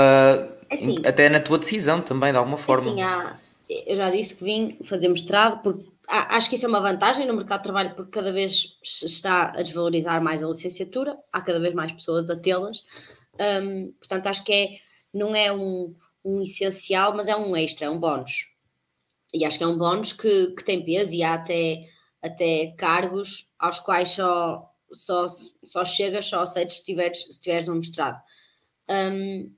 assim, 0.72 0.96
até 1.06 1.28
na 1.30 1.40
tua 1.40 1.58
decisão 1.58 2.02
também, 2.02 2.32
de 2.32 2.38
alguma 2.38 2.58
forma. 2.58 2.92
Assim, 2.92 3.02
há, 3.02 3.40
eu 3.70 3.98
já 3.98 4.12
disse 4.12 4.36
que 4.36 4.44
vim 4.44 4.78
fazer 4.84 5.10
mestrado, 5.10 5.62
porque 5.62 5.93
acho 6.08 6.50
que 6.50 6.56
isso 6.56 6.66
é 6.66 6.70
uma 6.70 6.82
vantagem 6.82 7.26
no 7.26 7.34
mercado 7.34 7.60
de 7.60 7.64
trabalho, 7.64 7.96
porque 7.96 8.12
cada 8.12 8.32
vez 8.32 8.78
está 8.84 9.52
a 9.52 9.62
desvalorizar 9.62 10.22
mais 10.22 10.44
a 10.44 10.48
licenciatura, 10.48 11.18
há 11.32 11.42
cada 11.42 11.60
vez 11.60 11.74
mais 11.74 11.92
pessoas 11.92 12.30
a 12.30 12.36
tê-las. 12.36 12.84
Hum, 13.40 13.94
portanto, 14.00 14.28
acho 14.28 14.44
que 14.44 14.54
é, 14.54 14.80
não 15.14 15.36
é 15.36 15.52
um, 15.52 15.96
um 16.24 16.42
essencial, 16.42 17.16
mas 17.16 17.28
é 17.28 17.36
um 17.36 17.56
extra, 17.56 17.88
é 17.88 17.90
um 17.90 18.00
bónus. 18.00 18.50
E 19.34 19.46
acho 19.46 19.58
que 19.58 19.64
é 19.64 19.68
um 19.68 19.78
bónus 19.78 20.14
que, 20.14 20.48
que 20.52 20.64
tem 20.64 20.86
peso 20.86 21.14
e 21.14 21.24
há 21.24 21.36
até, 21.36 21.90
até 22.22 22.74
cargos 22.78 23.50
aos 23.58 23.80
quais 23.80 24.10
só, 24.10 24.70
só, 24.92 25.28
só 25.64 25.84
chegas, 25.86 26.26
só 26.28 26.44
aceites 26.44 26.78
se 26.78 26.86
tiveres, 26.86 27.24
se 27.32 27.40
tiveres 27.40 27.68
um 27.68 27.76
mestrado. 27.76 28.22
E 28.90 29.50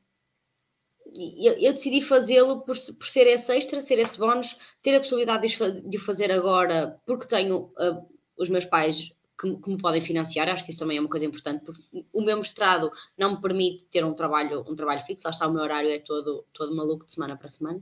eu, 1.15 1.53
eu 1.53 1.73
decidi 1.73 2.01
fazê-lo 2.01 2.61
por, 2.61 2.75
por 2.75 3.07
ser 3.07 3.25
esse 3.27 3.55
extra, 3.55 3.81
ser 3.81 3.99
esse 3.99 4.17
bónus, 4.17 4.57
ter 4.81 4.95
a 4.95 4.99
possibilidade 4.99 5.47
de, 5.47 5.97
o 5.97 6.01
fazer 6.01 6.31
agora, 6.31 6.99
porque 7.05 7.27
tenho 7.27 7.71
ah, 7.77 8.01
os 8.37 8.49
meus 8.49 8.65
pais 8.65 9.11
que, 9.39 9.55
que 9.57 9.69
me 9.69 9.77
podem 9.77 10.01
financiar, 10.01 10.49
acho 10.49 10.65
que 10.65 10.71
isso 10.71 10.79
também 10.79 10.97
é 10.97 10.99
uma 10.99 11.09
coisa 11.09 11.25
importante, 11.25 11.63
porque 11.63 11.81
o 12.11 12.21
meu 12.21 12.37
mestrado 12.37 12.91
não 13.17 13.35
me 13.35 13.41
permite 13.41 13.85
ter 13.85 14.03
um 14.03 14.13
trabalho, 14.13 14.65
um 14.67 14.75
trabalho 14.75 15.05
fixo, 15.05 15.25
lá 15.25 15.31
está, 15.31 15.47
o 15.47 15.53
meu 15.53 15.61
horário 15.61 15.89
é 15.89 15.99
todo, 15.99 16.45
todo 16.53 16.75
maluco 16.75 17.05
de 17.05 17.13
semana 17.13 17.37
para 17.37 17.47
semana, 17.47 17.79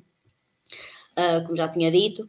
ah, 1.16 1.42
como 1.42 1.56
já 1.56 1.68
tinha 1.68 1.92
dito. 1.92 2.26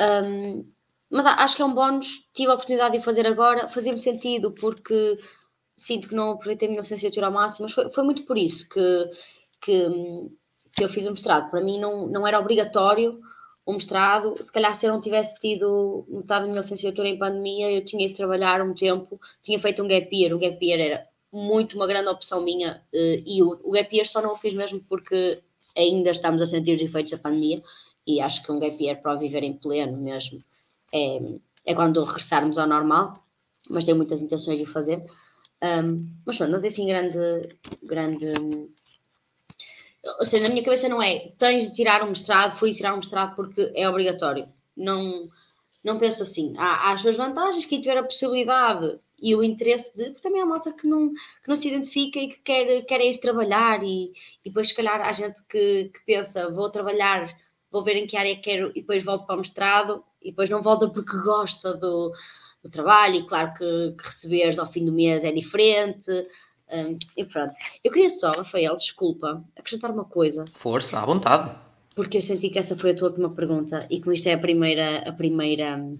Ahm, 0.00 0.64
mas 1.10 1.24
acho 1.24 1.56
que 1.56 1.62
é 1.62 1.64
um 1.64 1.74
bónus, 1.74 2.28
tive 2.34 2.50
a 2.50 2.54
oportunidade 2.54 2.98
de 2.98 3.04
fazer 3.04 3.26
agora, 3.26 3.68
fazia-me 3.68 3.98
sentido, 3.98 4.52
porque 4.52 5.18
sinto 5.76 6.08
que 6.08 6.14
não 6.14 6.32
aproveitei 6.32 6.68
a 6.68 6.70
minha 6.70 6.82
licenciatura 6.82 7.26
ao 7.26 7.32
máximo, 7.32 7.64
mas 7.64 7.72
foi, 7.72 7.90
foi 7.90 8.04
muito 8.04 8.24
por 8.24 8.36
isso 8.36 8.68
que, 8.68 9.10
que, 9.60 9.88
que 10.78 10.84
eu 10.84 10.88
fiz 10.88 11.06
o 11.06 11.10
mestrado. 11.10 11.50
Para 11.50 11.60
mim 11.60 11.78
não, 11.78 12.06
não 12.06 12.26
era 12.26 12.38
obrigatório 12.38 13.20
o 13.66 13.72
mestrado, 13.74 14.42
se 14.42 14.50
calhar 14.50 14.74
se 14.74 14.86
eu 14.86 14.92
não 14.92 14.98
tivesse 14.98 15.34
tido 15.34 16.06
metade 16.08 16.40
da 16.40 16.46
minha 16.46 16.60
licenciatura 16.60 17.06
em 17.06 17.18
pandemia, 17.18 17.70
eu 17.70 17.84
tinha 17.84 18.06
ido 18.06 18.16
trabalhar 18.16 18.62
um 18.62 18.74
tempo, 18.74 19.20
tinha 19.42 19.60
feito 19.60 19.82
um 19.82 19.86
gap 19.86 20.08
year, 20.10 20.34
o 20.34 20.38
gap 20.38 20.64
year 20.64 20.80
era 20.80 21.06
muito 21.30 21.76
uma 21.76 21.86
grande 21.86 22.08
opção 22.08 22.42
minha 22.42 22.82
eh, 22.90 23.22
e 23.26 23.42
o, 23.42 23.60
o 23.62 23.70
gap 23.72 23.94
year 23.94 24.06
só 24.06 24.22
não 24.22 24.32
o 24.32 24.36
fiz 24.36 24.54
mesmo 24.54 24.80
porque 24.88 25.42
ainda 25.76 26.10
estamos 26.10 26.40
a 26.40 26.46
sentir 26.46 26.76
os 26.76 26.80
efeitos 26.80 27.12
da 27.12 27.18
pandemia 27.18 27.62
e 28.06 28.22
acho 28.22 28.42
que 28.42 28.50
um 28.50 28.58
gap 28.58 28.82
year 28.82 29.02
para 29.02 29.16
viver 29.16 29.42
em 29.42 29.52
pleno 29.52 29.98
mesmo 29.98 30.42
é, 30.90 31.18
é 31.66 31.74
quando 31.74 32.02
regressarmos 32.02 32.56
ao 32.56 32.66
normal, 32.66 33.12
mas 33.68 33.84
tenho 33.84 33.98
muitas 33.98 34.22
intenções 34.22 34.58
de 34.58 34.64
fazer. 34.64 35.04
Um, 35.62 36.08
mas 36.24 36.38
pronto, 36.38 36.52
não 36.52 36.60
tem 36.60 36.68
assim 36.68 36.86
grande, 36.86 37.18
grande. 37.82 38.32
Ou 40.18 40.26
seja, 40.26 40.44
na 40.44 40.50
minha 40.50 40.64
cabeça 40.64 40.88
não 40.88 41.02
é 41.02 41.32
tens 41.38 41.68
de 41.68 41.74
tirar 41.74 42.02
um 42.02 42.08
mestrado, 42.08 42.58
fui 42.58 42.72
tirar 42.72 42.94
um 42.94 42.98
mestrado 42.98 43.34
porque 43.36 43.72
é 43.74 43.88
obrigatório. 43.88 44.48
Não, 44.76 45.28
não 45.84 45.98
penso 45.98 46.22
assim. 46.22 46.54
Há, 46.56 46.88
há 46.88 46.92
as 46.92 47.00
suas 47.00 47.16
vantagens, 47.16 47.66
quem 47.66 47.80
tiver 47.80 47.98
a 47.98 48.02
possibilidade 48.02 48.98
e 49.20 49.34
o 49.34 49.42
interesse 49.42 49.94
de. 49.96 50.10
Porque 50.10 50.22
também 50.22 50.40
há 50.40 50.46
malta 50.46 50.72
que 50.72 50.86
não, 50.86 51.12
que 51.12 51.48
não 51.48 51.56
se 51.56 51.68
identifica 51.68 52.18
e 52.18 52.28
que 52.28 52.38
quer, 52.40 52.82
quer 52.84 53.00
ir 53.00 53.18
trabalhar, 53.18 53.82
e, 53.82 54.12
e 54.44 54.48
depois, 54.48 54.68
se 54.68 54.74
calhar, 54.74 55.00
há 55.00 55.12
gente 55.12 55.42
que, 55.48 55.90
que 55.92 56.00
pensa: 56.06 56.50
vou 56.50 56.70
trabalhar, 56.70 57.28
vou 57.70 57.82
ver 57.84 57.96
em 57.96 58.06
que 58.06 58.16
área 58.16 58.36
quero 58.40 58.70
e 58.70 58.80
depois 58.80 59.04
volto 59.04 59.26
para 59.26 59.36
o 59.36 59.38
mestrado, 59.38 60.04
e 60.22 60.30
depois 60.30 60.48
não 60.50 60.62
volta 60.62 60.88
porque 60.88 61.16
gosta 61.18 61.74
do, 61.74 62.12
do 62.62 62.70
trabalho, 62.70 63.16
e 63.16 63.26
claro 63.26 63.52
que, 63.54 63.94
que 63.98 64.04
receberes 64.04 64.58
ao 64.58 64.70
fim 64.70 64.84
do 64.84 64.92
mês 64.92 65.24
é 65.24 65.32
diferente. 65.32 66.10
Hum, 66.72 66.98
e 67.16 67.24
pronto. 67.24 67.52
Eu 67.82 67.92
queria 67.92 68.10
só, 68.10 68.30
Rafael, 68.30 68.76
desculpa, 68.76 69.44
acrescentar 69.56 69.90
uma 69.90 70.04
coisa 70.04 70.44
Força, 70.54 70.98
à 70.98 71.04
vontade. 71.06 71.50
porque 71.94 72.18
eu 72.18 72.22
senti 72.22 72.48
que 72.50 72.58
essa 72.58 72.76
foi 72.76 72.90
a 72.92 72.96
tua 72.96 73.08
última 73.08 73.30
pergunta 73.30 73.86
e 73.90 74.00
como 74.00 74.12
isto 74.12 74.28
é 74.28 74.34
a 74.34 74.38
primeira, 74.38 74.98
a 75.08 75.12
primeira 75.12 75.76
hum, 75.76 75.98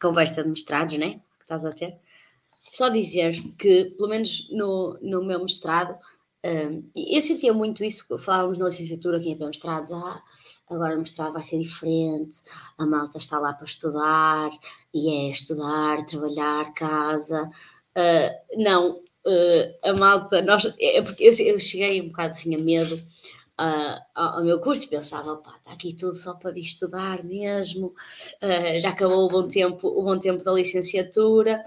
conversa 0.00 0.42
de 0.42 0.48
mestrados, 0.50 0.96
né? 0.98 1.20
Que 1.38 1.44
estás 1.44 1.64
a 1.64 1.72
ter. 1.72 1.96
Só 2.72 2.88
dizer 2.90 3.32
que, 3.58 3.86
pelo 3.96 4.08
menos 4.08 4.46
no, 4.50 4.98
no 5.00 5.24
meu 5.24 5.42
mestrado, 5.42 5.96
hum, 6.44 6.82
eu 6.94 7.22
sentia 7.22 7.52
muito 7.52 7.82
isso, 7.82 8.18
falávamos 8.18 8.58
na 8.58 8.66
licenciatura 8.66 9.18
que 9.20 9.30
ia 9.30 9.36
para 9.36 9.46
mestrados, 9.46 9.90
ah, 9.92 10.22
agora 10.70 10.96
o 10.96 11.00
mestrado 11.00 11.32
vai 11.32 11.42
ser 11.42 11.58
diferente, 11.58 12.42
a 12.76 12.84
malta 12.84 13.16
está 13.18 13.38
lá 13.38 13.54
para 13.54 13.64
estudar, 13.66 14.50
e 14.92 15.10
é 15.10 15.30
estudar, 15.32 16.04
trabalhar, 16.06 16.74
casa. 16.74 17.50
Ah, 17.94 18.30
não, 18.56 19.00
ah, 19.26 19.90
a 19.90 19.92
malta, 19.94 20.42
nós, 20.42 20.64
é 20.80 21.02
porque 21.02 21.24
eu, 21.24 21.32
eu 21.46 21.60
cheguei 21.60 22.00
um 22.02 22.08
bocado 22.08 22.34
assim 22.34 22.54
a 22.54 22.58
medo, 22.58 23.00
ah, 23.58 24.00
ao 24.14 24.38
ao 24.38 24.44
meu 24.44 24.60
curso 24.60 24.84
e 24.84 24.88
pensava, 24.88 25.36
pá, 25.36 25.56
está 25.58 25.72
aqui 25.72 25.94
tudo 25.94 26.14
só 26.16 26.34
para 26.34 26.50
vir 26.52 26.62
estudar 26.62 27.24
mesmo, 27.24 27.94
ah, 28.40 28.78
já 28.80 28.90
acabou 28.90 29.26
o 29.26 29.30
bom 29.30 29.48
tempo, 29.48 29.88
o 29.88 30.02
bom 30.04 30.18
tempo 30.18 30.44
da 30.44 30.52
licenciatura 30.52 31.64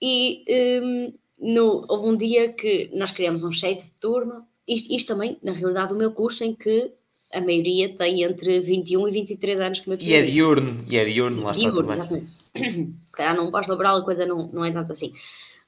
e 0.00 0.44
hum, 0.82 1.14
no, 1.38 1.84
houve 1.88 2.08
um 2.08 2.16
dia 2.16 2.52
que 2.52 2.90
nós 2.94 3.12
criamos 3.12 3.42
um 3.44 3.52
chat 3.52 3.82
de 3.84 3.90
turma, 4.00 4.46
isto, 4.66 4.92
isto 4.92 5.08
também, 5.08 5.38
na 5.42 5.52
realidade, 5.52 5.92
o 5.92 5.96
meu 5.96 6.12
curso 6.12 6.44
em 6.44 6.54
que 6.54 6.92
a 7.32 7.40
maioria 7.40 7.96
tem 7.96 8.22
entre 8.24 8.60
21 8.60 9.08
e 9.08 9.12
23 9.12 9.60
anos, 9.60 9.80
como 9.80 9.94
eu 9.94 9.98
E 9.98 9.98
tinha 9.98 10.18
é 10.18 10.22
dito. 10.22 10.32
diurno, 10.32 10.84
e 10.88 10.96
é 10.96 11.04
diurno, 11.04 11.42
lá 11.44 11.52
está 11.52 11.70
Diurno, 11.70 11.72
também. 11.72 11.94
exatamente. 11.94 12.32
Se 13.06 13.16
calhar 13.16 13.36
num 13.36 13.50
pós-laboral 13.50 13.96
a 13.98 14.04
coisa 14.04 14.26
não, 14.26 14.48
não 14.52 14.64
é 14.64 14.72
tanto 14.72 14.92
assim. 14.92 15.12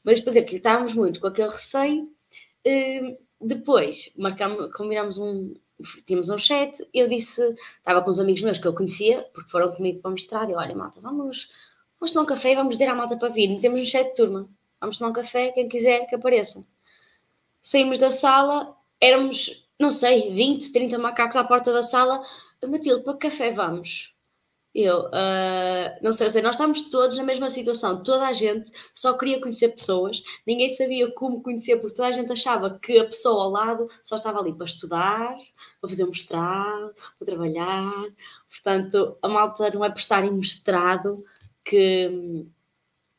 Mas, 0.04 0.20
por 0.20 0.30
exemplo, 0.30 0.54
estávamos 0.54 0.94
muito 0.94 1.20
com 1.20 1.26
aquele 1.28 1.50
receio. 1.50 2.10
hum, 2.66 3.16
depois, 3.40 4.12
marcamos, 4.16 4.74
combinamos 4.76 5.18
um. 5.18 5.54
Tínhamos 6.06 6.28
um 6.28 6.38
chat, 6.38 6.78
eu 6.94 7.08
disse, 7.08 7.42
estava 7.78 8.02
com 8.02 8.10
uns 8.10 8.20
amigos 8.20 8.40
meus 8.42 8.58
que 8.58 8.68
eu 8.68 8.74
conhecia, 8.74 9.22
porque 9.34 9.50
foram 9.50 9.74
comigo 9.74 10.00
para 10.00 10.10
o 10.10 10.14
mestrado, 10.14 10.50
e 10.50 10.52
eu, 10.52 10.58
olha, 10.58 10.76
malta, 10.76 11.00
vamos, 11.00 11.48
vamos 11.98 12.12
tomar 12.12 12.22
um 12.22 12.26
café 12.26 12.52
e 12.52 12.54
vamos 12.54 12.74
dizer 12.74 12.88
à 12.88 12.94
malta 12.94 13.16
para 13.16 13.30
vir. 13.30 13.60
Temos 13.60 13.80
um 13.80 13.84
chat 13.84 14.10
de 14.10 14.14
turma, 14.14 14.48
vamos 14.80 14.96
tomar 14.96 15.10
um 15.10 15.12
café, 15.12 15.50
quem 15.50 15.68
quiser 15.68 16.06
que 16.06 16.14
apareça. 16.14 16.64
Saímos 17.62 17.98
da 17.98 18.12
sala, 18.12 18.76
éramos, 19.00 19.66
não 19.78 19.90
sei, 19.90 20.32
20, 20.32 20.72
30 20.72 20.98
macacos 20.98 21.36
à 21.36 21.42
porta 21.44 21.72
da 21.72 21.82
sala. 21.82 22.22
Matilde, 22.64 23.02
para 23.02 23.14
que 23.14 23.28
café 23.28 23.50
vamos? 23.50 24.14
Eu, 24.74 25.08
"Ah, 25.12 25.98
não 26.02 26.12
sei, 26.14 26.26
eu 26.26 26.30
sei, 26.30 26.40
nós 26.42 26.52
estávamos 26.54 26.82
todos 26.90 27.16
na 27.18 27.22
mesma 27.24 27.50
situação, 27.50 28.02
toda 28.02 28.26
a 28.26 28.32
gente 28.32 28.70
só 28.94 29.16
queria 29.18 29.38
conhecer 29.40 29.68
pessoas, 29.68 30.22
ninguém 30.46 30.74
sabia 30.74 31.10
como 31.12 31.42
conhecer, 31.42 31.76
porque 31.76 31.94
toda 31.96 32.08
a 32.08 32.12
gente 32.12 32.32
achava 32.32 32.78
que 32.80 32.98
a 32.98 33.04
pessoa 33.04 33.44
ao 33.44 33.50
lado 33.50 33.88
só 34.02 34.14
estava 34.16 34.40
ali 34.40 34.54
para 34.54 34.64
estudar, 34.66 35.34
para 35.80 35.90
fazer 35.90 36.04
um 36.04 36.08
mestrado, 36.08 36.94
para 37.18 37.26
trabalhar. 37.26 37.92
Portanto, 38.48 39.18
a 39.22 39.28
malta 39.28 39.70
não 39.70 39.84
é 39.84 39.90
por 39.90 39.98
estar 39.98 40.24
em 40.24 40.32
mestrado 40.32 41.22
que, 41.64 42.46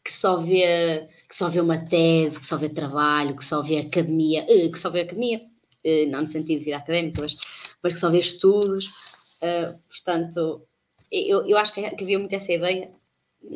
que 0.04 0.12
só 0.14 0.38
vê 0.38 1.08
que 1.30 1.36
só 1.36 1.50
vê 1.50 1.60
uma 1.62 1.78
tese, 1.88 2.40
que 2.40 2.46
só 2.46 2.58
vê 2.58 2.70
trabalho, 2.70 3.36
que 3.36 3.46
só 3.46 3.62
vê 3.62 3.80
academia, 3.80 4.46
eh, 4.50 4.70
que 4.70 4.78
só 4.80 4.90
vê 4.90 5.02
academia, 5.02 5.42
eh, 5.84 6.06
não 6.08 6.22
no 6.22 6.28
sentido 6.28 6.60
de 6.60 6.66
vida 6.66 6.78
académica, 6.78 7.22
mas, 7.22 7.36
mas 7.82 7.94
que 7.94 8.00
só 8.00 8.10
vê 8.10 8.20
estudos. 8.20 8.92
eh, 9.42 9.76
portanto, 9.90 10.62
eu, 11.14 11.48
eu 11.48 11.58
acho 11.58 11.74
que, 11.74 11.82
que 11.92 12.04
havia 12.04 12.20
muito 12.20 12.34
essa 12.34 12.52
ideia. 12.52 12.90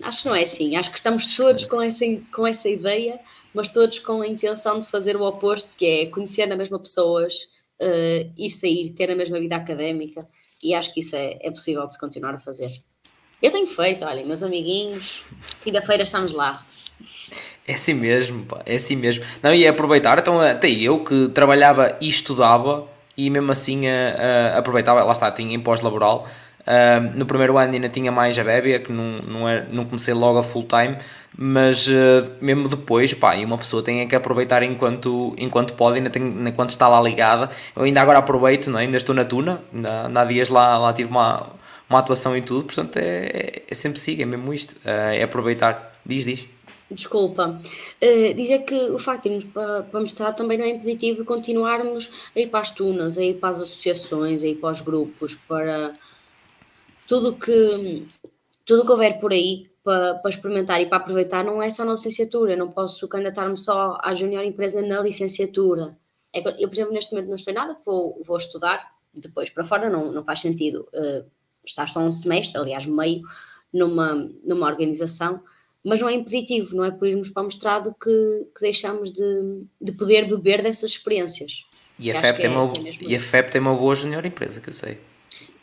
Acho 0.04 0.22
que 0.22 0.28
não 0.28 0.36
é 0.36 0.44
assim. 0.44 0.76
Acho 0.76 0.92
que 0.92 0.98
estamos 0.98 1.36
todos 1.36 1.66
com 1.66 1.82
essa, 1.82 2.06
com 2.34 2.46
essa 2.46 2.70
ideia, 2.70 3.20
mas 3.54 3.70
todos 3.70 4.00
com 4.00 4.22
a 4.22 4.28
intenção 4.28 4.80
de 4.80 4.86
fazer 4.86 5.16
o 5.16 5.24
oposto, 5.24 5.74
que 5.76 5.86
é 5.86 6.06
conhecer 6.08 6.46
na 6.46 6.56
mesma 6.56 6.78
pessoas, 6.78 7.34
eh, 7.80 8.28
ir 8.38 8.52
sair, 8.52 8.92
ter 8.92 9.10
a 9.10 9.16
mesma 9.16 9.40
vida 9.40 9.56
académica. 9.56 10.28
E 10.62 10.74
acho 10.74 10.94
que 10.94 11.00
isso 11.00 11.16
é, 11.16 11.38
é 11.42 11.50
possível 11.50 11.86
de 11.88 11.94
se 11.94 12.00
continuar 12.00 12.34
a 12.34 12.40
fazer. 12.40 12.72
Eu 13.42 13.52
tenho 13.52 13.68
feito, 13.68 14.04
olhem, 14.04 14.26
meus 14.26 14.44
amiguinhos, 14.44 15.24
quinta-feira 15.64 16.04
estamos 16.04 16.34
lá. 16.34 16.66
É 17.68 17.76
assim 17.76 17.94
mesmo, 17.94 18.46
pá, 18.46 18.62
é 18.66 18.76
assim 18.76 18.96
mesmo. 18.96 19.24
Não, 19.44 19.54
e 19.54 19.64
é 19.64 19.68
aproveitar, 19.68 20.18
então 20.18 20.42
até 20.42 20.70
eu 20.70 21.04
que 21.04 21.28
trabalhava 21.30 21.96
e 22.02 22.08
estudava 22.08 22.88
e 23.16 23.30
mesmo 23.30 23.52
assim 23.52 23.88
ah, 23.88 24.16
ah, 24.56 24.58
aproveitava, 24.58 25.04
lá 25.04 25.12
está, 25.12 25.32
tinha 25.32 25.54
em 25.54 25.60
pós-laboral. 25.60 26.28
No 27.16 27.26
primeiro 27.26 27.58
ano 27.58 27.74
ainda 27.74 27.88
tinha 27.88 28.12
mais 28.12 28.38
a 28.38 28.44
bébia, 28.44 28.80
que 28.80 28.92
não, 28.92 29.20
não, 29.20 29.50
é, 29.50 29.66
não 29.72 29.86
comecei 29.86 30.14
logo 30.14 30.38
a 30.38 30.44
full 30.44 30.64
time, 30.64 30.98
mas 31.38 31.88
ah, 31.88 32.30
mesmo 32.42 32.68
depois, 32.68 33.14
pá, 33.14 33.36
e 33.36 33.46
uma 33.46 33.58
pessoa 33.58 33.82
tem 33.84 34.02
é 34.02 34.06
que 34.06 34.16
aproveitar 34.16 34.64
enquanto, 34.64 35.34
enquanto 35.38 35.74
pode, 35.76 35.98
ainda 35.98 36.10
tem, 36.10 36.24
enquanto 36.48 36.72
está 36.72 36.88
lá 36.88 37.02
ligada. 37.02 37.50
Eu 37.76 37.84
ainda 37.84 38.02
agora 38.02 38.20
aproveito, 38.20 38.70
não 38.70 38.80
é? 38.80 38.84
ainda 38.84 38.98
estou 38.98 39.16
na 39.16 39.24
Tuna, 39.24 39.62
ainda, 39.74 40.08
ainda 40.08 40.22
há 40.22 40.26
dias 40.26 40.50
lá, 40.50 40.78
lá 40.78 40.94
tive 40.94 41.10
uma, 41.10 41.48
uma 41.90 42.00
atuação 42.00 42.36
e 42.36 42.42
tudo, 42.42 42.66
portanto 42.66 42.98
é, 42.98 43.02
é, 43.02 43.64
é 43.70 43.76
sempre 43.76 44.00
siga, 44.00 44.24
é 44.24 44.26
mesmo 44.26 44.54
isto, 44.54 44.76
ah, 44.86 45.16
é 45.16 45.24
aproveitar. 45.24 45.96
Diz, 46.06 46.26
diz. 46.26 46.48
Desculpa. 46.90 47.62
Uh, 48.02 48.34
dizer 48.34 48.60
que 48.60 48.74
o 48.74 48.98
facto 48.98 49.24
de 49.24 49.30
irmos 49.30 49.46
para, 49.46 49.84
para 49.84 50.00
mostrar 50.00 50.32
também 50.34 50.58
não 50.58 50.66
é 50.66 50.70
impeditivo 50.70 51.26
continuarmos 51.26 52.10
a 52.34 52.40
ir 52.40 52.48
para 52.48 52.62
as 52.62 52.72
tunas, 52.72 53.18
a 53.18 53.24
ir 53.24 53.34
para 53.36 53.50
as 53.50 53.58
associações, 53.58 54.42
a 54.42 54.48
ir 54.48 54.56
para 54.56 54.72
os 54.72 54.80
grupos, 54.80 55.36
para 55.48 55.92
tudo 57.08 57.36
que 57.36 58.06
tudo 58.66 58.86
que 58.86 58.92
houver 58.92 59.20
por 59.20 59.32
aí 59.32 59.70
para, 59.84 60.16
para 60.16 60.30
experimentar 60.30 60.82
e 60.82 60.86
para 60.86 60.98
aproveitar 60.98 61.44
não 61.44 61.64
é 61.64 61.70
só 61.72 61.86
na 61.86 61.94
licenciatura, 61.94 62.52
eu 62.52 62.58
não 62.58 62.70
posso 62.70 63.08
candidatar-me 63.08 63.58
só 63.58 63.98
à 64.04 64.14
junior 64.14 64.44
empresa 64.44 64.82
na 64.82 65.02
licenciatura. 65.02 65.98
É 66.34 66.40
eu, 66.40 66.68
por 66.68 66.76
exemplo, 66.76 66.94
neste 66.94 67.14
momento 67.14 67.30
não 67.30 67.36
estou 67.38 67.52
em 67.52 67.56
nada, 67.56 67.78
vou, 67.86 68.22
vou 68.26 68.38
estudar, 68.38 68.92
depois 69.14 69.50
para 69.50 69.64
fora 69.64 69.90
não, 69.90 70.12
não 70.12 70.24
faz 70.26 70.42
sentido 70.42 70.88
uh, 70.94 71.26
estar 71.66 71.88
só 71.88 72.02
um 72.02 72.12
semestre, 72.12 72.60
aliás, 72.60 72.86
meio, 72.86 73.22
numa, 73.74 74.30
numa 74.44 74.68
organização, 74.68 75.42
mas 75.84 76.02
não 76.02 76.10
é 76.10 76.14
impeditivo, 76.14 76.76
não 76.76 76.84
é 76.84 76.92
por 76.92 77.08
irmos 77.08 77.30
para 77.30 77.44
o 77.44 77.46
mestrado 77.46 77.96
que, 78.02 78.48
que 78.54 78.62
deixamos 78.62 79.14
de, 79.14 79.64
de 79.80 79.94
poder 79.94 80.28
beber 80.28 80.62
dessas 80.62 80.92
experiências. 80.92 81.64
E 81.98 82.12
a, 82.12 82.16
FEP 82.16 82.42
tem, 82.42 82.54
é, 82.54 82.58
uma, 82.58 82.74
é 82.74 82.92
e 83.02 83.16
a 83.16 83.20
FEP 83.20 83.52
tem 83.52 83.62
uma 83.62 83.74
boa 83.74 83.96
junior 83.96 84.26
empresa, 84.26 84.60
que 84.60 84.70
eu 84.70 84.74
sei. 84.74 84.98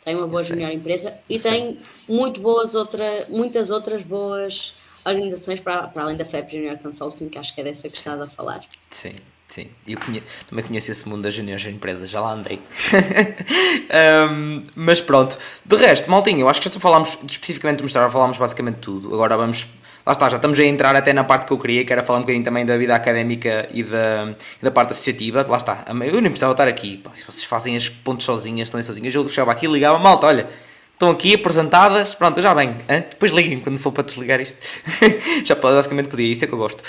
Tem 0.05 0.15
uma 0.15 0.27
boa 0.27 0.43
junior 0.43 0.71
empresa 0.71 1.15
e 1.27 1.39
tem 1.39 1.79
muito 2.07 2.39
boas 2.39 2.75
outra, 2.75 3.25
muitas 3.27 3.71
outras 3.71 4.03
boas 4.03 4.71
organizações 5.03 5.59
para, 5.59 5.87
para 5.87 6.03
além 6.03 6.15
da 6.15 6.23
FEP 6.23 6.57
Junior 6.57 6.77
Consulting, 6.77 7.27
que 7.27 7.39
acho 7.39 7.53
que 7.53 7.61
é 7.61 7.63
dessa 7.63 7.89
que 7.89 7.97
estás 7.97 8.21
a 8.21 8.27
falar. 8.27 8.61
Sim, 8.91 9.15
sim. 9.47 9.67
Eu 9.87 9.99
conheço, 9.99 10.25
também 10.47 10.63
conheço 10.63 10.91
esse 10.91 11.09
mundo 11.09 11.23
das 11.23 11.33
juniores 11.33 11.65
empresas, 11.65 12.07
já 12.07 12.21
lá 12.21 12.33
andei. 12.33 12.59
um, 14.31 14.63
mas 14.75 15.01
pronto. 15.01 15.39
De 15.65 15.75
resto, 15.75 16.09
maltinho, 16.09 16.41
eu 16.41 16.49
acho 16.49 16.61
que 16.61 16.69
já 16.69 16.79
falámos 16.79 17.17
especificamente 17.27 17.77
do 17.77 17.83
mostrar, 17.83 18.07
falámos 18.09 18.37
basicamente 18.37 18.77
tudo. 18.77 19.11
Agora 19.13 19.35
vamos 19.35 19.67
lá 20.05 20.11
está, 20.11 20.29
já 20.29 20.35
estamos 20.35 20.59
a 20.59 20.63
entrar 20.63 20.95
até 20.95 21.11
na 21.11 21.23
parte 21.23 21.47
que 21.47 21.53
eu 21.53 21.57
queria, 21.57 21.83
que 21.83 21.91
era 21.91 22.03
falar 22.03 22.19
um 22.19 22.21
bocadinho 22.21 22.43
também 22.43 22.65
da 22.65 22.77
vida 22.77 22.93
académica 22.93 23.67
e 23.73 23.83
da, 23.83 24.35
e 24.61 24.63
da 24.63 24.71
parte 24.71 24.91
associativa. 24.91 25.45
Lá 25.47 25.57
está, 25.57 25.85
eu 25.87 26.21
nem 26.21 26.29
precisava 26.29 26.53
estar 26.53 26.67
aqui. 26.67 26.97
Pá, 26.97 27.11
vocês 27.15 27.43
fazem 27.43 27.75
as 27.75 27.89
pontos 27.89 28.25
sozinhas, 28.25 28.67
estão 28.67 28.77
aí 28.77 28.83
sozinhas, 28.83 29.15
eu 29.15 29.27
chegava 29.27 29.51
aqui 29.51 29.65
e 29.65 29.69
ligava, 29.69 29.97
malta, 29.97 30.27
olha, 30.27 30.47
estão 30.93 31.09
aqui 31.09 31.35
apresentadas, 31.35 32.15
pronto, 32.15 32.37
eu 32.37 32.43
já 32.43 32.53
venho. 32.53 32.73
Hein? 32.87 33.05
Depois 33.09 33.31
liguem 33.31 33.59
quando 33.59 33.77
for 33.77 33.91
para 33.91 34.03
desligar 34.03 34.39
isto. 34.39 34.59
já 35.43 35.55
basicamente 35.55 36.07
podia, 36.07 36.31
isso 36.31 36.45
é 36.45 36.47
que 36.47 36.53
eu 36.53 36.59
gosto. 36.59 36.83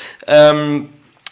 Um, 0.54 0.86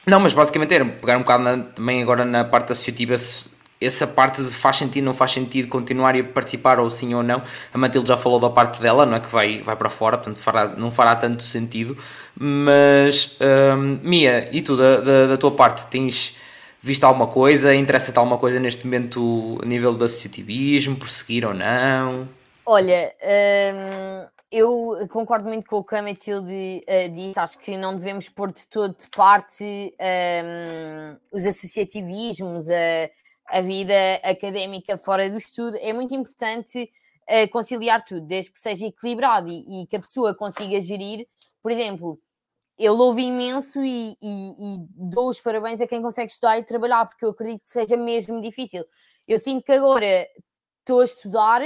não, 0.06 0.20
mas 0.20 0.32
basicamente 0.32 0.74
era 0.74 0.84
pegar 0.84 1.16
um 1.16 1.20
bocado 1.20 1.44
na, 1.44 1.58
também 1.58 2.02
agora 2.02 2.24
na 2.24 2.44
parte 2.44 2.72
associativa, 2.72 3.16
se, 3.16 3.53
essa 3.84 4.06
parte 4.06 4.42
de 4.42 4.50
faz 4.50 4.76
sentido, 4.76 5.04
não 5.04 5.14
faz 5.14 5.32
sentido 5.32 5.68
continuar 5.68 6.16
a 6.16 6.24
participar 6.24 6.78
ou 6.78 6.90
sim 6.90 7.14
ou 7.14 7.22
não. 7.22 7.42
A 7.72 7.78
Matilde 7.78 8.08
já 8.08 8.16
falou 8.16 8.38
da 8.40 8.50
parte 8.50 8.80
dela, 8.80 9.04
não 9.04 9.16
é 9.16 9.20
que 9.20 9.28
vai, 9.28 9.60
vai 9.62 9.76
para 9.76 9.90
fora, 9.90 10.16
portanto 10.16 10.38
fará, 10.38 10.68
não 10.68 10.90
fará 10.90 11.16
tanto 11.16 11.42
sentido. 11.42 11.96
Mas, 12.36 13.38
hum, 13.40 14.00
Mia, 14.02 14.48
e 14.52 14.62
tu, 14.62 14.76
da, 14.76 15.00
da, 15.00 15.26
da, 15.28 15.36
tua 15.36 15.50
parte, 15.50 15.86
tens 15.86 16.36
visto 16.80 17.04
alguma 17.04 17.26
coisa? 17.26 17.74
Interessa-te 17.74 18.18
alguma 18.18 18.38
coisa 18.38 18.58
neste 18.58 18.84
momento 18.84 19.58
a 19.62 19.66
nível 19.66 19.94
do 19.94 20.04
associativismo, 20.04 20.96
prosseguir 20.96 21.46
ou 21.46 21.54
não? 21.54 22.28
Olha, 22.66 23.12
hum, 23.22 24.26
eu 24.54 25.08
concordo 25.08 25.48
muito 25.48 25.68
com 25.68 25.78
o 25.78 25.84
que 25.84 25.96
a 25.96 26.02
Matilde 26.02 26.80
uh, 26.88 27.12
disse. 27.12 27.38
Acho 27.40 27.58
que 27.58 27.76
não 27.76 27.96
devemos 27.96 28.28
pôr 28.28 28.52
de 28.52 28.68
todo 28.68 28.96
de 28.96 29.08
parte 29.10 29.64
um, 29.64 31.16
os 31.36 31.44
associativismos, 31.44 32.68
a 32.70 33.10
a 33.54 33.60
vida 33.60 33.94
académica 34.24 34.98
fora 34.98 35.30
do 35.30 35.38
estudo, 35.38 35.78
é 35.80 35.92
muito 35.92 36.12
importante 36.12 36.90
uh, 37.22 37.48
conciliar 37.52 38.04
tudo, 38.04 38.26
desde 38.26 38.52
que 38.52 38.58
seja 38.58 38.84
equilibrado 38.84 39.48
e, 39.48 39.84
e, 39.84 39.86
que 39.86 39.94
a 39.94 40.00
pessoa 40.00 40.34
consiga 40.34 40.80
gerir. 40.80 41.24
Por 41.62 41.70
exemplo, 41.70 42.18
eu 42.76 42.92
louvo 42.92 43.20
imenso 43.20 43.80
e, 43.84 44.16
e, 44.20 44.50
e, 44.74 44.78
dou 44.90 45.28
os 45.28 45.40
parabéns 45.40 45.80
a 45.80 45.86
quem 45.86 46.02
consegue 46.02 46.32
estudar 46.32 46.58
e 46.58 46.64
trabalhar, 46.64 47.06
porque 47.06 47.24
eu 47.24 47.30
acredito 47.30 47.62
que 47.62 47.70
seja 47.70 47.96
mesmo 47.96 48.42
difícil. 48.42 48.84
Eu 49.26 49.38
sinto 49.38 49.64
que 49.64 49.70
agora 49.70 50.26
estou 50.80 51.00
a 51.00 51.04
estudar, 51.04 51.62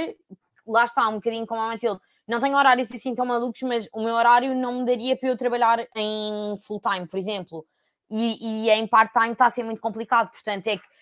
lá 0.67 0.85
está, 0.85 1.09
um 1.09 1.15
bocadinho 1.15 1.47
como 1.47 1.59
a 1.59 1.69
Matilde, 1.69 1.99
não 2.27 2.39
tenho 2.39 2.55
horários 2.55 2.91
assim 2.91 3.15
tão 3.15 3.25
malucos, 3.25 3.63
mas 3.63 3.89
o 3.91 4.03
meu 4.03 4.13
horário 4.13 4.53
não 4.53 4.81
me 4.81 4.85
daria 4.85 5.17
para 5.17 5.29
eu 5.29 5.35
trabalhar 5.35 5.87
em 5.95 6.55
full 6.59 6.79
time, 6.79 7.07
por 7.07 7.17
exemplo. 7.17 7.65
E, 8.11 8.65
e 8.67 8.69
em 8.69 8.85
part-time 8.85 9.31
está 9.31 9.47
a 9.47 9.49
ser 9.49 9.63
muito 9.63 9.81
complicado, 9.81 10.29
portanto 10.29 10.67
é 10.67 10.77
que 10.77 10.98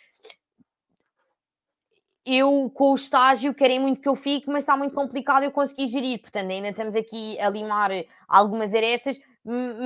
eu 2.28 2.70
com 2.74 2.92
o 2.92 2.96
estágio 2.96 3.54
querem 3.54 3.80
muito 3.80 4.02
que 4.02 4.10
eu 4.10 4.16
fique, 4.16 4.48
mas 4.48 4.64
está 4.64 4.76
muito 4.76 4.94
complicado 4.94 5.44
eu 5.44 5.52
conseguir 5.52 5.88
gerir, 5.88 6.20
portanto 6.20 6.52
ainda 6.52 6.70
estamos 6.70 6.96
aqui 6.96 7.40
a 7.40 7.50
limar 7.50 7.90
algumas 8.28 8.74
arestas, 8.74 9.18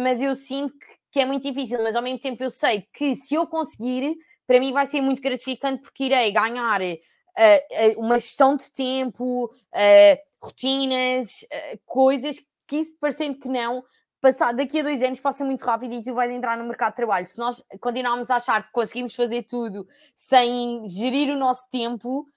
mas 0.04 0.20
eu 0.22 0.36
sinto 0.36 0.74
que 1.12 1.20
é 1.20 1.26
muito 1.26 1.44
difícil, 1.44 1.82
mas 1.84 1.96
ao 1.96 2.02
mesmo 2.02 2.20
tempo 2.20 2.44
eu 2.44 2.50
sei 2.50 2.88
que 2.94 3.16
se 3.16 3.36
eu 3.36 3.46
conseguir, 3.46 4.16
para 4.48 4.60
mim 4.60 4.72
vai 4.72 4.86
ser 4.86 5.02
muito 5.02 5.22
gratificante 5.22 5.84
porque 5.84 6.06
irei 6.06 6.32
ganhar 6.32 6.82
uh, 6.82 8.00
uma 8.00 8.18
gestão 8.18 8.56
de 8.56 8.72
tempo, 8.72 9.46
uh, 9.46 10.18
rotinas, 10.42 11.28
uh, 11.44 11.80
coisas 11.86 12.38
que 12.68 12.78
isso 12.78 12.96
parecendo 13.00 13.40
que 13.40 13.50
não, 13.50 13.84
passar, 14.22 14.53
daqui 14.53 14.80
a 14.80 14.84
dois 14.84 15.02
anos 15.02 15.19
passa 15.19 15.43
muito 15.43 15.65
rápido 15.65 15.95
e 15.95 16.03
tu 16.03 16.14
vais 16.14 16.31
entrar 16.31 16.57
no 16.57 16.64
mercado 16.65 16.91
de 16.91 16.98
trabalho. 16.98 17.26
Se 17.26 17.39
nós 17.39 17.61
continuarmos 17.80 18.30
a 18.30 18.35
achar 18.35 18.64
que 18.64 18.72
conseguimos 18.72 19.15
fazer 19.15 19.43
tudo 19.43 19.88
sem 20.15 20.88
gerir 20.88 21.34
o 21.34 21.38
nosso 21.38 21.68
tempo, 21.69 22.27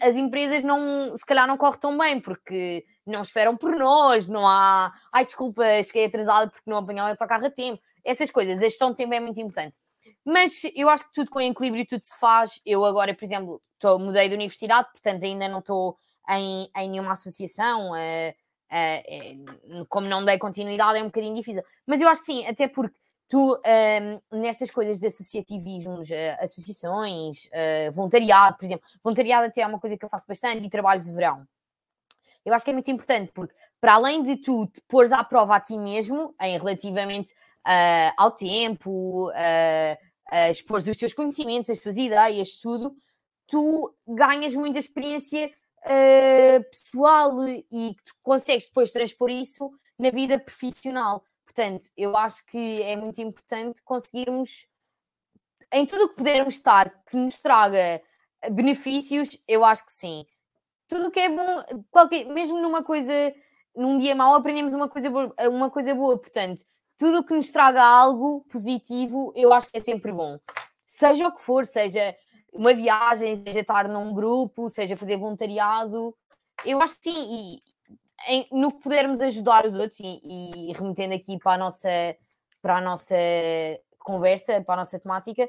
as 0.00 0.16
empresas 0.16 0.62
não, 0.62 1.16
se 1.16 1.26
calhar 1.26 1.46
não 1.46 1.56
correm 1.56 1.80
tão 1.80 1.98
bem, 1.98 2.20
porque 2.20 2.86
não 3.04 3.22
esperam 3.22 3.56
por 3.56 3.74
nós, 3.76 4.28
não 4.28 4.46
há, 4.46 4.92
ai 5.12 5.24
desculpa, 5.24 5.64
cheguei 5.82 6.06
atrasada 6.06 6.50
porque 6.50 6.70
não 6.70 6.78
apanhei 6.78 7.02
o 7.02 7.06
autocarro 7.06 7.46
a 7.46 7.50
tempo. 7.50 7.82
Essas 8.04 8.30
coisas, 8.30 8.58
a 8.58 8.66
gestão 8.66 8.90
de 8.90 8.96
tempo 8.96 9.12
é 9.12 9.20
muito 9.20 9.40
importante. 9.40 9.74
Mas 10.24 10.62
eu 10.74 10.88
acho 10.88 11.04
que 11.04 11.12
tudo 11.14 11.30
com 11.30 11.40
equilíbrio 11.40 11.86
tudo 11.86 12.04
se 12.04 12.16
faz. 12.18 12.60
Eu 12.64 12.84
agora, 12.84 13.14
por 13.14 13.24
exemplo, 13.24 13.60
tô, 13.78 13.98
mudei 13.98 14.28
de 14.28 14.34
universidade, 14.34 14.88
portanto 14.92 15.24
ainda 15.24 15.48
não 15.48 15.58
estou 15.58 15.96
em, 16.30 16.70
em 16.76 16.90
nenhuma 16.90 17.12
associação. 17.12 17.92
Uh, 17.92 18.34
Uh, 18.70 19.86
como 19.86 20.06
não 20.06 20.24
dei 20.24 20.38
continuidade, 20.38 20.98
é 20.98 21.02
um 21.02 21.06
bocadinho 21.06 21.34
difícil. 21.34 21.62
Mas 21.86 22.00
eu 22.00 22.08
acho 22.08 22.24
sim, 22.24 22.46
até 22.46 22.68
porque 22.68 22.94
tu, 23.28 23.54
uh, 23.54 24.36
nestas 24.36 24.70
coisas 24.70 24.98
de 24.98 25.06
associativismos, 25.06 26.08
uh, 26.10 26.14
associações, 26.40 27.44
uh, 27.46 27.92
voluntariado, 27.92 28.56
por 28.56 28.64
exemplo, 28.64 28.86
voluntariado 29.04 29.46
até 29.46 29.60
é 29.60 29.66
uma 29.66 29.78
coisa 29.78 29.96
que 29.96 30.04
eu 30.04 30.08
faço 30.08 30.26
bastante 30.26 30.64
e 30.64 30.70
trabalhos 30.70 31.04
de 31.04 31.12
verão. 31.12 31.46
Eu 32.44 32.54
acho 32.54 32.64
que 32.64 32.70
é 32.70 32.74
muito 32.74 32.90
importante 32.90 33.30
porque, 33.34 33.54
para 33.80 33.94
além 33.94 34.22
de 34.22 34.36
tu 34.36 34.66
te 34.66 34.80
pôres 34.88 35.12
à 35.12 35.22
prova 35.22 35.56
a 35.56 35.60
ti 35.60 35.76
mesmo, 35.76 36.34
em 36.40 36.58
relativamente 36.58 37.34
ao 38.16 38.30
tempo, 38.30 39.28
uh, 39.28 40.50
expor 40.50 40.78
os 40.78 40.96
teus 40.96 41.12
conhecimentos, 41.12 41.68
as 41.68 41.80
tuas 41.80 41.98
ideias, 41.98 42.56
tudo, 42.56 42.96
tu 43.46 43.94
ganhas 44.06 44.54
muita 44.54 44.78
experiência 44.78 45.52
uh, 45.84 46.64
pessoal 46.70 47.46
e 47.48 47.94
que 47.94 48.04
tu 48.04 48.14
consegues 48.22 48.66
depois 48.66 48.90
transpor 48.90 49.30
isso 49.30 49.70
na 49.98 50.10
vida 50.10 50.38
profissional. 50.38 51.24
Portanto, 51.44 51.88
eu 51.96 52.16
acho 52.16 52.44
que 52.46 52.82
é 52.82 52.96
muito 52.96 53.20
importante 53.20 53.82
conseguirmos, 53.82 54.66
em 55.72 55.86
tudo 55.86 56.04
o 56.04 56.08
que 56.10 56.16
pudermos 56.16 56.54
estar, 56.54 56.90
que 57.04 57.16
nos 57.16 57.38
traga 57.38 58.00
benefícios, 58.52 59.36
eu 59.46 59.64
acho 59.64 59.84
que 59.86 59.92
sim. 59.92 60.26
Tudo 60.86 61.08
o 61.08 61.10
que 61.10 61.20
é 61.20 61.28
bom, 61.28 61.84
qualquer, 61.90 62.26
mesmo 62.26 62.60
numa 62.60 62.82
coisa, 62.82 63.12
num 63.74 63.98
dia 63.98 64.14
mau, 64.14 64.34
aprendemos 64.34 64.74
uma 64.74 64.88
coisa, 64.88 65.10
boa, 65.10 65.34
uma 65.50 65.70
coisa 65.70 65.94
boa. 65.94 66.18
Portanto, 66.18 66.64
tudo 66.96 67.18
o 67.18 67.24
que 67.24 67.34
nos 67.34 67.50
traga 67.50 67.82
algo 67.82 68.44
positivo, 68.50 69.32
eu 69.34 69.52
acho 69.52 69.70
que 69.70 69.78
é 69.78 69.82
sempre 69.82 70.12
bom. 70.12 70.38
Seja 70.86 71.28
o 71.28 71.32
que 71.32 71.40
for, 71.40 71.64
seja 71.64 72.16
uma 72.52 72.74
viagem, 72.74 73.36
seja 73.36 73.60
estar 73.60 73.88
num 73.88 74.12
grupo, 74.12 74.68
seja 74.68 74.96
fazer 74.96 75.16
voluntariado. 75.16 76.14
Eu 76.64 76.80
acho 76.80 76.96
que 76.98 77.12
sim, 77.12 77.26
e 77.30 77.60
em, 78.26 78.46
no 78.50 78.72
que 78.72 78.82
pudermos 78.82 79.20
ajudar 79.20 79.66
os 79.66 79.74
outros, 79.74 80.00
e, 80.00 80.70
e, 80.70 80.72
remetendo 80.72 81.14
aqui 81.14 81.38
para 81.38 81.52
a 81.52 81.58
nossa, 81.58 81.88
para 82.60 82.78
a 82.78 82.80
nossa 82.80 83.14
conversa, 83.98 84.60
para 84.62 84.74
a 84.74 84.78
nossa 84.78 84.98
temática, 84.98 85.48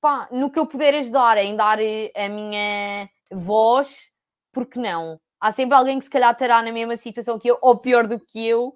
pá, 0.00 0.28
no 0.30 0.50
que 0.50 0.58
eu 0.58 0.66
puder 0.66 0.94
ajudar 0.94 1.38
em 1.38 1.56
dar 1.56 1.78
a 1.78 2.28
minha 2.28 3.08
voz, 3.32 4.10
porque 4.52 4.78
não? 4.78 5.20
Há 5.40 5.52
sempre 5.52 5.76
alguém 5.76 5.98
que 5.98 6.04
se 6.04 6.10
calhar 6.10 6.32
estará 6.32 6.62
na 6.62 6.72
mesma 6.72 6.96
situação 6.96 7.38
que 7.38 7.50
eu, 7.50 7.58
ou 7.62 7.78
pior 7.78 8.06
do 8.06 8.20
que 8.20 8.46
eu, 8.46 8.74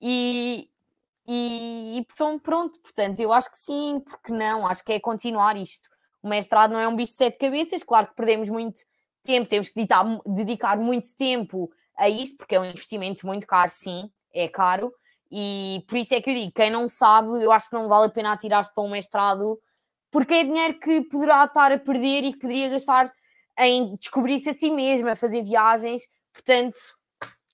e, 0.00 0.68
e, 1.26 1.98
e 1.98 2.06
pronto, 2.40 2.78
portanto, 2.80 3.20
eu 3.20 3.32
acho 3.32 3.50
que 3.50 3.56
sim, 3.56 3.94
porque 4.04 4.32
não? 4.32 4.66
Acho 4.66 4.84
que 4.84 4.92
é 4.92 5.00
continuar 5.00 5.56
isto 5.56 5.91
o 6.22 6.28
mestrado 6.28 6.72
não 6.72 6.80
é 6.80 6.86
um 6.86 6.96
bicho 6.96 7.12
de 7.12 7.18
sete 7.18 7.38
cabeças, 7.38 7.82
claro 7.82 8.06
que 8.06 8.14
perdemos 8.14 8.48
muito 8.48 8.80
tempo, 9.22 9.48
temos 9.48 9.68
que 9.68 9.74
dedicar, 9.74 10.04
dedicar 10.26 10.76
muito 10.76 11.14
tempo 11.16 11.70
a 11.96 12.08
isto, 12.08 12.36
porque 12.36 12.54
é 12.54 12.60
um 12.60 12.64
investimento 12.64 13.26
muito 13.26 13.46
caro, 13.46 13.70
sim, 13.70 14.10
é 14.32 14.48
caro, 14.48 14.92
e 15.30 15.84
por 15.88 15.98
isso 15.98 16.14
é 16.14 16.20
que 16.20 16.30
eu 16.30 16.34
digo, 16.34 16.52
quem 16.52 16.70
não 16.70 16.86
sabe, 16.88 17.42
eu 17.42 17.50
acho 17.50 17.70
que 17.70 17.74
não 17.74 17.88
vale 17.88 18.06
a 18.06 18.10
pena 18.10 18.32
atirar-se 18.32 18.72
para 18.74 18.84
um 18.84 18.90
mestrado, 18.90 19.58
porque 20.10 20.34
é 20.34 20.44
dinheiro 20.44 20.78
que 20.78 21.00
poderá 21.02 21.44
estar 21.44 21.72
a 21.72 21.78
perder 21.78 22.24
e 22.24 22.32
que 22.32 22.38
poderia 22.38 22.68
gastar 22.68 23.12
em 23.58 23.96
descobrir-se 23.96 24.50
a 24.50 24.54
si 24.54 24.70
mesmo, 24.70 25.08
a 25.08 25.16
fazer 25.16 25.42
viagens, 25.42 26.02
portanto, 26.32 26.78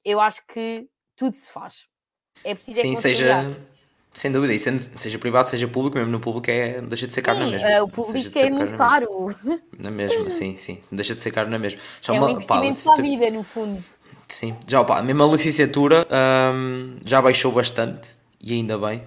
eu 0.05 0.21
acho 0.21 0.45
que 0.47 0.89
tudo 1.17 1.37
se 1.37 1.49
faz. 1.49 1.87
É 2.45 2.55
preciso 2.55 2.81
é 2.81 2.83
Sim, 2.83 2.97
seja 2.97 3.57
sem 4.19 4.33
dúvida, 4.33 4.53
e 4.53 4.59
sendo, 4.59 4.81
seja 4.81 5.17
privado, 5.17 5.49
seja 5.49 5.69
público, 5.69 5.97
mesmo 5.97 6.11
no 6.11 6.19
público 6.19 6.51
é, 6.51 6.81
não 6.81 6.89
deixa 6.89 7.07
de 7.07 7.15
ser 7.15 7.23
caro 7.23 7.39
sim, 7.39 7.45
na 7.45 7.51
mesma. 7.53 7.69
Uh, 7.69 7.85
o 7.85 7.89
público 7.89 8.37
é 8.37 8.51
muito 8.51 8.77
caro. 8.77 9.35
Na 9.79 9.93
mesma, 9.93 10.29
sim, 10.31 10.57
sim, 10.57 10.81
deixa 10.91 11.15
de 11.15 11.21
ser 11.21 11.31
caro 11.31 11.49
na 11.49 11.57
mesma. 11.57 11.81
Já 12.03 12.15
é 12.15 12.19
uma, 12.19 12.27
um 12.27 12.31
investimento 12.33 12.85
pá, 12.85 12.97
vida, 13.01 13.31
no 13.31 13.45
fundo. 13.45 13.79
Sim, 14.27 14.57
já 14.67 14.81
opa, 14.81 15.01
mesmo 15.03 15.23
a 15.23 15.27
licenciatura 15.29 16.05
hum, 16.53 16.97
já 17.05 17.23
baixou 17.23 17.53
bastante 17.53 18.09
e 18.41 18.55
ainda 18.55 18.77
bem. 18.77 19.05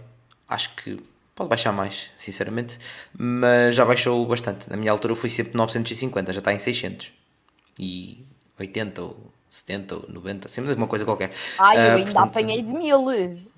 Acho 0.48 0.74
que 0.78 0.98
pode 1.36 1.50
baixar 1.50 1.74
mais, 1.74 2.10
sinceramente, 2.18 2.80
mas 3.14 3.76
já 3.76 3.84
baixou 3.84 4.26
bastante. 4.26 4.70
Na 4.70 4.78
minha 4.78 4.94
altura 4.94 5.14
foi 5.14 5.30
sempre 5.30 5.58
950, 5.58 6.32
já 6.32 6.40
está 6.40 6.54
em 6.54 6.60
600 6.60 7.12
e 7.78 8.26
80 8.58 9.02
ou 9.02 9.32
70 9.50 9.96
ou 9.96 10.06
90, 10.08 10.48
sempre 10.48 10.74
uma 10.74 10.88
coisa 10.88 11.04
qualquer. 11.04 11.32
Ai, 11.60 11.76
eu 11.76 11.82
Ah, 11.82 11.96
ainda 11.96 12.04
portanto, 12.06 12.30
apanhei 12.30 12.62
de 12.62 12.72
mil. 12.72 13.51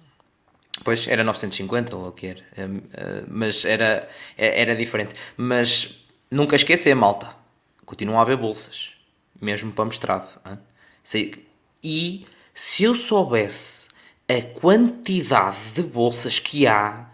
Pois, 0.84 1.08
era 1.08 1.24
950 1.24 1.96
ou 1.96 2.08
o 2.08 2.12
que 2.12 2.28
era. 2.28 2.42
Hum, 2.58 2.78
uh, 2.78 3.26
mas 3.28 3.64
era, 3.66 4.08
é- 4.38 4.62
era 4.62 4.76
diferente. 4.76 5.14
Mas 5.38 6.06
nunca 6.32 6.56
esquecer, 6.56 6.96
malta. 6.96 7.36
Continuam 7.86 8.20
a 8.20 8.22
haver 8.24 8.38
bolsas. 8.38 8.94
Mesmo 9.40 9.72
para 9.72 9.86
mestrado. 9.86 10.40
Sei- 11.04 11.46
E 11.84 12.26
se 12.54 12.84
eu 12.84 12.96
soubesse 12.96 13.88
a 14.28 14.42
quantidade 14.60 15.58
de 15.76 15.84
bolsas 15.84 16.40
que 16.40 16.66
há. 16.66 17.10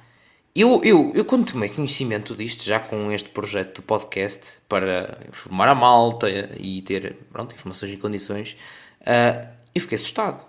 Eu, 0.56 0.81
eu, 0.84 1.11
eu 1.15 1.26
quando 1.26 1.52
tomei 1.52 1.69
conhecimento 1.69 2.36
disto, 2.36 2.64
já 2.64 2.80
com 2.80 3.11
este 3.11 3.30
projeto 3.30 3.77
do 3.77 3.81
podcast, 3.81 4.57
para 4.68 5.18
informar 5.27 5.68
a 5.69 5.76
malta 5.76 6.27
e 6.60 6.81
ter 6.81 7.15
pronto, 7.31 7.53
informações 7.56 7.91
e 7.91 7.98
condições, 7.98 8.57
ah, 9.06 9.48
eu 9.73 9.81
fiquei 9.81 9.95
assustado 9.95 10.45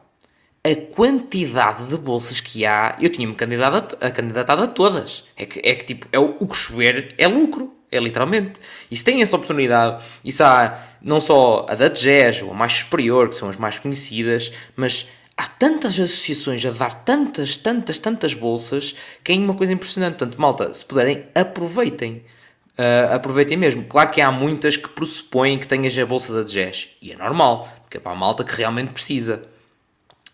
a 0.63 0.95
quantidade 0.95 1.85
de 1.87 1.97
bolsas 1.97 2.41
que 2.41 2.67
há, 2.67 2.97
eu 3.01 3.11
tinha-me 3.11 3.35
candidatado 3.35 3.97
a, 4.01 4.11
candidatado 4.11 4.63
a 4.63 4.67
todas. 4.67 5.25
É 5.37 5.47
que, 5.47 5.61
é 5.65 5.75
que 5.75 5.85
tipo, 5.85 6.07
é 6.13 6.19
o, 6.19 6.37
o 6.39 6.47
que 6.47 6.57
chover 6.57 7.15
é 7.17 7.27
lucro, 7.27 7.75
é 7.91 7.99
literalmente. 7.99 8.61
E 8.91 8.97
se 8.97 9.03
tem 9.03 9.23
essa 9.23 9.37
oportunidade, 9.37 10.05
isso 10.25 10.45
há 10.45 10.79
não 11.01 11.21
só 11.21 11.67
a 11.69 11.75
da 11.75 11.89
TGES 11.89 12.43
ou 12.43 12.51
a 12.51 12.55
mais 12.55 12.75
superior, 12.75 13.31
que 13.31 13.37
são 13.37 13.49
as 13.49 13.57
mais 13.57 13.79
conhecidas, 13.79 14.53
mas 14.77 15.09
há 15.37 15.47
tantas 15.47 15.99
associações 15.99 16.65
a 16.67 16.71
dar 16.71 16.93
tantas, 17.05 17.57
tantas, 17.57 17.99
tantas 17.99 18.35
bolsas 18.35 18.95
que 19.25 19.33
é 19.33 19.37
uma 19.37 19.55
coisa 19.55 19.73
impressionante. 19.73 20.19
Portanto, 20.19 20.39
malta, 20.39 20.75
se 20.75 20.85
puderem, 20.85 21.25
aproveitem. 21.35 22.23
Uh, 22.79 23.15
aproveitem 23.15 23.57
mesmo. 23.57 23.85
Claro 23.85 24.11
que 24.11 24.21
há 24.21 24.31
muitas 24.31 24.77
que 24.77 24.89
pressupõem 24.91 25.59
que 25.59 25.67
tenhas 25.67 25.99
a 25.99 26.05
bolsa 26.05 26.35
da 26.35 26.43
DGES. 26.43 26.91
E 27.01 27.13
é 27.13 27.17
normal, 27.17 27.67
porque 27.83 27.97
é 27.97 28.01
para 28.01 28.13
a 28.13 28.15
malta 28.15 28.45
que 28.45 28.55
realmente 28.55 28.93
precisa. 28.93 29.49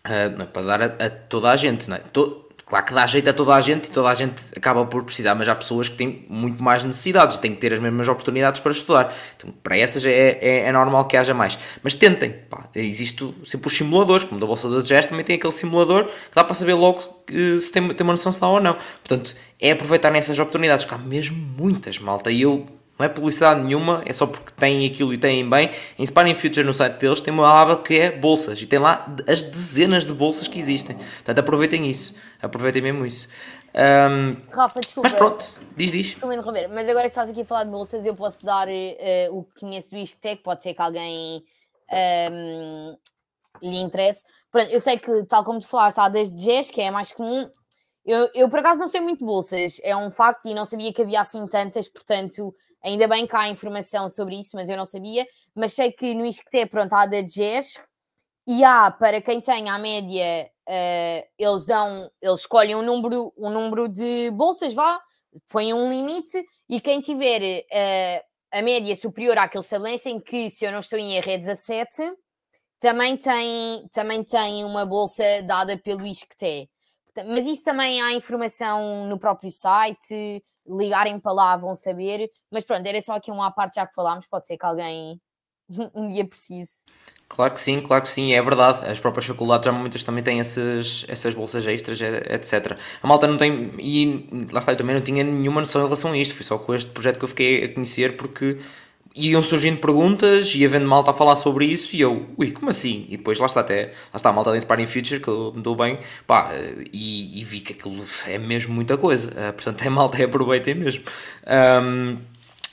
É 0.09 0.29
para 0.29 0.61
dar 0.61 0.81
a, 0.81 0.85
a 0.85 1.09
toda 1.09 1.49
a 1.49 1.55
gente, 1.55 1.89
não 1.89 1.97
é? 1.97 1.99
To- 1.99 2.45
claro 2.65 2.85
que 2.85 2.93
dá 2.93 3.05
jeito 3.07 3.29
a 3.29 3.33
toda 3.33 3.55
a 3.55 3.61
gente 3.61 3.85
e 3.85 3.91
toda 3.91 4.09
a 4.09 4.13
gente 4.15 4.41
acaba 4.57 4.85
por 4.85 5.01
precisar, 5.05 5.33
mas 5.35 5.47
há 5.47 5.55
pessoas 5.55 5.87
que 5.87 5.95
têm 5.95 6.25
muito 6.29 6.61
mais 6.61 6.83
necessidades, 6.83 7.37
têm 7.37 7.55
que 7.55 7.61
ter 7.61 7.71
as 7.73 7.79
mesmas 7.79 8.07
oportunidades 8.09 8.59
para 8.59 8.73
estudar. 8.73 9.15
Então, 9.37 9.53
para 9.63 9.77
essas 9.77 10.05
é, 10.05 10.37
é, 10.41 10.59
é 10.67 10.71
normal 10.73 11.05
que 11.05 11.15
haja 11.15 11.33
mais. 11.33 11.57
Mas 11.81 11.93
tentem, 11.93 12.31
pá, 12.49 12.67
existe 12.75 13.33
sempre 13.45 13.67
os 13.67 13.73
simuladores, 13.77 14.25
como 14.25 14.39
da 14.39 14.45
Bolsa 14.45 14.69
da 14.69 14.81
GES 14.81 15.05
também 15.05 15.23
tem 15.23 15.37
aquele 15.37 15.53
simulador 15.53 16.05
que 16.05 16.35
dá 16.35 16.43
para 16.43 16.53
saber 16.53 16.73
logo 16.73 17.23
eh, 17.31 17.59
se 17.61 17.71
tem, 17.71 17.87
tem 17.87 18.03
uma 18.03 18.13
noção 18.13 18.33
se 18.33 18.41
dá 18.41 18.47
ou 18.47 18.59
não. 18.59 18.73
Portanto, 18.73 19.33
é 19.61 19.71
aproveitar 19.71 20.11
nessas 20.11 20.37
oportunidades, 20.37 20.83
porque 20.83 21.01
há 21.01 21.05
mesmo 21.05 21.37
muitas, 21.37 21.99
malta, 21.99 22.29
e 22.31 22.41
eu 22.41 22.67
não 22.97 23.05
é 23.05 23.09
publicidade 23.09 23.61
nenhuma, 23.61 24.01
é 24.05 24.13
só 24.13 24.25
porque 24.25 24.51
têm 24.51 24.85
aquilo 24.85 25.13
e 25.13 25.17
têm 25.17 25.47
bem. 25.47 25.69
Em 25.99 26.05
Sparring 26.05 26.33
Future, 26.33 26.65
no 26.65 26.73
site 26.73 26.97
deles, 26.97 27.21
tem 27.21 27.33
uma 27.33 27.47
aba 27.47 27.77
que 27.77 27.97
é 27.97 28.11
bolsas 28.11 28.61
e 28.61 28.65
tem 28.65 28.79
lá 28.79 29.05
as 29.27 29.43
dezenas 29.43 30.05
de 30.05 30.13
bolsas 30.13 30.47
que 30.47 30.57
existem. 30.57 30.95
Portanto, 30.95 31.39
aproveitem 31.39 31.87
isso. 31.87 32.15
Aproveitem 32.41 32.81
mesmo 32.81 33.05
isso. 33.05 33.27
Ahm, 33.73 34.37
Rafa, 34.51 34.79
desculpa. 34.79 35.09
mas 35.09 35.13
pronto, 35.13 35.45
diz, 35.75 35.91
diz. 35.91 36.07
Desculpa 36.07 36.33
interromper, 36.33 36.67
mas 36.69 36.89
agora 36.89 37.03
que 37.03 37.09
estás 37.09 37.29
aqui 37.29 37.41
a 37.41 37.45
falar 37.45 37.63
de 37.65 37.69
bolsas, 37.69 38.05
eu 38.05 38.15
posso 38.15 38.43
dar 38.43 38.67
eh, 38.67 39.29
o 39.31 39.43
que 39.43 39.59
conheço 39.59 39.91
do 39.91 39.97
Isquetec, 39.97 40.41
pode 40.41 40.63
ser 40.63 40.73
que 40.73 40.81
alguém 40.81 41.43
ehm, 41.91 42.97
lhe 43.61 43.77
interesse. 43.77 44.23
Pronto, 44.51 44.71
eu 44.71 44.79
sei 44.79 44.97
que, 44.97 45.23
tal 45.25 45.43
como 45.43 45.59
tu 45.59 45.67
falaste, 45.67 45.99
há 45.99 46.09
desde 46.09 46.41
GES, 46.41 46.71
que 46.71 46.81
é 46.81 46.87
a 46.87 46.91
mais 46.91 47.11
comum. 47.13 47.47
Eu, 48.03 48.29
eu, 48.33 48.49
por 48.49 48.59
acaso, 48.59 48.79
não 48.79 48.87
sei 48.87 49.01
muito 49.01 49.23
bolsas, 49.23 49.79
é 49.83 49.95
um 49.95 50.09
facto, 50.09 50.47
e 50.47 50.55
não 50.55 50.65
sabia 50.65 50.91
que 50.91 51.01
havia 51.01 51.21
assim 51.21 51.45
tantas, 51.45 51.87
portanto, 51.87 52.55
ainda 52.87 53.07
bem 53.07 53.27
que 53.27 53.35
há 53.35 53.49
informação 53.49 54.09
sobre 54.09 54.39
isso, 54.39 54.51
mas 54.53 54.69
eu 54.69 54.77
não 54.77 54.85
sabia. 54.85 55.27
Mas 55.53 55.73
sei 55.73 55.91
que 55.91 56.13
no 56.13 56.25
Isquetec, 56.25 56.69
pronto, 56.71 56.93
há 56.93 57.05
da 57.05 57.21
GES, 57.25 57.81
e 58.47 58.63
há, 58.63 58.89
para 58.91 59.21
quem 59.21 59.41
tem 59.41 59.69
a 59.69 59.77
média, 59.77 60.49
eh, 60.67 61.27
eles 61.37 61.65
dão, 61.65 62.09
eles 62.21 62.41
escolhem 62.41 62.75
um 62.75 62.81
número, 62.81 63.33
um 63.37 63.49
número 63.49 63.89
de 63.89 64.31
bolsas, 64.31 64.73
vá, 64.73 65.01
põem 65.49 65.73
um 65.73 65.89
limite, 65.89 66.41
e 66.69 66.79
quem 66.79 67.01
tiver 67.01 67.65
eh, 67.69 68.23
a 68.51 68.61
média 68.61 68.95
superior 68.95 69.37
àquele 69.37 69.63
estabelecem, 69.63 70.19
que 70.21 70.49
se 70.49 70.63
eu 70.65 70.71
não 70.71 70.79
estou 70.79 70.97
em 70.97 71.17
erro 71.17 71.29
é 71.29 71.37
17, 71.37 72.13
também 72.79 73.17
tem, 73.17 73.87
também 73.91 74.23
tem 74.23 74.63
uma 74.63 74.85
bolsa 74.85 75.23
dada 75.43 75.77
pelo 75.77 76.05
ISCTE. 76.05 76.69
Mas 77.25 77.45
isso 77.45 77.63
também 77.63 78.01
há 78.01 78.13
informação 78.13 79.07
no 79.07 79.17
próprio 79.17 79.51
site, 79.51 80.43
ligarem 80.67 81.19
para 81.19 81.31
lá 81.31 81.57
vão 81.57 81.75
saber. 81.75 82.29
Mas 82.51 82.63
pronto, 82.63 82.85
era 82.85 83.01
só 83.01 83.13
aqui 83.13 83.31
uma 83.31 83.47
à 83.47 83.51
parte 83.51 83.75
já 83.75 83.87
que 83.87 83.95
falámos, 83.95 84.25
pode 84.27 84.47
ser 84.47 84.57
que 84.57 84.65
alguém 84.65 85.19
um 85.95 86.07
dia 86.07 86.25
precise. 86.27 86.71
Claro 87.29 87.53
que 87.53 87.59
sim, 87.59 87.81
claro 87.81 88.03
que 88.03 88.09
sim, 88.09 88.33
é 88.33 88.41
verdade. 88.41 88.89
As 88.89 88.99
próprias 88.99 89.25
faculdades, 89.25 89.71
muitas 89.73 90.01
também 90.01 90.23
têm 90.23 90.39
essas, 90.39 91.05
essas 91.09 91.33
bolsas 91.33 91.67
extras, 91.67 91.99
etc. 91.99 92.77
A 93.03 93.07
malta 93.07 93.27
não 93.27 93.35
tem, 93.35 93.69
e 93.79 94.47
lá 94.51 94.59
está, 94.59 94.71
eu 94.71 94.77
também 94.77 94.95
não 94.95 95.01
tinha 95.01 95.25
nenhuma 95.25 95.59
noção 95.59 95.81
em 95.81 95.85
relação 95.85 96.13
a 96.13 96.17
isto. 96.17 96.33
Foi 96.33 96.43
só 96.43 96.57
com 96.57 96.73
este 96.73 96.89
projeto 96.89 97.19
que 97.19 97.25
eu 97.25 97.29
fiquei 97.29 97.65
a 97.65 97.73
conhecer, 97.73 98.15
porque 98.15 98.59
iam 99.17 99.41
surgindo 99.43 99.79
perguntas, 99.79 100.53
ia 100.55 100.69
vendo 100.69 100.87
malta 100.87 101.11
a 101.11 101.13
falar 101.13 101.35
sobre 101.35 101.65
isso, 101.65 101.95
e 101.95 102.01
eu, 102.01 102.25
ui, 102.37 102.51
como 102.51 102.69
assim? 102.69 103.05
E 103.09 103.17
depois 103.17 103.39
lá 103.39 103.45
está 103.47 103.61
até, 103.61 103.85
lá 103.85 104.15
está 104.15 104.29
a 104.29 104.33
malta 104.33 104.51
da 104.51 104.57
Inspiring 104.57 104.85
Future, 104.85 105.19
que 105.19 105.31
me 105.55 105.61
dou 105.61 105.75
bem, 105.75 105.99
pá, 106.25 106.51
e, 106.93 107.41
e 107.41 107.43
vi 107.43 107.59
que 107.61 107.73
aquilo 107.73 108.03
é 108.27 108.37
mesmo 108.37 108.73
muita 108.73 108.97
coisa. 108.97 109.31
Ah, 109.35 109.51
portanto, 109.53 109.81
é 109.83 109.89
malta, 109.89 110.23
aproveitem 110.23 110.75
mesmo. 110.75 111.03
Ahm, 111.45 112.17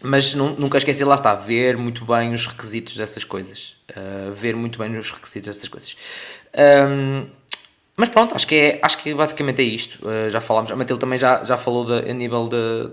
mas 0.02 0.34
nu- 0.34 0.54
nunca 0.58 0.76
esquecer, 0.76 1.04
lá 1.04 1.14
está, 1.14 1.34
ver 1.34 1.76
muito 1.78 2.04
bem 2.04 2.32
os 2.34 2.46
requisitos 2.46 2.94
dessas 2.96 3.24
coisas. 3.24 3.76
Uh, 3.90 4.32
ver 4.34 4.54
muito 4.54 4.78
bem 4.78 4.96
os 4.98 5.10
requisitos 5.10 5.46
dessas 5.48 5.68
coisas. 5.68 5.96
Um, 6.54 7.26
mas 7.96 8.08
pronto, 8.08 8.34
acho 8.34 8.46
que, 8.46 8.54
é, 8.54 8.78
acho 8.82 8.98
que 8.98 9.14
basicamente 9.14 9.60
é 9.60 9.64
isto. 9.64 10.04
Uh, 10.06 10.28
já 10.30 10.40
falámos, 10.40 10.70
a 10.70 10.76
Matilde 10.76 11.00
também 11.00 11.18
já, 11.18 11.44
já 11.44 11.56
falou 11.56 11.84
de, 11.84 12.10
a 12.10 12.12
nível 12.12 12.48
de, 12.48 12.88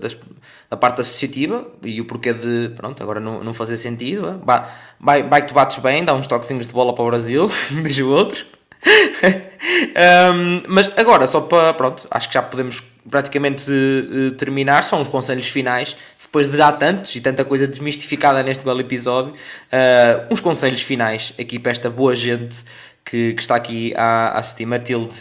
da 0.70 0.76
parte 0.76 1.00
associativa 1.00 1.66
e 1.82 2.00
o 2.00 2.04
porquê 2.04 2.32
de, 2.32 2.70
pronto, 2.76 3.02
agora 3.02 3.18
não, 3.20 3.42
não 3.42 3.52
fazer 3.52 3.76
sentido. 3.76 4.28
uh. 4.28 4.38
Ba- 4.38 4.68
Vai, 5.04 5.24
vai 5.24 5.42
que 5.42 5.48
tu 5.48 5.54
bates 5.54 5.78
bem, 5.78 6.04
dá 6.04 6.14
uns 6.14 6.28
toquezinhos 6.28 6.64
de 6.68 6.72
bola 6.72 6.94
para 6.94 7.02
o 7.02 7.06
Brasil, 7.08 7.50
diz 7.82 7.98
o 7.98 8.08
outro. 8.08 8.44
Um, 10.32 10.62
mas 10.68 10.90
agora, 10.96 11.26
só 11.26 11.40
para. 11.40 11.74
Pronto, 11.74 12.06
acho 12.08 12.28
que 12.28 12.34
já 12.34 12.42
podemos 12.42 12.80
praticamente 13.10 13.64
eh, 13.70 14.30
terminar. 14.36 14.82
São 14.84 15.00
os 15.00 15.08
conselhos 15.08 15.48
finais. 15.48 15.96
Depois 16.20 16.48
de 16.50 16.56
já 16.56 16.70
tantos 16.72 17.14
e 17.16 17.20
tanta 17.20 17.44
coisa 17.44 17.66
desmistificada 17.66 18.42
neste 18.44 18.64
belo 18.64 18.80
episódio, 18.80 19.32
uh, 19.32 20.32
uns 20.32 20.40
conselhos 20.40 20.82
finais 20.82 21.34
aqui 21.38 21.58
para 21.58 21.72
esta 21.72 21.90
boa 21.90 22.14
gente 22.14 22.64
que, 23.04 23.34
que 23.34 23.40
está 23.40 23.56
aqui 23.56 23.94
a, 23.96 24.38
assistir. 24.38 24.66
Matilde, 24.66 25.16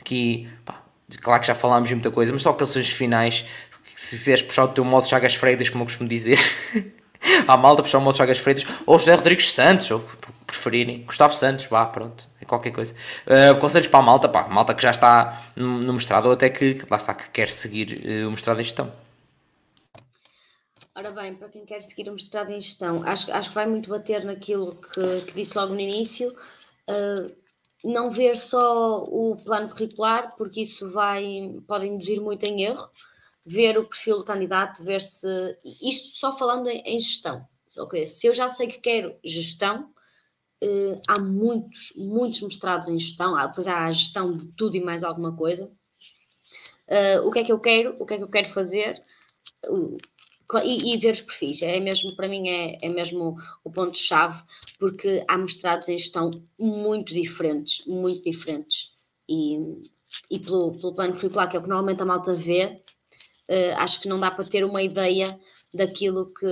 aqui, 0.00 0.48
pá, 0.64 0.82
claro 1.20 1.40
que 1.40 1.46
já 1.46 1.54
falámos 1.54 1.88
de 1.88 1.94
muita 1.94 2.10
coisa, 2.10 2.32
mas 2.32 2.42
só 2.42 2.52
conselhos 2.52 2.90
finais. 2.90 3.44
Se 3.94 4.16
quiseres 4.16 4.42
puxar 4.42 4.64
o 4.64 4.68
teu 4.68 4.84
modo 4.84 5.06
Chagas 5.06 5.34
Freitas, 5.34 5.70
como 5.70 5.82
eu 5.82 5.86
costumo 5.86 6.08
dizer. 6.08 6.38
à 7.46 7.56
malta 7.56 7.82
puxar 7.82 7.98
o 7.98 8.00
modo 8.00 8.16
Chagas 8.16 8.38
Freitas 8.38 8.64
ou 8.86 8.98
José 8.98 9.14
Rodrigues 9.14 9.50
Santos, 9.50 9.90
ou 9.90 10.04
preferirem, 10.46 11.02
Gustavo 11.02 11.34
Santos, 11.34 11.66
vá, 11.66 11.84
pronto, 11.86 12.28
é 12.40 12.44
qualquer 12.44 12.72
coisa. 12.72 12.94
Uh, 13.26 13.58
conselhos 13.60 13.88
para 13.88 14.00
a 14.00 14.02
malta, 14.02 14.28
pá, 14.28 14.48
malta 14.48 14.74
que 14.74 14.82
já 14.82 14.90
está 14.90 15.50
no, 15.54 15.78
no 15.78 15.92
mestrado 15.92 16.26
ou 16.26 16.32
até 16.32 16.48
que, 16.48 16.78
lá 16.90 16.96
está, 16.96 17.14
que 17.14 17.28
quer 17.30 17.48
seguir 17.48 18.24
uh, 18.24 18.28
o 18.28 18.30
mestrado 18.30 18.60
em 18.60 18.64
gestão. 18.64 18.92
Ora 20.94 21.12
bem, 21.12 21.34
para 21.34 21.48
quem 21.48 21.64
quer 21.64 21.80
seguir 21.80 22.08
o 22.08 22.12
mestrado 22.12 22.50
em 22.50 22.60
gestão, 22.60 23.04
acho, 23.04 23.30
acho 23.30 23.50
que 23.50 23.54
vai 23.54 23.66
muito 23.66 23.88
bater 23.88 24.24
naquilo 24.24 24.74
que, 24.74 25.26
que 25.26 25.32
disse 25.32 25.56
logo 25.56 25.72
no 25.72 25.80
início, 25.80 26.34
uh, 26.88 27.36
não 27.84 28.10
ver 28.10 28.36
só 28.36 29.04
o 29.04 29.36
plano 29.36 29.68
curricular, 29.68 30.34
porque 30.36 30.62
isso 30.62 30.90
vai, 30.90 31.54
pode 31.66 31.86
induzir 31.86 32.20
muito 32.20 32.44
em 32.44 32.64
erro, 32.64 32.88
ver 33.44 33.78
o 33.78 33.88
perfil 33.88 34.18
do 34.18 34.24
candidato, 34.24 34.82
ver 34.82 35.00
se. 35.00 35.26
Isto 35.80 36.16
só 36.18 36.36
falando 36.36 36.68
em, 36.68 36.80
em 36.80 36.98
gestão. 36.98 37.46
Okay, 37.78 38.06
se 38.06 38.26
eu 38.26 38.34
já 38.34 38.48
sei 38.48 38.66
que 38.66 38.80
quero 38.80 39.16
gestão, 39.22 39.92
uh, 40.64 41.00
há 41.06 41.20
muitos, 41.20 41.92
muitos 41.96 42.40
mestrados 42.40 42.88
em 42.88 42.98
gestão, 42.98 43.36
há, 43.36 43.46
depois 43.46 43.68
há 43.68 43.84
a 43.84 43.92
gestão 43.92 44.36
de 44.36 44.46
tudo 44.52 44.76
e 44.76 44.80
mais 44.80 45.04
alguma 45.04 45.36
coisa. 45.36 45.70
Uh, 46.88 47.26
o 47.26 47.30
que 47.30 47.40
é 47.40 47.44
que 47.44 47.52
eu 47.52 47.60
quero? 47.60 47.94
O 47.98 48.06
que 48.06 48.14
é 48.14 48.16
que 48.16 48.22
eu 48.22 48.30
quero 48.30 48.52
fazer? 48.52 49.02
Uh, 50.50 50.58
e, 50.64 50.94
e, 50.94 50.96
ver 50.96 51.12
os 51.12 51.20
perfis, 51.20 51.60
é 51.60 51.78
mesmo, 51.78 52.16
para 52.16 52.28
mim 52.28 52.48
é, 52.48 52.78
é 52.80 52.88
mesmo 52.88 53.36
o 53.62 53.70
ponto-chave, 53.70 54.42
porque 54.78 55.22
há 55.28 55.36
mestrados 55.36 55.88
em 55.88 55.98
gestão 55.98 56.30
muito 56.58 57.12
diferentes, 57.12 57.84
muito 57.86 58.24
diferentes, 58.24 58.90
e, 59.28 59.58
e 60.30 60.38
pelo, 60.38 60.72
pelo 60.78 60.94
plano 60.94 61.14
curricular, 61.14 61.50
que 61.50 61.56
é 61.56 61.58
o 61.58 61.62
que 61.62 61.68
normalmente 61.68 62.00
a 62.00 62.06
malta 62.06 62.34
vê, 62.34 62.82
uh, 63.48 63.76
acho 63.76 64.00
que 64.00 64.08
não 64.08 64.18
dá 64.18 64.30
para 64.30 64.44
ter 64.46 64.64
uma 64.64 64.82
ideia 64.82 65.38
daquilo 65.72 66.32
que, 66.32 66.46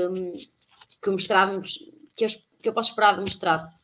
que 1.03 1.11
mestrado, 1.11 1.63
que 2.15 2.27
eu, 2.27 2.29
que 2.63 2.69
eu 2.69 2.75
posso 2.75 2.91
esperar 2.91 3.17
do 3.17 3.23
mestrado. 3.23 3.75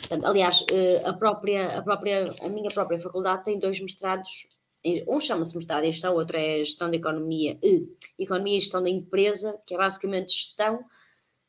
Portanto, 0.00 0.26
aliás, 0.26 0.62
a 1.04 1.12
própria, 1.14 1.78
a 1.78 1.82
própria, 1.82 2.34
a 2.42 2.48
minha 2.48 2.68
própria 2.68 3.00
faculdade 3.00 3.44
tem 3.44 3.58
dois 3.58 3.80
mestrados 3.80 4.46
um 5.08 5.20
chama-se 5.20 5.56
mestrado 5.56 5.84
em 5.84 5.92
gestão, 5.92 6.14
outro 6.14 6.36
é 6.36 6.58
gestão 6.58 6.90
de 6.90 6.98
economia, 6.98 7.58
economia 8.18 8.58
e 8.58 8.60
gestão 8.60 8.82
da 8.82 8.90
empresa, 8.90 9.58
que 9.66 9.74
é 9.74 9.78
basicamente 9.78 10.32
gestão, 10.32 10.84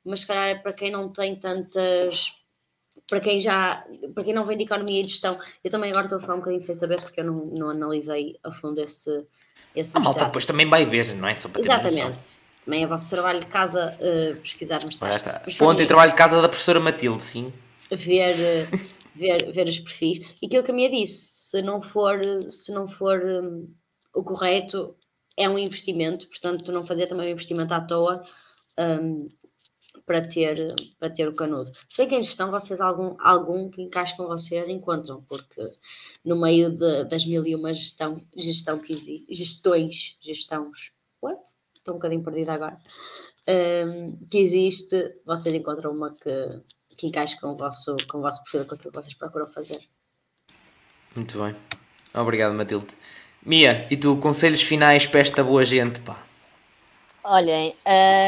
mas 0.03 0.21
se 0.21 0.27
calhar 0.27 0.49
é 0.49 0.55
para 0.55 0.71
quem 0.71 0.91
não 0.91 1.11
tem 1.11 1.35
tantas, 1.35 2.31
para 3.09 3.19
quem 3.19 3.41
já, 3.41 3.85
para 4.13 4.23
quem 4.23 4.33
não 4.33 4.45
vem 4.45 4.57
de 4.57 4.63
economia 4.63 5.01
e 5.01 5.03
gestão, 5.03 5.37
eu 5.63 5.69
também 5.69 5.89
agora 5.89 6.05
estou 6.05 6.19
a 6.19 6.21
falar 6.21 6.35
um 6.35 6.39
bocadinho 6.39 6.63
sem 6.63 6.75
saber 6.75 7.01
porque 7.01 7.19
eu 7.19 7.25
não, 7.25 7.45
não 7.57 7.69
analisei 7.69 8.39
a 8.43 8.51
fundo 8.53 8.79
esse, 8.79 9.25
esse 9.75 9.95
A 9.97 9.99
malta 9.99 10.25
depois 10.25 10.45
também 10.45 10.67
vai 10.67 10.85
ver, 10.85 11.13
não 11.15 11.27
é? 11.27 11.35
Só 11.35 11.49
para 11.49 11.61
ter 11.61 11.67
Exatamente. 11.67 12.35
Também 12.63 12.83
é 12.83 12.87
vosso 12.87 13.09
trabalho 13.09 13.39
de 13.39 13.45
casa 13.45 13.95
uh, 13.99 14.39
pesquisar 14.41 14.83
mestrado. 14.83 15.09
Ora 15.09 15.15
está. 15.17 15.41
Ponto 15.59 15.81
e 15.81 15.85
trabalho 15.85 16.11
de 16.11 16.17
casa 16.17 16.41
da 16.41 16.47
professora 16.47 16.79
Matilde, 16.79 17.21
sim. 17.21 17.53
Ver, 17.91 18.31
uh, 18.31 18.79
ver, 19.15 19.51
ver 19.51 19.67
os 19.67 19.79
perfis. 19.79 20.19
E 20.41 20.45
aquilo 20.45 20.63
que 20.63 20.71
a 20.71 20.73
minha 20.73 20.89
disse, 20.89 21.49
se 21.49 21.61
não 21.61 21.81
for, 21.81 22.19
se 22.51 22.71
não 22.71 22.87
for 22.87 23.21
um, 23.23 23.73
o 24.13 24.23
correto, 24.23 24.95
é 25.37 25.49
um 25.49 25.57
investimento, 25.57 26.27
portanto, 26.27 26.71
não 26.71 26.85
fazer 26.85 27.07
também 27.07 27.27
um 27.27 27.31
investimento 27.31 27.73
à 27.73 27.81
toa 27.81 28.23
um, 28.79 29.27
para, 30.05 30.27
ter, 30.27 30.73
para 30.99 31.09
ter 31.09 31.27
o 31.27 31.35
canudo. 31.35 31.71
Se 31.89 31.97
bem 31.97 32.07
que 32.07 32.15
em 32.15 32.23
gestão 32.23 32.51
vocês 32.51 32.79
algum, 32.79 33.15
algum 33.19 33.69
que 33.69 33.81
encaixe 33.81 34.15
com 34.15 34.27
vocês 34.27 34.67
encontram, 34.69 35.23
porque 35.23 35.71
no 36.23 36.35
meio 36.35 36.69
de, 36.69 37.05
das 37.05 37.25
mil 37.25 37.45
e 37.45 37.55
uma 37.55 37.73
gestão, 37.73 38.21
gestão 38.35 38.79
que 38.79 38.93
existe, 38.93 39.35
gestões, 39.35 40.17
gestões, 40.21 40.91
what? 41.21 41.41
Estou 41.75 41.95
um 41.95 41.97
bocadinho 41.97 42.23
perdida 42.23 42.53
agora. 42.53 42.79
Um, 43.47 44.17
que 44.27 44.39
existe, 44.39 45.19
vocês 45.23 45.53
encontram 45.53 45.91
uma 45.91 46.15
que, 46.15 46.61
que 46.97 47.07
encaixe 47.07 47.39
com 47.39 47.47
o 47.47 47.57
vosso, 47.57 47.95
com 48.07 48.19
o 48.19 48.21
vosso 48.21 48.41
perfil, 48.43 48.65
com 48.65 48.75
aquilo 48.75 48.91
que 48.91 49.01
vocês 49.01 49.13
procuram 49.13 49.47
fazer. 49.47 49.79
Muito 51.15 51.41
bem. 51.41 51.55
Obrigado, 52.13 52.53
Matilde. 52.53 52.95
Mia, 53.41 53.87
e 53.91 53.97
tu, 53.97 54.17
conselhos 54.17 54.61
finais 54.61 55.05
para 55.05 55.19
esta 55.19 55.43
boa 55.43 55.63
gente, 55.63 56.01
pá? 56.01 56.21
Olhem, 57.23 57.75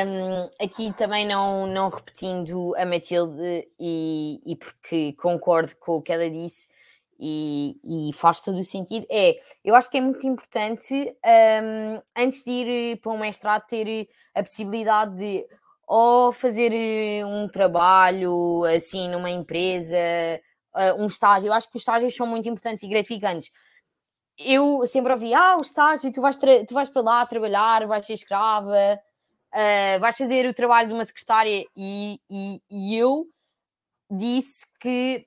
um, 0.08 0.50
aqui 0.64 0.92
também 0.94 1.28
não, 1.28 1.68
não 1.68 1.90
repetindo 1.90 2.76
a 2.76 2.86
Matilde 2.86 3.68
e, 3.80 4.42
e 4.46 4.56
porque 4.56 5.14
concordo 5.14 5.76
com 5.76 5.98
o 5.98 6.02
que 6.02 6.12
ela 6.12 6.28
disse 6.30 6.68
e, 7.20 7.78
e 7.84 8.14
faz 8.14 8.42
todo 8.42 8.60
o 8.60 8.66
sentido, 8.66 9.06
é, 9.10 9.36
eu 9.64 9.76
acho 9.76 9.90
que 9.90 9.98
é 9.98 10.02
muito 10.02 10.26
importante 10.26 10.94
um, 11.26 12.02
antes 12.16 12.44
de 12.44 12.52
ir 12.52 12.98
para 13.02 13.12
um 13.12 13.20
mestrado 13.20 13.66
ter 13.68 14.08
a 14.34 14.44
possibilidade 14.44 15.16
de 15.16 15.48
ou 15.88 16.34
fazer 16.34 16.72
um 17.26 17.48
trabalho 17.48 18.66
assim 18.66 19.10
numa 19.10 19.30
empresa 19.30 19.98
uh, 20.76 21.02
um 21.02 21.08
estágio. 21.08 21.48
Eu 21.48 21.54
acho 21.54 21.70
que 21.70 21.78
os 21.78 21.82
estágios 21.82 22.16
são 22.16 22.28
muito 22.28 22.50
importantes 22.50 22.84
e 22.84 22.90
gratificantes. 22.90 23.52
Eu 24.38 24.86
sempre 24.86 25.14
ouvi, 25.14 25.34
ah, 25.34 25.56
o 25.58 25.62
estágio, 25.62 26.12
tu 26.12 26.22
vais, 26.22 26.38
tu 26.38 26.74
vais 26.74 26.90
para 26.90 27.02
lá 27.02 27.26
trabalhar, 27.26 27.88
vais 27.88 28.06
ser 28.06 28.14
escrava, 28.14 29.00
uh, 29.54 30.00
vais 30.00 30.16
fazer 30.16 30.46
o 30.46 30.54
trabalho 30.54 30.90
de 30.90 30.94
uma 30.94 31.06
secretária 31.06 31.66
e, 31.76 32.20
e, 32.30 32.62
e 32.70 32.96
eu 32.96 33.26
disse 34.12 34.68
que 34.80 35.26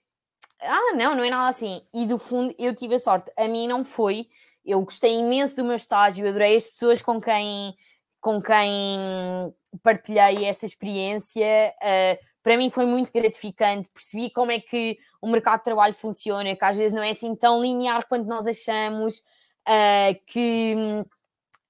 ah, 0.61 0.95
não, 0.95 1.15
não 1.15 1.25
é 1.25 1.31
nada 1.31 1.49
assim. 1.49 1.81
E 1.93 2.07
do 2.07 2.19
fundo 2.19 2.55
eu 2.59 2.75
tive 2.75 2.97
a 2.97 2.99
sorte. 2.99 3.33
A 3.37 3.49
mim 3.49 3.67
não 3.67 3.83
foi. 3.83 4.29
Eu 4.65 4.83
gostei 4.83 5.19
imenso 5.19 5.57
do 5.57 5.65
meu 5.65 5.77
estágio, 5.77 6.29
adorei 6.29 6.57
as 6.57 6.69
pessoas 6.69 7.01
com 7.01 7.19
quem, 7.21 7.75
com 8.21 8.41
quem 8.41 8.99
partilhei 9.83 10.45
esta 10.45 10.67
experiência. 10.67 11.75
Uh, 11.83 12.31
para 12.43 12.57
mim 12.57 12.71
foi 12.71 12.87
muito 12.87 13.13
gratificante, 13.13 13.91
percebi 13.91 14.31
como 14.31 14.51
é 14.51 14.61
que 14.61 14.99
o 15.21 15.29
mercado 15.29 15.59
de 15.59 15.65
trabalho 15.65 15.95
funciona, 15.95 16.57
que 16.57 16.65
às 16.65 16.77
vezes 16.77 16.93
não 16.93 17.03
é 17.03 17.11
assim 17.11 17.35
tão 17.35 17.61
linear 17.61 18.07
quanto 18.09 18.27
nós 18.27 18.47
achamos, 18.47 19.19
uh, 19.69 20.19
que 20.27 20.75
hum, 20.77 21.05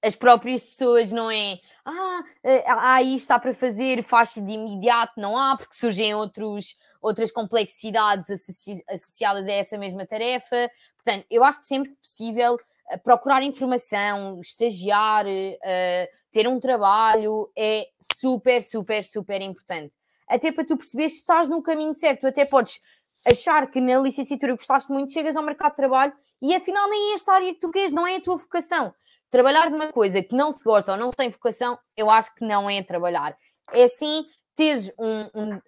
as 0.02 0.14
próprias 0.14 0.64
pessoas 0.64 1.10
não 1.10 1.30
é 1.30 1.58
ah, 1.84 2.24
ah, 2.66 3.02
isto 3.02 3.16
está 3.16 3.38
para 3.38 3.52
fazer, 3.52 4.02
faz-se 4.02 4.40
de 4.40 4.52
imediato, 4.52 5.20
não 5.20 5.36
há, 5.36 5.56
porque 5.56 5.74
surgem 5.74 6.14
outros, 6.14 6.76
outras 7.00 7.32
complexidades 7.32 8.30
associ 8.30 8.82
associadas 8.88 9.48
a 9.48 9.52
essa 9.52 9.76
mesma 9.76 10.06
tarefa. 10.06 10.70
Portanto, 10.96 11.26
eu 11.30 11.42
acho 11.42 11.60
que 11.60 11.66
sempre 11.66 11.90
possível 12.02 12.58
procurar 13.02 13.42
informação, 13.42 14.40
estagiar, 14.40 15.26
uh, 15.26 16.19
ter 16.30 16.48
um 16.48 16.60
trabalho 16.60 17.50
é 17.56 17.86
super, 18.18 18.62
super, 18.62 19.04
super 19.04 19.40
importante 19.42 19.96
até 20.30 20.52
para 20.52 20.64
tu 20.64 20.76
perceberes 20.76 21.14
se 21.14 21.18
estás 21.18 21.48
no 21.48 21.60
caminho 21.60 21.92
certo. 21.92 22.20
Tu 22.20 22.26
até 22.28 22.44
podes 22.44 22.80
achar 23.26 23.68
que 23.68 23.80
na 23.80 23.98
licenciatura 23.98 24.54
gostaste 24.54 24.90
muito, 24.92 25.12
chegas 25.12 25.36
ao 25.36 25.42
mercado 25.42 25.72
de 25.72 25.76
trabalho 25.76 26.12
e 26.40 26.54
afinal 26.54 26.88
nem 26.88 27.10
é 27.10 27.14
esta 27.14 27.34
área 27.34 27.52
que 27.52 27.60
tu 27.60 27.70
queres, 27.70 27.92
não 27.92 28.06
é 28.06 28.16
a 28.16 28.20
tua 28.20 28.36
vocação. 28.36 28.94
Trabalhar 29.28 29.68
de 29.68 29.74
uma 29.74 29.92
coisa 29.92 30.22
que 30.22 30.34
não 30.34 30.50
se 30.52 30.62
gosta 30.64 30.92
ou 30.92 30.98
não 30.98 31.10
se 31.10 31.16
tem 31.16 31.28
vocação, 31.28 31.78
eu 31.96 32.08
acho 32.08 32.34
que 32.34 32.44
não 32.44 32.70
é 32.70 32.82
trabalhar. 32.82 33.36
É 33.72 33.88
sim 33.88 34.24
teres 34.54 34.92
um, 34.98 35.28
um, 35.34 35.60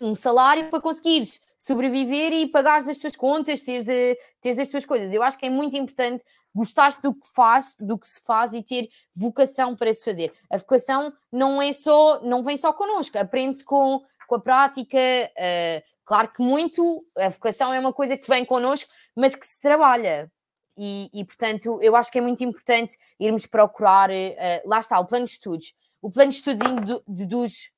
um 0.00 0.14
salário 0.14 0.70
para 0.70 0.80
conseguires 0.80 1.42
sobreviver 1.56 2.32
e 2.32 2.46
pagares 2.46 2.88
as 2.88 2.98
tuas 2.98 3.16
contas, 3.16 3.62
teres, 3.62 3.84
de, 3.84 4.18
teres 4.40 4.58
as 4.58 4.68
tuas 4.68 4.84
coisas. 4.84 5.12
Eu 5.12 5.22
acho 5.22 5.38
que 5.38 5.46
é 5.46 5.50
muito 5.50 5.76
importante 5.76 6.24
gostar 6.54 6.96
do 7.02 7.14
que 7.14 7.26
faz, 7.34 7.74
do 7.80 7.98
que 7.98 8.06
se 8.06 8.22
faz 8.22 8.52
e 8.52 8.62
ter 8.62 8.88
vocação 9.14 9.74
para 9.74 9.92
se 9.92 10.04
fazer. 10.04 10.32
A 10.50 10.56
vocação 10.56 11.12
não 11.32 11.60
é 11.60 11.72
só, 11.72 12.20
não 12.22 12.42
vem 12.42 12.56
só 12.56 12.72
connosco, 12.72 13.18
aprende-se 13.18 13.64
com, 13.64 14.00
com 14.28 14.34
a 14.36 14.40
prática. 14.40 14.98
Uh, 14.98 15.82
claro 16.04 16.30
que 16.32 16.40
muito, 16.40 17.04
a 17.16 17.28
vocação 17.28 17.74
é 17.74 17.80
uma 17.80 17.92
coisa 17.92 18.16
que 18.16 18.28
vem 18.28 18.44
connosco, 18.44 18.88
mas 19.16 19.34
que 19.34 19.46
se 19.46 19.60
trabalha. 19.60 20.30
E, 20.76 21.08
e 21.12 21.24
portanto, 21.24 21.78
eu 21.82 21.94
acho 21.96 22.10
que 22.10 22.18
é 22.18 22.20
muito 22.20 22.42
importante 22.44 22.98
irmos 23.18 23.46
procurar, 23.46 24.10
uh, 24.10 24.68
lá 24.68 24.78
está, 24.78 24.98
o 25.00 25.06
plano 25.06 25.24
de 25.24 25.32
estudos. 25.32 25.74
O 26.00 26.10
plano 26.10 26.30
de 26.30 26.36
estudos 26.36 26.68
induz, 27.08 27.70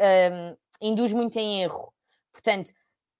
um, 0.00 0.04
ehm, 0.04 0.56
induz 0.80 1.12
muito 1.12 1.36
em 1.36 1.62
erro. 1.62 1.92
Portanto, 2.32 2.72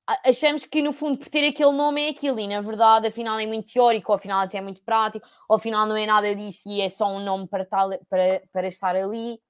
achamos 0.07 0.65
que 0.65 0.83
no 0.83 0.93
fundo 0.93 1.19
por 1.19 1.29
ter 1.29 1.47
aquele 1.47 1.73
nome 1.73 2.07
é 2.07 2.11
aquilo 2.11 2.41
e 2.41 2.49
na 2.49 2.61
verdade 2.61 3.07
afinal 3.07 3.39
é 3.39 3.47
muito 3.47 3.73
teórico, 3.73 4.12
afinal 4.12 4.41
até 4.41 4.59
é 4.59 4.61
muito 4.61 4.83
prático, 4.83 5.27
afinal 5.51 5.87
não 5.87 5.97
é 5.97 6.07
nada 6.07 6.35
disso 6.35 6.69
e 6.69 6.81
é 6.81 6.89
só 6.89 7.07
um 7.07 7.20
nome 7.20 7.47
para, 7.49 7.65
tal, 7.65 7.91
para, 8.09 8.43
para 8.53 8.66
estar 8.66 8.97
ali. 8.97 9.41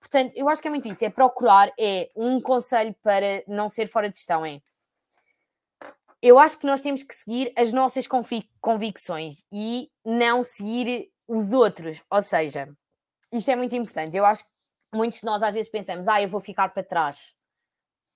Portanto, 0.00 0.32
eu 0.34 0.48
acho 0.48 0.60
que 0.60 0.66
é 0.66 0.70
muito 0.70 0.88
isso, 0.88 1.04
é 1.04 1.10
procurar, 1.10 1.72
é 1.78 2.08
um 2.16 2.40
conselho 2.40 2.94
para 3.02 3.44
não 3.46 3.68
ser 3.68 3.86
fora 3.86 4.10
de 4.10 4.18
gestão, 4.18 4.44
é. 4.44 4.60
Eu 6.20 6.38
acho 6.38 6.58
que 6.58 6.66
nós 6.66 6.80
temos 6.82 7.04
que 7.04 7.14
seguir 7.14 7.52
as 7.56 7.72
nossas 7.72 8.06
convic 8.06 8.48
convicções 8.60 9.44
e 9.52 9.90
não 10.04 10.42
seguir 10.42 11.08
os 11.28 11.52
outros, 11.52 12.02
ou 12.10 12.20
seja, 12.20 12.68
isto 13.32 13.50
é 13.50 13.56
muito 13.56 13.76
importante, 13.76 14.16
eu 14.16 14.24
acho 14.24 14.44
que 14.44 14.50
muitos 14.92 15.20
de 15.20 15.26
nós 15.26 15.42
às 15.42 15.54
vezes 15.54 15.70
pensamos, 15.70 16.08
ah, 16.08 16.20
eu 16.20 16.28
vou 16.28 16.40
ficar 16.40 16.68
para 16.70 16.82
trás, 16.82 17.32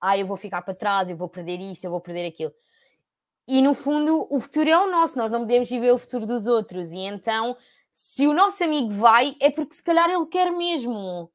ah, 0.00 0.16
eu 0.18 0.26
vou 0.26 0.36
ficar 0.36 0.62
para 0.62 0.74
trás, 0.74 1.08
eu 1.08 1.16
vou 1.16 1.28
perder 1.28 1.60
isto, 1.60 1.84
eu 1.84 1.90
vou 1.90 2.00
perder 2.00 2.26
aquilo. 2.26 2.52
E 3.48 3.62
no 3.62 3.74
fundo, 3.74 4.26
o 4.28 4.40
futuro 4.40 4.68
é 4.68 4.78
o 4.78 4.90
nosso, 4.90 5.16
nós 5.16 5.30
não 5.30 5.40
podemos 5.40 5.68
viver 5.68 5.92
o 5.92 5.98
futuro 5.98 6.26
dos 6.26 6.46
outros. 6.46 6.90
E 6.92 6.98
então, 6.98 7.56
se 7.92 8.26
o 8.26 8.34
nosso 8.34 8.62
amigo 8.64 8.90
vai, 8.90 9.36
é 9.40 9.50
porque 9.50 9.74
se 9.74 9.82
calhar 9.82 10.10
ele 10.10 10.26
quer 10.26 10.50
mesmo. 10.50 11.30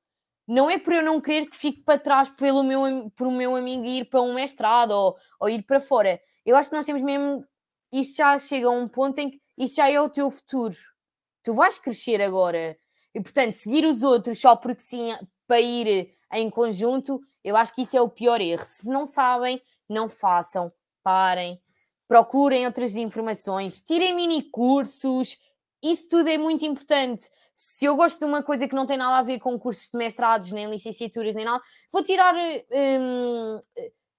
Não 0.47 0.69
é 0.69 0.77
por 0.77 0.93
eu 0.93 1.03
não 1.03 1.21
querer 1.21 1.45
que 1.45 1.55
fique 1.55 1.81
para 1.81 1.99
trás 1.99 2.29
pelo 2.29 2.63
meu, 2.63 3.09
por 3.15 3.27
o 3.27 3.31
meu 3.31 3.55
amigo 3.55 3.85
ir 3.85 4.05
para 4.09 4.21
um 4.21 4.33
mestrado 4.33 4.91
ou, 4.91 5.15
ou 5.39 5.49
ir 5.49 5.63
para 5.63 5.79
fora. 5.79 6.19
Eu 6.45 6.57
acho 6.57 6.69
que 6.69 6.75
nós 6.75 6.85
temos 6.85 7.01
mesmo. 7.01 7.45
Isto 7.93 8.17
já 8.17 8.37
chega 8.37 8.67
a 8.67 8.71
um 8.71 8.87
ponto 8.87 9.17
em 9.19 9.29
que 9.31 9.41
isto 9.57 9.75
já 9.77 9.89
é 9.89 9.99
o 10.01 10.09
teu 10.09 10.29
futuro. 10.29 10.75
Tu 11.43 11.53
vais 11.53 11.77
crescer 11.77 12.21
agora. 12.21 12.77
E 13.13 13.21
portanto, 13.21 13.53
seguir 13.53 13.85
os 13.85 14.03
outros 14.03 14.39
só 14.39 14.55
porque 14.55 14.81
sim, 14.81 15.13
para 15.47 15.61
ir 15.61 16.13
em 16.33 16.49
conjunto, 16.49 17.21
eu 17.43 17.55
acho 17.55 17.73
que 17.73 17.81
isso 17.81 17.97
é 17.97 18.01
o 18.01 18.09
pior 18.09 18.39
erro. 18.41 18.63
Se 18.65 18.87
não 18.87 19.05
sabem, 19.05 19.61
não 19.89 20.07
façam, 20.07 20.71
parem, 21.03 21.61
procurem 22.07 22.65
outras 22.65 22.95
informações, 22.95 23.81
tirem 23.81 24.15
mini 24.15 24.43
cursos, 24.43 25.37
isso 25.81 26.07
tudo 26.09 26.29
é 26.29 26.37
muito 26.37 26.65
importante. 26.65 27.29
Se 27.53 27.85
eu 27.85 27.95
gosto 27.95 28.19
de 28.19 28.25
uma 28.25 28.43
coisa 28.43 28.67
que 28.67 28.75
não 28.75 28.85
tem 28.85 28.97
nada 28.97 29.17
a 29.17 29.23
ver 29.23 29.39
com 29.39 29.59
cursos 29.59 29.89
de 29.89 29.97
mestrados, 29.97 30.51
nem 30.51 30.69
licenciaturas, 30.69 31.35
nem 31.35 31.45
nada, 31.45 31.63
vou 31.91 32.03
tirar 32.03 32.35
um, 32.35 33.59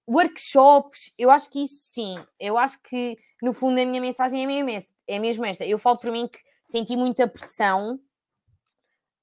workshops. 0.09 1.13
Eu 1.19 1.31
acho 1.31 1.51
que 1.51 1.65
isso 1.65 1.93
sim. 1.93 2.17
Eu 2.39 2.57
acho 2.57 2.81
que, 2.83 3.17
no 3.43 3.53
fundo, 3.53 3.81
a 3.81 3.85
minha 3.85 4.01
mensagem 4.01 4.43
é 4.43 4.47
mesmo, 4.47 4.95
é 5.07 5.19
mesmo 5.19 5.45
esta. 5.45 5.65
Eu 5.65 5.79
falo 5.79 5.99
para 5.99 6.13
mim 6.13 6.29
que 6.29 6.39
senti 6.65 6.97
muita 6.97 7.29
pressão 7.29 7.99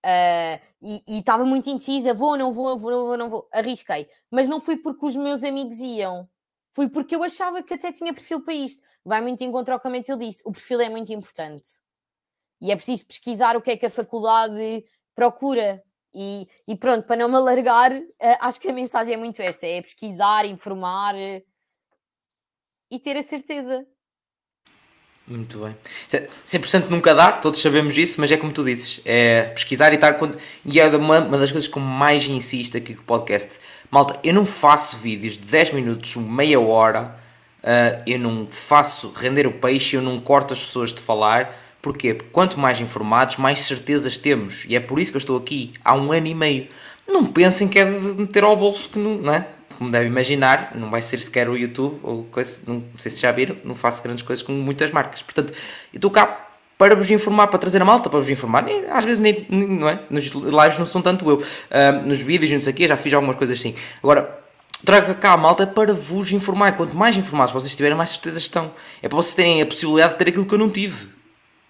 Uh, 0.05 0.59
e 0.81 1.19
estava 1.19 1.43
muito 1.43 1.69
indecisa, 1.69 2.13
vou, 2.13 2.37
não 2.37 2.53
vou, 2.53 2.77
vou, 2.77 2.91
não 2.91 3.05
vou, 3.05 3.17
não 3.17 3.29
vou, 3.29 3.49
arrisquei. 3.51 4.09
Mas 4.31 4.47
não 4.47 4.61
fui 4.61 4.77
porque 4.77 5.05
os 5.05 5.15
meus 5.15 5.43
amigos 5.43 5.79
iam, 5.79 6.29
fui 6.71 6.87
porque 6.89 7.15
eu 7.15 7.23
achava 7.23 7.61
que 7.61 7.73
até 7.73 7.91
tinha 7.91 8.13
perfil 8.13 8.41
para 8.41 8.53
isto. 8.53 8.81
Vai 9.03 9.21
muito 9.21 9.41
em 9.43 9.51
contra 9.51 9.73
ao 9.73 9.79
que 9.79 9.87
ele 9.87 10.25
disse, 10.25 10.41
o 10.45 10.51
perfil 10.51 10.81
é 10.81 10.89
muito 10.89 11.11
importante. 11.11 11.69
E 12.61 12.71
é 12.71 12.75
preciso 12.75 13.05
pesquisar 13.05 13.57
o 13.57 13.61
que 13.61 13.71
é 13.71 13.77
que 13.77 13.85
a 13.85 13.89
faculdade 13.89 14.85
procura. 15.15 15.83
E, 16.13 16.47
e 16.67 16.75
pronto, 16.75 17.05
para 17.05 17.17
não 17.17 17.29
me 17.29 17.35
alargar, 17.35 17.91
uh, 17.93 18.05
acho 18.41 18.59
que 18.59 18.69
a 18.69 18.73
mensagem 18.73 19.13
é 19.13 19.17
muito 19.17 19.41
esta: 19.41 19.65
é 19.67 19.81
pesquisar, 19.81 20.45
informar. 20.45 21.15
e 22.91 22.99
ter 22.99 23.17
a 23.17 23.23
certeza. 23.23 23.85
Muito 25.29 25.59
bem. 25.59 25.75
100% 26.47 26.89
nunca 26.89 27.13
dá, 27.13 27.31
todos 27.31 27.61
sabemos 27.61 27.97
isso, 27.97 28.19
mas 28.19 28.31
é 28.31 28.37
como 28.37 28.51
tu 28.51 28.63
dizes, 28.63 29.01
é 29.05 29.43
pesquisar 29.43 29.91
e 29.91 29.95
estar... 29.95 30.17
E 30.65 30.79
é 30.79 30.87
uma, 30.87 31.19
uma 31.19 31.37
das 31.37 31.51
coisas 31.51 31.67
que 31.67 31.79
mais 31.79 32.25
insisto 32.27 32.75
aqui 32.75 32.95
com 32.95 33.01
o 33.01 33.05
podcast. 33.05 33.59
Malta, 33.91 34.19
eu 34.23 34.33
não 34.33 34.45
faço 34.45 34.97
vídeos 34.97 35.33
de 35.33 35.41
10 35.41 35.73
minutos, 35.73 36.15
meia 36.15 36.59
hora, 36.59 37.15
uh, 37.63 38.03
eu 38.07 38.17
não 38.17 38.47
faço 38.49 39.13
render 39.15 39.45
o 39.45 39.51
peixe, 39.51 39.95
eu 39.95 40.01
não 40.01 40.19
corto 40.19 40.53
as 40.53 40.63
pessoas 40.63 40.93
de 40.93 41.01
falar, 41.01 41.55
Porquê? 41.81 42.13
Porque 42.13 42.29
quanto 42.31 42.59
mais 42.59 42.79
informados, 42.81 43.37
mais 43.37 43.61
certezas 43.61 44.17
temos. 44.17 44.65
E 44.67 44.75
é 44.75 44.79
por 44.79 44.99
isso 44.99 45.11
que 45.11 45.17
eu 45.17 45.19
estou 45.19 45.37
aqui 45.37 45.73
há 45.83 45.95
um 45.95 46.11
ano 46.11 46.27
e 46.27 46.35
meio. 46.35 46.67
Não 47.07 47.25
pensem 47.25 47.67
que 47.67 47.79
é 47.79 47.85
de 47.85 48.17
meter 48.17 48.43
ao 48.43 48.55
bolso 48.55 48.89
que 48.89 48.99
não, 48.99 49.15
não 49.15 49.33
é? 49.33 49.47
Como 49.79 49.89
devem 49.89 50.09
imaginar, 50.09 50.73
não 50.75 50.91
vai 50.91 51.01
ser 51.01 51.19
sequer 51.21 51.47
o 51.47 51.55
YouTube 51.55 52.01
ou 52.03 52.25
coisa, 52.25 52.59
não, 52.67 52.83
sei 52.97 53.09
se 53.09 53.21
já 53.21 53.31
viram, 53.31 53.55
não 53.63 53.73
faço 53.73 54.03
grandes 54.03 54.21
coisas 54.21 54.43
com 54.43 54.51
muitas 54.51 54.91
marcas. 54.91 55.21
Portanto, 55.21 55.53
eu 55.93 55.97
estou 55.97 56.11
cá 56.11 56.47
para 56.77 56.97
vos 56.97 57.09
informar, 57.09 57.47
para 57.47 57.57
trazer 57.57 57.81
a 57.81 57.85
malta, 57.85 58.09
para 58.09 58.19
vos 58.19 58.29
informar. 58.29 58.69
E, 58.69 58.85
às 58.89 59.05
vezes 59.05 59.21
nem, 59.21 59.47
nem, 59.49 59.67
não 59.69 59.87
é? 59.87 60.01
Nos 60.09 60.25
lives 60.27 60.77
não 60.77 60.85
são 60.85 61.01
tanto 61.01 61.29
eu. 61.29 61.37
Uh, 61.37 62.05
nos 62.05 62.21
vídeos, 62.21 62.51
não 62.51 62.59
sei 62.59 62.73
o 62.73 62.75
quê, 62.75 62.89
já 62.89 62.97
fiz 62.97 63.13
algumas 63.13 63.37
coisas 63.37 63.57
assim. 63.57 63.73
Agora, 64.03 64.37
trago 64.83 65.15
cá 65.15 65.31
a 65.31 65.37
malta 65.37 65.65
para 65.65 65.93
vos 65.93 66.29
informar. 66.33 66.73
Quanto 66.75 66.93
mais 66.97 67.15
informados 67.15 67.53
vocês 67.53 67.73
tiverem, 67.73 67.95
mais 67.95 68.09
certezas 68.09 68.41
estão. 68.41 68.73
É 69.01 69.07
para 69.07 69.15
vocês 69.15 69.33
terem 69.33 69.61
a 69.61 69.65
possibilidade 69.65 70.11
de 70.11 70.19
ter 70.19 70.27
aquilo 70.27 70.45
que 70.45 70.53
eu 70.53 70.59
não 70.59 70.69
tive. 70.69 71.07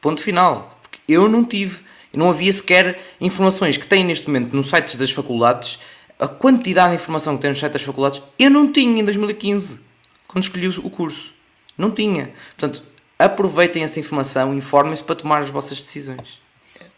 Ponto 0.01 0.19
final. 0.19 0.75
Porque 0.81 0.99
eu 1.07 1.29
não 1.29 1.43
tive. 1.43 1.81
Não 2.11 2.31
havia 2.31 2.51
sequer 2.51 2.99
informações 3.21 3.77
que 3.77 3.85
têm 3.85 4.03
neste 4.03 4.25
momento 4.25 4.55
nos 4.55 4.67
sites 4.67 4.95
das 4.95 5.11
faculdades 5.11 5.79
a 6.19 6.27
quantidade 6.27 6.89
de 6.89 7.01
informação 7.01 7.35
que 7.35 7.41
tem 7.41 7.49
no 7.49 7.55
site 7.55 7.73
das 7.73 7.81
faculdades, 7.81 8.21
eu 8.37 8.51
não 8.51 8.71
tinha 8.71 9.01
em 9.01 9.05
2015, 9.05 9.81
quando 10.27 10.43
escolhi 10.43 10.67
o 10.67 10.89
curso. 10.89 11.33
Não 11.77 11.89
tinha. 11.89 12.33
Portanto, 12.57 12.83
aproveitem 13.17 13.83
essa 13.83 13.99
informação, 13.99 14.53
informem-se 14.53 15.03
para 15.03 15.15
tomar 15.15 15.41
as 15.41 15.49
vossas 15.49 15.77
decisões. 15.77 16.41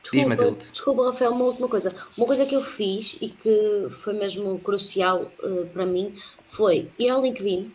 Desculpa, 0.02 0.58
desculpa, 0.72 1.06
Rafael, 1.06 1.32
uma 1.32 1.46
última 1.46 1.70
coisa. 1.70 1.94
Uma 2.18 2.26
coisa 2.26 2.46
que 2.46 2.56
eu 2.56 2.64
fiz 2.64 3.18
e 3.22 3.30
que 3.30 3.88
foi 3.92 4.14
mesmo 4.14 4.58
crucial 4.60 5.32
uh, 5.44 5.68
para 5.68 5.86
mim 5.86 6.16
foi 6.50 6.90
ir 6.98 7.10
ao 7.10 7.22
LinkedIn, 7.22 7.72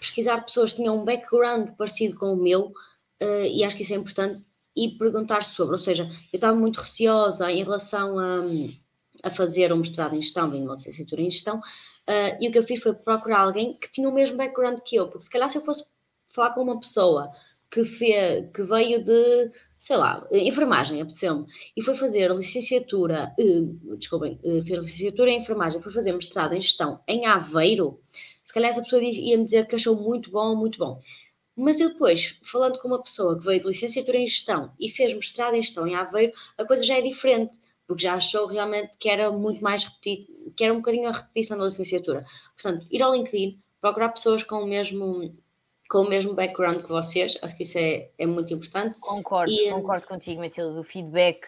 pesquisar 0.00 0.40
pessoas 0.40 0.70
que 0.70 0.76
tinham 0.76 0.98
um 0.98 1.04
background 1.04 1.68
parecido 1.76 2.16
com 2.18 2.32
o 2.32 2.36
meu, 2.36 2.72
uh, 3.22 3.44
e 3.44 3.62
acho 3.62 3.76
que 3.76 3.82
isso 3.82 3.92
é 3.92 3.96
importante, 3.96 4.42
e 4.74 4.88
perguntar 4.98 5.44
sobre. 5.44 5.76
Ou 5.76 5.82
seja, 5.82 6.04
eu 6.32 6.36
estava 6.36 6.56
muito 6.56 6.80
receosa 6.80 7.52
em 7.52 7.62
relação 7.62 8.18
a. 8.18 8.40
Um, 8.40 8.83
a 9.24 9.30
fazer 9.30 9.72
um 9.72 9.78
mestrado 9.78 10.14
em 10.14 10.22
gestão, 10.22 10.50
vindo 10.50 10.64
uma 10.64 10.74
licenciatura 10.74 11.22
em 11.22 11.30
gestão, 11.30 11.58
uh, 11.58 12.36
e 12.40 12.48
o 12.48 12.52
que 12.52 12.58
eu 12.58 12.62
fiz 12.62 12.82
foi 12.82 12.94
procurar 12.94 13.40
alguém 13.40 13.76
que 13.78 13.90
tinha 13.90 14.08
o 14.08 14.12
mesmo 14.12 14.36
background 14.36 14.78
que 14.84 14.96
eu, 14.96 15.08
porque 15.08 15.24
se 15.24 15.30
calhar 15.30 15.48
se 15.48 15.58
eu 15.58 15.64
fosse 15.64 15.84
falar 16.28 16.50
com 16.50 16.62
uma 16.62 16.78
pessoa 16.78 17.30
que, 17.70 17.84
fez, 17.84 18.50
que 18.52 18.62
veio 18.62 19.02
de, 19.02 19.50
sei 19.78 19.96
lá, 19.96 20.26
enfermagem, 20.30 21.00
apeteceu-me, 21.00 21.46
e 21.76 21.82
foi 21.82 21.96
fazer 21.96 22.30
licenciatura, 22.30 23.34
uh, 23.38 23.96
desculpem, 23.96 24.38
uh, 24.44 24.62
fez 24.62 24.78
licenciatura 24.80 25.30
em 25.30 25.40
enfermagem, 25.40 25.80
foi 25.80 25.92
fazer 25.92 26.12
mestrado 26.12 26.52
em 26.52 26.60
gestão 26.60 27.00
em 27.08 27.26
Aveiro, 27.26 27.98
se 28.44 28.52
calhar 28.52 28.70
essa 28.70 28.82
pessoa 28.82 29.02
ia-me 29.02 29.44
dizer 29.44 29.66
que 29.66 29.74
achou 29.74 29.96
muito 29.96 30.30
bom, 30.30 30.54
muito 30.54 30.78
bom. 30.78 31.00
Mas 31.56 31.80
eu 31.80 31.88
depois, 31.90 32.36
falando 32.42 32.78
com 32.78 32.88
uma 32.88 33.02
pessoa 33.02 33.38
que 33.38 33.44
veio 33.44 33.60
de 33.60 33.68
licenciatura 33.68 34.18
em 34.18 34.26
gestão 34.26 34.72
e 34.78 34.90
fez 34.90 35.14
mestrado 35.14 35.54
em 35.54 35.62
gestão 35.62 35.86
em 35.86 35.94
Aveiro, 35.94 36.32
a 36.58 36.64
coisa 36.64 36.84
já 36.84 36.98
é 36.98 37.00
diferente 37.00 37.56
porque 37.86 38.02
já 38.02 38.14
achou 38.14 38.46
realmente 38.46 38.96
que 38.98 39.08
era 39.08 39.30
muito 39.30 39.62
mais 39.62 39.84
repetido, 39.84 40.52
que 40.56 40.64
era 40.64 40.72
um 40.72 40.78
bocadinho 40.78 41.08
a 41.08 41.12
repetição 41.12 41.58
da 41.58 41.64
licenciatura. 41.64 42.24
Portanto, 42.54 42.86
ir 42.90 43.02
ao 43.02 43.14
LinkedIn, 43.14 43.60
procurar 43.80 44.10
pessoas 44.10 44.42
com 44.42 44.62
o 44.62 44.66
mesmo 44.66 45.34
com 45.90 45.98
o 45.98 46.08
mesmo 46.08 46.32
background 46.32 46.78
que 46.78 46.88
vocês, 46.88 47.38
acho 47.42 47.56
que 47.56 47.62
isso 47.62 47.76
é, 47.76 48.08
é 48.18 48.26
muito 48.26 48.52
importante. 48.54 48.98
Concordo, 48.98 49.52
e, 49.52 49.70
concordo 49.70 50.06
contigo, 50.06 50.40
Matilde, 50.40 50.78
o 50.78 50.82
feedback 50.82 51.46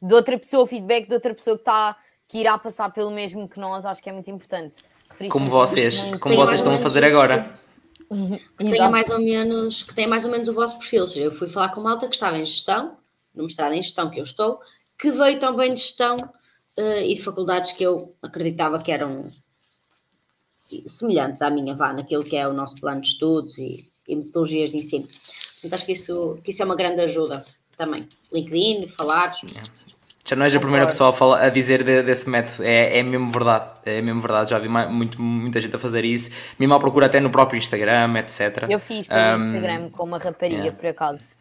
de 0.00 0.14
outra 0.14 0.38
pessoa, 0.38 0.64
o 0.64 0.66
feedback 0.66 1.06
de 1.06 1.14
outra 1.14 1.34
pessoa 1.34 1.56
que 1.56 1.60
está 1.60 1.96
que 2.26 2.38
irá 2.38 2.58
passar 2.58 2.90
pelo 2.90 3.10
mesmo 3.10 3.48
que 3.48 3.60
nós, 3.60 3.84
acho 3.84 4.02
que 4.02 4.08
é 4.08 4.12
muito 4.12 4.30
importante. 4.30 4.82
Como 5.30 5.46
vocês, 5.46 6.02
como 6.18 6.34
vocês 6.34 6.60
estão 6.60 6.74
a 6.74 6.78
fazer 6.78 7.04
agora. 7.04 7.58
Que 8.58 8.70
tenha 8.70 8.88
mais 8.88 9.08
ou 9.08 9.18
menos, 9.18 9.82
que 9.82 9.94
tenha 9.94 10.06
mais 10.06 10.24
ou 10.24 10.30
menos 10.30 10.46
o 10.46 10.52
vosso 10.52 10.78
perfil. 10.78 11.02
Ou 11.02 11.08
seja, 11.08 11.24
eu 11.24 11.32
fui 11.32 11.48
falar 11.48 11.70
com 11.70 11.80
uma 11.80 11.92
alta 11.92 12.06
que 12.06 12.14
estava 12.14 12.38
em 12.38 12.44
gestão, 12.44 12.96
no 13.34 13.44
mestrado 13.44 13.72
em 13.72 13.82
gestão 13.82 14.08
que 14.08 14.20
eu 14.20 14.24
estou, 14.24 14.60
que 14.98 15.10
veio 15.10 15.40
também 15.40 15.74
de 15.74 15.80
gestão 15.80 16.16
uh, 16.16 17.00
e 17.04 17.14
de 17.14 17.22
faculdades 17.22 17.72
que 17.72 17.82
eu 17.84 18.14
acreditava 18.22 18.78
que 18.78 18.92
eram 18.92 19.28
semelhantes 20.86 21.42
à 21.42 21.50
minha 21.50 21.74
vá, 21.74 21.92
naquilo 21.92 22.24
que 22.24 22.36
é 22.36 22.46
o 22.48 22.52
nosso 22.52 22.76
plano 22.76 23.00
de 23.00 23.08
estudos 23.08 23.58
e, 23.58 23.88
e 24.08 24.16
metodologias 24.16 24.70
de 24.70 24.78
ensino. 24.78 25.06
Portanto, 25.54 25.74
acho 25.74 25.86
que 25.86 25.92
isso, 25.92 26.40
que 26.44 26.50
isso 26.50 26.62
é 26.62 26.64
uma 26.64 26.76
grande 26.76 27.00
ajuda 27.00 27.44
também. 27.76 28.08
LinkedIn, 28.32 28.88
falar. 28.88 29.34
Já 30.26 30.36
não 30.36 30.44
és 30.44 30.54
a 30.54 30.60
primeira 30.60 30.86
pessoa 30.86 31.10
a, 31.10 31.12
falar, 31.12 31.42
a 31.42 31.48
dizer 31.50 31.82
de, 31.82 32.02
desse 32.02 32.28
método, 32.30 32.62
é, 32.62 32.98
é 32.98 33.02
mesmo 33.02 33.30
verdade, 33.30 33.70
é 33.84 34.00
mesmo 34.00 34.20
verdade, 34.20 34.50
já 34.50 34.58
vi 34.58 34.68
muito, 34.68 35.20
muita 35.20 35.60
gente 35.60 35.76
a 35.76 35.78
fazer 35.78 36.02
isso, 36.02 36.30
me 36.58 36.66
mal 36.66 36.80
procura 36.80 37.06
até 37.06 37.20
no 37.20 37.30
próprio 37.30 37.58
Instagram, 37.58 38.18
etc. 38.18 38.66
Eu 38.70 38.78
fiz 38.78 39.06
pelo 39.06 39.20
um, 39.20 39.36
Instagram 39.36 39.90
com 39.90 40.04
uma 40.04 40.18
rapariga, 40.18 40.56
yeah. 40.56 40.76
por 40.78 40.86
acaso. 40.86 41.36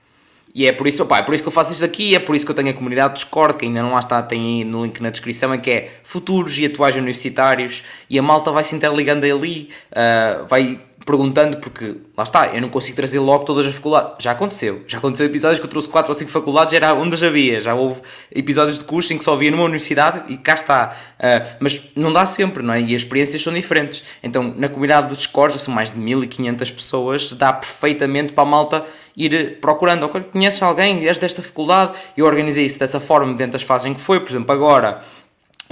E 0.55 0.67
é 0.67 0.71
por 0.71 0.87
isso, 0.87 1.01
opa, 1.01 1.17
é 1.17 1.21
por 1.23 1.33
isso 1.33 1.43
que 1.43 1.47
eu 1.47 1.53
faço 1.53 1.71
isto 1.73 1.83
aqui, 1.83 2.15
é 2.15 2.19
por 2.19 2.35
isso 2.35 2.45
que 2.45 2.51
eu 2.51 2.55
tenho 2.55 2.69
a 2.69 2.73
comunidade 2.73 3.15
Discord, 3.15 3.57
que 3.57 3.65
ainda 3.65 3.81
não 3.81 3.93
lá 3.93 3.99
está, 3.99 4.21
tem 4.21 4.59
aí 4.59 4.63
no 4.63 4.83
link 4.83 5.01
na 5.01 5.09
descrição, 5.09 5.51
é 5.51 5.57
que 5.57 5.71
é 5.71 5.91
futuros 6.03 6.59
e 6.59 6.65
atuais 6.65 6.95
universitários, 6.95 7.83
e 8.07 8.19
a 8.19 8.21
malta 8.21 8.51
vai 8.51 8.63
se 8.63 8.75
interligando 8.75 9.25
ali, 9.25 9.69
uh, 9.91 10.45
vai 10.45 10.79
perguntando, 11.05 11.57
porque 11.57 11.97
lá 12.15 12.23
está, 12.23 12.47
eu 12.47 12.61
não 12.61 12.69
consigo 12.69 12.95
trazer 12.95 13.19
logo 13.19 13.43
todas 13.43 13.65
as 13.65 13.75
faculdades. 13.75 14.15
Já 14.19 14.31
aconteceu, 14.31 14.83
já 14.87 14.97
aconteceu 14.97 15.25
episódios 15.25 15.59
que 15.59 15.65
eu 15.65 15.69
trouxe 15.69 15.89
4 15.89 16.09
ou 16.09 16.15
5 16.15 16.31
faculdades, 16.31 16.73
era 16.73 16.93
onde 16.93 17.15
as 17.15 17.23
havia. 17.23 17.59
Já 17.59 17.73
houve 17.73 18.01
episódios 18.33 18.77
de 18.77 18.85
curso 18.85 19.13
em 19.13 19.17
que 19.17 19.23
só 19.23 19.33
havia 19.33 19.51
numa 19.51 19.63
universidade 19.63 20.31
e 20.31 20.37
cá 20.37 20.53
está. 20.53 20.95
Uh, 21.19 21.55
mas 21.59 21.91
não 21.95 22.11
dá 22.11 22.25
sempre, 22.25 22.63
não 22.63 22.73
é? 22.73 22.81
E 22.81 22.95
as 22.95 23.01
experiências 23.01 23.41
são 23.41 23.53
diferentes. 23.53 24.03
Então, 24.21 24.53
na 24.57 24.69
comunidade 24.69 25.09
do 25.09 25.15
Discord, 25.15 25.53
já 25.53 25.59
são 25.59 25.73
mais 25.73 25.91
de 25.91 25.97
1500 25.99 26.71
pessoas, 26.71 27.31
dá 27.33 27.51
perfeitamente 27.51 28.33
para 28.33 28.43
a 28.43 28.47
malta 28.47 28.85
ir 29.15 29.59
procurando. 29.59 30.03
Ok, 30.03 30.21
conheces 30.31 30.61
alguém, 30.61 31.07
és 31.07 31.17
desta 31.17 31.41
faculdade? 31.41 31.93
Eu 32.15 32.25
organizei 32.25 32.65
isso 32.65 32.79
dessa 32.79 32.99
forma, 32.99 33.33
dentro 33.33 33.53
das 33.53 33.63
fases 33.63 33.87
em 33.87 33.93
que 33.93 34.01
foi, 34.01 34.19
por 34.19 34.29
exemplo, 34.29 34.51
agora 34.53 35.01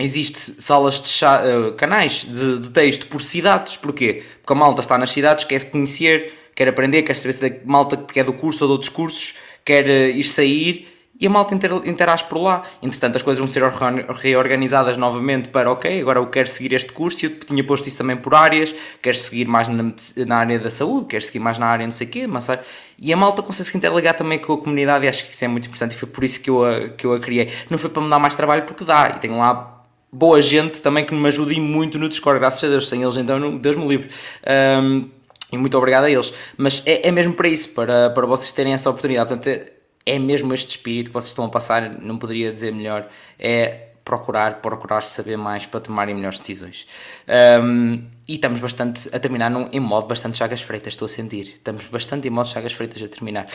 existe 0.03 0.61
salas 0.61 1.01
de 1.01 1.07
chá, 1.07 1.41
uh, 1.43 1.73
canais 1.73 2.25
de, 2.27 2.59
de, 2.59 2.69
texto 2.69 3.07
por 3.07 3.21
cidades, 3.21 3.77
porquê? 3.77 4.23
Porque 4.41 4.53
a 4.53 4.55
malta 4.55 4.81
está 4.81 4.97
nas 4.97 5.11
cidades, 5.11 5.45
quer 5.45 5.63
conhecer, 5.69 6.33
quer 6.55 6.67
aprender, 6.67 7.03
quer 7.03 7.15
saber 7.15 7.33
se 7.33 7.45
é 7.45 7.61
malta 7.65 7.97
que 7.97 8.19
é 8.19 8.23
do 8.23 8.33
curso 8.33 8.63
ou 8.63 8.69
de 8.69 8.71
outros 8.73 8.89
cursos, 8.89 9.35
quer 9.63 9.85
uh, 9.85 10.17
ir 10.17 10.23
sair 10.23 10.87
e 11.21 11.27
a 11.27 11.29
malta 11.29 11.53
inter, 11.53 11.71
interage 11.85 12.23
por 12.25 12.39
lá. 12.39 12.63
Entretanto, 12.81 13.15
as 13.15 13.21
coisas 13.21 13.37
vão 13.37 13.47
ser 13.47 13.61
reorganizadas 14.09 14.97
novamente 14.97 15.49
para, 15.49 15.71
ok, 15.71 16.01
agora 16.01 16.19
eu 16.19 16.25
quero 16.25 16.49
seguir 16.49 16.73
este 16.73 16.91
curso 16.91 17.25
eu 17.25 17.39
tinha 17.39 17.63
posto 17.63 17.87
isso 17.87 17.99
também 17.99 18.17
por 18.17 18.33
áreas, 18.33 18.73
quero 18.99 19.15
seguir 19.15 19.45
mais 19.45 19.67
na, 19.67 19.93
na 20.25 20.37
área 20.37 20.57
da 20.57 20.71
saúde, 20.71 21.05
quero 21.05 21.23
seguir 21.23 21.37
mais 21.37 21.59
na 21.59 21.67
área 21.67 21.85
não 21.85 21.91
sei 21.91 22.07
o 22.07 22.09
quê, 22.09 22.25
mas 22.25 22.47
e 22.97 23.13
a 23.13 23.17
malta 23.17 23.43
consegue 23.43 23.69
se 23.69 23.77
interligar 23.77 24.15
também 24.15 24.39
com 24.39 24.53
a 24.53 24.57
comunidade 24.57 25.05
e 25.05 25.07
acho 25.07 25.23
que 25.23 25.31
isso 25.31 25.45
é 25.45 25.47
muito 25.47 25.67
importante 25.67 25.91
e 25.91 25.95
foi 25.95 26.09
por 26.09 26.23
isso 26.23 26.41
que 26.41 26.49
eu 26.49 26.65
a, 26.65 26.89
que 26.89 27.05
eu 27.05 27.13
a 27.13 27.19
criei. 27.19 27.47
Não 27.69 27.77
foi 27.77 27.91
para 27.91 28.01
me 28.01 28.09
dar 28.09 28.17
mais 28.17 28.33
trabalho 28.33 28.63
porque 28.63 28.83
dá, 28.83 29.13
e 29.15 29.19
tenho 29.19 29.37
lá 29.37 29.80
boa 30.11 30.41
gente 30.41 30.81
também 30.81 31.05
que 31.05 31.13
me 31.13 31.27
ajuda 31.27 31.53
muito 31.55 31.97
no 31.97 32.09
Discord, 32.09 32.39
graças 32.39 32.63
a 32.63 32.67
Deus, 32.67 32.87
sem 32.87 33.01
eles 33.01 33.17
então 33.17 33.57
Deus 33.57 33.75
me 33.75 33.87
livre. 33.87 34.09
Um, 34.83 35.09
e 35.51 35.57
muito 35.57 35.77
obrigado 35.77 36.05
a 36.05 36.11
eles. 36.11 36.33
Mas 36.57 36.81
é, 36.85 37.07
é, 37.07 37.11
mesmo 37.11 37.33
para 37.33 37.47
isso, 37.47 37.69
para, 37.69 38.09
para 38.09 38.25
vocês 38.25 38.51
terem 38.51 38.73
essa 38.73 38.89
oportunidade. 38.89 39.29
Portanto, 39.29 39.47
é, 39.47 39.71
é 40.05 40.19
mesmo 40.19 40.53
este 40.53 40.69
espírito 40.69 41.07
que 41.07 41.13
vocês 41.13 41.29
estão 41.29 41.45
a 41.45 41.49
passar, 41.49 41.89
não 42.01 42.17
poderia 42.17 42.51
dizer 42.51 42.73
melhor. 42.73 43.07
É 43.37 43.90
procurar, 44.03 44.55
procurar 44.55 45.01
saber 45.01 45.37
mais 45.37 45.65
para 45.65 45.79
tomarem 45.79 46.15
melhores 46.15 46.39
decisões. 46.39 46.87
Um, 47.61 47.97
e 48.27 48.35
estamos 48.35 48.59
bastante 48.59 49.09
a 49.13 49.19
terminar 49.19 49.49
num, 49.49 49.67
em 49.73 49.79
modo 49.79 50.07
bastante 50.07 50.37
chagas 50.37 50.61
freitas, 50.61 50.93
estou 50.93 51.05
a 51.05 51.09
sentir. 51.09 51.43
Estamos 51.43 51.85
bastante 51.87 52.27
em 52.27 52.31
modo 52.31 52.47
chagas 52.47 52.73
freitas 52.73 53.01
a 53.01 53.07
terminar. 53.07 53.45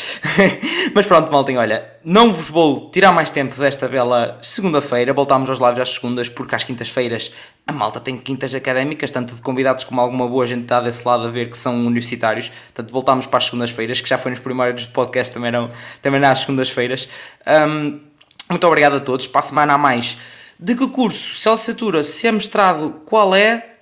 Mas 0.94 1.06
pronto, 1.06 1.32
maltem, 1.32 1.56
olha, 1.56 1.90
não 2.04 2.32
vos 2.32 2.50
vou 2.50 2.90
tirar 2.90 3.12
mais 3.12 3.30
tempo 3.30 3.58
desta 3.58 3.88
bela 3.88 4.38
segunda-feira. 4.42 5.12
Voltámos 5.14 5.48
aos 5.48 5.58
lives 5.58 5.80
às 5.80 5.90
segundas, 5.94 6.28
porque 6.28 6.54
às 6.54 6.62
quintas-feiras 6.62 7.32
a 7.66 7.72
malta 7.72 8.00
tem 8.00 8.16
quintas 8.16 8.54
académicas, 8.54 9.10
tanto 9.10 9.34
de 9.34 9.40
convidados 9.40 9.84
como 9.84 10.00
alguma 10.00 10.28
boa 10.28 10.46
gente 10.46 10.62
está 10.62 10.80
desse 10.80 11.06
lado 11.06 11.26
a 11.26 11.30
ver 11.30 11.50
que 11.50 11.56
são 11.56 11.74
universitários. 11.84 12.48
Portanto, 12.48 12.92
voltámos 12.92 13.26
para 13.26 13.38
as 13.38 13.46
segundas-feiras, 13.46 14.00
que 14.00 14.08
já 14.08 14.18
foi 14.18 14.30
nos 14.30 14.40
primeiros 14.40 14.86
podcast, 14.86 15.32
também, 15.32 15.50
não, 15.50 15.70
também 16.02 16.20
nas 16.20 16.40
segundas-feiras. 16.40 17.08
Um, 17.46 18.00
muito 18.48 18.66
obrigado 18.66 18.96
a 18.96 19.00
todos. 19.00 19.26
Para 19.26 19.40
a 19.40 19.42
semana 19.42 19.74
a 19.74 19.78
mais. 19.78 20.18
De 20.58 20.74
que 20.74 20.88
curso, 20.88 21.40
se 21.40 21.48
é 21.48 21.52
licenciatura, 21.52 22.02
se 22.02 22.26
é 22.26 22.32
mestrado, 22.32 23.02
qual 23.04 23.34
é? 23.34 23.74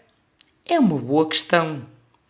É 0.68 0.78
uma 0.78 0.98
boa 0.98 1.28
questão. 1.28 1.82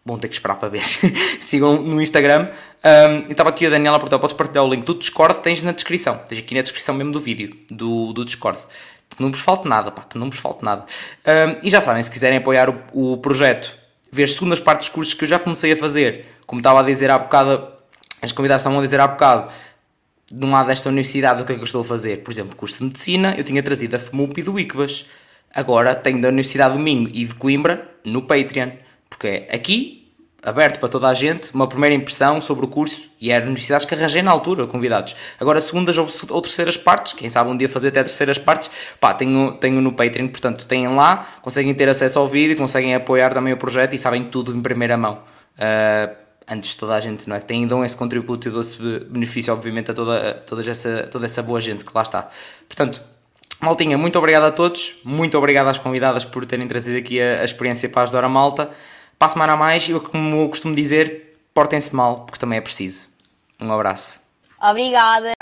Vão 0.04 0.18
ter 0.18 0.28
que 0.28 0.34
esperar 0.34 0.56
para 0.56 0.68
ver. 0.68 0.84
Sigam 1.40 1.80
no 1.82 2.00
Instagram. 2.00 2.50
Um, 2.84 3.30
estava 3.30 3.48
aqui 3.48 3.66
a 3.66 3.70
Daniela, 3.70 3.98
portanto, 3.98 4.20
podes 4.20 4.36
partilhar 4.36 4.64
o 4.64 4.68
link 4.68 4.84
do 4.84 4.94
Discord, 4.94 5.38
tens 5.40 5.62
na 5.62 5.72
descrição. 5.72 6.18
Tens 6.28 6.38
aqui 6.38 6.54
na 6.54 6.60
descrição 6.60 6.94
mesmo 6.94 7.12
do 7.12 7.20
vídeo, 7.20 7.56
do, 7.70 8.12
do 8.12 8.24
Discord. 8.24 8.58
Que 9.08 9.22
não 9.22 9.30
vos 9.30 9.40
falte 9.40 9.66
nada, 9.66 9.90
pá, 9.90 10.02
que 10.02 10.18
não 10.18 10.28
vos 10.28 10.38
falte 10.38 10.62
nada. 10.62 10.84
Um, 11.26 11.66
e 11.66 11.70
já 11.70 11.80
sabem, 11.80 12.02
se 12.02 12.10
quiserem 12.10 12.38
apoiar 12.38 12.68
o, 12.68 13.12
o 13.12 13.16
projeto 13.18 13.78
ver 14.14 14.28
segundas 14.28 14.60
partes 14.60 14.88
dos 14.88 14.94
cursos 14.94 15.14
que 15.14 15.24
eu 15.24 15.28
já 15.28 15.40
comecei 15.40 15.72
a 15.72 15.76
fazer, 15.76 16.26
como 16.46 16.60
estava 16.60 16.78
a 16.78 16.82
dizer 16.84 17.10
há 17.10 17.18
bocado, 17.18 17.66
as 18.22 18.30
convidadas 18.30 18.62
estavam 18.62 18.78
a 18.78 18.82
dizer 18.82 19.00
há 19.00 19.08
bocado, 19.08 19.50
de 20.34 20.44
um 20.44 20.50
lado 20.50 20.66
desta 20.66 20.88
universidade, 20.88 21.42
o 21.42 21.44
que 21.44 21.52
é 21.52 21.54
que 21.54 21.60
eu 21.60 21.64
estou 21.64 21.82
a 21.82 21.84
fazer? 21.84 22.22
Por 22.22 22.32
exemplo, 22.32 22.56
curso 22.56 22.78
de 22.78 22.84
medicina, 22.84 23.34
eu 23.38 23.44
tinha 23.44 23.62
trazido 23.62 23.94
a 23.94 23.98
FMUP 24.00 24.40
e 24.40 24.42
do 24.42 24.58
ICBAS. 24.58 25.06
Agora 25.54 25.94
tenho 25.94 26.20
da 26.20 26.28
Universidade 26.28 26.74
do 26.74 26.80
Minho 26.80 27.08
e 27.12 27.24
de 27.24 27.34
Coimbra 27.36 27.88
no 28.04 28.22
Patreon, 28.22 28.70
porque 29.08 29.46
é 29.48 29.54
aqui 29.54 30.12
aberto 30.42 30.78
para 30.78 30.88
toda 30.88 31.08
a 31.08 31.14
gente, 31.14 31.54
uma 31.54 31.66
primeira 31.66 31.94
impressão 31.94 32.40
sobre 32.40 32.66
o 32.66 32.68
curso 32.68 33.08
e 33.18 33.30
eram 33.30 33.46
universidades 33.46 33.86
que 33.86 33.94
arranjei 33.94 34.22
na 34.22 34.30
altura, 34.30 34.66
convidados. 34.66 35.16
Agora, 35.40 35.60
segundas 35.60 35.96
ou, 35.96 36.42
terceiras 36.42 36.76
partes, 36.76 37.14
quem 37.14 37.30
sabe 37.30 37.48
um 37.48 37.56
dia 37.56 37.68
fazer 37.68 37.88
até 37.88 38.02
terceiras 38.02 38.36
partes, 38.36 38.70
pá, 39.00 39.14
tenho, 39.14 39.52
tenho 39.52 39.80
no 39.80 39.92
Patreon, 39.92 40.26
portanto, 40.26 40.66
têm 40.66 40.86
lá, 40.88 41.26
conseguem 41.40 41.72
ter 41.72 41.88
acesso 41.88 42.18
ao 42.18 42.28
vídeo, 42.28 42.56
conseguem 42.56 42.94
apoiar 42.94 43.32
também 43.32 43.54
o 43.54 43.56
projeto 43.56 43.94
e 43.94 43.98
sabem 43.98 44.24
tudo 44.24 44.54
em 44.54 44.60
primeira 44.60 44.96
mão. 44.96 45.22
Uh, 45.56 46.23
antes 46.48 46.70
de 46.70 46.76
toda 46.76 46.94
a 46.94 47.00
gente, 47.00 47.28
não 47.28 47.36
é? 47.36 47.40
Tem, 47.40 47.66
dão 47.66 47.84
esse 47.84 47.96
contributo 47.96 48.48
e 48.48 48.50
dão 48.50 48.60
esse 48.60 48.78
benefício, 49.00 49.52
obviamente, 49.52 49.90
a 49.90 49.94
toda, 49.94 50.30
a 50.30 50.34
toda, 50.34 50.70
essa, 50.70 51.08
toda 51.10 51.26
essa 51.26 51.42
boa 51.42 51.60
gente 51.60 51.84
que 51.84 51.90
lá 51.94 52.02
está. 52.02 52.28
Portanto, 52.68 53.02
Maltinha, 53.60 53.96
muito 53.96 54.18
obrigado 54.18 54.44
a 54.44 54.50
todos, 54.50 55.00
muito 55.04 55.38
obrigado 55.38 55.68
às 55.68 55.78
convidadas 55.78 56.24
por 56.24 56.44
terem 56.44 56.66
trazido 56.68 56.98
aqui 56.98 57.20
a, 57.20 57.40
a 57.40 57.44
experiência 57.44 57.88
para 57.88 58.02
ajudar 58.02 58.24
a 58.24 58.28
malta. 58.28 58.70
Para 59.18 59.26
a 59.26 59.28
semana 59.28 59.52
a 59.54 59.56
mais, 59.56 59.88
eu 59.88 60.00
como 60.00 60.48
costumo 60.48 60.74
dizer, 60.74 61.38
portem-se 61.54 61.94
mal, 61.94 62.20
porque 62.20 62.38
também 62.38 62.58
é 62.58 62.62
preciso. 62.62 63.08
Um 63.60 63.72
abraço. 63.72 64.20
Obrigada 64.60 65.33